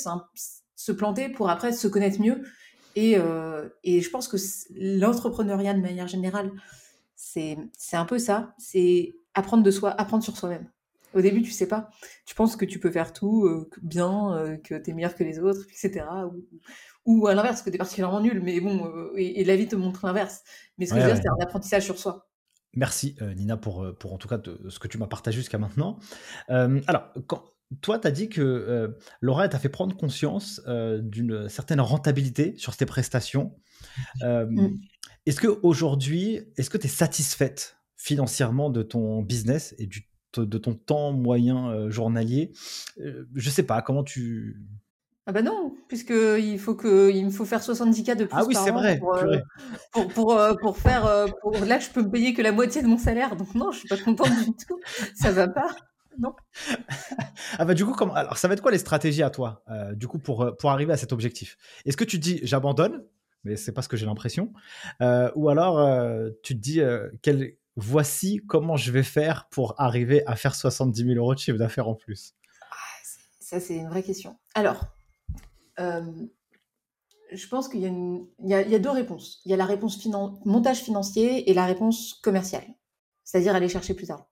se 0.76 0.92
planter 0.92 1.28
pour 1.28 1.50
après 1.50 1.72
se 1.72 1.88
connaître 1.88 2.20
mieux 2.20 2.42
et, 2.96 3.16
euh, 3.18 3.68
et 3.84 4.00
je 4.00 4.10
pense 4.10 4.26
que 4.26 4.38
l'entrepreneuriat 4.74 5.74
de 5.74 5.80
manière 5.80 6.08
générale, 6.08 6.50
c'est 7.14 7.56
un 7.92 8.06
peu 8.06 8.18
ça, 8.18 8.54
c'est 8.58 9.14
apprendre 9.34 9.62
de 9.62 9.70
soi, 9.70 9.90
apprendre 9.90 10.24
sur 10.24 10.36
soi-même. 10.36 10.68
Au 11.14 11.20
début, 11.20 11.42
tu 11.42 11.50
sais 11.50 11.68
pas. 11.68 11.90
Tu 12.24 12.34
penses 12.34 12.56
que 12.56 12.64
tu 12.64 12.80
peux 12.80 12.90
faire 12.90 13.12
tout 13.12 13.66
bien, 13.82 14.58
que 14.64 14.74
tu 14.74 14.90
es 14.90 14.92
meilleur 14.92 15.14
que 15.14 15.24
les 15.24 15.38
autres, 15.38 15.62
etc. 15.70 16.04
Ou, 17.06 17.26
à 17.26 17.34
l'inverse, 17.34 17.62
que 17.62 17.70
tu 17.70 17.76
es 17.76 17.78
particulièrement 17.78 18.20
nul. 18.20 18.42
Mais 18.42 18.60
bon, 18.60 18.92
et, 19.16 19.44
la 19.44 19.56
vie 19.56 19.68
te 19.68 19.76
montre 19.76 20.04
l'inverse. 20.04 20.42
Mais 20.76 20.86
ce 20.86 20.92
que 20.92 21.00
je 21.00 21.06
veux 21.06 21.12
dire, 21.12 21.22
c'est 21.22 21.28
un 21.28 21.44
apprentissage 21.44 21.84
sur 21.84 21.98
soi. 21.98 22.28
Merci 22.74 23.16
Nina 23.36 23.56
pour, 23.56 23.86
pour 23.98 24.12
en 24.12 24.18
tout 24.18 24.28
cas 24.28 24.38
ce 24.68 24.78
que 24.78 24.88
tu 24.88 24.98
m'as 24.98 25.06
partagé 25.06 25.38
jusqu'à 25.38 25.58
maintenant. 25.58 25.98
alors, 26.48 27.12
quand, 27.26 27.44
toi, 27.80 27.98
tu 27.98 28.06
as 28.06 28.10
dit 28.10 28.28
que 28.28 28.96
Laura 29.20 29.48
t'a 29.48 29.58
fait 29.58 29.68
prendre 29.68 29.96
conscience 29.96 30.60
d'une 30.66 31.48
certaine 31.48 31.80
rentabilité 31.80 32.54
sur 32.56 32.76
tes 32.76 32.86
prestations. 32.86 33.54
Mmh. 34.22 34.68
Est-ce 35.26 35.40
qu'aujourd'hui, 35.40 36.40
est-ce 36.56 36.70
que 36.70 36.78
tu 36.78 36.86
es 36.86 36.90
satisfaite 36.90 37.78
financièrement 37.96 38.70
de 38.70 38.82
ton 38.82 39.22
business 39.22 39.74
et 39.78 39.86
du, 39.86 40.08
de 40.36 40.58
ton 40.58 40.74
temps 40.74 41.12
moyen 41.12 41.90
journalier? 41.90 42.52
Je 43.34 43.50
sais 43.50 43.64
pas, 43.64 43.82
comment 43.82 44.04
tu... 44.04 44.62
Ah 45.28 45.32
bah 45.32 45.42
non, 45.42 45.74
puisque 45.88 46.14
il 46.38 46.56
faut 46.60 46.76
que 46.76 47.10
il 47.10 47.24
me 47.24 47.30
faut 47.30 47.44
faire 47.44 47.60
70 47.60 48.04
k 48.04 48.16
de 48.16 48.24
plus 48.26 48.28
ah 48.30 48.44
oui, 48.46 48.54
c'est 48.54 48.70
vrai, 48.70 49.00
pour, 49.90 50.06
pour, 50.10 50.40
pour, 50.60 50.78
faire 50.78 51.26
pour 51.42 51.52
là 51.64 51.80
je 51.80 51.90
peux 51.90 52.02
me 52.02 52.10
payer 52.10 52.32
que 52.32 52.42
la 52.42 52.52
moitié 52.52 52.80
de 52.80 52.86
mon 52.86 52.96
salaire 52.96 53.34
donc 53.34 53.52
non 53.56 53.72
je 53.72 53.80
suis 53.80 53.88
pas 53.88 53.96
contente 53.96 54.30
du 54.44 54.52
tout 54.64 54.78
ça 55.16 55.32
va 55.32 55.48
pas 55.48 55.74
non 56.18 56.34
ah 57.58 57.64
bah 57.64 57.74
du 57.74 57.84
coup 57.84 57.92
comment 57.92 58.14
alors 58.14 58.38
ça 58.38 58.48
va 58.48 58.54
être 58.54 58.62
quoi 58.62 58.70
les 58.70 58.78
stratégies 58.78 59.22
à 59.22 59.30
toi 59.30 59.64
du 59.94 60.08
coup 60.08 60.18
pour 60.18 60.56
pour 60.58 60.70
arriver 60.70 60.92
à 60.92 60.96
cet 60.96 61.12
objectif? 61.12 61.56
Est-ce 61.84 61.96
que 61.96 62.04
tu 62.04 62.18
dis 62.18 62.40
j'abandonne 62.42 63.02
mais 63.46 63.56
c'est 63.56 63.72
pas 63.72 63.80
ce 63.80 63.88
que 63.88 63.96
j'ai 63.96 64.06
l'impression. 64.06 64.52
Euh, 65.00 65.30
ou 65.36 65.48
alors, 65.48 65.78
euh, 65.78 66.30
tu 66.42 66.54
te 66.54 66.60
dis, 66.60 66.80
euh, 66.80 67.08
voici 67.76 68.42
comment 68.46 68.76
je 68.76 68.90
vais 68.90 69.04
faire 69.04 69.48
pour 69.50 69.80
arriver 69.80 70.26
à 70.26 70.36
faire 70.36 70.54
70 70.54 71.04
000 71.04 71.14
euros 71.16 71.34
de 71.34 71.38
chiffre 71.38 71.56
d'affaires 71.56 71.88
en 71.88 71.94
plus? 71.94 72.34
Ah, 72.70 72.74
ça, 73.38 73.60
c'est 73.60 73.76
une 73.76 73.88
vraie 73.88 74.02
question. 74.02 74.36
Alors, 74.54 74.84
je 75.78 77.48
pense 77.48 77.68
qu'il 77.68 77.80
y, 77.80 78.54
a 78.54 78.78
deux 78.78 78.90
réponses. 78.90 79.40
Il 79.44 79.50
y 79.50 79.54
a 79.54 79.56
la 79.56 79.64
réponse 79.64 80.04
montage 80.44 80.78
financier 80.78 81.48
et 81.48 81.54
la 81.54 81.66
réponse 81.66 82.14
commerciale, 82.14 82.66
c'est-à-dire 83.24 83.54
aller 83.54 83.68
chercher 83.68 83.94
plus 83.94 84.06
tard. 84.06 84.26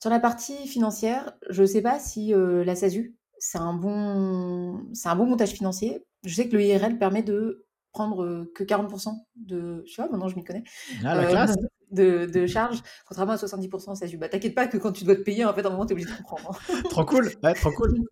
Sur 0.00 0.10
la 0.10 0.20
partie 0.20 0.66
financière, 0.66 1.32
je 1.48 1.62
ne 1.62 1.66
sais 1.66 1.82
pas 1.82 1.98
si 1.98 2.32
la 2.34 2.74
SASU, 2.74 3.16
c'est 3.38 3.58
un, 3.58 3.74
bon, 3.74 4.84
un 5.04 5.16
bon 5.16 5.26
montage 5.26 5.50
financier. 5.50 6.04
Je 6.24 6.34
sais 6.34 6.48
que 6.48 6.56
le 6.56 6.62
IRL 6.62 6.98
permet 6.98 7.22
de 7.22 7.66
prendre 7.92 8.46
que 8.54 8.62
40% 8.64 9.14
de, 9.36 9.84
tu 9.86 9.96
vois, 9.96 10.10
maintenant 10.10 10.28
je 10.28 10.36
m'y 10.36 10.44
connais, 10.44 10.64
ah, 11.04 11.14
la 11.14 11.26
classe. 11.26 11.56
De, 11.90 12.26
de, 12.26 12.46
charge, 12.46 12.82
contrairement 13.06 13.32
à 13.32 13.36
70% 13.36 13.96
ça 13.96 14.06
bah, 14.16 14.28
T'inquiète 14.28 14.54
pas 14.54 14.68
que 14.68 14.76
quand 14.76 14.92
tu 14.92 15.04
dois 15.04 15.16
te 15.16 15.22
payer, 15.22 15.44
en 15.44 15.52
fait, 15.52 15.64
à 15.64 15.68
un 15.68 15.70
moment, 15.70 15.86
tu 15.86 15.92
es 15.92 15.94
obligé 15.94 16.08
de 16.08 16.16
comprendre. 16.16 16.56
Hein. 16.68 16.82
trop 16.90 17.04
cool, 17.04 17.30
ouais, 17.42 17.54
trop 17.54 17.72
cool. 17.72 17.94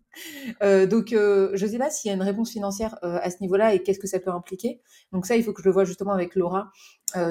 Euh, 0.63 0.85
donc, 0.85 1.13
euh, 1.13 1.51
je 1.53 1.65
sais 1.65 1.77
pas 1.77 1.89
s'il 1.89 2.09
y 2.09 2.11
a 2.11 2.15
une 2.15 2.23
réponse 2.23 2.51
financière 2.51 2.97
à 3.03 3.29
ce 3.29 3.37
niveau-là 3.39 3.73
et 3.73 3.83
qu'est-ce 3.83 3.99
que 3.99 4.07
ça 4.07 4.19
peut 4.19 4.31
impliquer. 4.31 4.81
Donc 5.13 5.25
ça, 5.25 5.37
il 5.37 5.43
faut 5.43 5.53
que 5.53 5.61
je 5.61 5.67
le 5.67 5.71
vois 5.71 5.85
justement 5.85 6.11
avec 6.11 6.35
Laura 6.35 6.71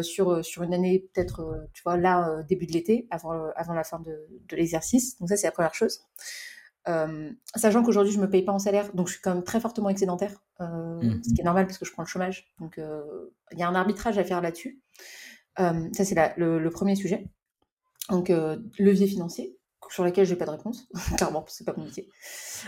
sur, 0.00 0.42
sur 0.42 0.62
une 0.62 0.72
année, 0.72 1.10
peut-être, 1.12 1.66
tu 1.74 1.82
vois, 1.82 1.98
là, 1.98 2.42
début 2.48 2.66
de 2.66 2.72
l'été, 2.72 3.06
avant, 3.10 3.50
avant 3.56 3.74
la 3.74 3.84
fin 3.84 3.98
de, 3.98 4.26
de 4.48 4.56
l'exercice. 4.56 5.18
Donc 5.18 5.28
ça, 5.28 5.36
c'est 5.36 5.48
la 5.48 5.52
première 5.52 5.74
chose. 5.74 6.00
Euh, 6.88 7.30
sachant 7.54 7.82
qu'aujourd'hui, 7.82 8.12
je 8.12 8.20
me 8.20 8.28
paye 8.28 8.42
pas 8.42 8.52
en 8.52 8.58
salaire, 8.58 8.92
donc 8.94 9.08
je 9.08 9.14
suis 9.14 9.22
quand 9.22 9.34
même 9.34 9.44
très 9.44 9.60
fortement 9.60 9.90
excédentaire, 9.90 10.32
euh, 10.60 11.00
mmh. 11.02 11.22
ce 11.22 11.34
qui 11.34 11.40
est 11.40 11.44
normal 11.44 11.66
parce 11.66 11.78
que 11.78 11.84
je 11.84 11.92
prends 11.92 12.02
le 12.02 12.08
chômage. 12.08 12.50
Donc, 12.60 12.78
euh, 12.78 13.02
il 13.52 13.58
y 13.58 13.62
a 13.62 13.68
un 13.68 13.74
arbitrage 13.74 14.16
à 14.16 14.24
faire 14.24 14.40
là-dessus. 14.40 14.80
Ça, 15.58 16.04
c'est 16.04 16.14
le, 16.36 16.58
le, 16.58 16.70
premier 16.70 16.94
sujet. 16.94 17.26
Donc, 18.10 18.32
levier 18.78 19.06
financier 19.06 19.58
sur 19.90 20.04
laquelle 20.04 20.26
j'ai 20.26 20.36
pas 20.36 20.46
de 20.46 20.50
réponse, 20.50 20.88
clairement, 21.16 21.44
c'est 21.48 21.64
pas 21.64 21.72
compliqué. 21.72 22.08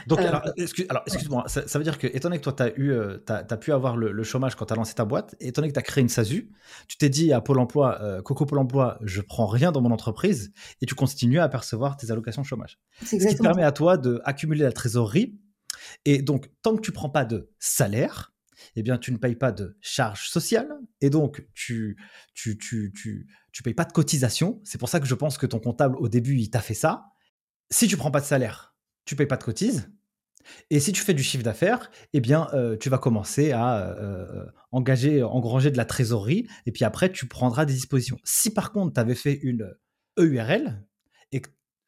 Donc, 0.07 0.21
euh, 0.21 0.29
alors, 0.29 0.43
excuse, 0.57 1.29
moi 1.29 1.45
ça, 1.47 1.79
veut 1.79 1.85
dire 1.85 1.99
que, 1.99 2.07
étant 2.07 2.29
donné 2.29 2.39
que 2.39 2.45
toi, 2.45 2.53
tu 2.53 2.63
as, 2.63 2.77
eu, 2.77 2.93
euh, 2.93 3.19
as, 3.29 3.57
pu 3.57 3.73
avoir 3.73 3.97
le, 3.97 4.23
chômage 4.23 4.55
quand 4.55 4.67
tu 4.67 4.73
as 4.73 4.77
lancé 4.77 4.95
ta 4.95 5.05
boîte, 5.05 5.35
étant 5.41 5.63
donné 5.63 5.71
que 5.71 5.75
tu 5.75 5.81
as 5.81 5.85
créé 5.85 6.03
une 6.03 6.09
SASU, 6.09 6.51
tu 6.89 6.97
t'es 6.97 7.09
dit 7.09 7.33
à 7.33 7.41
Pôle 7.41 7.59
emploi, 7.59 8.01
euh, 8.03 8.23
Coco 8.23 8.47
Pôle 8.47 8.59
emploi, 8.59 8.99
je 9.03 9.21
prends 9.21 9.47
rien 9.47 9.73
dans 9.73 9.81
mon 9.81 9.91
entreprise, 9.91 10.53
et 10.81 10.87
tu 10.87 10.95
continues 10.95 11.41
à 11.41 11.49
percevoir 11.49 11.97
tes 11.97 12.11
allocations 12.11 12.43
chômage. 12.43 12.79
Ce 13.05 13.17
qui 13.17 13.37
permet 13.37 13.65
à 13.65 13.73
toi 13.73 13.97
d'accumuler 13.97 14.63
la 14.63 14.73
trésorerie. 14.73 15.39
Et 16.05 16.23
donc, 16.23 16.51
tant 16.63 16.77
que 16.77 16.81
tu 16.81 16.93
prends 16.93 17.11
pas 17.11 17.25
de 17.25 17.51
salaire, 17.59 18.30
eh 18.77 18.83
bien, 18.83 18.99
tu 18.99 19.13
ne 19.13 19.17
payes 19.17 19.37
pas 19.37 19.53
de 19.53 19.77
charges 19.81 20.29
sociales 20.29 20.71
et 21.01 21.11
donc 21.11 21.47
tu 21.55 21.97
tu, 22.35 22.59
tu, 22.59 22.93
tu, 22.95 23.27
tu 23.53 23.63
payes 23.63 23.75
pas 23.75 23.85
de 23.85 23.93
cotisation. 23.93 24.61
C'est 24.65 24.79
pour 24.79 24.89
ça 24.89 25.01
que 25.01 25.07
je 25.07 25.15
pense 25.15 25.39
que 25.39 25.47
ton 25.47 25.61
comptable, 25.61 25.97
au 25.99 26.09
début, 26.09 26.37
il 26.37 26.51
t'a 26.51 26.61
fait 26.61 26.75
ça. 26.75 27.07
Si 27.71 27.89
tu 27.89 27.97
prends 27.97 28.11
pas 28.11 28.21
de 28.21 28.27
salaire, 28.27 28.75
tu 29.05 29.17
payes 29.17 29.27
pas 29.27 29.37
de 29.37 29.45
cotise. 29.45 29.91
Et 30.71 30.81
si 30.81 30.93
tu 30.93 31.03
fais 31.03 31.15
du 31.15 31.23
chiffre 31.23 31.45
d'affaires, 31.45 31.91
eh 32.13 32.21
bien, 32.21 32.49
euh, 32.55 32.77
tu 32.77 32.89
vas 32.89 32.99
commencer 32.99 33.53
à 33.53 33.89
euh, 33.89 34.47
engager, 34.73 35.23
engranger 35.23 35.71
de 35.71 35.77
la 35.77 35.85
trésorerie, 35.85 36.47
et 36.67 36.73
puis 36.73 36.85
après, 36.85 37.13
tu 37.13 37.27
prendras 37.27 37.65
des 37.67 37.75
dispositions. 37.75 38.19
Si 38.25 38.53
par 38.53 38.73
contre, 38.73 38.95
tu 38.95 39.01
avais 39.01 39.15
fait 39.15 39.35
une 39.35 39.75
EURL, 40.19 40.83
et 41.33 41.43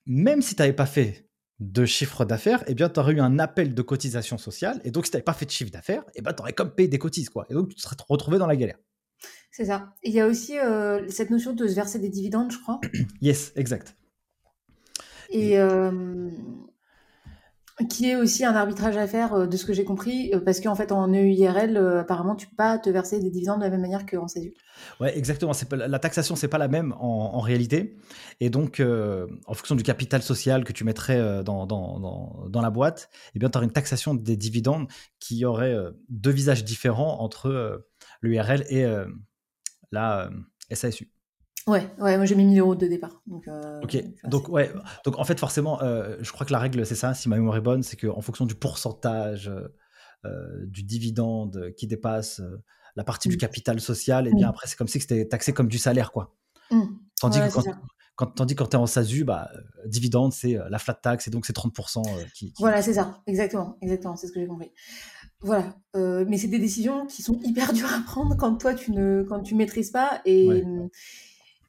même 0.06 0.42
si 0.42 0.54
tu 0.54 0.62
n'avais 0.62 0.74
pas 0.74 0.86
fait 0.86 1.28
de 1.62 1.84
chiffre 1.84 2.24
d'affaires, 2.24 2.64
eh 2.66 2.74
bien, 2.74 2.88
tu 2.88 2.98
aurais 3.00 3.12
eu 3.12 3.20
un 3.20 3.38
appel 3.38 3.74
de 3.74 3.82
cotisation 3.82 4.38
sociale. 4.38 4.80
Et 4.84 4.90
donc, 4.90 5.06
si 5.06 5.10
tu 5.10 5.16
n'avais 5.16 5.24
pas 5.24 5.32
fait 5.32 5.46
de 5.46 5.50
chiffre 5.50 5.70
d'affaires, 5.70 6.04
eh 6.14 6.22
ben, 6.22 6.32
tu 6.32 6.40
aurais 6.42 6.52
comme 6.52 6.70
payé 6.74 6.88
des 6.88 6.98
cotises. 6.98 7.30
Quoi. 7.30 7.46
Et 7.50 7.54
donc, 7.54 7.68
tu 7.68 7.76
te 7.76 7.80
serais 7.80 7.96
retrouvé 8.08 8.38
dans 8.38 8.46
la 8.46 8.56
galère. 8.56 8.78
C'est 9.50 9.66
ça. 9.66 9.94
Il 10.02 10.12
y 10.12 10.20
a 10.20 10.26
aussi 10.26 10.58
euh, 10.58 11.08
cette 11.08 11.30
notion 11.30 11.52
de 11.52 11.66
se 11.66 11.74
verser 11.74 11.98
des 11.98 12.08
dividendes, 12.08 12.50
je 12.50 12.58
crois. 12.58 12.80
yes, 13.20 13.52
exact. 13.54 13.94
Et, 15.30 15.58
euh, 15.58 16.30
qui 17.88 18.10
est 18.10 18.16
aussi 18.16 18.44
un 18.44 18.54
arbitrage 18.54 18.96
à 18.96 19.06
faire 19.06 19.34
euh, 19.34 19.46
de 19.46 19.56
ce 19.56 19.64
que 19.64 19.72
j'ai 19.72 19.84
compris, 19.84 20.30
euh, 20.34 20.40
parce 20.40 20.60
qu'en 20.60 20.74
fait 20.74 20.92
en 20.92 21.08
EURL, 21.12 21.76
euh, 21.76 22.00
apparemment 22.00 22.34
tu 22.34 22.46
peux 22.46 22.56
pas 22.56 22.78
te 22.78 22.90
verser 22.90 23.20
des 23.20 23.30
dividendes 23.30 23.60
de 23.60 23.64
la 23.64 23.70
même 23.70 23.80
manière 23.80 24.06
qu'en 24.06 24.28
CESU. 24.28 24.54
Ouais, 25.00 25.16
exactement. 25.16 25.52
C'est 25.52 25.70
la 25.72 25.98
taxation, 25.98 26.34
c'est 26.34 26.48
pas 26.48 26.58
la 26.58 26.68
même 26.68 26.94
en, 26.98 27.40
réalité, 27.40 27.96
et 28.40 28.50
donc 28.50 28.80
en 28.80 29.54
fonction 29.54 29.76
du 29.76 29.82
capital 29.84 30.22
social 30.22 30.64
que 30.64 30.72
tu 30.72 30.82
mettrais 30.82 31.44
dans, 31.44 31.66
dans, 31.66 32.48
dans, 32.48 32.60
la 32.60 32.70
boîte, 32.70 33.08
eh 33.34 33.38
bien 33.38 33.48
tu 33.48 33.58
aurais 33.58 33.66
une 33.66 33.72
taxation 33.72 34.14
des 34.14 34.36
dividendes 34.36 34.88
qui 35.20 35.44
aurait 35.44 35.76
deux 36.08 36.30
visages 36.30 36.64
différents 36.64 37.20
entre 37.20 37.86
l'URL 38.22 38.64
et 38.70 38.84
la 39.92 40.30
SASU. 40.72 41.11
Ouais, 41.66 41.88
ouais, 41.98 42.16
moi 42.16 42.26
j'ai 42.26 42.34
mis 42.34 42.44
1000 42.44 42.58
euros 42.60 42.74
de 42.74 42.86
départ. 42.86 43.22
Donc, 43.26 43.46
euh, 43.46 43.80
ok, 43.82 44.02
donc 44.24 44.48
ouais, 44.48 44.72
donc 45.04 45.18
en 45.18 45.24
fait 45.24 45.38
forcément, 45.38 45.80
euh, 45.82 46.16
je 46.20 46.32
crois 46.32 46.44
que 46.44 46.52
la 46.52 46.58
règle 46.58 46.84
c'est 46.84 46.96
ça, 46.96 47.14
si 47.14 47.28
ma 47.28 47.36
mémoire 47.36 47.56
est 47.56 47.60
bonne, 47.62 47.82
c'est 47.84 47.96
qu'en 47.96 48.20
fonction 48.20 48.46
du 48.46 48.56
pourcentage 48.56 49.50
euh, 50.24 50.66
du 50.66 50.82
dividende 50.82 51.72
qui 51.76 51.86
dépasse 51.86 52.42
la 52.96 53.04
partie 53.04 53.28
du 53.28 53.36
mmh. 53.36 53.38
capital 53.38 53.80
social, 53.80 54.26
et 54.26 54.30
eh 54.32 54.34
bien 54.34 54.48
mmh. 54.48 54.50
après 54.50 54.66
c'est 54.66 54.76
comme 54.76 54.88
si 54.88 55.00
c'était 55.00 55.26
taxé 55.28 55.52
comme 55.52 55.68
du 55.68 55.78
salaire 55.78 56.10
quoi. 56.10 56.34
Mmh. 56.72 56.82
Tandis 57.20 57.38
que 57.38 57.52
quand, 57.52 57.64
quand, 58.16 58.26
tandis 58.26 58.56
quand 58.56 58.66
tu 58.66 58.76
es 58.76 58.80
en 58.80 58.86
SASU, 58.86 59.22
bah, 59.22 59.48
dividende 59.86 60.32
c'est 60.32 60.58
la 60.68 60.78
flat 60.80 60.94
tax 60.94 61.28
et 61.28 61.30
donc 61.30 61.46
c'est 61.46 61.56
30% 61.56 62.02
qui, 62.34 62.52
Voilà, 62.58 62.82
c'est 62.82 62.94
ça, 62.94 63.20
exactement, 63.28 63.78
exactement, 63.80 64.16
c'est 64.16 64.26
ce 64.26 64.32
que 64.32 64.40
j'ai 64.40 64.48
compris. 64.48 64.72
Voilà, 65.40 65.76
mais 65.94 66.38
c'est 66.38 66.48
des 66.48 66.58
décisions 66.58 67.06
qui 67.06 67.22
sont 67.22 67.38
hyper 67.44 67.72
dures 67.72 67.92
à 67.92 68.00
prendre 68.00 68.36
quand 68.36 68.56
toi 68.56 68.74
tu 68.74 68.90
ne 68.90 69.22
quand 69.22 69.42
tu 69.42 69.54
maîtrises 69.54 69.92
pas 69.92 70.20
et 70.24 70.64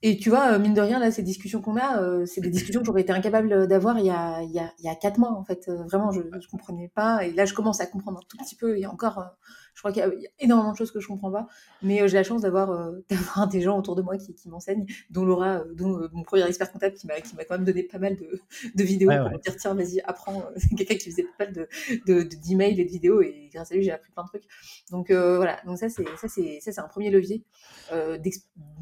et 0.05 0.17
tu 0.17 0.29
vois, 0.29 0.51
euh, 0.53 0.59
mine 0.59 0.73
de 0.73 0.81
rien, 0.81 0.99
là, 0.99 1.11
ces 1.11 1.23
discussions 1.23 1.61
qu'on 1.61 1.77
a, 1.77 2.01
euh, 2.01 2.25
c'est 2.25 2.41
des 2.41 2.49
discussions 2.49 2.81
que 2.81 2.85
j'aurais 2.85 3.01
été 3.01 3.13
incapable 3.13 3.67
d'avoir 3.67 3.97
il 3.99 4.05
y 4.05 4.09
a, 4.09 4.41
il 4.43 4.49
il 4.79 4.85
y 4.85 4.89
a 4.89 4.95
quatre 4.95 5.17
mois, 5.17 5.31
en 5.31 5.45
fait. 5.45 5.69
Euh, 5.69 5.83
vraiment, 5.85 6.11
je 6.11 6.19
ne 6.19 6.47
comprenais 6.51 6.91
pas. 6.93 7.25
Et 7.25 7.31
là, 7.31 7.45
je 7.45 7.53
commence 7.53 7.79
à 7.79 7.85
comprendre 7.87 8.19
un 8.19 8.25
tout 8.27 8.37
petit 8.37 8.55
peu. 8.55 8.77
Et 8.77 8.85
encore, 8.85 9.25
je 9.73 9.81
crois 9.81 9.91
qu'il 9.91 10.01
y, 10.01 10.27
a 10.27 10.29
énormément 10.39 10.71
de 10.71 10.77
choses 10.77 10.91
que 10.91 10.99
je 10.99 11.07
comprends 11.07 11.31
pas, 11.31 11.47
mais 11.81 12.01
euh, 12.01 12.07
j'ai 12.07 12.17
la 12.17 12.23
chance 12.23 12.41
d'avoir 12.41 12.71
euh, 12.71 12.91
d'avoir 13.09 13.47
des 13.47 13.61
gens 13.61 13.77
autour 13.77 13.95
de 13.95 14.01
moi 14.01 14.17
qui, 14.17 14.33
qui 14.33 14.49
m'enseignent, 14.49 14.85
dont 15.09 15.25
Laura, 15.25 15.59
euh, 15.59 15.73
dont 15.73 16.07
mon 16.11 16.23
premier 16.23 16.45
expert 16.45 16.71
comptable 16.71 16.95
qui 16.95 17.07
m'a 17.07 17.19
qui 17.21 17.35
m'a 17.35 17.43
quand 17.43 17.55
même 17.55 17.65
donné 17.65 17.83
pas 17.83 17.97
mal 17.97 18.15
de, 18.15 18.41
de 18.75 18.83
vidéos 18.83 19.09
pour 19.09 19.31
me 19.31 19.41
dire 19.41 19.55
tiens 19.57 19.73
vas-y 19.73 20.01
apprends. 20.01 20.43
C'est 20.57 20.69
quelqu'un 20.77 20.95
qui 20.95 21.09
faisait 21.09 21.25
pas 21.37 21.45
mal 21.45 21.53
de 21.53 22.23
d'emails 22.47 22.79
et 22.79 22.85
de 22.85 22.89
vidéos 22.89 23.21
et 23.21 23.49
grâce 23.53 23.71
à 23.71 23.75
lui 23.75 23.83
j'ai 23.83 23.91
appris 23.91 24.11
plein 24.11 24.23
de 24.23 24.29
trucs. 24.29 24.43
Donc 24.91 25.11
voilà, 25.11 25.59
donc 25.65 25.77
ça 25.77 25.89
c'est 25.89 26.05
ça 26.17 26.27
c'est 26.27 26.59
ça 26.61 26.71
c'est 26.71 26.81
un 26.81 26.87
premier 26.87 27.09
levier 27.09 27.43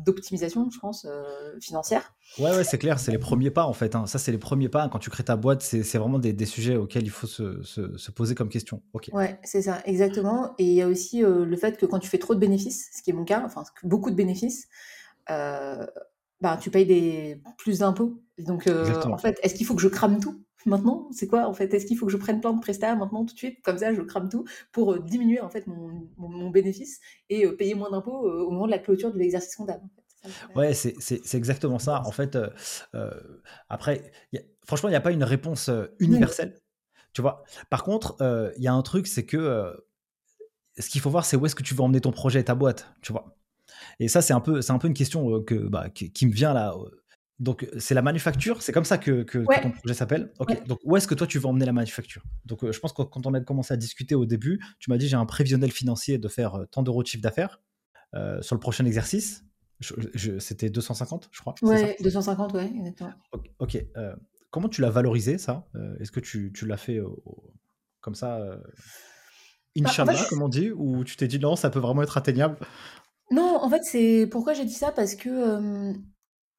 d'optimisation, 0.06 0.70
je 0.70 0.80
pense, 0.80 1.08
financière. 1.62 2.14
Ouais, 2.40 2.56
ouais, 2.56 2.64
c'est 2.64 2.78
clair, 2.78 3.00
c'est 3.00 3.12
les 3.12 3.18
premiers 3.18 3.52
pas 3.52 3.66
en 3.66 3.74
fait. 3.74 3.96
Hein. 3.96 4.06
Ça, 4.08 4.18
c'est 4.18 4.32
les 4.32 4.38
premiers 4.38 4.70
pas. 4.70 4.88
Quand 4.90 5.00
tu 5.00 5.10
crées 5.10 5.24
ta 5.24 5.36
boîte, 5.36 5.62
c'est 5.62 5.98
vraiment 5.98 6.18
des, 6.18 6.32
des, 6.32 6.46
sujets 6.46 6.78
auxquels 6.78 7.04
il 7.04 7.10
faut 7.10 7.28
se, 7.28 7.62
se, 7.64 7.98
se 7.98 8.12
poser 8.12 8.36
comme 8.36 8.50
question. 8.50 8.82
Ok. 8.94 9.10
Ouais, 9.12 9.38
c'est 9.44 9.62
ça, 9.62 9.82
exactement. 9.86 10.54
Et 10.58 10.81
y 10.82 10.84
a 10.84 10.88
aussi 10.88 11.24
euh, 11.24 11.46
le 11.46 11.56
fait 11.58 11.78
que 11.78 11.86
quand 11.86 12.00
tu 12.00 12.10
fais 12.10 12.18
trop 12.18 12.36
de 12.36 12.40
bénéfices, 12.40 12.90
ce 12.94 13.02
qui 13.02 13.10
est 13.10 13.14
mon 13.14 13.26
cas, 13.26 13.44
enfin 13.46 13.64
beaucoup 13.84 14.10
de 14.10 14.16
bénéfices, 14.16 14.68
euh, 15.30 15.86
bah, 16.42 16.58
tu 16.60 16.70
payes 16.70 16.86
des, 16.86 17.42
plus 17.58 17.80
d'impôts. 17.80 18.22
Donc, 18.38 18.68
euh, 18.68 19.02
en 19.06 19.18
fait, 19.18 19.40
est-ce 19.44 19.56
qu'il 19.56 19.66
faut 19.66 19.76
que 19.76 19.82
je 19.82 19.88
crame 19.88 20.20
tout 20.20 20.44
maintenant? 20.66 21.08
C'est 21.12 21.28
quoi 21.28 21.48
en 21.48 21.54
fait? 21.54 21.74
Est-ce 21.74 21.86
qu'il 21.86 21.98
faut 21.98 22.06
que 22.06 22.12
je 22.12 22.18
prenne 22.18 22.42
plein 22.42 22.54
de 22.54 22.60
prestats 22.60 22.96
maintenant 22.96 23.26
tout 23.26 23.34
de 23.34 23.40
suite? 23.40 23.62
Comme 23.64 23.78
ça, 23.78 23.94
je 23.94 24.02
crame 24.02 24.30
tout 24.30 24.46
pour 24.72 25.00
diminuer 25.00 25.40
en 25.40 25.50
fait 25.50 25.68
mon, 25.68 26.10
mon, 26.18 26.50
bénéfice 26.50 27.00
et 27.30 27.48
payer 27.50 27.76
moins 27.76 27.92
d'impôts 27.92 28.28
au 28.28 28.52
moment 28.52 28.66
de 28.66 28.72
la 28.72 28.80
clôture 28.80 29.12
de 29.12 29.18
l'exercice 29.18 29.56
comptable. 29.56 29.84
Ouais, 30.56 30.74
c'est 30.74 31.36
exactement 31.36 31.80
ça. 31.80 32.04
En 32.06 32.12
fait, 32.12 32.38
après, 33.70 34.12
franchement, 34.66 34.90
il 34.90 34.94
n'y 34.94 34.98
a 34.98 35.02
pas 35.02 35.12
une 35.12 35.24
réponse 35.24 35.70
universelle. 36.00 36.60
Tu 37.14 37.22
vois? 37.22 37.44
Par 37.70 37.84
contre, 37.84 38.16
il 38.58 38.64
y 38.64 38.68
a 38.68 38.74
un 38.74 38.82
truc, 38.82 39.08
c'est 39.08 39.26
que 39.26 39.76
ce 40.78 40.90
qu'il 40.90 41.02
faut 41.02 41.10
voir, 41.10 41.26
c'est 41.26 41.36
où 41.38 41.46
est-ce 41.46 41.56
que 41.56 41.64
tu 41.64 41.74
veux 41.74 41.82
emmener 41.82 42.02
ton 42.02 42.12
projet 42.12 42.40
et 42.40 42.44
ta 42.44 42.56
boîte. 42.56 42.94
Tu 43.02 43.12
vois 43.12 43.38
Et 44.00 44.08
ça, 44.08 44.22
c'est 44.22 44.34
un, 44.34 44.40
peu, 44.40 44.62
un 44.68 44.78
peu 44.78 44.88
une 44.88 44.94
question 44.94 45.42
que, 45.44 45.56
bah, 45.56 45.90
qui, 45.90 46.26
me 46.26 46.32
vient 46.32 46.54
là. 46.54 46.74
Donc, 47.40 47.68
c'est 47.78 47.96
la 47.96 48.02
manufacture, 48.02 48.62
c'est 48.62 48.72
comme 48.72 48.86
ça 48.86 48.98
que, 48.98 49.24
ton 49.24 49.72
projet 49.72 49.94
s'appelle. 49.94 50.32
Ok, 50.40 50.66
donc 50.68 50.80
où 50.84 50.96
est-ce 50.96 51.08
que 51.08 51.16
toi 51.16 51.28
tu 51.28 51.40
veux 51.40 51.48
emmener 51.48 51.66
la 51.66 51.74
manufacture? 51.74 52.24
Donc, 52.46 52.70
je 52.70 52.80
pense 52.80 52.94
que 52.94 53.02
quand 53.02 53.26
on 53.26 53.34
a 53.34 53.42
commencé 53.42 53.74
à 53.74 53.78
discuter 53.78 54.16
au 54.16 54.26
début, 54.26 54.60
tu 54.80 54.90
m'as 54.90 54.98
dit 54.98 55.08
j'ai 55.08 55.18
un 55.18 55.26
prévisionnel 55.26 55.72
financier 55.72 56.18
de 56.18 56.28
faire 56.28 56.66
tant 56.72 56.84
d'euros 56.84 57.04
de 57.04 57.08
chiffre 57.08 57.24
d'affaires 57.24 57.62
sur 58.42 58.56
le 58.56 58.60
prochain 58.60 58.86
exercice. 58.86 59.44
C'était 60.40 60.70
250, 60.70 61.30
je 61.32 61.42
crois. 61.42 61.56
Ouais, 61.64 61.98
250, 62.02 62.54
ouais, 62.54 62.72
exactement. 62.78 63.14
Ok. 63.60 63.84
comment 64.52 64.70
tu 64.70 64.82
l'as 64.82 64.92
valorisé, 64.92 65.38
ça? 65.38 65.68
Est-ce 66.00 66.12
que 66.12 66.20
tu, 66.20 66.52
tu 66.54 66.66
l'as 66.66 66.78
fait 66.78 67.00
comme 68.02 68.16
ça 68.16 68.60
bah, 69.76 69.90
Inch'Allah, 69.90 70.26
comme 70.30 70.42
on 70.42 70.50
dit, 70.50 70.72
ou 70.72 71.04
tu 71.04 71.16
t'es 71.16 71.28
dit 71.28 71.40
non, 71.40 71.56
ça 71.56 71.70
peut 71.70 71.80
vraiment 71.80 72.04
être 72.04 72.18
atteignable 72.18 72.58
Non, 73.30 73.58
en 73.62 73.70
fait, 73.70 73.84
c'est 73.84 74.28
pourquoi 74.30 74.54
j'ai 74.54 74.66
dit 74.66 74.74
ça? 74.74 74.92
Parce 74.92 75.16
que 75.16 75.94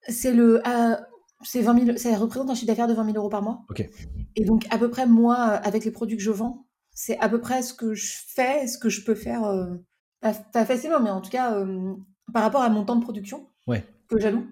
c'est 0.08 0.32
le 0.32 0.62
c'est 1.44 1.60
20 1.60 1.84
000, 1.86 1.96
ça 1.96 2.16
représente 2.16 2.50
un 2.50 2.54
chiffre 2.54 2.68
d'affaires 2.68 2.86
de 2.86 2.94
20 2.94 3.04
000 3.06 3.16
euros 3.16 3.28
par 3.28 3.42
mois. 3.42 3.64
Ok. 3.68 3.88
Et 4.36 4.44
donc 4.44 4.64
à 4.70 4.78
peu 4.78 4.88
près 4.88 5.06
moi, 5.06 5.36
avec 5.36 5.84
les 5.84 5.90
produits 5.90 6.16
que 6.16 6.22
je 6.22 6.30
vends, 6.30 6.66
c'est 6.92 7.18
à 7.18 7.28
peu 7.28 7.40
près 7.40 7.62
ce 7.62 7.74
que 7.74 7.94
je 7.94 8.14
fais, 8.28 8.66
ce 8.66 8.78
que 8.78 8.88
je 8.88 9.04
peux 9.04 9.14
faire, 9.14 9.42
pas, 10.20 10.64
facilement, 10.64 11.00
mais 11.00 11.10
en 11.10 11.20
tout 11.20 11.30
cas 11.30 11.64
par 12.32 12.42
rapport 12.42 12.62
à 12.62 12.68
mon 12.68 12.84
temps 12.84 12.96
de 12.96 13.02
production 13.02 13.46
ouais. 13.66 13.84
que 14.08 14.18
j'alloue. 14.18 14.46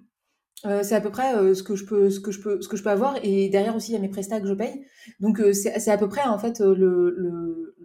c'est 0.82 0.94
à 0.94 1.00
peu 1.00 1.10
près 1.10 1.54
ce 1.54 1.62
que 1.62 1.76
je 1.76 1.84
peux 1.84 2.10
ce 2.10 2.20
que 2.20 2.32
je 2.32 2.40
peux 2.40 2.60
ce 2.60 2.68
que 2.68 2.76
je 2.76 2.82
peux 2.82 2.90
avoir 2.90 3.16
et 3.22 3.48
derrière 3.48 3.76
aussi 3.76 3.92
il 3.92 3.94
y 3.94 3.96
a 3.96 4.00
mes 4.00 4.08
prestats 4.08 4.40
que 4.40 4.48
je 4.48 4.54
paye 4.54 4.84
donc 5.20 5.40
c'est 5.52 5.90
à 5.90 5.96
peu 5.96 6.08
près 6.08 6.22
en 6.22 6.38
fait 6.38 6.60
le, 6.60 7.14
le 7.16 7.76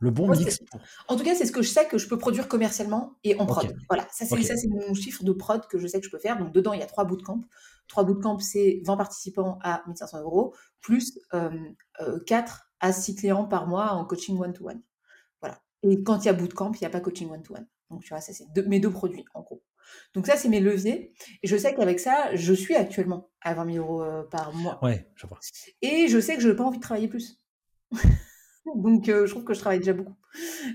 le, 0.00 0.10
bon 0.10 0.28
mix. 0.28 0.60
En 1.08 1.16
tout 1.16 1.24
cas, 1.24 1.34
c'est 1.34 1.46
ce 1.46 1.52
que 1.52 1.62
je 1.62 1.68
sais 1.68 1.86
que 1.86 1.98
je 1.98 2.08
peux 2.08 2.18
produire 2.18 2.48
commercialement 2.48 3.14
et 3.24 3.38
en 3.38 3.46
prod. 3.46 3.74
Voilà, 3.88 4.06
ça 4.10 4.26
c'est 4.26 4.68
mon 4.68 4.94
chiffre 4.94 5.24
de 5.24 5.32
prod 5.32 5.66
que 5.66 5.78
je 5.78 5.86
sais 5.86 6.00
que 6.00 6.06
je 6.06 6.10
peux 6.10 6.18
faire. 6.18 6.38
Donc 6.38 6.52
dedans, 6.52 6.72
il 6.72 6.80
y 6.80 6.82
a 6.82 6.86
trois 6.86 7.04
bootcamps. 7.04 7.42
Trois 7.88 8.04
bootcamps, 8.04 8.38
c'est 8.40 8.82
20 8.84 8.96
participants 8.96 9.58
à 9.62 9.82
1500 9.86 10.22
euros, 10.22 10.54
plus 10.80 11.18
euh, 11.34 11.50
4 12.26 12.70
à 12.80 12.92
6 12.92 13.14
clients 13.14 13.44
par 13.46 13.66
mois 13.66 13.92
en 13.92 14.04
coaching 14.04 14.38
one-to-one. 14.38 14.82
Voilà. 15.40 15.62
Et 15.82 16.02
quand 16.02 16.18
il 16.24 16.26
y 16.26 16.28
a 16.28 16.32
bootcamp, 16.32 16.72
il 16.72 16.80
n'y 16.80 16.86
a 16.86 16.90
pas 16.90 17.00
coaching 17.00 17.30
one-to-one. 17.30 17.66
Donc 17.90 18.02
tu 18.02 18.08
vois, 18.08 18.20
ça 18.20 18.32
c'est 18.32 18.44
mes 18.66 18.80
deux 18.80 18.90
produits 18.90 19.24
en 19.34 19.42
gros. 19.42 19.62
Donc 20.14 20.26
ça, 20.26 20.36
c'est 20.36 20.48
mes 20.48 20.58
leviers. 20.58 21.12
Et 21.44 21.46
je 21.46 21.56
sais 21.56 21.72
qu'avec 21.74 22.00
ça, 22.00 22.34
je 22.34 22.52
suis 22.52 22.74
actuellement 22.74 23.30
à 23.40 23.54
20 23.54 23.72
000 23.74 23.86
euros 23.86 24.24
par 24.30 24.52
mois. 24.52 24.82
Ouais, 24.82 25.08
je 25.14 25.28
vois. 25.28 25.38
Et 25.80 26.08
je 26.08 26.18
sais 26.18 26.34
que 26.34 26.42
je 26.42 26.48
n'ai 26.48 26.56
pas 26.56 26.64
envie 26.64 26.78
de 26.78 26.82
travailler 26.82 27.06
plus. 27.06 27.40
Donc, 28.74 29.08
euh, 29.08 29.26
je 29.26 29.30
trouve 29.30 29.44
que 29.44 29.54
je 29.54 29.60
travaille 29.60 29.78
déjà 29.78 29.92
beaucoup. 29.92 30.14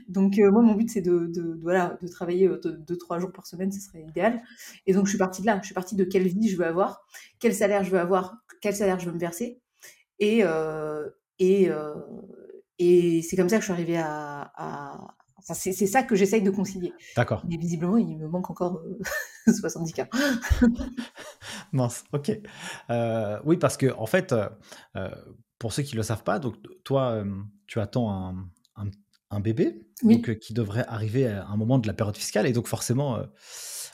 Donc, 0.07 0.39
euh, 0.39 0.49
moi, 0.51 0.61
mon 0.61 0.75
but, 0.75 0.89
c'est 0.89 1.01
de, 1.01 1.27
de, 1.27 1.59
voilà, 1.61 1.97
de 2.01 2.07
travailler 2.07 2.47
euh, 2.47 2.59
deux, 2.59 2.97
trois 2.97 3.19
jours 3.19 3.31
par 3.31 3.45
semaine, 3.45 3.71
ce 3.71 3.81
serait 3.81 4.03
idéal. 4.03 4.41
Et 4.87 4.93
donc, 4.93 5.05
je 5.05 5.09
suis 5.11 5.17
partie 5.17 5.41
de 5.41 5.47
là. 5.47 5.59
Je 5.61 5.67
suis 5.67 5.75
partie 5.75 5.95
de 5.95 6.03
quelle 6.03 6.27
vie 6.27 6.49
je 6.49 6.57
veux 6.57 6.65
avoir, 6.65 7.05
quel 7.39 7.53
salaire 7.53 7.83
je 7.83 7.91
veux 7.91 7.99
avoir, 7.99 8.37
quel 8.61 8.75
salaire 8.75 8.99
je 8.99 9.07
veux 9.07 9.13
me 9.13 9.19
verser. 9.19 9.61
Et, 10.19 10.43
et, 11.39 11.69
et 12.77 13.21
c'est 13.23 13.35
comme 13.35 13.49
ça 13.49 13.55
que 13.57 13.61
je 13.61 13.65
suis 13.65 13.73
arrivée 13.73 13.97
à. 13.97 14.51
à... 14.55 15.07
c'est 15.41 15.73
ça 15.73 16.03
que 16.03 16.15
j'essaye 16.15 16.43
de 16.43 16.51
concilier. 16.51 16.93
D'accord. 17.15 17.43
Mais 17.49 17.57
visiblement, 17.57 17.97
il 17.97 18.17
me 18.19 18.27
manque 18.27 18.51
encore 18.51 18.83
70 19.47 19.93
cas. 19.93 20.07
Mince, 21.71 22.03
ok. 22.13 22.31
oui, 23.45 23.57
parce 23.57 23.77
que, 23.77 23.91
en 23.97 24.05
fait, 24.05 24.35
pour 25.61 25.73
ceux 25.73 25.83
qui 25.83 25.93
ne 25.93 25.97
le 25.97 26.03
savent 26.03 26.23
pas, 26.23 26.39
donc 26.39 26.55
toi, 26.83 27.23
tu 27.67 27.79
attends 27.79 28.35
un, 29.29 29.39
bébé 29.39 29.87
donc, 30.01 30.39
qui 30.39 30.55
devrait 30.55 30.85
arriver 30.87 31.27
à 31.27 31.45
un 31.45 31.55
moment 31.55 31.77
de 31.77 31.85
la 31.85 31.93
période 31.93 32.17
fiscale. 32.17 32.47
Et 32.47 32.51
donc, 32.51 32.65
forcément, 32.65 33.19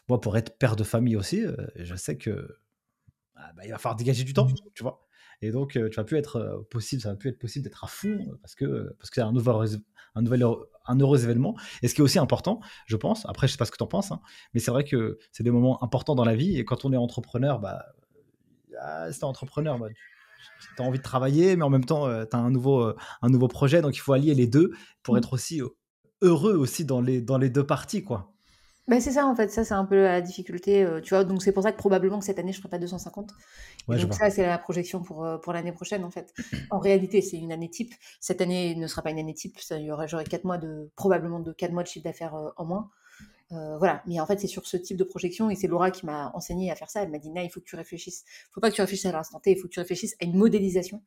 moi, 0.08 0.22
pour 0.22 0.38
être 0.38 0.58
père 0.58 0.78
de 0.78 0.86
famille 0.86 1.18
aussi, 1.18 1.44
je 1.76 1.96
sais 1.96 2.18
que 2.18 2.58
ah, 3.36 3.52
bah, 3.58 3.64
il 3.66 3.72
va 3.72 3.78
falloir 3.78 3.98
dégager 3.98 4.24
du 4.24 4.34
temps, 4.34 4.48
tu 4.74 4.82
vois. 4.82 5.06
Et 5.42 5.52
donc, 5.52 5.74
tu 5.74 5.96
vas 5.98 6.06
plus 6.06 6.16
être 6.16 6.66
possible, 6.72 7.02
ça 7.02 7.10
va 7.10 7.18
plus 7.18 7.32
être 7.32 7.38
possible 7.38 7.66
d'être 7.66 7.84
à 7.84 7.88
fond 7.88 8.26
parce 8.42 8.56
que 8.56 8.96
parce 8.98 9.10
que 9.10 9.16
c'est 9.16 9.22
un 9.22 9.34
nouvel, 9.34 9.82
un 10.16 10.22
nouvel 10.22 10.46
un 10.86 11.00
heureux 11.02 11.22
événement. 11.22 11.58
Et 11.82 11.90
ce 11.90 11.96
qui 11.96 12.00
est 12.00 12.04
aussi 12.04 12.18
important, 12.18 12.62
je 12.86 12.96
pense, 12.96 13.26
après 13.26 13.48
je 13.48 13.52
sais 13.52 13.58
pas 13.58 13.66
ce 13.66 13.72
que 13.72 13.78
tu 13.78 13.84
en 13.84 13.88
penses, 13.88 14.14
hein, 14.14 14.22
mais 14.54 14.62
c'est 14.62 14.72
vrai 14.72 14.86
que 14.86 15.20
c'est 15.34 15.44
des 15.44 15.52
moments 15.52 15.84
importants 15.84 16.16
dans 16.16 16.24
la 16.24 16.36
vie. 16.38 16.58
Et 16.58 16.64
quand 16.64 16.86
on 16.86 16.94
est 16.94 16.98
entrepreneur, 16.98 17.60
bah, 17.60 17.86
ah, 18.82 19.12
c'est 19.12 19.26
entrepreneur, 19.26 19.78
bah, 19.78 19.90
tu 19.90 20.17
as 20.78 20.84
envie 20.84 21.00
de 21.00 21.04
travailler, 21.04 21.56
mais 21.56 21.64
en 21.64 21.70
même 21.70 21.86
temps, 21.86 22.08
tu 22.26 22.36
as 22.36 22.40
un 22.40 22.52
nouveau, 22.52 22.94
un 23.22 23.30
nouveau 23.30 23.48
projet. 23.48 23.82
Donc, 23.82 23.96
il 23.96 24.00
faut 24.00 24.14
allier 24.14 24.34
les 24.34 24.48
deux 24.48 24.72
pour 25.04 25.16
mmh. 25.16 25.18
être 25.18 25.34
aussi 25.34 25.62
heureux 26.22 26.56
aussi 26.56 26.86
dans 26.86 27.02
les, 27.02 27.22
dans 27.22 27.38
les 27.38 27.50
deux 27.50 27.66
parties, 27.66 28.04
quoi. 28.04 28.34
Bah, 28.88 29.02
c'est 29.02 29.12
ça, 29.12 29.26
en 29.26 29.36
fait. 29.36 29.52
Ça, 29.52 29.66
c'est 29.66 29.74
un 29.74 29.84
peu 29.84 30.02
la 30.02 30.22
difficulté. 30.22 30.88
tu 31.04 31.14
vois, 31.14 31.26
donc 31.26 31.44
c'est 31.44 31.52
pour 31.52 31.64
ça 31.64 31.72
que 31.72 31.78
probablement 31.78 32.20
que 32.20 32.26
cette 32.26 32.40
année, 32.40 32.54
je 32.54 32.60
ne 32.60 32.62
ferai 32.62 32.70
pas 32.70 32.80
250. 32.80 33.32
donc, 33.88 34.14
ça, 34.14 34.30
c'est 34.30 34.46
la 34.46 34.58
projection 34.58 35.02
pour, 35.02 35.28
pour 35.42 35.52
l'année 35.52 35.74
prochaine, 35.74 36.04
en 36.04 36.12
fait. 36.12 36.34
En 36.72 36.80
réalité, 36.80 37.22
c'est 37.22 37.38
une 37.38 37.52
année 37.52 37.70
type. 37.70 37.94
Cette 38.20 38.40
année 38.40 38.76
ne 38.76 38.88
sera 38.88 39.02
pas 39.02 39.12
une 39.12 39.20
année 39.20 39.34
type. 39.34 39.58
J'aurai 40.06 40.24
quatre 40.24 40.46
mois 40.46 40.58
de, 40.58 40.90
probablement 40.96 41.40
de 41.40 41.52
4 41.52 41.72
mois 41.74 41.84
de 41.84 41.88
chiffre 41.88 42.04
d'affaires 42.04 42.36
en 42.56 42.66
moins. 42.66 42.90
Euh, 43.52 43.78
voilà. 43.78 44.02
Mais 44.06 44.20
en 44.20 44.26
fait, 44.26 44.40
c'est 44.40 44.48
sur 44.48 44.66
ce 44.68 44.78
type 44.78 44.98
de 44.98 45.04
projection 45.04 45.50
et 45.50 45.56
c'est 45.56 45.68
Laura 45.68 45.92
qui 45.92 46.06
m'a 46.06 46.32
enseigné 46.34 46.72
à 46.72 46.76
faire 46.76 46.90
ça. 46.90 47.04
Elle 47.04 47.10
m'a 47.10 47.20
dit, 47.20 47.32
il 47.36 47.50
faut 47.50 47.60
que 47.60 47.66
tu 47.66 47.76
réfléchisses. 47.76 48.24
Il 48.50 48.54
faut 48.54 48.62
pas 48.62 48.70
que 48.70 48.76
tu 48.76 48.82
réfléchisses 48.82 49.06
à 49.06 49.12
l'instant 49.12 49.40
T, 49.40 49.52
il 49.52 49.58
faut 49.58 49.68
que 49.68 49.74
tu 49.74 49.80
réfléchisses 49.80 50.16
à 50.22 50.26
une 50.26 50.36
modélisation 50.36 51.02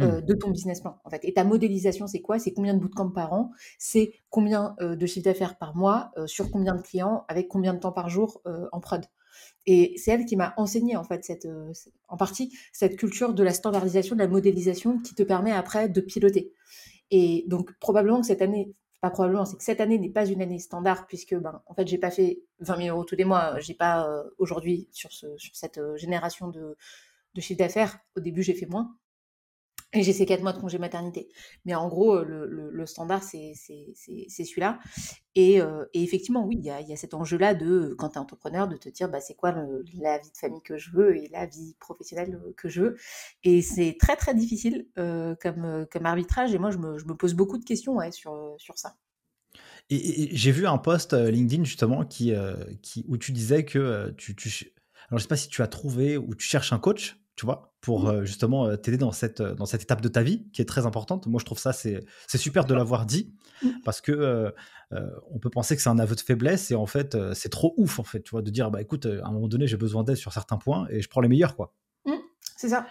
euh, 0.00 0.20
mmh. 0.20 0.24
de 0.24 0.34
ton 0.34 0.50
business 0.50 0.80
plan. 0.80 0.98
En 1.04 1.10
fait. 1.10 1.20
Et 1.24 1.32
ta 1.32 1.44
modélisation, 1.44 2.06
c'est 2.06 2.20
quoi? 2.20 2.38
C'est 2.38 2.52
combien 2.52 2.74
de 2.74 2.78
bootcamps 2.78 3.10
par 3.10 3.32
an? 3.32 3.50
C'est 3.78 4.12
combien 4.30 4.76
euh, 4.80 4.94
de 4.94 5.06
chiffre 5.06 5.24
d'affaires 5.24 5.58
par 5.58 5.76
mois 5.76 6.12
Sur 6.26 6.50
combien 6.50 6.74
de 6.74 6.82
clients 6.82 7.24
Avec 7.28 7.48
combien 7.48 7.74
de 7.74 7.80
temps 7.80 7.92
par 7.92 8.08
jour 8.08 8.42
en 8.72 8.80
prod? 8.80 9.04
Et 9.66 9.94
c'est 9.96 10.10
elle 10.10 10.24
qui 10.24 10.36
m'a 10.36 10.54
enseigné 10.56 10.96
en 10.96 11.04
fait 11.04 11.24
cette, 11.24 11.46
en 12.08 12.16
partie 12.16 12.56
cette 12.72 12.96
culture 12.96 13.34
de 13.34 13.42
la 13.42 13.52
standardisation, 13.52 14.16
de 14.16 14.20
la 14.20 14.28
modélisation 14.28 14.98
qui 14.98 15.14
te 15.14 15.22
permet 15.22 15.52
après 15.52 15.88
de 15.88 16.00
piloter. 16.00 16.52
Et 17.10 17.44
donc 17.48 17.72
probablement 17.78 18.20
que 18.20 18.26
cette 18.26 18.42
année, 18.42 18.74
pas 19.00 19.10
probablement, 19.10 19.44
c'est 19.44 19.56
que 19.56 19.64
cette 19.64 19.80
année 19.80 19.98
n'est 19.98 20.10
pas 20.10 20.26
une 20.26 20.42
année 20.42 20.58
standard 20.58 21.06
puisque, 21.06 21.34
ben, 21.34 21.62
en 21.66 21.74
fait, 21.74 21.88
j'ai 21.88 21.98
pas 21.98 22.10
fait 22.10 22.42
20 22.60 22.76
000 22.76 22.96
euros 22.96 23.04
tous 23.04 23.16
les 23.16 23.24
mois. 23.24 23.58
J'ai 23.58 23.74
pas 23.74 24.08
euh, 24.08 24.22
aujourd'hui 24.38 24.88
sur, 24.92 25.12
ce, 25.12 25.26
sur 25.38 25.54
cette 25.56 25.78
euh, 25.78 25.96
génération 25.96 26.48
de 26.48 26.76
chiffre 27.38 27.58
d'affaires. 27.58 27.98
Au 28.16 28.20
début, 28.20 28.42
j'ai 28.42 28.54
fait 28.54 28.66
moins. 28.66 28.94
Et 29.92 30.04
j'ai 30.04 30.12
ces 30.12 30.24
quatre 30.24 30.42
mois 30.42 30.52
de 30.52 30.60
congé 30.60 30.78
maternité. 30.78 31.28
Mais 31.64 31.74
en 31.74 31.88
gros, 31.88 32.22
le, 32.22 32.46
le, 32.46 32.86
standard, 32.86 33.24
c'est 33.24 33.54
celui-là. 33.54 34.78
Et, 35.34 35.60
euh, 35.60 35.84
et, 35.94 36.04
effectivement, 36.04 36.46
oui, 36.46 36.56
il 36.58 36.64
y 36.64 36.70
a, 36.70 36.80
y 36.80 36.92
a, 36.92 36.96
cet 36.96 37.12
enjeu-là 37.12 37.54
de, 37.54 37.94
quand 37.98 38.10
tu 38.10 38.14
es 38.14 38.18
entrepreneur, 38.18 38.68
de 38.68 38.76
te 38.76 38.88
dire, 38.88 39.08
bah, 39.08 39.20
c'est 39.20 39.34
quoi 39.34 39.50
la 39.52 40.18
vie 40.18 40.30
de 40.30 40.36
famille 40.36 40.62
que 40.62 40.76
je 40.76 40.92
veux 40.92 41.16
et 41.16 41.28
la 41.32 41.46
vie 41.46 41.74
professionnelle 41.80 42.40
que 42.56 42.68
je 42.68 42.82
veux. 42.82 42.96
Et 43.42 43.62
c'est 43.62 43.96
très, 43.98 44.14
très 44.14 44.32
difficile 44.32 44.86
euh, 44.96 45.34
comme, 45.42 45.64
euh, 45.64 45.86
comme 45.90 46.06
arbitrage. 46.06 46.54
Et 46.54 46.58
moi, 46.58 46.70
je 46.70 46.78
me, 46.78 46.96
je 46.96 47.06
me 47.06 47.14
pose 47.14 47.34
beaucoup 47.34 47.58
de 47.58 47.64
questions 47.64 47.98
sur, 48.12 48.54
sur 48.58 48.78
ça. 48.78 48.94
Et, 49.88 50.28
j'ai 50.36 50.52
vu 50.52 50.68
un 50.68 50.78
post 50.78 51.14
LinkedIn, 51.14 51.64
justement, 51.64 52.04
qui, 52.04 52.32
qui, 52.82 53.04
où 53.08 53.16
tu 53.16 53.32
disais 53.32 53.64
que 53.64 54.10
tu, 54.16 54.36
tu... 54.36 54.72
Alors, 55.08 55.18
je 55.18 55.24
sais 55.24 55.28
pas 55.28 55.36
si 55.36 55.48
tu 55.48 55.62
as 55.62 55.66
trouvé 55.66 56.16
ou 56.16 56.36
tu 56.36 56.46
cherches 56.46 56.72
un 56.72 56.78
coach 56.78 57.19
tu 57.40 57.46
vois, 57.46 57.72
pour 57.80 58.12
mmh. 58.12 58.24
justement 58.26 58.76
t'aider 58.76 58.98
dans 58.98 59.12
cette, 59.12 59.40
dans 59.40 59.64
cette 59.64 59.80
étape 59.80 60.02
de 60.02 60.08
ta 60.08 60.22
vie 60.22 60.50
qui 60.50 60.60
est 60.60 60.66
très 60.66 60.84
importante. 60.84 61.26
Moi, 61.26 61.40
je 61.40 61.46
trouve 61.46 61.58
ça, 61.58 61.72
c'est 61.72 62.04
super 62.34 62.66
de 62.66 62.74
l'avoir 62.74 63.06
dit 63.06 63.34
mmh. 63.62 63.68
parce 63.82 64.02
que 64.02 64.52
on 64.90 65.38
peut 65.38 65.48
penser 65.48 65.74
que 65.74 65.80
c'est 65.80 65.88
un 65.88 65.98
aveu 65.98 66.14
de 66.14 66.20
faiblesse 66.20 66.70
et 66.70 66.74
en 66.74 66.84
fait, 66.84 67.16
c'est 67.32 67.48
trop 67.48 67.72
ouf, 67.78 67.98
en 67.98 68.02
fait, 68.02 68.20
tu 68.20 68.32
vois, 68.32 68.42
de 68.42 68.50
dire, 68.50 68.70
bah 68.70 68.82
écoute, 68.82 69.06
à 69.06 69.26
un 69.26 69.32
moment 69.32 69.48
donné, 69.48 69.66
j'ai 69.66 69.78
besoin 69.78 70.04
d'aide 70.04 70.16
sur 70.16 70.34
certains 70.34 70.58
points 70.58 70.86
et 70.90 71.00
je 71.00 71.08
prends 71.08 71.22
les 71.22 71.28
meilleurs, 71.28 71.56
quoi. 71.56 71.74
Mmh, 72.04 72.12
c'est 72.58 72.68
ça. 72.68 72.86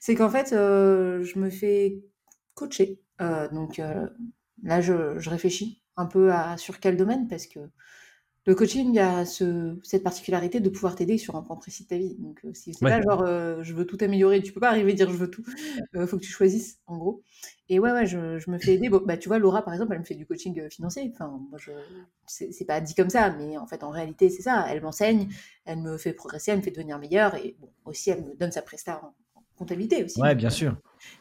C'est 0.00 0.14
qu'en 0.14 0.28
fait, 0.28 0.50
je 0.50 1.38
me 1.38 1.48
fais 1.48 2.02
coacher. 2.52 3.00
donc 3.52 3.80
là, 4.62 4.80
je, 4.82 5.18
je, 5.18 5.30
réfléchis 5.30 5.82
un 5.96 6.04
peu 6.04 6.30
à 6.30 6.58
sur 6.58 6.78
quel 6.78 6.98
domaine 6.98 7.26
parce 7.26 7.46
que 7.46 7.60
le 8.46 8.54
coaching 8.54 8.98
a 8.98 9.24
ce, 9.24 9.78
cette 9.82 10.02
particularité 10.02 10.60
de 10.60 10.68
pouvoir 10.68 10.96
t'aider 10.96 11.16
sur 11.16 11.34
un 11.34 11.42
point 11.42 11.56
précis 11.56 11.84
de 11.84 11.88
ta 11.88 11.96
vie. 11.96 12.14
Donc, 12.18 12.40
euh, 12.44 12.52
si 12.52 12.74
c'est 12.74 12.84
pas 12.84 13.00
genre 13.00 13.22
euh, 13.22 13.62
je 13.62 13.72
veux 13.72 13.86
tout 13.86 13.96
améliorer, 14.02 14.42
tu 14.42 14.52
peux 14.52 14.60
pas 14.60 14.68
arriver 14.68 14.92
à 14.92 14.94
dire 14.94 15.10
je 15.10 15.16
veux 15.16 15.30
tout. 15.30 15.44
Il 15.94 16.00
euh, 16.00 16.06
faut 16.06 16.18
que 16.18 16.22
tu 16.22 16.30
choisisses, 16.30 16.78
en 16.86 16.98
gros. 16.98 17.22
Et 17.70 17.78
ouais, 17.78 17.92
ouais, 17.92 18.04
je, 18.04 18.38
je 18.38 18.50
me 18.50 18.58
fais 18.58 18.74
aider. 18.74 18.90
Bon, 18.90 19.00
bah, 19.02 19.16
tu 19.16 19.28
vois, 19.28 19.38
Laura, 19.38 19.62
par 19.62 19.72
exemple, 19.72 19.94
elle 19.94 20.00
me 20.00 20.04
fait 20.04 20.14
du 20.14 20.26
coaching 20.26 20.68
financier. 20.68 21.10
Enfin, 21.14 21.40
moi, 21.48 21.58
je, 21.58 21.72
c'est, 22.26 22.66
pas 22.66 22.80
dit 22.82 22.94
comme 22.94 23.08
ça, 23.08 23.30
mais 23.30 23.56
en 23.56 23.66
fait, 23.66 23.82
en 23.82 23.90
réalité, 23.90 24.28
c'est 24.28 24.42
ça. 24.42 24.66
Elle 24.68 24.82
m'enseigne, 24.82 25.28
elle 25.64 25.80
me 25.80 25.96
fait 25.96 26.12
progresser, 26.12 26.50
elle 26.50 26.58
me 26.58 26.62
fait 26.62 26.70
devenir 26.70 26.98
meilleure. 26.98 27.36
Et 27.36 27.56
bon, 27.58 27.70
aussi, 27.86 28.10
elle 28.10 28.24
me 28.24 28.34
donne 28.34 28.52
sa 28.52 28.60
presta 28.60 29.02
en, 29.02 29.14
comptabilité 29.56 30.04
aussi. 30.04 30.20
Ouais, 30.20 30.34
bien 30.34 30.50
sûr. 30.50 30.76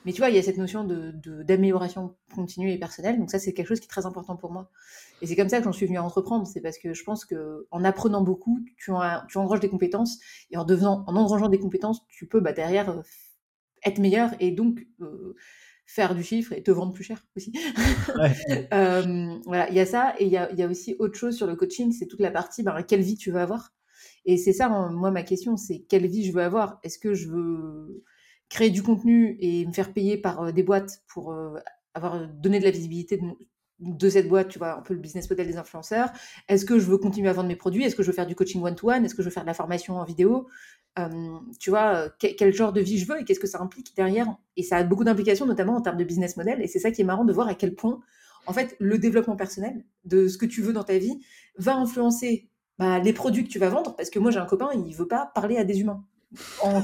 Mais 0.06 0.14
tu 0.14 0.20
vois, 0.20 0.30
il 0.30 0.36
y 0.36 0.40
a 0.40 0.42
cette 0.42 0.58
notion 0.58 0.84
d'amélioration 0.86 2.08
de, 2.08 2.36
continue 2.36 2.72
et 2.72 2.78
personnelle. 2.78 3.18
Donc 3.18 3.30
ça, 3.30 3.40
c'est 3.40 3.54
quelque 3.54 3.68
chose 3.68 3.80
qui 3.80 3.86
est 3.86 3.90
très 3.90 4.06
important 4.06 4.36
pour 4.36 4.52
moi. 4.52 4.70
Et 5.22 5.28
c'est 5.28 5.36
comme 5.36 5.50
ça 5.50 5.60
que 5.60 5.66
j'en 5.66 5.72
suis 5.72 5.86
venue 5.86 5.98
à 5.98 6.04
entreprendre. 6.04 6.48
C'est 6.48 6.62
parce 6.62 6.78
que 6.78 6.94
je 6.94 7.04
pense 7.04 7.26
que 7.26 7.68
en 7.72 7.84
apprenant 7.84 8.22
beaucoup, 8.22 8.60
tu, 8.78 8.92
tu 9.30 9.38
engranges 9.38 9.60
des 9.60 9.70
compétences. 9.70 10.20
Et 10.52 10.58
en, 10.58 10.66
devenant, 10.66 11.04
en 11.08 11.16
engrangeant 11.16 11.50
des 11.50 11.60
compétences, 11.60 12.06
tu 12.08 12.28
peux 12.28 12.40
bah, 12.40 12.54
derrière 12.54 12.90
euh, 12.90 13.02
être 13.86 14.00
meilleur 14.00 14.32
et 14.40 14.52
donc 14.52 14.86
euh, 15.02 15.36
faire 15.86 16.16
du 16.16 16.24
chiffre 16.24 16.54
et 16.54 16.64
te 16.64 16.72
vendre 16.72 16.94
plus 16.94 17.04
cher 17.04 17.26
aussi. 17.36 17.54
euh, 18.74 19.36
voilà, 19.46 19.70
il 19.70 19.76
y 19.76 19.80
a 19.80 19.86
ça. 19.86 20.16
Et 20.20 20.26
il 20.26 20.32
y 20.32 20.38
a, 20.38 20.52
y 20.54 20.64
a, 20.64 20.68
aussi 20.68 20.96
autre 21.00 21.18
chose 21.18 21.36
sur 21.36 21.48
le 21.48 21.56
coaching, 21.56 21.92
c'est 21.92 22.08
toute 22.08 22.22
la 22.22 22.32
partie, 22.32 22.64
bah, 22.64 22.84
quelle 22.84 23.02
vie 23.02 23.16
tu 23.16 23.32
veux 23.32 23.40
avoir. 23.40 23.74
Et 24.26 24.38
c'est 24.38 24.54
ça, 24.54 24.70
moi, 24.70 25.12
ma 25.12 25.24
question, 25.24 25.58
c'est 25.58 25.80
quelle 25.90 26.08
vie 26.08 26.26
je 26.26 26.32
veux 26.32 26.42
avoir? 26.42 26.80
Est-ce 26.84 26.98
que 26.98 27.14
je 27.14 27.30
veux 27.30 28.04
créer 28.50 28.70
du 28.70 28.84
contenu 28.84 29.38
et 29.40 29.66
me 29.66 29.72
faire 29.72 29.94
payer 29.94 30.18
par 30.18 30.42
euh, 30.42 30.52
des 30.52 30.64
boîtes 30.64 31.02
pour 31.08 31.32
euh, 31.32 31.56
avoir 31.94 32.28
donné 32.28 32.60
de 32.60 32.64
la 32.64 32.72
visibilité 32.72 33.20
de, 33.80 34.10
cette 34.10 34.28
boîte, 34.28 34.50
tu 34.50 34.60
vois, 34.60 34.78
un 34.78 34.82
peu 34.82 34.94
le 34.94 35.00
business 35.00 35.30
model 35.30 35.48
des 35.48 35.58
influenceurs. 35.58 36.10
Est-ce 36.48 36.66
que 36.66 36.80
je 36.80 36.86
veux 36.86 36.98
continuer 36.98 37.30
à 37.30 37.34
vendre 37.34 37.48
mes 37.50 37.56
produits? 37.56 37.84
Est-ce 37.84 37.96
que 37.96 38.04
je 38.04 38.08
veux 38.08 38.16
faire 38.16 38.28
du 38.28 38.36
coaching 38.36 38.62
one-to-one? 38.62 39.04
Est-ce 39.04 39.16
que 39.16 39.22
je 39.22 39.28
veux 39.28 39.34
faire 39.34 39.44
de 39.44 39.48
la 39.48 39.54
formation 39.54 39.98
en 39.98 40.06
vidéo? 40.06 40.48
Tu 41.60 41.72
vois, 41.72 42.08
quel, 42.20 42.54
genre 42.54 42.72
de 42.72 42.80
vie 42.80 43.00
je 43.00 43.08
veux 43.08 43.20
et 43.20 43.26
qu'est-ce 43.26 43.40
que 43.40 43.48
ça 43.48 43.60
implique 43.60 43.96
derrière? 43.96 44.28
Et 44.58 44.64
ça 44.64 44.78
a 44.78 44.84
beaucoup 44.84 45.04
d'implications, 45.04 45.46
notamment 45.46 45.76
en 45.76 45.82
termes 45.82 45.98
de 45.98 46.04
business 46.04 46.38
model. 46.38 46.62
Et 46.62 46.68
c'est 46.68 46.80
ça 46.80 46.92
qui 46.92 47.02
est 47.02 47.04
marrant 47.04 47.26
de 47.26 47.34
voir 47.34 47.48
à 47.48 47.56
quel 47.56 47.74
point, 47.74 48.00
en 48.46 48.54
fait, 48.54 48.76
le 48.80 48.98
développement 49.00 49.36
personnel 49.36 49.84
de 50.06 50.28
ce 50.28 50.38
que 50.38 50.46
tu 50.46 50.62
veux 50.62 50.72
dans 50.72 50.84
ta 50.84 50.98
vie 50.98 51.20
va 51.58 51.76
influencer 51.76 52.48
bah, 52.80 53.00
les 53.00 53.14
produits 53.14 53.44
que 53.44 53.50
tu 53.50 53.60
vas 53.60 53.70
vendre, 53.70 53.96
parce 53.96 54.10
que 54.10 54.20
moi 54.20 54.32
j'ai 54.32 54.40
un 54.40 54.46
copain, 54.46 54.70
il 54.74 54.96
veut 54.96 55.08
pas 55.08 55.32
parler 55.36 55.58
à 55.58 55.64
des 55.64 55.80
humains 55.82 56.04
en, 56.62 56.82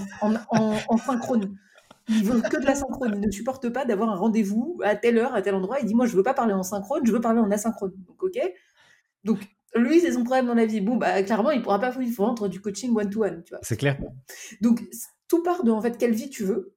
en, 0.52 0.98
synchrone. 0.98 1.58
Il 2.08 2.24
veut 2.24 2.42
que 2.42 2.60
de 2.60 2.66
la 2.66 2.76
synchrone. 2.76 3.14
Il 3.16 3.28
ne 3.28 3.32
supporte 3.32 3.70
pas 3.70 3.86
d'avoir 3.86 4.10
un 4.10 4.16
rendez-vous 4.16 4.80
à 4.84 4.96
telle 4.96 5.18
heure, 5.18 5.34
à 5.34 5.42
tel 5.42 5.56
endroit. 5.56 5.80
Il 5.80 5.86
dit 5.86 5.96
moi 5.96 6.06
je 6.06 6.16
veux 6.16 6.24
pas 6.24 6.34
parler 6.34 6.54
en 6.54 6.64
synchrone, 6.64 7.06
je 7.06 7.12
veux 7.12 7.22
parler 7.22 7.40
en 7.40 7.52
asynchrone. 7.52 7.94
Donc 8.08 8.24
ok. 8.24 8.40
Donc 9.24 9.40
lui 9.76 10.00
c'est 10.00 10.14
son 10.14 10.24
problème 10.24 10.48
dans 10.48 10.56
la 10.56 10.66
vie. 10.66 10.82
Bon 10.82 10.96
bah 10.96 11.22
clairement 11.24 11.52
il 11.52 11.62
pourra 11.62 11.80
pas 11.80 11.92
vendre 11.92 12.48
du 12.48 12.62
coaching 12.62 12.96
one 12.96 13.10
to 13.10 13.24
one. 13.24 13.44
C'est 13.62 13.78
clair. 13.78 13.98
Donc 14.62 14.82
tout 15.28 15.44
part 15.44 15.64
de 15.64 15.72
en 15.72 15.82
fait 15.82 15.98
quelle 15.98 16.14
vie 16.14 16.30
tu 16.30 16.44
veux. 16.44 16.76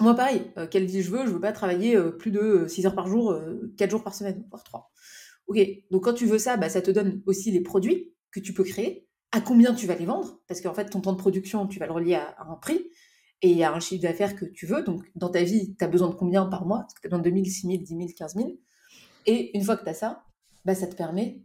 Moi 0.00 0.14
pareil, 0.14 0.50
euh, 0.56 0.66
quelle 0.66 0.86
vie 0.86 1.02
je 1.02 1.10
veux, 1.10 1.26
je 1.26 1.30
veux 1.30 1.40
pas 1.40 1.52
travailler 1.52 1.94
euh, 1.94 2.10
plus 2.10 2.30
de 2.30 2.64
6 2.66 2.86
heures 2.86 2.94
par 2.94 3.06
jour, 3.06 3.38
4 3.76 3.88
euh, 3.88 3.90
jours 3.90 4.02
par 4.02 4.14
semaine, 4.14 4.44
voire 4.50 4.64
3. 4.64 4.90
Ok, 5.46 5.58
donc 5.90 6.04
quand 6.04 6.14
tu 6.14 6.26
veux 6.26 6.38
ça, 6.38 6.56
bah, 6.56 6.68
ça 6.68 6.80
te 6.80 6.90
donne 6.90 7.22
aussi 7.26 7.50
les 7.50 7.60
produits 7.60 8.14
que 8.30 8.40
tu 8.40 8.54
peux 8.54 8.64
créer, 8.64 9.08
à 9.32 9.40
combien 9.40 9.74
tu 9.74 9.86
vas 9.86 9.94
les 9.94 10.06
vendre, 10.06 10.40
parce 10.48 10.60
qu'en 10.60 10.74
fait, 10.74 10.86
ton 10.86 11.00
temps 11.00 11.12
de 11.12 11.18
production, 11.18 11.66
tu 11.66 11.78
vas 11.78 11.86
le 11.86 11.92
relier 11.92 12.14
à, 12.14 12.36
un 12.40 12.56
prix 12.56 12.84
et 13.42 13.64
à 13.64 13.72
un 13.72 13.80
chiffre 13.80 14.02
d'affaires 14.02 14.34
que 14.34 14.44
tu 14.44 14.66
veux. 14.66 14.82
Donc, 14.82 15.04
dans 15.14 15.28
ta 15.28 15.42
vie, 15.42 15.76
tu 15.78 15.84
as 15.84 15.88
besoin 15.88 16.08
de 16.08 16.14
combien 16.14 16.46
par 16.46 16.66
mois? 16.66 16.86
Tu 17.00 17.06
as 17.06 17.08
besoin 17.08 17.18
de 17.20 17.24
2000, 17.24 17.50
6000, 17.50 17.82
10 17.82 17.96
000, 17.96 18.08
15 18.16 18.34
000. 18.34 18.48
Et 19.26 19.56
une 19.56 19.64
fois 19.64 19.76
que 19.76 19.84
tu 19.84 19.90
as 19.90 19.94
ça, 19.94 20.24
bah, 20.64 20.74
ça 20.74 20.86
te 20.86 20.96
permet 20.96 21.42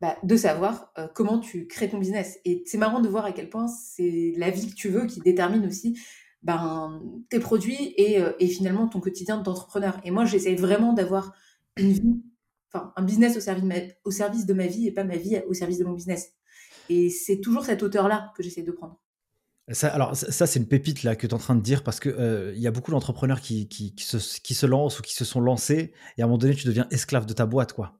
bah, 0.00 0.16
de 0.22 0.36
savoir 0.36 0.92
euh, 0.98 1.08
comment 1.14 1.38
tu 1.40 1.66
crées 1.66 1.90
ton 1.90 1.98
business. 1.98 2.38
Et 2.44 2.62
c'est 2.66 2.78
marrant 2.78 3.00
de 3.00 3.08
voir 3.08 3.24
à 3.24 3.32
quel 3.32 3.50
point 3.50 3.66
c'est 3.66 4.32
la 4.36 4.50
vie 4.50 4.70
que 4.70 4.74
tu 4.74 4.88
veux 4.88 5.06
qui 5.06 5.20
détermine 5.20 5.66
aussi 5.66 5.98
ben, 6.42 7.02
tes 7.30 7.40
produits 7.40 7.94
et, 7.96 8.20
euh, 8.20 8.32
et 8.38 8.46
finalement 8.46 8.88
ton 8.88 9.00
quotidien 9.00 9.38
d'entrepreneur. 9.38 10.00
Et 10.04 10.12
moi, 10.12 10.24
j'essaie 10.24 10.54
vraiment 10.54 10.92
d'avoir 10.92 11.34
une 11.76 11.92
vie 11.92 12.22
enfin, 12.72 12.92
un 12.96 13.02
business 13.02 13.36
au 13.36 13.40
service, 13.40 13.94
au 14.04 14.10
service 14.10 14.46
de 14.46 14.54
ma 14.54 14.66
vie 14.66 14.86
et 14.86 14.92
pas 14.92 15.04
ma 15.04 15.16
vie 15.16 15.40
au 15.48 15.54
service 15.54 15.78
de 15.78 15.84
mon 15.84 15.94
business. 15.94 16.37
Et 16.88 17.10
c'est 17.10 17.40
toujours 17.40 17.64
cette 17.64 17.82
hauteur-là 17.82 18.32
que 18.36 18.42
j'essaie 18.42 18.62
de 18.62 18.72
prendre. 18.72 19.00
Alors 19.82 20.16
ça, 20.16 20.46
c'est 20.46 20.58
une 20.58 20.66
pépite 20.66 21.02
là 21.02 21.14
que 21.14 21.26
tu 21.26 21.30
es 21.30 21.34
en 21.34 21.38
train 21.38 21.54
de 21.54 21.60
dire 21.60 21.82
parce 21.82 22.00
que 22.00 22.08
euh, 22.08 22.54
il 22.54 22.60
y 22.60 22.66
a 22.66 22.70
beaucoup 22.70 22.90
d'entrepreneurs 22.90 23.42
qui, 23.42 23.68
se, 23.98 24.66
lancent 24.66 24.98
ou 24.98 25.02
qui 25.02 25.14
se 25.14 25.26
sont 25.26 25.40
lancés 25.40 25.92
et 26.16 26.22
à 26.22 26.24
un 26.24 26.28
moment 26.28 26.38
donné 26.38 26.54
tu 26.54 26.66
deviens 26.66 26.86
esclave 26.90 27.26
de 27.26 27.34
ta 27.34 27.44
boîte 27.44 27.74
quoi. 27.74 27.98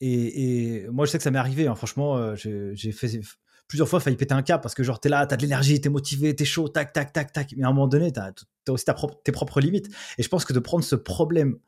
Et, 0.00 0.86
moi 0.90 1.04
je 1.04 1.10
sais 1.10 1.18
que 1.18 1.24
ça 1.24 1.30
m'est 1.30 1.38
arrivé, 1.38 1.66
hein. 1.66 1.74
franchement 1.74 2.16
euh, 2.16 2.34
j'ai 2.34 2.92
fait 2.92 3.20
plusieurs 3.68 3.88
fois 3.88 4.00
failli 4.00 4.16
péter 4.16 4.32
un 4.32 4.42
cap 4.42 4.62
parce 4.62 4.74
que 4.74 4.82
genre 4.82 5.00
t'es 5.00 5.10
là, 5.10 5.26
t'as 5.26 5.36
de 5.36 5.42
l'énergie, 5.42 5.78
t'es 5.82 5.90
motivé, 5.90 6.34
t'es 6.34 6.46
chaud, 6.46 6.68
tac 6.68 6.94
tac 6.94 7.12
tac 7.12 7.30
tac, 7.30 7.54
mais 7.58 7.64
à 7.64 7.68
un 7.68 7.72
moment 7.72 7.88
donné 7.88 8.10
t'as 8.10 8.30
as 8.68 8.72
aussi 8.72 8.86
tes 9.22 9.32
propres 9.32 9.60
limites. 9.60 9.94
Et 10.16 10.22
je 10.22 10.28
pense 10.28 10.46
que 10.46 10.54
de 10.54 10.60
prendre 10.60 10.82
ce 10.82 10.96
problème, 10.96 11.58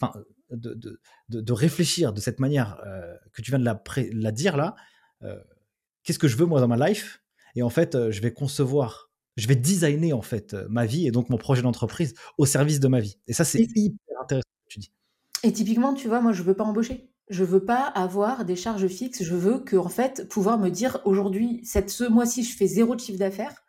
enfin 0.00 0.18
de, 0.50 0.74
de, 0.74 1.40
de, 1.40 1.52
réfléchir 1.52 2.12
de 2.12 2.20
cette 2.20 2.40
manière 2.40 2.80
euh, 2.86 3.14
que 3.32 3.42
tu 3.42 3.50
viens 3.50 3.58
de 3.58 3.64
la, 3.64 3.82
la 4.12 4.32
dire 4.32 4.56
là, 4.56 4.76
euh, 5.22 5.38
qu'est-ce 6.04 6.18
que 6.18 6.28
je 6.28 6.36
veux 6.36 6.46
moi 6.46 6.60
dans 6.60 6.68
ma 6.68 6.88
life? 6.88 7.22
Et 7.56 7.62
en 7.62 7.70
fait, 7.70 7.94
euh, 7.94 8.10
je 8.10 8.20
vais 8.20 8.32
concevoir, 8.32 9.10
je 9.36 9.46
vais 9.48 9.56
designer 9.56 10.12
en 10.12 10.22
fait 10.22 10.54
ma 10.68 10.86
vie 10.86 11.06
et 11.06 11.10
donc 11.10 11.30
mon 11.30 11.38
projet 11.38 11.62
d'entreprise 11.62 12.14
au 12.38 12.46
service 12.46 12.80
de 12.80 12.88
ma 12.88 13.00
vie. 13.00 13.18
Et 13.26 13.32
ça, 13.32 13.44
c'est 13.44 13.60
hyper 13.74 14.20
intéressant 14.22 14.48
ce 14.48 14.68
que 14.68 14.72
tu 14.72 14.78
dis. 14.80 14.92
Et 15.42 15.52
typiquement, 15.52 15.94
tu 15.94 16.08
vois, 16.08 16.20
moi, 16.20 16.32
je 16.32 16.42
veux 16.42 16.54
pas 16.54 16.64
embaucher. 16.64 17.10
Je 17.30 17.42
veux 17.42 17.64
pas 17.64 17.80
avoir 17.80 18.44
des 18.44 18.56
charges 18.56 18.86
fixes. 18.86 19.22
Je 19.22 19.34
veux 19.34 19.58
que, 19.58 19.76
en 19.76 19.88
fait, 19.88 20.28
pouvoir 20.28 20.58
me 20.58 20.68
dire 20.68 21.00
aujourd'hui, 21.04 21.60
cette, 21.64 21.90
ce 21.90 22.04
mois-ci, 22.04 22.44
je 22.44 22.56
fais 22.56 22.66
zéro 22.66 22.94
de 22.94 23.00
chiffre 23.00 23.18
d'affaires 23.18 23.64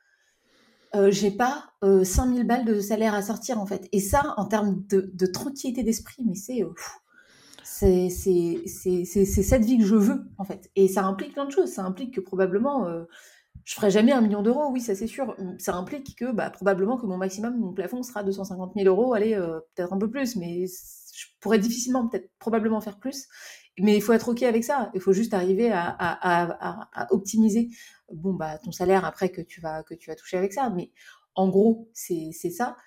euh, 0.96 1.12
j'ai 1.12 1.32
pas 1.32 1.72
euh, 1.84 2.06
5000 2.06 2.48
balles 2.48 2.64
de 2.64 2.80
salaire 2.80 3.14
à 3.14 3.22
sortir 3.22 3.60
en 3.60 3.66
fait. 3.66 3.88
Et 3.92 4.00
ça, 4.00 4.34
en 4.38 4.46
termes 4.46 4.84
de, 4.88 5.26
tranquillité 5.26 5.84
d'esprit, 5.84 6.24
mais 6.26 6.36
c'est 6.36 6.64
euh, 6.64 6.70
c'est 7.80 8.10
cette 9.44 9.66
vie 9.66 9.78
que 9.78 9.86
je 9.86 9.96
veux 9.96 10.26
en 10.38 10.44
fait. 10.46 10.70
Et 10.76 10.88
ça 10.88 11.04
implique 11.06 11.34
plein 11.34 11.46
de 11.46 11.52
choses. 11.52 11.72
Ça 11.72 11.84
implique 11.84 12.16
que 12.16 12.22
probablement 12.22 12.88
euh, 12.88 13.04
je 13.64 13.74
ferai 13.74 13.90
jamais 13.90 14.12
un 14.12 14.22
million 14.22 14.44
d'euros, 14.44 14.70
oui, 14.72 14.82
ça 14.82 14.96
c'est 14.96 15.08
sûr. 15.08 15.36
Ça 15.58 15.76
implique 15.76 16.16
que 16.18 16.32
bah, 16.32 16.50
probablement 16.50 16.98
que 16.98 17.06
mon 17.06 17.18
maximum, 17.18 17.58
mon 17.60 17.74
plafond 17.74 18.04
sera 18.04 18.24
250 18.24 18.74
000 18.76 18.88
euros, 18.88 19.14
allez, 19.14 19.36
peut-être 19.76 19.94
un 19.94 19.98
peu 19.98 20.10
plus, 20.10 20.36
mais 20.36 20.66
je 20.68 21.26
pourrais 21.40 21.60
difficilement, 21.60 22.08
peut-être 22.08 22.30
probablement 22.40 22.82
faire 22.82 23.00
plus. 23.00 23.28
Mais 23.80 23.96
il 23.96 24.02
faut 24.02 24.14
être 24.14 24.30
OK 24.30 24.44
avec 24.44 24.64
ça. 24.64 24.92
Il 24.94 25.02
faut 25.02 25.14
juste 25.14 25.34
arriver 25.34 25.72
à, 25.72 25.88
à, 25.90 26.88
à, 26.94 27.14
optimiser 27.14 27.70
bon, 28.12 28.34
bah, 28.34 28.58
ton 28.58 28.72
salaire 28.72 29.06
après 29.06 29.30
que 29.30 29.42
tu 29.42 29.62
vas, 29.62 29.84
que 29.84 29.94
tu 29.94 30.10
vas 30.10 30.16
toucher 30.16 30.38
avec 30.38 30.54
ça. 30.54 30.70
Mais 30.70 30.92
en 31.36 31.50
gros, 31.50 31.90
c'est 31.94 32.32
ça. 32.32 32.78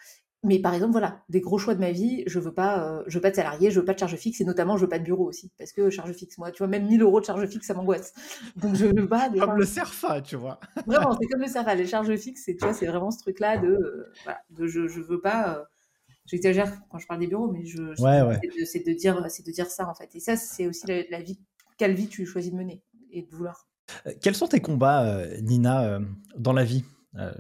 Mais 0.45 0.61
par 0.61 0.73
exemple, 0.73 0.93
voilà, 0.93 1.25
des 1.29 1.41
gros 1.41 1.59
choix 1.59 1.75
de 1.75 1.81
ma 1.81 1.91
vie, 1.91 2.23
je 2.27 2.39
veux 2.39 2.55
pas, 2.55 2.85
euh, 2.85 3.03
je 3.09 3.15
veux 3.17 3.21
pas 3.21 3.31
de 3.31 3.35
salarié, 3.35 3.73
je 3.73 3.81
veux 3.81 3.85
pas 3.85 3.95
de 3.95 3.99
charge 3.99 4.15
fixe 4.15 4.41
et 4.41 4.45
notamment 4.45 4.77
je 4.77 4.83
veux 4.83 4.89
pas 4.89 5.01
de 5.01 5.05
bureau 5.05 5.27
aussi 5.27 5.51
parce 5.59 5.73
que 5.73 5.91
charge 5.91 6.13
fixe, 6.13 6.39
moi, 6.39 6.53
tu 6.53 6.59
vois, 6.59 6.69
même 6.69 6.87
1000 6.87 7.03
euros 7.03 7.21
de 7.21 7.25
charge 7.25 7.45
fixe, 7.47 7.67
ça 7.67 7.75
m'angoisse. 7.75 8.13
Donc 8.55 8.77
je 8.77 8.87
veux 8.87 9.09
pas. 9.09 9.31
comme 9.31 9.57
le 9.57 9.65
Serfa, 9.65 10.23
tu 10.23 10.37
vois. 10.37 10.61
vraiment, 10.87 11.17
c'est 11.21 11.27
comme 11.27 11.41
le 11.41 11.49
Serfa. 11.49 11.75
Les 11.75 11.87
charges 11.87 12.15
fixes, 12.15 12.43
c'est, 12.47 12.55
tu 12.55 12.65
vois, 12.65 12.73
c'est 12.73 12.87
vraiment 12.87 13.11
ce 13.11 13.19
truc-là 13.19 13.59
de, 13.59 13.67
euh, 13.67 14.13
voilà, 14.23 14.39
de 14.51 14.69
je, 14.69 14.87
je 14.87 15.01
veux 15.01 15.21
pas. 15.21 15.57
Euh, 15.57 15.65
j'exagère 16.27 16.73
quand 16.89 16.99
je 16.99 17.09
parle 17.09 17.19
des 17.19 17.27
bureaux, 17.27 17.51
mais 17.51 17.65
je, 17.65 17.95
c'est 18.65 18.87
de, 18.87 18.93
dire, 18.93 19.27
c'est 19.31 19.45
de 19.45 19.51
dire 19.51 19.67
ça 19.67 19.89
en 19.89 19.95
fait. 19.95 20.15
Et 20.15 20.21
ça, 20.21 20.37
c'est 20.37 20.69
aussi 20.69 20.87
la, 20.87 21.21
vie, 21.21 21.41
quelle 21.79 21.95
vie 21.95 22.07
tu 22.07 22.25
choisis 22.27 22.53
de 22.53 22.57
mener 22.57 22.81
et 23.11 23.23
de 23.23 23.31
vouloir. 23.35 23.67
Quels 24.21 24.37
sont 24.37 24.47
tes 24.47 24.61
combats, 24.61 25.27
Nina, 25.41 25.99
dans 26.37 26.53
la 26.53 26.63
vie? 26.63 26.85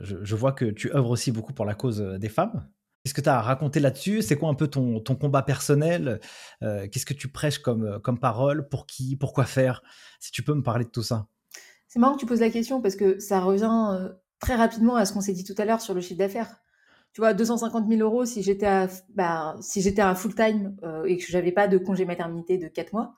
Je, 0.01 0.34
vois 0.34 0.51
que 0.51 0.64
tu 0.64 0.92
œuvres 0.92 1.11
aussi 1.11 1.30
beaucoup 1.30 1.53
pour 1.53 1.64
la 1.64 1.74
cause 1.74 2.01
des 2.01 2.28
femmes. 2.28 2.66
Qu'est-ce 3.09 3.14
que 3.14 3.20
tu 3.20 3.28
as 3.30 3.40
à 3.40 3.80
là-dessus? 3.80 4.22
C'est 4.22 4.36
quoi 4.36 4.50
un 4.50 4.54
peu 4.54 4.68
ton, 4.68 5.00
ton 5.00 5.16
combat 5.16 5.42
personnel? 5.42 6.20
Qu'est-ce 6.61 7.06
que 7.06 7.14
tu 7.14 7.28
prêches 7.28 7.59
comme, 7.59 8.00
comme 8.02 8.18
parole? 8.18 8.68
Pour 8.68 8.86
qui? 8.86 9.16
Pourquoi 9.16 9.44
faire? 9.44 9.82
Si 10.20 10.30
tu 10.30 10.42
peux 10.42 10.54
me 10.54 10.62
parler 10.62 10.84
de 10.84 10.90
tout 10.90 11.02
ça. 11.02 11.26
C'est 11.86 11.98
marrant 11.98 12.14
que 12.14 12.20
tu 12.20 12.26
poses 12.26 12.40
la 12.40 12.50
question 12.50 12.82
parce 12.82 12.96
que 12.96 13.18
ça 13.18 13.40
revient 13.40 14.11
très 14.40 14.56
rapidement 14.56 14.96
à 14.96 15.04
ce 15.04 15.12
qu'on 15.12 15.20
s'est 15.20 15.32
dit 15.32 15.44
tout 15.44 15.54
à 15.59 15.64
l'heure 15.64 15.80
sur 15.80 15.94
le 15.94 16.00
chiffre 16.00 16.18
d'affaires. 16.18 16.61
Tu 17.12 17.20
vois, 17.20 17.34
250 17.34 17.88
000 17.88 18.00
euros 18.02 18.24
si 18.24 18.42
j'étais 18.42 18.66
à, 18.66 18.88
bah, 19.14 19.56
si 19.61 19.80
j'étais 19.80 20.02
à 20.02 20.14
full 20.14 20.34
time 20.34 20.76
euh, 20.84 21.04
et 21.04 21.16
que 21.16 21.24
j'avais 21.26 21.52
pas 21.52 21.66
de 21.66 21.78
congé 21.78 22.04
maternité 22.04 22.59
de 22.59 22.68
4 22.68 22.92
mois, 22.92 23.14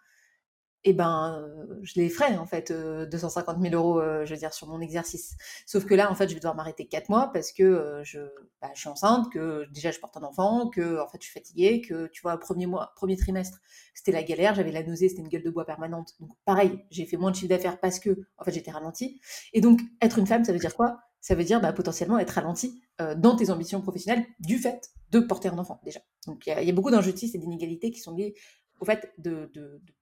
eh 0.85 0.93
ben, 0.93 1.43
euh, 1.43 1.79
je 1.83 2.01
les 2.01 2.09
ferais 2.09 2.37
en 2.37 2.47
fait, 2.47 2.73
250 2.73 3.57
euh, 3.57 3.61
000 3.71 3.75
euros, 3.75 4.01
je 4.25 4.31
veux 4.31 4.39
dire, 4.39 4.55
sur 4.55 4.67
mon 4.69 4.81
exercice. 4.81 5.37
Sauf 5.67 5.85
que 5.85 5.95
là, 5.95 6.11
en 6.11 6.15
fait, 6.15 6.29
je 6.29 6.35
vais 6.35 6.41
devoir 6.41 6.55
m'arrêter 6.55 6.87
4 6.87 7.09
mois 7.09 7.31
parce 7.33 7.53
que 7.53 8.01
je, 8.03 8.21
bah, 8.63 8.71
je 8.75 8.81
suis 8.81 8.89
enceinte, 8.89 9.31
que 9.33 9.67
déjà 9.73 9.91
je 9.91 10.01
porte 10.01 10.17
un 10.17 10.23
enfant, 10.23 10.69
que 10.69 11.01
en 11.01 11.09
fait 11.09 11.19
je 11.21 11.27
suis 11.27 11.33
fatiguée, 11.33 11.81
que 11.81 12.09
tu 12.09 12.23
vois, 12.23 12.39
premier 12.39 12.67
mois, 12.67 12.93
premier 12.97 13.17
trimestre, 13.17 13.59
c'était 13.95 14.13
la 14.13 14.23
galère, 14.23 14.55
j'avais 14.55 14.73
la 14.73 14.83
nausée, 14.83 15.09
c'était 15.09 15.23
une 15.23 15.29
gueule 15.29 15.43
de 15.43 15.51
bois 15.51 15.67
permanente. 15.67 16.15
Pareil, 16.45 16.85
j'ai 16.91 17.05
fait 17.05 17.17
moins 17.17 17.31
de 17.31 17.37
chiffre 17.37 17.51
d'affaires 17.51 17.79
parce 17.81 17.99
que 17.99 18.27
en 18.39 18.45
fait 18.45 18.53
j'étais 18.53 18.71
ralentie. 18.71 19.21
Et 19.53 19.61
donc 19.61 19.81
être 20.01 20.19
une 20.19 20.27
femme, 20.27 20.45
ça 20.45 20.53
veut 20.53 20.59
dire 20.59 20.75
quoi? 20.75 21.01
Ça 21.21 21.35
veut 21.35 21.45
dire 21.45 21.61
bah, 21.61 21.73
potentiellement 21.73 22.19
être 22.19 22.31
ralenti 22.31 22.83
euh, 23.01 23.15
dans 23.15 23.37
tes 23.37 23.51
ambitions 23.51 23.81
professionnelles 23.83 24.25
du 24.41 24.59
fait 24.59 24.91
de 25.11 25.21
porter 25.21 25.49
un 25.49 25.59
enfant 25.59 25.81
déjà. 25.85 26.01
Donc 26.27 26.47
il 26.47 26.65
y, 26.65 26.71
a 26.71 26.73
beaucoup 26.73 26.91
d'injustices 26.91 27.35
et 27.35 27.39
d'inégalités 27.39 27.91
qui 27.91 28.01
sont 28.01 28.15
liées 28.15 28.35
au 28.81 28.85
fait 28.85 29.13
de, 29.19 29.51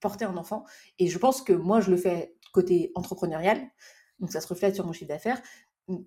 porter 0.01 0.24
un 0.24 0.37
enfant. 0.37 0.64
Et 0.99 1.09
je 1.09 1.18
pense 1.18 1.43
que 1.43 1.53
moi, 1.53 1.81
je 1.81 1.91
le 1.91 1.97
fais 1.97 2.35
côté 2.53 2.93
entrepreneurial, 2.95 3.61
donc 4.20 4.33
ça 4.33 4.41
se 4.41 4.49
reflète 4.49 4.74
sur 4.74 4.87
mon 4.87 4.93
chiffre 4.93 5.09
d'affaires. 5.09 5.41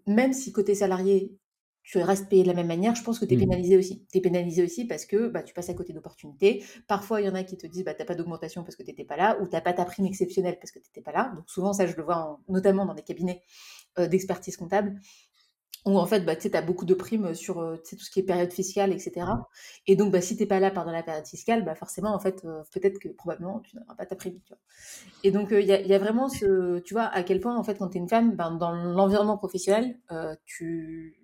Même 0.08 0.34
si 0.34 0.52
côté 0.52 0.76
salarié, 0.76 1.38
tu 1.84 1.98
restes 1.98 2.30
payé 2.30 2.44
de 2.44 2.48
la 2.48 2.54
même 2.54 2.68
manière, 2.68 2.96
je 2.96 3.04
pense 3.04 3.18
que 3.18 3.26
tu 3.26 3.34
es 3.34 3.38
mmh. 3.38 3.40
pénalisé 3.40 3.78
aussi. 3.78 4.06
Tu 4.12 4.20
es 4.20 4.22
pénalisé 4.22 4.64
aussi 4.64 4.86
parce 4.86 5.06
que 5.06 5.28
bah, 5.28 5.42
tu 5.42 5.54
passes 5.54 5.70
à 5.70 5.74
côté 5.74 5.94
d'opportunités. 5.94 6.64
Parfois, 6.88 7.22
il 7.22 7.26
y 7.26 7.30
en 7.30 7.34
a 7.34 7.44
qui 7.44 7.58
te 7.58 7.66
disent 7.66 7.84
bah, 7.84 7.94
tu 7.94 8.02
n'as 8.02 8.06
pas 8.06 8.16
d'augmentation 8.16 8.64
parce 8.64 8.76
que 8.76 8.84
tu 8.84 8.90
n'étais 8.90 9.04
pas 9.04 9.18
là, 9.18 9.40
ou 9.42 9.48
tu 9.48 9.54
n'as 9.54 9.62
pas 9.62 9.74
ta 9.74 9.86
prime 9.86 10.06
exceptionnelle 10.06 10.58
parce 10.60 10.72
que 10.72 10.80
tu 10.80 10.86
n'étais 10.90 11.02
pas 11.02 11.12
là. 11.12 11.34
Donc 11.36 11.50
souvent, 11.50 11.74
ça, 11.74 11.88
je 11.88 11.96
le 11.96 12.04
vois 12.04 12.40
notamment 12.50 12.86
dans 12.86 12.94
des 12.94 13.02
cabinets 13.02 13.42
euh, 13.98 14.08
d'expertise 14.08 14.58
comptable. 14.58 15.00
Où 15.86 15.98
en 15.98 16.06
fait, 16.06 16.22
bah, 16.22 16.36
tu 16.36 16.50
as 16.54 16.62
beaucoup 16.62 16.86
de 16.86 16.94
primes 16.94 17.34
sur 17.34 17.56
tout 17.88 17.98
ce 17.98 18.12
qui 18.12 18.20
est 18.20 18.24
période 18.24 18.52
fiscale, 18.52 18.92
etc. 18.92 19.26
Et 19.88 19.96
donc, 19.96 20.12
bah, 20.12 20.22
si 20.22 20.36
tu 20.36 20.44
n'es 20.44 20.48
pas 20.48 20.60
là 20.60 20.72
pendant 20.72 20.92
la 20.92 21.04
période 21.04 21.26
fiscale, 21.26 21.66
bah, 21.66 21.76
forcément, 21.76 22.14
en 22.14 22.20
fait, 22.20 22.42
peut-être 22.72 23.00
que 23.00 23.10
probablement, 23.10 23.60
tu 23.62 23.76
n'auras 23.78 23.96
pas 23.96 24.06
ta 24.06 24.16
prime. 24.16 24.40
Et 25.24 25.32
donc, 25.32 25.50
il 25.52 25.66
y, 25.66 25.72
a, 25.72 25.82
y, 25.82 25.94
a, 25.94 26.00
vraiment 26.00 26.30
ce, 26.30 26.80
tu 26.80 26.94
vois, 26.94 27.06
à 27.06 27.24
quel 27.24 27.40
point, 27.40 27.58
en 27.58 27.64
fait, 27.64 27.80
quand 27.80 27.90
tu 27.90 27.98
es 27.98 28.02
une 28.02 28.10
femme, 28.10 28.36
ben, 28.36 28.52
dans 28.52 28.72
l'environnement 28.72 29.38
professionnel, 29.38 30.00
tu, 30.46 31.18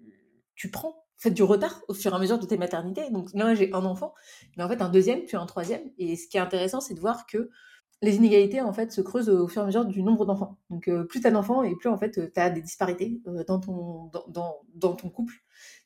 tu 0.55 0.71
prends 0.71 1.03
en 1.17 1.19
fait, 1.19 1.31
du 1.31 1.41
retard 1.41 1.81
au 1.87 1.95
fur 1.95 2.11
et 2.11 2.15
à 2.15 2.19
mesure 2.19 2.37
de 2.37 2.45
tes 2.45 2.57
maternités. 2.57 3.09
Donc 3.09 3.29
là, 3.33 3.55
j'ai 3.55 3.73
un 3.73 3.85
enfant, 3.85 4.13
mais 4.55 4.63
en 4.63 4.69
fait, 4.69 4.81
un 4.81 4.89
deuxième, 4.89 5.25
puis 5.25 5.35
un 5.35 5.47
troisième. 5.47 5.81
Et 5.97 6.15
ce 6.15 6.27
qui 6.27 6.37
est 6.37 6.39
intéressant, 6.39 6.79
c'est 6.79 6.93
de 6.93 6.99
voir 6.99 7.25
que 7.25 7.49
les 8.01 8.15
inégalités 8.15 8.61
en 8.61 8.73
fait 8.73 8.91
se 8.91 9.01
creusent 9.01 9.29
au 9.29 9.47
fur 9.47 9.61
et 9.61 9.63
à 9.63 9.65
mesure 9.65 9.85
du 9.85 10.03
nombre 10.03 10.25
d'enfants. 10.25 10.57
Donc 10.69 10.87
euh, 10.87 11.03
plus 11.03 11.19
tu 11.19 11.27
as 11.27 11.31
d'enfants 11.31 11.63
et 11.63 11.75
plus 11.75 11.89
en 11.89 11.97
fait 11.97 12.11
tu 12.11 12.39
as 12.39 12.49
des 12.49 12.61
disparités 12.61 13.21
euh, 13.27 13.43
dans, 13.45 13.59
ton, 13.59 14.11
dans, 14.27 14.61
dans, 14.73 14.95
ton 14.95 15.09
couple. 15.09 15.33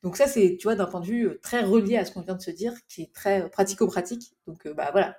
Donc 0.04 0.18
ça 0.18 0.28
c'est 0.28 0.58
tu 0.60 0.64
vois 0.64 0.76
d'un 0.76 0.86
point 0.86 1.00
de 1.00 1.06
vue 1.06 1.28
euh, 1.28 1.40
très 1.42 1.64
relié 1.64 1.98
à 1.98 2.06
ce 2.06 2.12
qu'on 2.12 2.22
vient 2.22 2.36
de 2.36 2.42
se 2.42 2.52
dire 2.52 2.74
qui 2.88 3.04
est 3.04 3.14
très 3.14 3.50
pratico-pratique. 3.50 4.36
Donc 4.46 4.68
bah 4.68 4.90
voilà, 4.92 5.16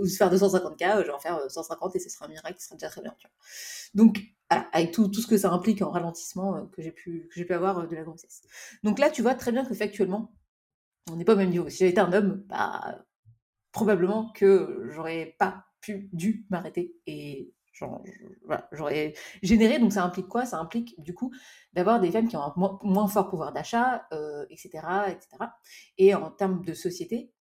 ou 0.00 0.06
faire 0.06 0.32
250K, 0.32 1.00
je 1.00 1.06
vais 1.06 1.10
en 1.10 1.18
faire 1.18 1.50
150 1.50 1.96
et 1.96 1.98
ce 1.98 2.08
sera 2.08 2.26
un 2.26 2.28
miracle, 2.28 2.56
ce 2.58 2.66
sera 2.66 2.76
déjà 2.76 2.88
très 2.88 3.02
bien. 3.02 3.14
Donc 3.94 4.20
avec 4.48 4.92
tout, 4.92 5.08
tout 5.08 5.20
ce 5.20 5.26
que 5.26 5.36
ça 5.36 5.50
implique 5.50 5.82
en 5.82 5.90
ralentissement 5.90 6.66
que 6.68 6.82
j'ai 6.82 6.92
pu, 6.92 7.28
que 7.34 7.42
pu 7.42 7.52
avoir 7.52 7.86
de 7.86 7.94
la 7.94 8.02
grossesse. 8.02 8.42
Donc 8.84 8.98
là 9.00 9.10
tu 9.10 9.22
vois 9.22 9.34
très 9.34 9.50
bien 9.50 9.64
que 9.64 9.74
factuellement 9.74 10.32
on 11.10 11.16
n'est 11.16 11.24
pas 11.24 11.34
au 11.34 11.36
même 11.36 11.50
niveau. 11.50 11.68
Si 11.68 11.78
j'avais 11.78 11.90
été 11.90 12.00
un 12.00 12.12
homme, 12.12 12.44
bah 12.48 13.04
probablement 13.72 14.30
que 14.34 14.88
j'aurais 14.90 15.36
pas 15.38 15.67
pu, 15.94 16.08
dû 16.12 16.46
m'arrêter. 16.50 16.94
Et 17.06 17.52
j'aurais 18.72 19.14
généré. 19.42 19.78
Donc 19.78 19.92
ça 19.92 20.04
implique 20.04 20.28
quoi? 20.28 20.46
Ça 20.46 20.58
implique 20.58 21.00
du 21.00 21.14
coup 21.14 21.32
d'avoir 21.72 22.00
des 22.00 22.10
femmes 22.10 22.28
qui 22.28 22.36
ont 22.36 22.42
un 22.42 22.54
moins, 22.56 23.08
fort 23.08 23.28
pouvoir 23.28 23.52
d'achat, 23.52 24.06
etc., 24.50 24.70
euh, 24.84 25.06
etc. 25.06 25.28
Et 25.96 26.14
en 26.14 26.30
termes 26.30 26.64
de 26.64 26.74
société, 26.74 27.32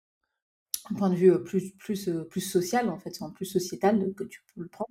un 0.90 0.96
point 0.96 1.10
de 1.10 1.16
vue 1.16 1.32
euh, 1.32 1.40
plus, 1.40 1.72
plus, 1.78 2.08
euh, 2.08 2.24
plus 2.24 2.42
social, 2.42 2.90
en 2.90 2.98
fait, 2.98 3.18
plus 3.36 3.46
sociétal 3.46 4.14
que 4.16 4.24
tu 4.24 4.44
peux 4.54 4.62
le 4.62 4.70
prendre, 4.70 4.90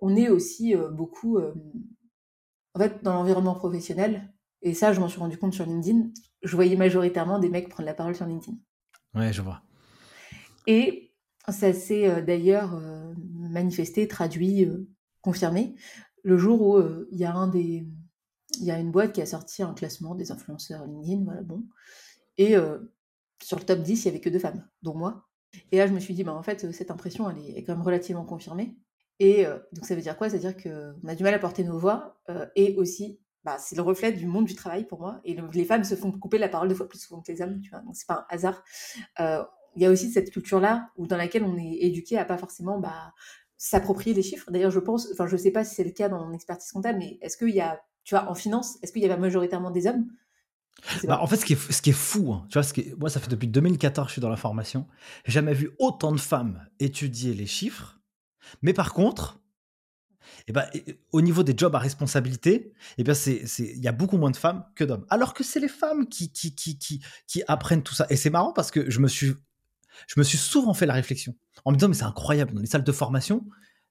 on 0.00 0.16
est 0.16 0.28
aussi 0.28 0.74
beaucoup, 0.90 1.38
en 1.38 2.78
fait, 2.78 3.00
dans 3.04 3.12
l'environnement 3.12 3.54
professionnel. 3.54 4.34
Et 4.60 4.74
ça, 4.74 4.92
je 4.92 4.98
m'en 4.98 5.06
suis 5.06 5.20
rendu 5.20 5.38
compte 5.38 5.54
sur 5.54 5.64
LinkedIn. 5.64 6.08
Je 6.42 6.56
voyais 6.56 6.74
majoritairement 6.74 7.38
des 7.38 7.48
mecs 7.48 7.68
prendre 7.68 7.86
la 7.86 7.94
parole 7.94 8.16
sur 8.16 8.26
LinkedIn. 8.26 8.56
Ouais, 9.14 9.32
je 9.32 9.40
vois. 9.40 9.62
Et 10.66 11.11
ça 11.48 11.72
s'est 11.72 12.08
euh, 12.08 12.22
d'ailleurs 12.22 12.74
euh, 12.74 13.14
manifesté, 13.34 14.06
traduit, 14.06 14.64
euh, 14.64 14.88
confirmé, 15.20 15.74
le 16.22 16.38
jour 16.38 16.62
où 16.62 16.80
il 17.10 17.18
y 17.18 17.24
a 17.24 17.34
un 17.34 17.48
des 17.48 17.84
il 18.60 18.64
y 18.64 18.70
a 18.70 18.78
une 18.78 18.92
boîte 18.92 19.12
qui 19.12 19.22
a 19.22 19.26
sorti 19.26 19.62
un 19.62 19.72
classement 19.72 20.14
des 20.14 20.30
influenceurs 20.30 20.84
LinkedIn, 20.84 21.24
voilà, 21.24 21.42
bon. 21.42 21.64
Et 22.36 22.54
sur 23.42 23.58
le 23.58 23.64
top 23.64 23.80
10, 23.80 24.04
il 24.04 24.06
n'y 24.06 24.10
avait 24.10 24.20
que 24.20 24.28
deux 24.28 24.38
femmes, 24.38 24.68
dont 24.82 24.94
moi. 24.94 25.26
Et 25.72 25.78
là, 25.78 25.86
je 25.86 25.92
me 25.92 25.98
suis 25.98 26.12
dit, 26.14 26.22
bah, 26.22 26.34
en 26.34 26.42
fait, 26.42 26.70
cette 26.70 26.90
impression, 26.90 27.28
elle 27.30 27.38
est, 27.56 27.64
quand 27.64 27.74
même 27.74 27.82
relativement 27.82 28.24
confirmée. 28.24 28.76
Et 29.18 29.46
donc, 29.72 29.86
ça 29.86 29.94
veut 29.94 30.02
dire 30.02 30.16
quoi? 30.16 30.28
Ça 30.28 30.36
veut 30.36 30.52
dire 30.52 30.56
qu'on 30.56 31.08
a 31.08 31.14
du 31.14 31.22
mal 31.22 31.34
à 31.34 31.38
porter 31.38 31.64
nos 31.64 31.78
voix. 31.78 32.20
et 32.56 32.76
aussi, 32.76 33.18
bah, 33.42 33.56
c'est 33.58 33.74
le 33.74 33.82
reflet 33.82 34.12
du 34.12 34.26
monde 34.26 34.44
du 34.44 34.54
travail 34.54 34.86
pour 34.86 35.00
moi. 35.00 35.20
Et 35.24 35.36
les 35.54 35.64
femmes 35.64 35.82
se 35.82 35.96
font 35.96 36.12
couper 36.12 36.38
la 36.38 36.50
parole 36.50 36.68
deux 36.68 36.74
fois 36.74 36.88
plus 36.88 37.00
souvent 37.00 37.22
que 37.22 37.32
les 37.32 37.40
hommes, 37.40 37.60
tu 37.62 37.70
vois? 37.70 37.80
Donc, 37.80 37.96
c'est 37.96 38.06
pas 38.06 38.26
un 38.30 38.34
hasard 38.34 38.62
il 39.76 39.82
y 39.82 39.86
a 39.86 39.90
aussi 39.90 40.10
cette 40.10 40.30
culture-là 40.30 40.90
où 40.96 41.06
dans 41.06 41.16
laquelle 41.16 41.44
on 41.44 41.56
est 41.56 41.78
éduqué 41.80 42.18
à 42.18 42.24
pas 42.24 42.38
forcément 42.38 42.78
bah, 42.78 43.14
s'approprier 43.56 44.14
des 44.14 44.22
chiffres. 44.22 44.50
D'ailleurs, 44.50 44.70
je 44.70 44.80
pense, 44.80 45.08
enfin, 45.12 45.26
je 45.26 45.36
sais 45.36 45.50
pas 45.50 45.64
si 45.64 45.74
c'est 45.74 45.84
le 45.84 45.90
cas 45.90 46.08
dans 46.08 46.24
mon 46.26 46.32
expertise 46.32 46.70
comptable, 46.72 46.98
mais 46.98 47.18
est-ce 47.22 47.36
qu'il 47.36 47.54
y 47.54 47.60
a, 47.60 47.80
tu 48.04 48.14
vois, 48.14 48.28
en 48.28 48.34
finance, 48.34 48.78
est-ce 48.82 48.92
qu'il 48.92 49.02
y 49.02 49.04
avait 49.04 49.16
majoritairement 49.16 49.70
des 49.70 49.86
hommes? 49.86 50.06
Bah, 51.04 51.20
en 51.20 51.26
fait, 51.26 51.36
ce 51.36 51.44
qui 51.44 51.52
est, 51.52 51.72
ce 51.72 51.82
qui 51.82 51.90
est 51.90 51.94
fou, 51.94 52.32
hein, 52.32 52.46
tu 52.48 52.54
vois, 52.54 52.62
ce 52.62 52.72
qui 52.72 52.92
moi, 52.98 53.10
ça 53.10 53.20
fait 53.20 53.28
depuis 53.28 53.46
2014 53.46 54.06
que 54.06 54.08
je 54.08 54.12
suis 54.14 54.22
dans 54.22 54.28
la 54.28 54.36
formation, 54.36 54.86
j'ai 55.24 55.32
jamais 55.32 55.54
vu 55.54 55.70
autant 55.78 56.12
de 56.12 56.20
femmes 56.20 56.66
étudier 56.80 57.34
les 57.34 57.46
chiffres. 57.46 58.00
Mais 58.62 58.72
par 58.72 58.92
contre, 58.92 59.40
eh 60.48 60.52
ben, 60.52 60.66
au 61.12 61.20
niveau 61.20 61.42
des 61.42 61.54
jobs 61.56 61.74
à 61.74 61.78
responsabilité, 61.78 62.72
eh 62.98 63.04
bien, 63.04 63.14
c'est, 63.14 63.44
il 63.58 63.80
y 63.80 63.88
a 63.88 63.92
beaucoup 63.92 64.16
moins 64.16 64.30
de 64.30 64.36
femmes 64.36 64.64
que 64.74 64.84
d'hommes. 64.84 65.06
Alors 65.08 65.34
que 65.34 65.44
c'est 65.44 65.60
les 65.60 65.68
femmes 65.68 66.08
qui, 66.08 66.32
qui, 66.32 66.54
qui, 66.54 66.78
qui, 66.78 67.00
qui 67.26 67.42
apprennent 67.46 67.82
tout 67.82 67.94
ça. 67.94 68.06
Et 68.10 68.16
c'est 68.16 68.30
marrant 68.30 68.52
parce 68.52 68.70
que 68.70 68.90
je 68.90 68.98
me 68.98 69.08
suis 69.08 69.34
je 70.06 70.14
me 70.18 70.24
suis 70.24 70.38
souvent 70.38 70.74
fait 70.74 70.86
la 70.86 70.94
réflexion 70.94 71.34
en 71.64 71.72
me 71.72 71.76
disant, 71.76 71.88
mais 71.88 71.94
c'est 71.94 72.04
incroyable, 72.04 72.54
dans 72.54 72.60
les 72.60 72.66
salles 72.66 72.84
de 72.84 72.92
formation, 72.92 73.44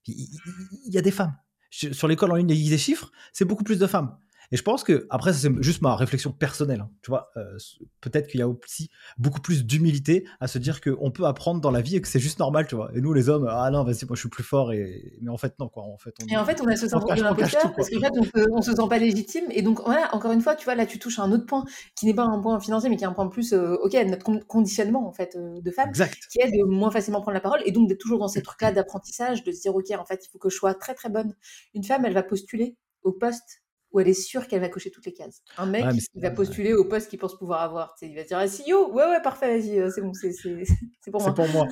il 0.07 0.39
y, 0.85 0.97
a 0.97 1.01
des 1.01 1.11
femmes. 1.11 1.35
Sur 1.69 2.07
l'école 2.07 2.31
en 2.31 2.35
ligne 2.35 2.47
des 2.47 2.77
chiffres, 2.77 3.11
c'est 3.33 3.45
beaucoup 3.45 3.63
plus 3.63 3.77
de 3.79 3.87
femmes. 3.87 4.17
Et 4.51 4.57
je 4.57 4.63
pense 4.63 4.83
que, 4.83 5.07
après, 5.09 5.33
c'est 5.33 5.49
juste 5.61 5.81
ma 5.81 5.95
réflexion 5.95 6.31
personnelle. 6.31 6.81
Hein. 6.81 6.89
tu 7.01 7.09
vois, 7.09 7.29
euh, 7.37 7.57
peut-être 8.01 8.27
qu'il 8.27 8.39
y 8.39 8.43
a 8.43 8.47
aussi 8.47 8.89
beaucoup 9.17 9.41
plus 9.41 9.65
d'humilité 9.65 10.25
à 10.39 10.47
se 10.47 10.57
dire 10.57 10.81
qu'on 10.81 11.11
peut 11.11 11.25
apprendre 11.25 11.61
dans 11.61 11.71
la 11.71 11.81
vie 11.81 11.95
et 11.95 12.01
que 12.01 12.07
c'est 12.07 12.19
juste 12.19 12.39
normal, 12.39 12.67
tu 12.67 12.75
vois. 12.75 12.91
Et 12.93 13.01
nous, 13.01 13.13
les 13.13 13.29
hommes, 13.29 13.47
ah 13.49 13.69
non, 13.71 13.83
vas-y, 13.83 14.05
moi, 14.05 14.15
je 14.15 14.21
suis 14.21 14.29
plus 14.29 14.43
fort. 14.43 14.73
Et... 14.73 15.17
Mais 15.21 15.29
en 15.29 15.37
fait, 15.37 15.53
non, 15.59 15.69
quoi. 15.69 15.83
En 15.83 15.97
fait, 15.97 16.13
on... 16.21 16.27
Et 16.27 16.37
en 16.37 16.45
fait, 16.45 16.61
on 16.61 16.67
a 16.67 16.75
ce 16.75 16.87
syndrome 16.87 17.15
de 17.15 17.21
l'imposteur 17.21 17.73
parce 17.73 17.89
qu'en 17.89 17.99
fait, 17.99 18.11
on 18.51 18.61
se, 18.61 18.71
se 18.71 18.75
sent 18.75 18.87
pas 18.89 18.97
légitime. 18.97 19.45
Et 19.51 19.61
donc, 19.61 19.81
voilà, 19.85 20.13
encore 20.13 20.31
une 20.31 20.41
fois, 20.41 20.55
tu 20.55 20.65
vois, 20.65 20.75
là, 20.75 20.85
tu 20.85 20.99
touches 20.99 21.19
à 21.19 21.23
un 21.23 21.31
autre 21.31 21.45
point 21.45 21.63
qui 21.95 22.05
n'est 22.05 22.13
pas 22.13 22.25
un 22.25 22.39
point 22.41 22.59
financier, 22.59 22.89
mais 22.89 22.97
qui 22.97 23.03
est 23.03 23.07
un 23.07 23.13
point 23.13 23.27
plus, 23.27 23.53
euh, 23.53 23.75
ok, 23.81 23.93
notre 24.05 24.45
conditionnement, 24.47 25.07
en 25.07 25.13
fait, 25.13 25.35
euh, 25.35 25.61
de 25.61 25.71
femme, 25.71 25.91
qui 25.93 26.41
est 26.41 26.51
de 26.51 26.63
moins 26.63 26.91
facilement 26.91 27.21
prendre 27.21 27.35
la 27.35 27.41
parole 27.41 27.61
et 27.65 27.71
donc 27.71 27.87
d'être 27.87 27.99
toujours 27.99 28.19
dans 28.19 28.27
ces 28.27 28.41
trucs-là 28.41 28.71
d'apprentissage, 28.71 29.43
de 29.43 29.51
se 29.51 29.61
dire, 29.61 29.75
ok, 29.75 29.91
en 29.97 30.05
fait, 30.05 30.25
il 30.25 30.29
faut 30.29 30.39
que 30.39 30.49
je 30.49 30.55
sois 30.55 30.73
très, 30.73 30.93
très 30.93 31.09
bonne. 31.09 31.35
Une 31.73 31.83
femme, 31.83 32.05
elle 32.05 32.13
va 32.13 32.23
postuler 32.23 32.75
au 33.03 33.11
poste 33.11 33.60
où 33.91 33.99
elle 33.99 34.07
est 34.07 34.13
sûre 34.13 34.47
qu'elle 34.47 34.61
va 34.61 34.69
cocher 34.69 34.89
toutes 34.89 35.05
les 35.05 35.13
cases. 35.13 35.41
Un 35.57 35.65
mec, 35.65 35.85
il 36.15 36.21
va 36.21 36.31
postuler 36.31 36.73
au 36.73 36.85
poste 36.85 37.09
qu'il 37.09 37.19
pense 37.19 37.37
pouvoir 37.37 37.61
avoir. 37.61 37.95
il 38.01 38.15
va 38.15 38.23
dire 38.23 38.37
ah, 38.37 38.47
CEO, 38.47 38.91
ouais, 38.91 39.03
ouais, 39.03 39.21
parfait, 39.21 39.57
vas-y, 39.57 39.79
euh, 39.79 39.89
c'est 39.93 40.01
bon, 40.01 40.13
c'est 40.13 40.31
pour 41.11 41.21
moi. 41.21 41.33
C'est 41.35 41.43
pour 41.43 41.53
moi. 41.53 41.67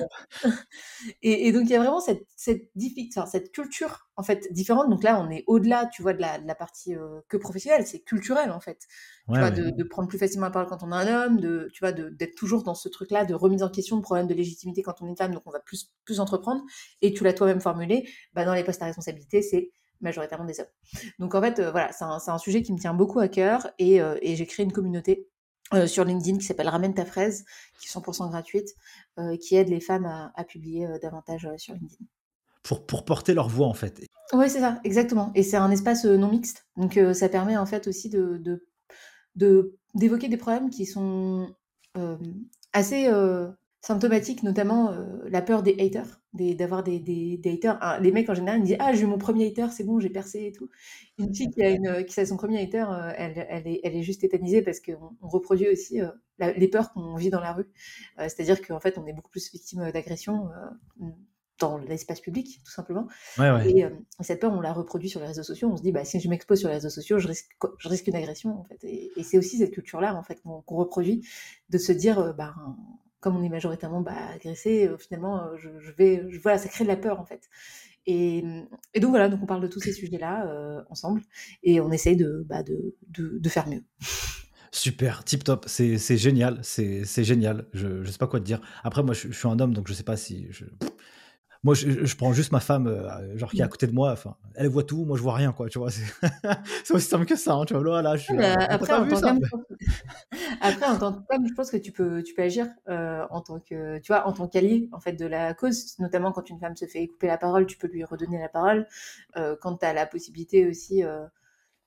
et, 1.22 1.50
donc, 1.52 1.62
il 1.64 1.70
y 1.70 1.76
a 1.76 1.78
vraiment 1.78 2.00
cette, 2.00 2.26
cette, 2.36 2.70
cette 3.26 3.52
culture, 3.52 4.08
en 4.16 4.22
fait, 4.22 4.52
différente. 4.52 4.90
Donc 4.90 5.02
là, 5.02 5.20
on 5.20 5.30
est 5.30 5.44
au-delà, 5.46 5.86
tu 5.86 6.02
vois, 6.02 6.12
de 6.12 6.20
la, 6.20 6.38
de 6.38 6.46
la 6.46 6.54
partie 6.54 6.94
euh, 6.94 7.20
que 7.28 7.36
professionnelle, 7.36 7.86
c'est 7.86 8.00
culturel, 8.00 8.50
en 8.50 8.60
fait. 8.60 8.86
tu 9.32 9.38
vois, 9.38 9.50
de, 9.50 9.70
de, 9.70 9.84
prendre 9.84 10.08
plus 10.08 10.18
facilement 10.18 10.46
la 10.46 10.52
parole 10.52 10.68
quand 10.68 10.82
on 10.82 10.92
est 10.92 10.96
un 10.96 11.26
homme, 11.26 11.40
de, 11.40 11.70
tu 11.72 11.80
vois, 11.80 11.92
d'être 11.92 12.34
toujours 12.34 12.62
dans 12.62 12.74
ce 12.74 12.88
truc-là 12.88 13.24
de 13.24 13.34
remise 13.34 13.62
en 13.62 13.70
question, 13.70 13.96
de 13.96 14.02
problème 14.02 14.26
de 14.26 14.34
légitimité 14.34 14.82
quand 14.82 15.00
on 15.00 15.06
est 15.06 15.10
une 15.10 15.16
femme, 15.16 15.32
donc 15.32 15.42
on 15.46 15.50
va 15.50 15.60
plus, 15.60 15.90
plus 16.04 16.20
entreprendre. 16.20 16.62
Et 17.00 17.14
tu 17.14 17.24
l'as 17.24 17.32
toi-même 17.32 17.60
formulé, 17.60 18.06
bah, 18.34 18.44
dans 18.44 18.54
les 18.54 18.64
postes 18.64 18.82
à 18.82 18.86
responsabilité, 18.86 19.42
c'est 19.42 19.70
majoritairement 20.00 20.44
des 20.44 20.60
hommes. 20.60 20.66
Donc 21.18 21.34
en 21.34 21.40
fait, 21.40 21.58
euh, 21.58 21.70
voilà, 21.70 21.92
c'est 21.92 22.04
un, 22.04 22.18
un, 22.26 22.38
sujet 22.38 22.62
qui 22.62 22.72
me 22.72 22.78
tient 22.78 22.94
beaucoup 22.94 23.20
à 23.20 23.28
cœur 23.28 23.70
et, 23.78 24.00
euh, 24.00 24.16
et 24.22 24.36
j'ai 24.36 24.46
créé 24.46 24.64
une 24.64 24.72
communauté 24.72 25.28
euh, 25.74 25.86
sur 25.86 26.04
LinkedIn 26.04 26.38
qui 26.38 26.44
s'appelle 26.44 26.68
Ramène 26.68 26.94
ta 26.94 27.04
fraise, 27.04 27.44
qui 27.80 27.86
est 27.86 27.90
100% 27.90 28.30
gratuite, 28.30 28.74
qui 29.40 29.56
aide 29.56 29.68
les 29.68 29.80
femmes 29.80 30.06
à, 30.06 30.32
à 30.34 30.44
publier 30.44 30.88
davantage 31.02 31.48
sur 31.58 31.74
LinkedIn. 31.74 32.04
Pour, 32.62 32.86
pour, 32.86 33.04
porter 33.04 33.34
leur 33.34 33.48
voix 33.48 33.66
en 33.66 33.74
fait. 33.74 34.00
Oui, 34.32 34.50
c'est 34.50 34.60
ça, 34.60 34.80
exactement. 34.84 35.30
Et 35.34 35.42
c'est 35.42 35.56
un 35.56 35.70
espace 35.70 36.04
non 36.04 36.30
mixte. 36.30 36.66
Donc 36.76 36.98
ça 37.14 37.28
permet 37.28 37.56
en 37.56 37.66
fait 37.66 37.86
aussi 37.86 38.08
de, 38.08 38.40
de, 39.36 39.76
d'évoquer 39.94 40.28
des 40.28 40.36
problèmes 40.36 40.70
qui 40.70 40.86
sont 40.86 41.54
assez 42.72 43.10
symptomatiques, 43.82 44.42
notamment 44.42 44.94
la 45.26 45.42
peur 45.42 45.62
des 45.62 45.76
haters 45.78 46.19
d'avoir 46.32 46.82
des, 46.82 47.00
des, 47.00 47.36
des, 47.38 47.52
haters. 47.52 47.76
Ah, 47.80 47.98
les 48.00 48.12
mecs 48.12 48.28
en 48.28 48.34
général 48.34 48.60
ils 48.60 48.64
disent 48.64 48.76
Ah, 48.78 48.92
j'ai 48.92 49.02
eu 49.02 49.06
mon 49.06 49.18
premier 49.18 49.48
hater, 49.48 49.66
c'est 49.72 49.84
bon, 49.84 49.98
j'ai 49.98 50.10
percé 50.10 50.46
et 50.46 50.52
tout. 50.52 50.70
Une 51.18 51.34
fille 51.34 51.50
qui 51.50 51.62
a, 51.62 51.70
une, 51.70 52.04
qui 52.04 52.18
a 52.20 52.26
son 52.26 52.36
premier 52.36 52.62
hater, 52.62 52.84
euh, 52.88 53.12
elle, 53.16 53.46
elle, 53.48 53.66
est, 53.66 53.80
elle 53.82 53.96
est 53.96 54.02
juste 54.02 54.20
tétanisée 54.20 54.62
parce 54.62 54.80
qu'on 54.80 55.16
on 55.20 55.28
reproduit 55.28 55.68
aussi 55.68 56.00
euh, 56.00 56.08
les 56.38 56.68
peurs 56.68 56.92
qu'on 56.92 57.16
vit 57.16 57.30
dans 57.30 57.40
la 57.40 57.52
rue. 57.52 57.66
Euh, 58.18 58.28
c'est-à-dire 58.28 58.62
qu'en 58.62 58.80
fait, 58.80 58.96
on 58.96 59.06
est 59.06 59.12
beaucoup 59.12 59.30
plus 59.30 59.50
victime 59.50 59.90
d'agressions 59.90 60.48
dans 61.58 61.76
l'espace 61.76 62.20
public, 62.20 62.62
tout 62.64 62.72
simplement. 62.72 63.06
Et 63.66 63.84
cette 64.20 64.40
peur, 64.40 64.52
on 64.52 64.60
la 64.60 64.72
reproduit 64.72 65.10
sur 65.10 65.20
les 65.20 65.26
réseaux 65.26 65.42
sociaux. 65.42 65.68
On 65.70 65.76
se 65.76 65.82
dit 65.82 65.92
bah, 65.92 66.04
Si 66.04 66.20
je 66.20 66.28
m'expose 66.28 66.60
sur 66.60 66.68
les 66.68 66.76
réseaux 66.76 66.90
sociaux, 66.90 67.18
je 67.18 67.28
risque, 67.28 67.50
je 67.78 67.88
risque 67.88 68.06
une 68.06 68.16
agression. 68.16 68.60
En 68.60 68.64
fait. 68.64 68.78
Et, 68.84 69.10
c'est 69.24 69.36
aussi 69.36 69.58
cette 69.58 69.72
culture-là 69.72 70.14
en 70.14 70.22
fait, 70.22 70.40
qu'on 70.42 70.76
reproduit 70.76 71.26
de 71.70 71.76
se 71.76 71.92
dire 71.92 72.34
bah, 72.34 72.54
comme 73.20 73.36
on 73.36 73.42
est 73.42 73.48
majoritairement 73.48 74.00
bah, 74.00 74.14
agressé, 74.34 74.88
euh, 74.88 74.96
finalement, 74.96 75.44
euh, 75.44 75.56
je, 75.56 75.92
vais, 75.92 76.22
voilà, 76.42 76.58
ça 76.58 76.68
crée 76.68 76.84
de 76.84 76.88
la 76.88 76.96
peur 76.96 77.20
en 77.20 77.24
fait. 77.24 77.48
Et, 78.06 78.42
donc 78.96 79.10
voilà, 79.10 79.30
on 79.40 79.46
parle 79.46 79.60
de 79.60 79.68
tous 79.68 79.80
ces 79.80 79.92
sujets-là 79.92 80.46
euh, 80.46 80.82
ensemble 80.88 81.20
et 81.62 81.80
on 81.80 81.92
essaye 81.92 82.16
de, 82.16 82.44
bah, 82.48 82.62
de, 82.62 83.48
faire 83.48 83.68
mieux. 83.68 83.84
Super, 84.72 85.22
tip 85.24 85.44
top, 85.44 85.66
c'est 85.68 85.98
génial, 86.16 86.58
c'est 86.62 87.24
génial. 87.24 87.66
Je 87.74 87.88
ne 87.88 88.04
sais 88.04 88.18
pas 88.18 88.26
quoi 88.26 88.40
te 88.40 88.44
dire. 88.44 88.60
Après, 88.84 89.02
moi, 89.02 89.14
je, 89.14 89.30
suis 89.30 89.48
un 89.48 89.58
homme, 89.60 89.74
donc 89.74 89.86
je 89.88 89.92
sais 89.92 90.02
pas 90.02 90.16
si. 90.16 90.48
Moi, 91.62 91.74
je, 91.74 92.16
prends 92.16 92.32
juste 92.32 92.52
ma 92.52 92.60
femme, 92.60 92.86
euh, 92.86 93.36
genre 93.36 93.50
qui 93.50 93.60
est 93.60 93.62
à 93.62 93.68
côté 93.68 93.86
de 93.86 93.92
moi. 93.92 94.12
Enfin, 94.12 94.34
elle 94.54 94.68
voit 94.68 94.82
tout, 94.82 95.04
moi 95.04 95.18
je 95.18 95.22
vois 95.22 95.34
rien, 95.34 95.52
quoi. 95.52 95.68
Tu 95.68 95.78
vois, 95.78 95.90
c'est 95.90 96.04
aussi 96.94 97.06
simple 97.06 97.26
que 97.26 97.36
ça. 97.36 97.52
Hein, 97.52 97.66
tu 97.66 97.74
vois, 97.74 98.00
là, 98.00 98.16
je, 98.16 98.32
après, 98.32 98.94
en 98.94 99.06
tant 99.06 99.38
après, 100.62 100.86
en 100.86 100.98
tant 100.98 101.12
que 101.12 101.22
femme, 101.30 101.46
je 101.46 101.52
pense 101.52 101.70
que 101.70 101.76
tu 101.76 101.92
peux, 101.92 102.22
tu 102.22 102.32
peux 102.32 102.42
agir 102.42 102.66
euh, 102.88 103.26
en 103.28 103.42
tant 103.42 103.60
que, 103.60 103.98
tu 103.98 104.10
vois, 104.10 104.26
en 104.26 104.32
tant 104.32 104.48
qu'allié 104.48 104.88
en 104.92 105.00
fait 105.00 105.12
de 105.12 105.26
la 105.26 105.52
cause. 105.52 105.98
Notamment 105.98 106.32
quand 106.32 106.48
une 106.48 106.58
femme 106.58 106.76
se 106.76 106.86
fait 106.86 107.06
couper 107.08 107.26
la 107.26 107.36
parole, 107.36 107.66
tu 107.66 107.76
peux 107.76 107.88
lui 107.88 108.04
redonner 108.04 108.38
la 108.38 108.48
parole. 108.48 108.86
Euh, 109.36 109.54
quand 109.60 109.76
tu 109.76 109.84
as 109.84 109.92
la 109.92 110.06
possibilité 110.06 110.66
aussi 110.66 111.02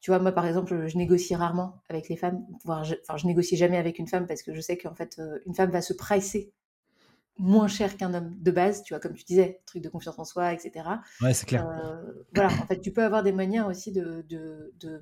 Tu 0.02 0.12
vois, 0.12 0.20
moi, 0.20 0.34
par 0.34 0.46
exemple, 0.46 0.86
je 0.88 0.98
négocie 0.98 1.34
rarement 1.34 1.82
avec 1.90 2.10
les 2.10 2.18
femmes, 2.18 2.46
voire 2.66 2.84
je, 2.84 2.96
enfin, 3.02 3.18
je 3.18 3.26
négocie 3.26 3.56
jamais 3.56 3.78
avec 3.78 4.00
une 4.00 4.08
femme 4.08 4.28
parce 4.28 4.44
que 4.44 4.54
je 4.54 4.60
sais 4.60 4.78
qu'en 4.78 4.94
fait, 4.94 5.16
euh, 5.18 5.40
une 5.46 5.56
femme 5.56 5.72
va 5.72 5.82
se 5.82 5.94
pricer 5.94 6.54
moins 7.38 7.68
cher 7.68 7.98
qu'un 7.98 8.14
homme 8.14 8.36
de 8.40 8.52
base, 8.52 8.84
tu 8.84 8.94
vois, 8.94 9.00
comme 9.00 9.14
tu 9.14 9.24
disais, 9.24 9.62
truc 9.66 9.82
de 9.82 9.90
confiance 9.90 10.20
en 10.20 10.26
soi, 10.26 10.54
etc. 10.54 10.86
Ouais, 11.22 11.34
c'est 11.34 11.46
clair. 11.46 11.68
Euh, 11.68 12.04
voilà, 12.34 12.50
en 12.50 12.68
fait, 12.68 12.80
tu 12.80 12.92
peux 12.92 13.04
avoir 13.04 13.24
des 13.24 13.32
manières 13.32 13.68
aussi 13.68 13.92
de, 13.92 14.24
de, 14.30 14.74
de 14.80 15.02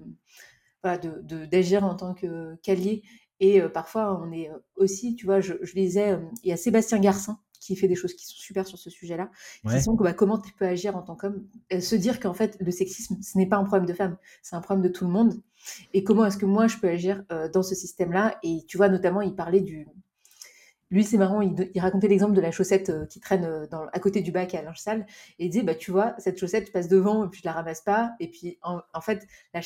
voilà, 0.83 0.97
d'agir 0.97 1.83
en 1.83 1.95
tant 1.95 2.13
que 2.13 2.55
qu'allié. 2.63 3.03
Et 3.39 3.61
euh, 3.61 3.69
parfois, 3.69 4.21
on 4.21 4.31
est 4.31 4.49
aussi, 4.75 5.15
tu 5.15 5.25
vois, 5.25 5.41
je, 5.41 5.53
je 5.61 5.73
lisais, 5.75 6.19
il 6.43 6.49
y 6.49 6.53
a 6.53 6.57
Sébastien 6.57 6.99
Garcin 6.99 7.39
qui 7.59 7.75
fait 7.75 7.87
des 7.87 7.95
choses 7.95 8.15
qui 8.15 8.25
sont 8.25 8.37
super 8.37 8.65
sur 8.65 8.79
ce 8.79 8.89
sujet-là, 8.89 9.29
qui 9.69 9.81
sont 9.81 9.93
bah, 9.93 10.13
comment 10.13 10.39
tu 10.39 10.51
peux 10.53 10.65
agir 10.65 10.97
en 10.97 11.03
tant 11.03 11.15
qu'homme, 11.15 11.45
se 11.79 11.95
dire 11.95 12.19
qu'en 12.19 12.33
fait 12.33 12.57
le 12.59 12.71
sexisme 12.71 13.21
ce 13.21 13.37
n'est 13.37 13.45
pas 13.45 13.57
un 13.57 13.65
problème 13.65 13.85
de 13.85 13.93
femme, 13.93 14.17
c'est 14.41 14.55
un 14.55 14.61
problème 14.61 14.83
de 14.83 14.91
tout 14.91 15.05
le 15.05 15.11
monde, 15.11 15.39
et 15.93 16.03
comment 16.03 16.25
est-ce 16.25 16.37
que 16.37 16.47
moi 16.47 16.65
je 16.65 16.77
peux 16.77 16.89
agir 16.89 17.23
dans 17.53 17.61
ce 17.61 17.75
système-là, 17.75 18.39
et 18.41 18.65
tu 18.67 18.77
vois 18.77 18.89
notamment 18.89 19.21
il 19.21 19.35
parlait 19.35 19.61
du, 19.61 19.87
lui, 20.91 21.05
c'est 21.05 21.17
marrant, 21.17 21.41
il, 21.41 21.55
racontait 21.79 22.09
l'exemple 22.09 22.33
de 22.33 22.41
la 22.41 22.51
chaussette 22.51 22.89
euh, 22.89 23.05
qui 23.05 23.21
traîne 23.21 23.45
euh, 23.45 23.65
à 23.93 23.99
côté 23.99 24.21
du 24.21 24.33
bac 24.33 24.53
à 24.53 24.61
linge 24.61 24.79
sale. 24.79 25.05
Et 25.39 25.45
il 25.45 25.49
disait, 25.49 25.63
bah, 25.63 25.73
tu 25.73 25.89
vois, 25.89 26.13
cette 26.17 26.37
chaussette, 26.37 26.71
passe 26.73 26.89
devant 26.89 27.25
et 27.25 27.29
puis 27.29 27.39
je 27.41 27.47
la 27.47 27.53
ramasse 27.53 27.79
pas. 27.81 28.11
Et 28.19 28.29
puis, 28.29 28.59
en, 28.61 29.01
fait, 29.01 29.25
la 29.53 29.61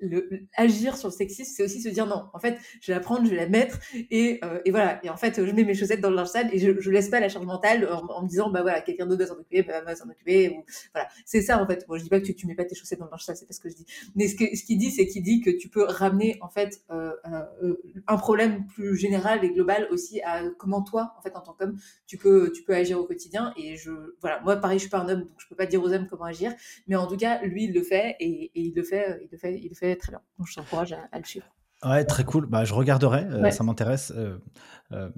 le, 0.00 0.48
agir 0.56 0.96
sur 0.96 1.08
le 1.08 1.12
sexisme, 1.12 1.52
c'est 1.54 1.62
aussi 1.62 1.82
se 1.82 1.90
dire, 1.90 2.06
non, 2.06 2.24
en 2.32 2.38
fait, 2.38 2.58
je 2.80 2.90
vais 2.90 2.94
la 2.94 3.00
prendre, 3.00 3.26
je 3.26 3.30
vais 3.30 3.36
la 3.36 3.48
mettre. 3.48 3.78
Et, 4.10 4.40
euh, 4.44 4.60
et 4.64 4.70
voilà. 4.70 4.98
Et 5.04 5.10
en 5.10 5.16
fait, 5.18 5.44
je 5.44 5.52
mets 5.52 5.64
mes 5.64 5.74
chaussettes 5.74 6.00
dans 6.00 6.08
le 6.08 6.16
linge 6.16 6.28
sale 6.28 6.48
et 6.54 6.58
je, 6.58 6.80
je 6.80 6.90
laisse 6.90 7.10
pas 7.10 7.20
la 7.20 7.28
charge 7.28 7.44
mentale 7.44 7.86
en, 7.92 8.22
me 8.22 8.28
disant, 8.28 8.50
bah 8.50 8.62
voilà, 8.62 8.80
quelqu'un 8.80 9.06
d'autre 9.06 9.22
va 9.22 9.26
s'en 9.28 9.34
occuper, 9.34 9.62
bah, 9.62 9.82
va 9.82 9.94
s'en 9.94 10.08
occuper. 10.08 10.48
Ou, 10.56 10.64
voilà. 10.94 11.08
C'est 11.26 11.42
ça, 11.42 11.62
en 11.62 11.66
fait. 11.66 11.84
Bon, 11.86 11.98
je 11.98 12.02
dis 12.02 12.08
pas 12.08 12.18
que 12.18 12.24
tu, 12.24 12.34
tu 12.34 12.46
mets 12.46 12.54
pas 12.54 12.64
tes 12.64 12.74
chaussettes 12.74 12.98
dans 12.98 13.04
le 13.04 13.10
linge 13.10 13.24
sale, 13.24 13.36
c'est 13.36 13.46
pas 13.46 13.52
ce 13.52 13.60
que 13.60 13.68
je 13.68 13.74
dis. 13.74 13.86
Mais 14.14 14.26
ce 14.26 14.36
qu'il 14.36 14.78
dit, 14.78 14.90
c'est 14.90 15.06
qu'il 15.06 15.22
dit 15.22 15.42
que 15.42 15.50
tu 15.50 15.68
peux 15.68 15.84
ramener, 15.84 16.38
en 16.40 16.48
fait, 16.48 16.82
un 16.88 18.16
problème 18.16 18.66
plus 18.66 18.96
général 18.96 19.44
et 19.44 19.50
global 19.50 19.86
aussi 19.90 20.22
à 20.22 20.42
comment 20.62 20.82
toi, 20.82 21.14
en 21.18 21.22
fait, 21.22 21.34
en 21.36 21.40
tant 21.40 21.52
qu'homme, 21.54 21.76
tu 22.06 22.16
peux, 22.16 22.52
tu 22.52 22.62
peux 22.62 22.74
agir 22.74 22.98
au 22.98 23.04
quotidien. 23.04 23.52
Et 23.56 23.76
je, 23.76 23.90
voilà, 24.20 24.40
moi, 24.42 24.56
pareil, 24.56 24.78
je 24.78 24.82
suis 24.82 24.90
pas 24.90 25.00
un 25.00 25.08
homme, 25.08 25.22
donc 25.22 25.36
je 25.38 25.48
peux 25.48 25.56
pas 25.56 25.66
dire 25.66 25.82
aux 25.82 25.92
hommes 25.92 26.06
comment 26.08 26.24
agir. 26.24 26.52
Mais 26.86 26.94
en 26.94 27.06
tout 27.06 27.16
cas, 27.16 27.42
lui, 27.42 27.64
il 27.64 27.74
le 27.74 27.82
fait 27.82 28.16
et, 28.20 28.52
il 28.54 28.74
le 28.74 28.82
fait, 28.84 29.20
il 29.22 29.28
le 29.30 29.38
fait, 29.38 29.58
il 29.58 29.68
le 29.68 29.74
fait 29.74 29.96
très 29.96 30.12
bien. 30.12 30.20
Donc, 30.38 30.46
je 30.46 30.54
t'encourage 30.54 30.92
à, 30.92 31.18
le 31.18 31.24
suivre. 31.24 31.46
Ouais, 31.82 32.04
très 32.04 32.24
cool. 32.24 32.46
Bah, 32.46 32.64
je 32.64 32.74
regarderai, 32.74 33.24
euh, 33.24 33.50
ça 33.50 33.64
m'intéresse. 33.64 34.12
Euh, 34.14 34.38
euh, 34.92 35.10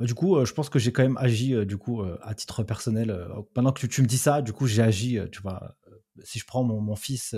bah, 0.00 0.06
du 0.06 0.14
coup, 0.14 0.42
je 0.44 0.52
pense 0.54 0.70
que 0.70 0.78
j'ai 0.78 0.92
quand 0.92 1.02
même 1.02 1.18
agi, 1.18 1.54
du 1.66 1.76
coup, 1.76 2.02
à 2.22 2.34
titre 2.34 2.62
personnel. 2.62 3.14
pendant 3.52 3.72
que 3.72 3.86
tu, 3.86 4.00
me 4.00 4.06
dis 4.06 4.18
ça, 4.18 4.40
du 4.40 4.54
coup, 4.54 4.66
j'ai 4.66 4.82
agi, 4.82 5.18
tu 5.30 5.42
vois. 5.42 5.76
si 6.24 6.38
je 6.38 6.46
prends 6.46 6.64
mon, 6.64 6.96
fils 6.96 7.36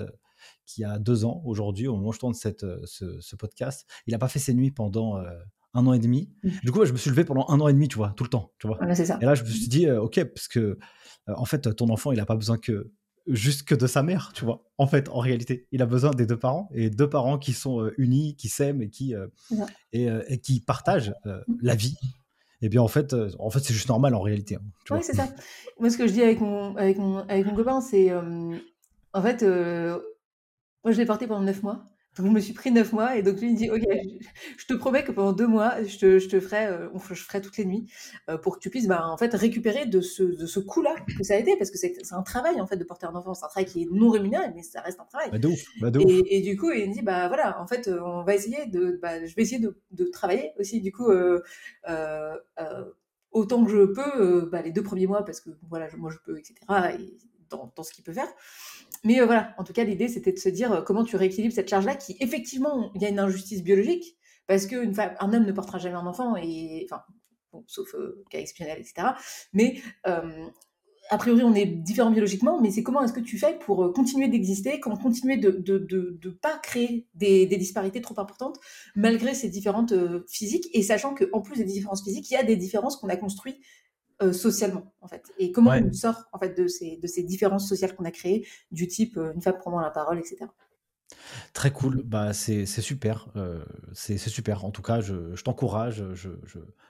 qui 0.64 0.84
a 0.84 1.00
deux 1.00 1.24
ans 1.24 1.42
aujourd'hui, 1.44 1.88
au 1.88 1.96
moment 1.96 2.10
où 2.10 2.12
je 2.12 2.20
tourne 2.20 2.34
cette, 2.34 2.64
ce, 2.84 3.36
podcast, 3.36 3.84
il 4.06 4.12
n'a 4.12 4.18
pas 4.18 4.28
fait 4.28 4.38
ses 4.38 4.54
nuits 4.54 4.70
pendant 4.70 5.20
un 5.74 5.86
an 5.86 5.92
et 5.92 5.98
demi. 5.98 6.30
Mmh. 6.42 6.48
Du 6.62 6.72
coup, 6.72 6.84
je 6.84 6.92
me 6.92 6.96
suis 6.96 7.10
levé 7.10 7.24
pendant 7.24 7.46
un 7.48 7.60
an 7.60 7.68
et 7.68 7.72
demi, 7.72 7.88
tu 7.88 7.96
vois, 7.96 8.14
tout 8.16 8.24
le 8.24 8.30
temps, 8.30 8.52
tu 8.58 8.66
vois. 8.66 8.78
Et 8.82 9.24
là, 9.24 9.34
je 9.34 9.42
me 9.42 9.48
suis 9.48 9.68
dit, 9.68 9.86
euh, 9.86 10.00
ok, 10.00 10.24
parce 10.24 10.48
que 10.48 10.60
euh, 10.60 10.76
en 11.36 11.44
fait, 11.44 11.74
ton 11.74 11.90
enfant, 11.90 12.12
il 12.12 12.18
n'a 12.18 12.26
pas 12.26 12.36
besoin 12.36 12.58
que 12.58 12.92
juste 13.26 13.64
que 13.64 13.74
de 13.74 13.86
sa 13.86 14.02
mère, 14.02 14.32
tu 14.34 14.44
vois. 14.44 14.64
En 14.78 14.86
fait, 14.86 15.08
en 15.08 15.18
réalité, 15.18 15.66
il 15.72 15.82
a 15.82 15.86
besoin 15.86 16.12
des 16.12 16.26
deux 16.26 16.38
parents 16.38 16.68
et 16.74 16.90
deux 16.90 17.08
parents 17.08 17.38
qui 17.38 17.52
sont 17.52 17.80
euh, 17.80 17.94
unis, 17.98 18.36
qui 18.36 18.48
s'aiment 18.48 18.82
et 18.82 18.90
qui 18.90 19.14
et, 19.92 20.38
qui 20.40 20.60
partagent 20.60 21.14
mmh. 21.24 21.32
la 21.62 21.74
vie. 21.74 21.96
Et 22.62 22.68
bien 22.68 22.80
en 22.80 22.88
fait, 22.88 23.14
en 23.38 23.50
fait, 23.50 23.60
c'est 23.60 23.74
juste 23.74 23.88
normal 23.88 24.14
en 24.14 24.20
réalité. 24.20 24.56
Hein, 24.56 24.62
oui, 24.90 25.00
c'est 25.02 25.14
ça. 25.14 25.28
Moi, 25.78 25.90
ce 25.90 25.98
que 25.98 26.06
je 26.06 26.12
dis 26.12 26.22
avec 26.22 26.40
mon 26.40 26.76
avec 26.76 26.98
mon, 26.98 27.18
avec 27.18 27.46
mon 27.46 27.54
copain, 27.54 27.80
c'est 27.80 28.12
en 28.12 29.22
fait, 29.22 29.42
moi, 29.42 30.92
je 30.92 30.98
l'ai 30.98 31.06
porté 31.06 31.26
pendant 31.26 31.42
neuf 31.42 31.62
mois. 31.62 31.84
Donc 32.16 32.26
je 32.26 32.30
me 32.30 32.40
suis 32.40 32.52
pris 32.52 32.70
neuf 32.70 32.92
mois 32.92 33.16
et 33.16 33.22
donc 33.22 33.40
lui 33.40 33.48
il 33.48 33.52
me 33.54 33.56
dit 33.56 33.70
ok 33.70 33.82
je 34.56 34.66
te 34.66 34.74
promets 34.74 35.02
que 35.02 35.10
pendant 35.10 35.32
deux 35.32 35.46
mois 35.46 35.82
je 35.82 35.98
te, 35.98 36.18
je 36.18 36.28
te 36.28 36.38
ferai 36.38 36.66
euh, 36.66 36.88
je 37.10 37.22
ferai 37.22 37.40
toutes 37.40 37.56
les 37.56 37.64
nuits 37.64 37.86
euh, 38.28 38.38
pour 38.38 38.54
que 38.54 38.60
tu 38.60 38.70
puisses 38.70 38.86
bah, 38.86 39.06
en 39.08 39.16
fait 39.16 39.34
récupérer 39.34 39.86
de 39.86 40.00
ce, 40.00 40.22
de 40.22 40.46
ce 40.46 40.60
coup 40.60 40.82
là 40.82 40.94
que 41.18 41.24
ça 41.24 41.34
a 41.34 41.38
été 41.38 41.56
parce 41.56 41.70
que 41.70 41.78
c'est 41.78 41.96
un 42.12 42.22
travail 42.22 42.60
en 42.60 42.66
fait 42.66 42.76
de 42.76 42.84
porter 42.84 43.06
un 43.06 43.14
enfant. 43.14 43.34
C'est 43.34 43.44
un 43.44 43.48
travail 43.48 43.66
qui 43.66 43.82
est 43.82 43.88
non 43.90 44.10
rémunéré 44.10 44.46
mais 44.54 44.62
ça 44.62 44.80
reste 44.80 45.00
un 45.00 45.06
travail. 45.06 45.30
Bah, 45.30 45.38
de 45.38 45.48
ouf, 45.48 45.64
bah, 45.80 45.90
de 45.90 45.98
ouf. 45.98 46.04
Et, 46.06 46.38
et, 46.38 46.40
du 46.42 46.56
coup 46.56 46.70
il 46.70 46.88
me 46.88 46.94
dit 46.94 47.02
bah 47.02 47.26
voilà 47.28 47.60
en 47.60 47.66
fait 47.66 47.88
on 47.88 48.22
va 48.22 48.34
essayer 48.34 48.66
de 48.66 48.98
bah, 49.02 49.24
je 49.24 49.34
vais 49.34 49.42
essayer 49.42 49.60
de, 49.60 49.76
de 49.90 50.04
travailler 50.04 50.52
aussi 50.58 50.80
du 50.80 50.92
coup 50.92 51.10
euh, 51.10 51.42
euh, 51.88 52.36
euh 52.60 52.84
autant 53.32 53.64
que 53.64 53.70
je 53.72 53.84
peux 53.86 54.48
bah, 54.48 54.62
les 54.62 54.70
deux 54.70 54.84
premiers 54.84 55.08
mois 55.08 55.24
parce 55.24 55.40
que 55.40 55.50
voilà 55.68 55.88
moi 55.96 56.08
je 56.12 56.18
peux 56.24 56.38
etc 56.38 56.54
et 56.96 57.16
dans, 57.50 57.72
dans 57.74 57.82
ce 57.82 57.92
qu'il 57.92 58.04
peut 58.04 58.12
faire 58.12 58.28
mais 59.04 59.20
euh, 59.20 59.26
voilà, 59.26 59.54
en 59.58 59.64
tout 59.64 59.72
cas, 59.72 59.84
l'idée, 59.84 60.08
c'était 60.08 60.32
de 60.32 60.38
se 60.38 60.48
dire 60.48 60.72
euh, 60.72 60.82
comment 60.82 61.04
tu 61.04 61.16
rééquilibres 61.16 61.54
cette 61.54 61.68
charge-là, 61.68 61.94
qui 61.94 62.16
effectivement, 62.20 62.90
il 62.94 63.02
y 63.02 63.04
a 63.04 63.10
une 63.10 63.18
injustice 63.18 63.62
biologique, 63.62 64.16
parce 64.46 64.66
qu'un 64.66 65.32
homme 65.32 65.46
ne 65.46 65.52
portera 65.52 65.78
jamais 65.78 65.96
un 65.96 66.06
enfant, 66.06 66.36
et 66.36 66.86
enfin, 66.90 67.02
sauf 67.66 67.94
euh, 67.94 68.24
cas 68.30 68.38
exceptionnel, 68.38 68.78
etc. 68.80 69.08
Mais 69.52 69.80
a 71.10 71.18
priori, 71.18 71.42
on 71.42 71.54
est 71.54 71.66
différents 71.66 72.10
biologiquement, 72.10 72.60
mais 72.62 72.70
c'est 72.70 72.82
comment 72.82 73.02
est-ce 73.02 73.12
que 73.12 73.20
tu 73.20 73.38
fais 73.38 73.58
pour 73.58 73.92
continuer 73.92 74.28
d'exister, 74.28 74.80
comment 74.80 74.96
continuer 74.96 75.36
de 75.36 75.50
ne 75.50 75.78
de, 75.78 76.30
pas 76.30 76.58
créer 76.58 77.06
des, 77.14 77.46
disparités 77.46 78.00
trop 78.00 78.18
importantes, 78.18 78.58
malgré 78.96 79.34
ces 79.34 79.50
différentes 79.50 79.92
physiques, 80.26 80.68
et 80.72 80.82
sachant 80.82 81.14
qu'en 81.14 81.42
plus 81.42 81.58
des 81.58 81.64
différences 81.64 82.02
physiques, 82.02 82.30
il 82.30 82.34
y 82.34 82.38
a 82.38 82.42
des 82.42 82.56
différences 82.56 82.96
qu'on 82.96 83.10
a 83.10 83.16
construites 83.16 83.60
euh, 84.22 84.32
socialement 84.32 84.94
en 85.00 85.08
fait 85.08 85.24
et 85.38 85.50
comment 85.50 85.72
on 85.72 85.92
sort 85.92 86.28
en 86.32 86.38
fait 86.38 86.56
de 86.56 86.68
ces, 86.68 86.98
de 87.02 87.06
ces 87.08 87.24
différences 87.24 87.68
sociales 87.68 87.96
qu'on 87.96 88.04
a 88.04 88.12
créées 88.12 88.46
du 88.70 88.86
type 88.86 89.16
euh, 89.16 89.32
une 89.34 89.42
femme 89.42 89.58
prenant 89.58 89.80
la 89.80 89.90
parole 89.90 90.20
etc 90.20 90.46
Très 91.52 91.72
cool, 91.72 92.02
bah 92.04 92.32
c'est 92.32 92.64
super, 92.66 93.28
euh, 93.36 93.64
c'est 93.92 94.16
super. 94.18 94.64
En 94.64 94.70
tout 94.70 94.82
cas, 94.82 95.00
je, 95.00 95.34
je 95.34 95.42
t'encourage. 95.42 96.02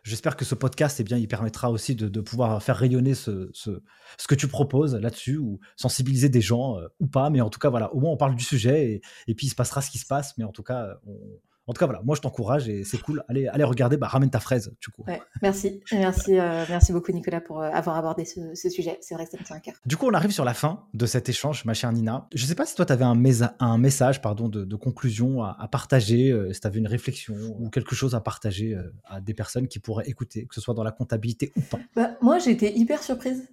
J'espère 0.03 0.33
je, 0.33 0.37
que 0.37 0.45
ce 0.45 0.55
podcast, 0.55 0.99
eh 1.01 1.05
bien, 1.05 1.19
il 1.19 1.29
permettra 1.29 1.71
aussi 1.71 1.95
de, 1.95 2.09
de 2.09 2.21
pouvoir 2.21 2.63
faire 2.63 2.77
rayonner 2.77 3.15
ce, 3.15 3.51
ce, 3.53 3.83
ce 4.17 4.27
que 4.27 4.35
tu 4.35 4.49
proposes 4.49 4.95
là-dessus 4.95 5.37
ou 5.37 5.61
sensibiliser 5.77 6.29
des 6.29 6.41
gens 6.41 6.79
ou 7.01 7.07
pas. 7.07 7.29
Mais 7.31 7.41
en 7.41 7.51
tout 7.51 7.59
cas, 7.59 7.71
voilà, 7.71 7.93
au 7.93 8.01
moins 8.01 8.13
on 8.13 8.17
parle 8.17 8.35
du 8.37 8.45
sujet 8.45 8.93
et, 8.93 9.03
et, 9.27 9.35
puis 9.35 9.47
il 9.49 9.51
se 9.51 9.57
passera 9.57 9.83
ce 9.83 9.91
qui 9.91 9.99
se 9.99 10.07
passe. 10.07 10.39
Mais 10.39 10.45
en 10.45 10.53
tout 10.53 10.63
cas, 10.63 10.97
on, 11.07 11.19
en 11.67 11.73
tout 11.73 11.79
cas, 11.79 11.87
voilà, 11.87 12.03
moi 12.05 12.15
je 12.15 12.21
t'encourage 12.21 12.69
et 12.69 12.85
c'est 12.85 12.99
cool. 12.99 13.25
Allez, 13.29 13.49
allez 13.49 13.65
regarder, 13.65 13.97
bah, 13.97 14.07
ramène 14.07 14.31
ta 14.31 14.41
fraise, 14.41 14.73
du 14.81 14.89
coup. 14.91 15.05
merci, 15.41 15.81
merci, 15.93 16.39
euh, 16.39 16.65
merci 16.69 16.93
beaucoup 16.93 17.11
Nicolas 17.13 17.41
pour 17.41 17.63
euh, 17.63 17.71
avoir 17.71 17.97
abordé 17.97 18.25
ce, 18.27 18.69
sujet. 18.69 18.99
C'est 19.01 19.15
vrai 19.15 19.25
que 19.25 19.31
ça 19.31 19.39
me 19.39 19.45
tient 19.45 19.57
à 19.57 19.61
cœur. 19.61 19.75
Du 19.87 19.97
coup, 19.97 20.07
on 20.07 20.13
arrive 20.13 20.31
sur 20.31 20.45
la 20.45 20.53
fin 20.53 20.85
de 20.93 21.07
cet 21.07 21.29
échange, 21.29 21.65
ma 21.65 21.73
chère 21.73 21.93
Nina. 21.93 22.29
Je 22.35 22.43
ne 22.43 22.49
sais 22.49 22.55
pas 22.55 22.67
si 22.67 22.75
toi, 22.75 22.85
tu 22.85 22.93
avais 22.93 23.05
un, 23.05 23.19
un, 23.61 23.79
message 23.79 24.21
pardon, 24.21 24.49
de, 24.49 24.77
conclusion 24.77 25.43
à, 25.43 25.69
partager, 25.71 26.31
euh, 26.31 26.53
si 26.53 26.61
tu 26.61 26.67
avais 26.67 26.79
une 26.79 26.87
réflexion 26.87 27.35
ou 27.59 27.71
quelque 27.71 27.95
chose 27.95 28.15
à 28.15 28.21
partager 28.21 28.77
à 29.07 29.21
des 29.21 29.35
personnes 29.35 29.69
qui 29.69 29.79
pourraient 29.79 30.09
écouter, 30.09 30.47
que 30.47 30.55
ce 30.55 30.61
soit 30.61 30.75
dans 30.75 30.83
la 30.83 30.93
comptabilité 30.93 31.53
ou 31.57 31.61
pas. 31.63 31.79
Bah, 31.97 32.11
moi, 32.21 32.39
été 32.47 32.77
hyper 32.77 33.03
surprise 33.03 33.49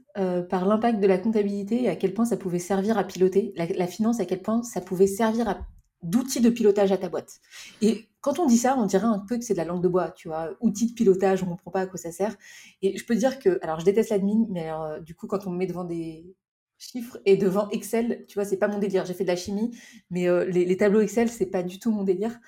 par 0.49 0.65
l'impact 0.65 0.99
de 0.99 1.07
la 1.07 1.17
comptabilité 1.17 1.83
et 1.83 1.89
à 1.89 1.95
quel 1.95 2.13
point 2.13 2.25
ça 2.25 2.35
pouvait 2.35 2.59
servir 2.59 2.97
à 2.97 3.05
piloter 3.05 3.53
la, 3.55 3.65
la 3.67 3.87
finance, 3.87 4.19
à 4.19 4.25
quel 4.25 4.41
point 4.41 4.63
ça 4.63 4.81
pouvait 4.81 5.07
servir 5.07 5.47
à 5.47 5.59
d'outils 6.03 6.41
de 6.41 6.49
pilotage 6.49 6.91
à 6.91 6.97
ta 6.97 7.09
boîte. 7.09 7.39
Et 7.81 8.07
quand 8.21 8.39
on 8.39 8.45
dit 8.45 8.57
ça, 8.57 8.77
on 8.77 8.85
dirait 8.85 9.05
un 9.05 9.19
peu 9.19 9.37
que 9.37 9.43
c'est 9.43 9.53
de 9.53 9.57
la 9.57 9.65
langue 9.65 9.83
de 9.83 9.87
bois, 9.87 10.11
tu 10.11 10.27
vois, 10.27 10.51
outils 10.61 10.87
de 10.87 10.93
pilotage, 10.93 11.43
on 11.43 11.47
ne 11.47 11.51
comprend 11.51 11.71
pas 11.71 11.81
à 11.81 11.87
quoi 11.87 11.97
ça 11.97 12.11
sert. 12.11 12.35
Et 12.81 12.97
je 12.97 13.05
peux 13.05 13.15
dire 13.15 13.39
que, 13.39 13.59
alors 13.61 13.79
je 13.79 13.85
déteste 13.85 14.09
l'admin, 14.09 14.45
mais 14.49 14.71
euh, 14.71 14.99
du 14.99 15.15
coup, 15.15 15.27
quand 15.27 15.47
on 15.47 15.51
me 15.51 15.57
met 15.57 15.67
devant 15.67 15.83
des 15.83 16.35
chiffres 16.77 17.19
et 17.25 17.37
devant 17.37 17.69
Excel, 17.69 18.25
tu 18.27 18.35
vois, 18.35 18.45
c'est 18.45 18.57
pas 18.57 18.67
mon 18.67 18.79
délire. 18.79 19.05
J'ai 19.05 19.13
fait 19.13 19.23
de 19.23 19.29
la 19.29 19.35
chimie, 19.35 19.75
mais 20.09 20.27
euh, 20.27 20.45
les, 20.45 20.77
tableaux 20.77 21.01
Excel, 21.01 21.29
c'est 21.29 21.45
pas 21.45 21.63
du 21.63 21.79
tout 21.79 21.91
mon 21.91 22.03
délire. 22.03 22.39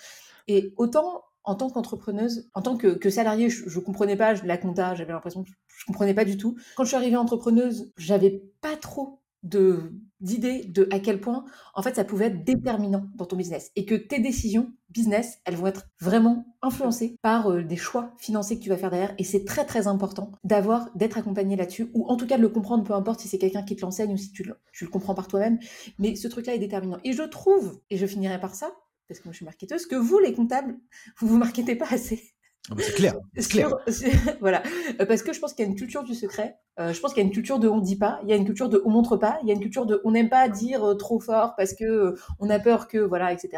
Et 0.48 0.74
autant 0.78 1.24
en 1.46 1.56
tant 1.56 1.70
qu'entrepreneuse, 1.70 2.50
en 2.54 2.62
tant 2.62 2.78
que, 2.78 2.88
que 2.88 3.10
salariée, 3.10 3.50
je, 3.50 3.68
je, 3.68 3.80
comprenais 3.80 4.16
pas 4.16 4.34
la 4.34 4.58
compta, 4.58 4.96
j'avais 4.96 5.12
l'impression 5.12 5.44
que 5.44 5.50
je 5.68 5.86
comprenais 5.86 6.14
pas 6.14 6.24
du 6.24 6.38
tout. 6.38 6.56
Quand 6.78 6.84
je 6.84 6.90
suis 6.90 6.96
arrivée 6.96 7.18
entrepreneuse, 7.18 7.92
j'avais 7.98 8.44
pas 8.62 8.78
trop 8.78 9.20
de 9.44 9.92
d'idées 10.24 10.64
de 10.66 10.88
à 10.92 11.00
quel 11.00 11.20
point 11.20 11.46
en 11.76 11.84
fait 11.84 11.96
ça 11.96 12.04
pouvait 12.04 12.26
être 12.26 12.44
déterminant 12.44 13.06
dans 13.16 13.26
ton 13.26 13.36
business 13.36 13.72
et 13.76 13.86
que 13.86 13.94
tes 13.94 14.20
décisions 14.20 14.74
business 14.90 15.38
elles 15.46 15.56
vont 15.56 15.68
être 15.68 15.88
vraiment 16.00 16.58
influencées 16.62 17.18
par 17.22 17.52
euh, 17.52 17.64
des 17.64 17.76
choix 17.76 18.14
financiers 18.18 18.58
que 18.58 18.64
tu 18.64 18.70
vas 18.70 18.78
faire 18.78 18.90
derrière 18.90 19.14
et 19.18 19.24
c'est 19.24 19.46
très 19.46 19.66
très 19.66 19.88
important 19.88 20.32
d'avoir 20.44 20.90
d'être 20.96 21.18
accompagné 21.18 21.56
là-dessus 21.56 21.92
ou 21.94 22.08
en 22.08 22.18
tout 22.18 22.26
cas 22.26 22.38
de 22.38 22.42
le 22.42 22.50
comprendre 22.50 22.84
peu 22.84 22.94
importe 22.94 23.20
si 23.20 23.28
c'est 23.28 23.38
quelqu'un 23.38 23.64
qui 23.64 23.76
te 23.76 23.82
l'enseigne 23.82 24.14
ou 24.14 24.18
si 24.18 24.32
tu 24.32 24.44
le, 24.44 24.56
tu 24.72 24.86
le 24.86 24.90
comprends 24.90 25.14
par 25.14 25.28
toi-même 25.28 25.60
mais 26.00 26.16
ce 26.16 26.28
truc 26.28 26.48
là 26.48 26.56
est 26.56 26.60
déterminant 26.60 26.98
et 27.04 27.14
je 27.14 27.24
trouve 27.24 27.82
et 27.90 27.98
je 27.98 28.06
finirai 28.06 28.40
par 28.40 28.56
ça 28.56 28.72
parce 29.08 29.20
que 29.20 29.26
moi 29.26 29.34
je 29.34 29.38
suis 29.38 29.46
marketeuse 29.46 29.86
que 29.86 29.96
vous 29.96 30.20
les 30.20 30.34
comptables 30.34 30.78
vous 31.20 31.28
vous 31.28 31.38
marketez 31.38 31.76
pas 31.76 31.88
assez 31.92 32.34
ah 32.72 32.76
bah, 32.76 32.84
c'est 32.86 32.94
clair, 32.94 33.16
c'est 33.38 33.50
clair. 33.50 33.78
voilà, 34.40 34.64
parce 35.08 35.22
que 35.22 35.34
je 35.34 35.40
pense 35.40 35.54
qu'il 35.54 35.66
y 35.66 35.68
a 35.68 35.72
une 35.72 35.78
culture 35.78 36.04
du 36.04 36.16
secret 36.16 36.58
je 36.78 37.00
pense 37.00 37.14
qu'il 37.14 37.22
y 37.22 37.26
a 37.26 37.28
une 37.28 37.34
culture 37.34 37.60
de 37.60 37.68
on 37.68 37.80
dit 37.80 37.96
pas, 37.96 38.20
il 38.24 38.30
y 38.30 38.34
a 38.34 38.36
une 38.36 38.46
culture 38.46 38.70
de 38.70 38.82
on 38.86 38.90
montre 38.90 39.18
pas, 39.18 39.38
il 39.44 39.48
y 39.48 39.52
a 39.52 39.54
une 39.54 39.60
culture 39.60 39.86
de 39.86 40.02
on 40.04 40.12
n'aime 40.12 40.30
pas 40.30 40.50
dire 40.50 40.84
euh, 40.84 40.96
trop 40.96 41.20
fort 41.20 41.56
parce 41.56 41.74
que 41.74 41.84
euh, 41.84 42.16
on 42.40 42.50
a 42.50 42.60
peur 42.60 42.88
que 42.88 42.98
voilà, 42.98 43.32
etc. 43.32 43.50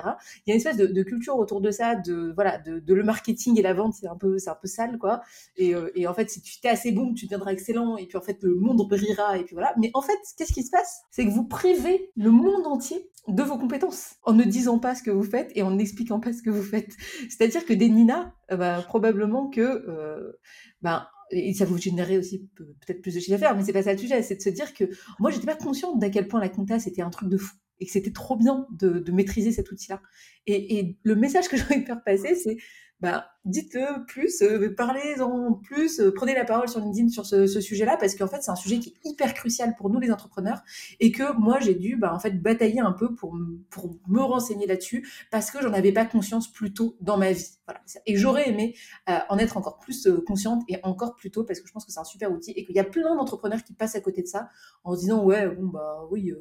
Il 0.46 0.50
y 0.50 0.52
a 0.52 0.54
une 0.54 0.58
espèce 0.58 0.78
de, 0.78 0.88
de 0.88 1.04
culture 1.04 1.38
autour 1.38 1.62
de 1.62 1.72
ça, 1.72 1.96
de 1.96 2.34
voilà, 2.36 2.58
de, 2.58 2.80
de, 2.80 2.94
le 2.94 3.04
marketing 3.04 3.58
et 3.58 3.62
la 3.62 3.74
vente, 3.74 3.94
c'est 3.94 4.08
un 4.08 4.16
peu, 4.16 4.38
c'est 4.38 4.50
un 4.50 4.58
peu 4.62 4.68
sale 4.68 4.98
quoi. 4.98 5.22
Et, 5.58 5.74
et 5.96 6.08
en 6.08 6.14
fait, 6.14 6.30
si 6.30 6.42
tu 6.42 6.60
t'es 6.60 6.70
assez 6.70 6.92
bon, 6.92 7.14
tu 7.14 7.26
deviendras 7.26 7.52
excellent 7.52 7.98
et 7.98 8.06
puis 8.06 8.18
en 8.18 8.22
fait 8.22 8.42
le 8.44 8.56
monde 8.56 8.86
brillera 8.88 9.38
et 9.38 9.44
puis 9.44 9.56
voilà. 9.56 9.74
Mais 9.78 9.92
en 9.94 10.02
fait, 10.02 10.18
qu'est-ce 10.38 10.54
qui 10.54 10.64
se 10.64 10.72
passe? 10.72 11.04
C'est 11.12 11.26
que 11.26 11.32
vous 11.32 11.46
privez 11.46 12.12
le 12.16 12.32
monde 12.32 12.68
entier 12.68 13.10
de 13.28 13.44
vos 13.44 13.58
compétences 13.58 14.16
en 14.24 14.34
ne 14.34 14.44
disant 14.44 14.78
pas 14.78 14.94
ce 14.94 15.04
que 15.04 15.12
vous 15.12 15.24
faites 15.24 15.52
et 15.56 15.64
en 15.64 15.72
n'expliquant 15.72 16.20
pas 16.20 16.34
ce 16.34 16.42
que 16.42 16.50
vous 16.50 16.62
faites. 16.62 16.92
C'est-à-dire 17.30 17.66
que 17.66 17.74
des 17.74 17.90
Nina, 17.90 18.34
bah, 18.50 18.84
probablement 18.86 19.50
que 19.50 19.62
euh, 19.62 20.34
bah, 20.82 21.10
et 21.32 21.54
ça 21.54 21.66
vous 21.66 21.78
générer 21.78 22.18
aussi 22.18 22.48
peut-être 22.56 23.02
plus 23.02 23.16
de 23.16 23.20
chiffre 23.20 23.32
d'affaires, 23.32 23.56
mais 23.56 23.64
c'est 23.64 23.74
pas 23.74 23.84
ça 23.84 23.94
le 23.94 23.98
sujet, 23.98 24.22
c'est 24.22 24.36
de 24.36 24.42
se 24.42 24.50
dire 24.50 24.74
que 24.74 24.86
moi 25.20 25.32
j'étais 25.32 25.46
pas 25.46 25.56
consciente 25.56 26.00
d'à 26.00 26.10
quel 26.10 26.28
point 26.28 26.40
la 26.40 26.50
compta 26.50 26.80
c'était 26.80 27.02
un 27.02 27.10
truc 27.10 27.30
de 27.30 27.38
fou 27.38 27.56
et 27.80 27.86
que 27.86 27.92
c'était 27.92 28.12
trop 28.12 28.38
bien 28.38 28.68
de, 28.72 29.00
de 29.00 29.12
maîtriser 29.12 29.52
cet 29.52 29.72
outil-là. 29.72 30.02
Et, 30.48 30.80
et, 30.80 30.98
le 31.04 31.16
message 31.16 31.50
que 31.50 31.58
j'ai 31.58 31.64
envie 31.64 31.82
de 31.82 31.86
faire 31.86 32.04
passer, 32.04 32.36
c'est 32.36 32.58
bah, 33.02 33.26
dites-le 33.44 34.06
plus, 34.06 34.42
euh, 34.42 34.74
parlez-en 34.74 35.54
plus, 35.54 36.00
euh, 36.00 36.14
prenez 36.14 36.34
la 36.34 36.46
parole 36.46 36.70
sur 36.70 36.80
LinkedIn 36.80 37.10
sur 37.10 37.26
ce, 37.26 37.46
ce 37.46 37.60
sujet-là, 37.60 37.98
parce 37.98 38.16
qu'en 38.16 38.28
fait, 38.28 38.42
c'est 38.42 38.52
un 38.52 38.56
sujet 38.56 38.80
qui 38.80 38.90
est 38.90 39.10
hyper 39.10 39.34
crucial 39.34 39.76
pour 39.76 39.90
nous, 39.90 40.00
les 40.00 40.12
entrepreneurs, 40.12 40.62
et 41.02 41.12
que 41.12 41.34
moi, 41.38 41.60
j'ai 41.60 41.76
dû, 41.76 41.98
bah, 41.98 42.14
en 42.14 42.20
fait, 42.20 42.42
batailler 42.42 42.80
un 42.80 42.94
peu 42.94 43.14
pour, 43.14 43.38
pour 43.70 43.98
me 44.08 44.22
renseigner 44.22 44.66
là-dessus, 44.66 45.08
parce 45.30 45.52
que 45.52 45.62
j'en 45.62 45.74
avais 45.74 45.92
pas 45.92 46.06
conscience 46.06 46.52
plus 46.52 46.74
tôt 46.74 46.96
dans 47.02 47.18
ma 47.18 47.34
vie. 47.34 47.58
Voilà. 47.66 47.82
Et 48.06 48.16
j'aurais 48.16 48.50
aimé 48.50 48.76
euh, 49.10 49.18
en 49.30 49.38
être 49.38 49.58
encore 49.58 49.78
plus 49.80 50.08
euh, 50.08 50.24
consciente 50.26 50.64
et 50.70 50.78
encore 50.84 51.16
plus 51.16 51.32
tôt, 51.32 51.44
parce 51.44 51.60
que 51.60 51.68
je 51.68 51.74
pense 51.74 51.86
que 51.86 51.92
c'est 51.92 52.00
un 52.00 52.06
super 52.06 52.32
outil, 52.32 52.52
et 52.52 52.66
qu'il 52.66 52.76
y 52.76 52.80
a 52.80 52.86
plein 52.86 53.16
d'entrepreneurs 53.16 53.64
qui 53.64 53.74
passent 53.74 53.96
à 53.96 54.02
côté 54.02 54.22
de 54.22 54.28
ça, 54.28 54.50
en 54.86 54.96
se 54.96 55.02
disant, 55.02 55.24
ouais, 55.24 55.50
bon, 55.50 55.68
bah 55.68 56.08
oui, 56.12 56.32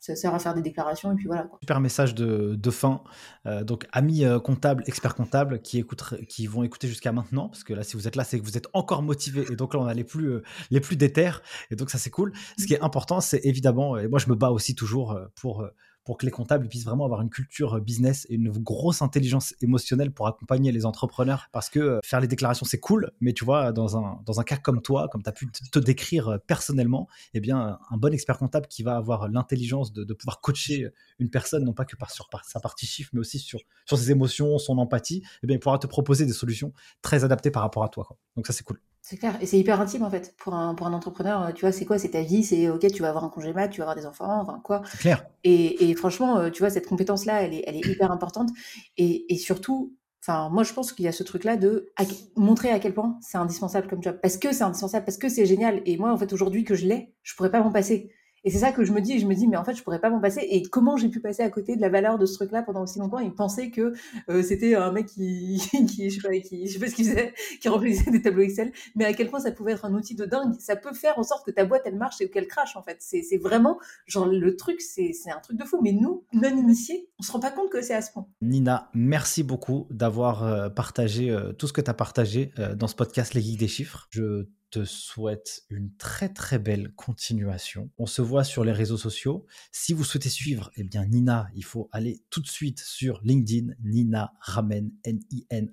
ça 0.00 0.16
sert 0.16 0.34
à 0.34 0.38
faire 0.38 0.54
des 0.54 0.62
déclarations 0.62 1.12
et 1.12 1.14
puis 1.14 1.26
voilà. 1.26 1.42
Quoi. 1.44 1.58
Super 1.60 1.78
message 1.80 2.14
de, 2.14 2.56
de 2.56 2.70
fin. 2.70 3.02
Euh, 3.46 3.62
donc 3.62 3.86
amis 3.92 4.24
euh, 4.24 4.40
comptables, 4.40 4.82
experts 4.86 5.14
comptables 5.14 5.60
qui 5.60 5.84
qui 6.26 6.46
vont 6.46 6.62
écouter 6.62 6.88
jusqu'à 6.88 7.12
maintenant, 7.12 7.48
parce 7.48 7.64
que 7.64 7.74
là 7.74 7.82
si 7.82 7.96
vous 7.96 8.08
êtes 8.08 8.16
là, 8.16 8.24
c'est 8.24 8.40
que 8.40 8.44
vous 8.44 8.56
êtes 8.56 8.68
encore 8.72 9.02
motivés 9.02 9.46
et 9.52 9.56
donc 9.56 9.74
là 9.74 9.80
on 9.80 9.86
a 9.86 9.94
les 9.94 10.04
plus 10.04 10.30
euh, 10.30 10.42
les 10.70 10.80
plus 10.80 10.96
déter 10.96 11.30
et 11.70 11.76
donc 11.76 11.90
ça 11.90 11.98
c'est 11.98 12.10
cool. 12.10 12.32
Ce 12.58 12.66
qui 12.66 12.74
est 12.74 12.80
important, 12.80 13.20
c'est 13.20 13.44
évidemment, 13.44 13.98
et 13.98 14.08
moi 14.08 14.18
je 14.18 14.28
me 14.30 14.34
bats 14.34 14.50
aussi 14.50 14.74
toujours 14.74 15.12
euh, 15.12 15.26
pour 15.40 15.60
euh, 15.62 15.68
pour 16.04 16.18
que 16.18 16.24
les 16.24 16.32
comptables 16.32 16.68
puissent 16.68 16.84
vraiment 16.84 17.04
avoir 17.04 17.20
une 17.20 17.30
culture 17.30 17.80
business 17.80 18.26
et 18.30 18.34
une 18.34 18.50
grosse 18.50 19.02
intelligence 19.02 19.54
émotionnelle 19.60 20.10
pour 20.10 20.26
accompagner 20.26 20.72
les 20.72 20.86
entrepreneurs. 20.86 21.48
Parce 21.52 21.68
que 21.68 21.78
euh, 21.78 21.98
faire 22.04 22.20
les 22.20 22.26
déclarations, 22.26 22.66
c'est 22.66 22.80
cool, 22.80 23.10
mais 23.20 23.32
tu 23.32 23.44
vois, 23.44 23.72
dans 23.72 23.96
un, 23.96 24.20
dans 24.24 24.40
un 24.40 24.44
cas 24.44 24.56
comme 24.56 24.82
toi, 24.82 25.08
comme 25.10 25.22
tu 25.22 25.28
as 25.28 25.32
pu 25.32 25.48
te 25.50 25.78
décrire 25.78 26.28
euh, 26.28 26.38
personnellement, 26.38 27.08
eh 27.34 27.40
bien, 27.40 27.78
un 27.90 27.96
bon 27.96 28.12
expert 28.12 28.38
comptable 28.38 28.66
qui 28.68 28.82
va 28.82 28.96
avoir 28.96 29.28
l'intelligence 29.28 29.92
de, 29.92 30.14
pouvoir 30.14 30.40
coacher 30.40 30.88
une 31.18 31.30
personne, 31.30 31.64
non 31.64 31.72
pas 31.72 31.84
que 31.84 31.96
par, 31.96 32.10
sur 32.10 32.28
sa 32.44 32.60
partie 32.60 32.86
chiffre, 32.86 33.10
mais 33.12 33.20
aussi 33.20 33.38
sur, 33.38 33.60
sur 33.86 33.96
ses 33.96 34.10
émotions, 34.10 34.58
son 34.58 34.78
empathie, 34.78 35.22
eh 35.42 35.46
bien, 35.46 35.56
il 35.56 35.60
pourra 35.60 35.78
te 35.78 35.86
proposer 35.86 36.26
des 36.26 36.32
solutions 36.32 36.72
très 37.02 37.24
adaptées 37.24 37.50
par 37.50 37.62
rapport 37.62 37.84
à 37.84 37.88
toi. 37.88 38.08
Donc 38.36 38.46
ça, 38.46 38.52
c'est 38.52 38.64
cool. 38.64 38.80
C'est 39.02 39.16
clair, 39.16 39.36
et 39.40 39.46
c'est 39.46 39.58
hyper 39.58 39.80
intime 39.80 40.02
en 40.02 40.10
fait 40.10 40.34
pour 40.36 40.54
un, 40.54 40.74
pour 40.74 40.86
un 40.86 40.92
entrepreneur. 40.92 41.52
Tu 41.54 41.62
vois, 41.62 41.72
c'est 41.72 41.86
quoi 41.86 41.98
C'est 41.98 42.10
ta 42.10 42.22
vie, 42.22 42.44
c'est 42.44 42.68
ok, 42.68 42.86
tu 42.92 43.02
vas 43.02 43.08
avoir 43.08 43.24
un 43.24 43.30
congé 43.30 43.52
mat, 43.52 43.68
tu 43.68 43.80
vas 43.80 43.84
avoir 43.84 43.96
des 43.96 44.06
enfants, 44.06 44.40
enfin 44.42 44.60
quoi. 44.62 44.82
Clair. 44.98 45.26
Et, 45.42 45.90
et, 45.90 45.94
franchement, 45.94 46.38
euh, 46.38 46.50
tu 46.50 46.60
vois, 46.60 46.70
cette 46.70 46.86
compétence-là, 46.86 47.42
elle 47.42 47.54
est, 47.54 47.64
elle 47.66 47.76
est 47.76 47.86
hyper 47.86 48.12
importante. 48.12 48.50
Et, 48.98 49.32
et 49.32 49.38
surtout, 49.38 49.96
enfin, 50.22 50.50
moi 50.50 50.64
je 50.64 50.74
pense 50.74 50.92
qu'il 50.92 51.06
y 51.06 51.08
a 51.08 51.12
ce 51.12 51.22
truc-là 51.22 51.56
de 51.56 51.90
à, 51.96 52.04
montrer 52.36 52.70
à 52.70 52.78
quel 52.78 52.92
point 52.92 53.18
c'est 53.22 53.38
indispensable 53.38 53.88
comme 53.88 54.02
job. 54.02 54.18
Parce 54.22 54.36
que 54.36 54.52
c'est 54.52 54.64
indispensable, 54.64 55.06
parce 55.06 55.18
que 55.18 55.28
c'est 55.28 55.46
génial. 55.46 55.80
Et 55.86 55.96
moi, 55.96 56.12
en 56.12 56.18
fait, 56.18 56.32
aujourd'hui 56.32 56.64
que 56.64 56.74
je 56.74 56.86
l'ai, 56.86 57.14
je 57.22 57.34
pourrais 57.34 57.50
pas 57.50 57.62
m'en 57.62 57.72
passer. 57.72 58.12
Et 58.44 58.50
c'est 58.50 58.58
ça 58.58 58.72
que 58.72 58.84
je 58.84 58.92
me 58.92 59.00
dis, 59.00 59.18
je 59.18 59.26
me 59.26 59.34
dis, 59.34 59.46
mais 59.46 59.56
en 59.56 59.64
fait, 59.64 59.74
je 59.74 59.82
pourrais 59.82 60.00
pas 60.00 60.08
m'en 60.08 60.20
passer. 60.20 60.40
Et 60.50 60.62
comment 60.62 60.96
j'ai 60.96 61.08
pu 61.08 61.20
passer 61.20 61.42
à 61.42 61.50
côté 61.50 61.76
de 61.76 61.80
la 61.80 61.90
valeur 61.90 62.18
de 62.18 62.24
ce 62.24 62.34
truc-là 62.34 62.62
pendant 62.62 62.82
aussi 62.82 62.98
longtemps 62.98 63.18
et 63.18 63.30
penser 63.30 63.70
que 63.70 63.92
euh, 64.28 64.42
c'était 64.42 64.74
un 64.74 64.92
mec 64.92 65.06
qui, 65.06 65.60
qui, 65.88 66.10
je 66.10 66.20
sais 66.20 66.28
pas, 66.28 66.38
qui, 66.38 66.66
je 66.66 66.72
sais 66.72 66.78
pas 66.78 66.88
ce 66.88 66.94
qu'il 66.94 67.06
faisait, 67.06 67.34
qui 67.60 67.68
remplissait 67.68 68.10
des 68.10 68.22
tableaux 68.22 68.42
Excel, 68.42 68.72
mais 68.96 69.04
à 69.04 69.12
quel 69.12 69.28
point 69.28 69.40
ça 69.40 69.52
pouvait 69.52 69.72
être 69.72 69.84
un 69.84 69.94
outil 69.94 70.14
de 70.14 70.24
dingue. 70.24 70.54
Ça 70.58 70.76
peut 70.76 70.94
faire 70.94 71.18
en 71.18 71.22
sorte 71.22 71.44
que 71.44 71.50
ta 71.50 71.64
boîte 71.64 71.82
elle 71.84 71.96
marche 71.96 72.20
et 72.20 72.30
qu'elle 72.30 72.46
crache 72.46 72.76
en 72.76 72.82
fait. 72.82 72.96
C'est, 73.00 73.36
vraiment 73.40 73.78
genre 74.06 74.26
le 74.26 74.56
truc, 74.56 74.80
c'est, 74.80 75.12
un 75.34 75.40
truc 75.40 75.58
de 75.58 75.64
fou. 75.64 75.80
Mais 75.82 75.92
nous, 75.92 76.24
non 76.32 76.56
initiés, 76.56 77.08
on 77.18 77.22
se 77.22 77.32
rend 77.32 77.40
pas 77.40 77.50
compte 77.50 77.70
que 77.70 77.82
c'est 77.82 77.94
à 77.94 78.02
ce 78.02 78.12
point. 78.12 78.26
Nina, 78.40 78.90
merci 78.94 79.42
beaucoup 79.42 79.86
d'avoir 79.90 80.44
euh, 80.44 80.68
partagé 80.68 81.30
euh, 81.30 81.52
tout 81.52 81.66
ce 81.66 81.72
que 81.72 81.80
tu 81.80 81.90
as 81.90 81.94
partagé 81.94 82.52
dans 82.76 82.86
ce 82.86 82.94
podcast 82.94 83.34
Les 83.34 83.40
Geeks 83.40 83.58
des 83.58 83.68
chiffres. 83.68 84.06
Je 84.10 84.46
te 84.70 84.84
souhaite 84.84 85.64
une 85.68 85.94
très 85.96 86.28
très 86.28 86.58
belle 86.58 86.92
continuation. 86.94 87.90
On 87.98 88.06
se 88.06 88.22
voit 88.22 88.44
sur 88.44 88.64
les 88.64 88.72
réseaux 88.72 88.96
sociaux. 88.96 89.46
Si 89.72 89.92
vous 89.92 90.04
souhaitez 90.04 90.28
suivre, 90.28 90.70
eh 90.76 90.84
bien 90.84 91.04
Nina, 91.06 91.48
il 91.54 91.64
faut 91.64 91.88
aller 91.92 92.22
tout 92.30 92.40
de 92.40 92.46
suite 92.46 92.78
sur 92.80 93.20
LinkedIn. 93.22 93.74
Nina 93.82 94.32
Ramen, 94.40 94.92
N-I-N-A-R-A-M-E-N. 95.04 95.70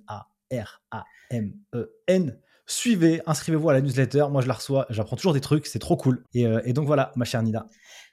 Suivez, 2.70 3.22
inscrivez-vous 3.26 3.70
à 3.70 3.72
la 3.72 3.80
newsletter. 3.80 4.26
Moi, 4.30 4.42
je 4.42 4.46
la 4.46 4.52
reçois. 4.52 4.86
J'apprends 4.90 5.16
toujours 5.16 5.32
des 5.32 5.40
trucs. 5.40 5.66
C'est 5.66 5.78
trop 5.78 5.96
cool. 5.96 6.22
Et, 6.34 6.46
euh, 6.46 6.60
et 6.64 6.74
donc 6.74 6.86
voilà, 6.86 7.12
ma 7.16 7.24
chère 7.24 7.42
Nina. 7.42 7.66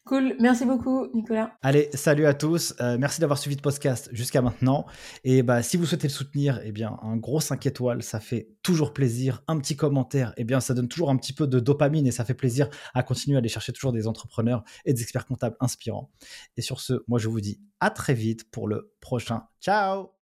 Cool, 0.05 0.35
merci 0.39 0.65
beaucoup 0.65 1.07
Nicolas. 1.15 1.57
Allez, 1.63 1.89
salut 1.93 2.27
à 2.27 2.35
tous. 2.35 2.75
Euh, 2.79 2.95
merci 2.97 3.19
d'avoir 3.19 3.39
suivi 3.39 3.55
le 3.55 3.61
podcast 3.61 4.07
jusqu'à 4.13 4.41
maintenant. 4.41 4.85
Et 5.23 5.41
bah, 5.41 5.61
si 5.61 5.77
vous 5.77 5.85
souhaitez 5.85 6.07
le 6.07 6.13
soutenir, 6.13 6.61
eh 6.63 6.71
bien, 6.71 6.97
un 7.01 7.17
gros 7.17 7.41
5 7.41 7.65
étoiles, 7.65 8.01
ça 8.03 8.19
fait 8.19 8.49
toujours 8.61 8.93
plaisir. 8.93 9.43
Un 9.47 9.59
petit 9.59 9.75
commentaire, 9.75 10.33
eh 10.37 10.43
bien, 10.43 10.59
ça 10.59 10.73
donne 10.73 10.87
toujours 10.87 11.09
un 11.09 11.17
petit 11.17 11.33
peu 11.33 11.47
de 11.47 11.59
dopamine 11.59 12.05
et 12.07 12.11
ça 12.11 12.23
fait 12.23 12.35
plaisir 12.35 12.69
à 12.93 13.03
continuer 13.03 13.35
à 13.35 13.39
aller 13.39 13.49
chercher 13.49 13.73
toujours 13.73 13.93
des 13.93 14.07
entrepreneurs 14.07 14.63
et 14.85 14.93
des 14.93 15.01
experts 15.01 15.25
comptables 15.25 15.57
inspirants. 15.59 16.11
Et 16.55 16.61
sur 16.61 16.79
ce, 16.79 17.03
moi, 17.07 17.17
je 17.17 17.27
vous 17.27 17.41
dis 17.41 17.59
à 17.79 17.89
très 17.89 18.13
vite 18.13 18.49
pour 18.51 18.67
le 18.67 18.93
prochain. 19.01 19.41
Ciao 19.59 20.11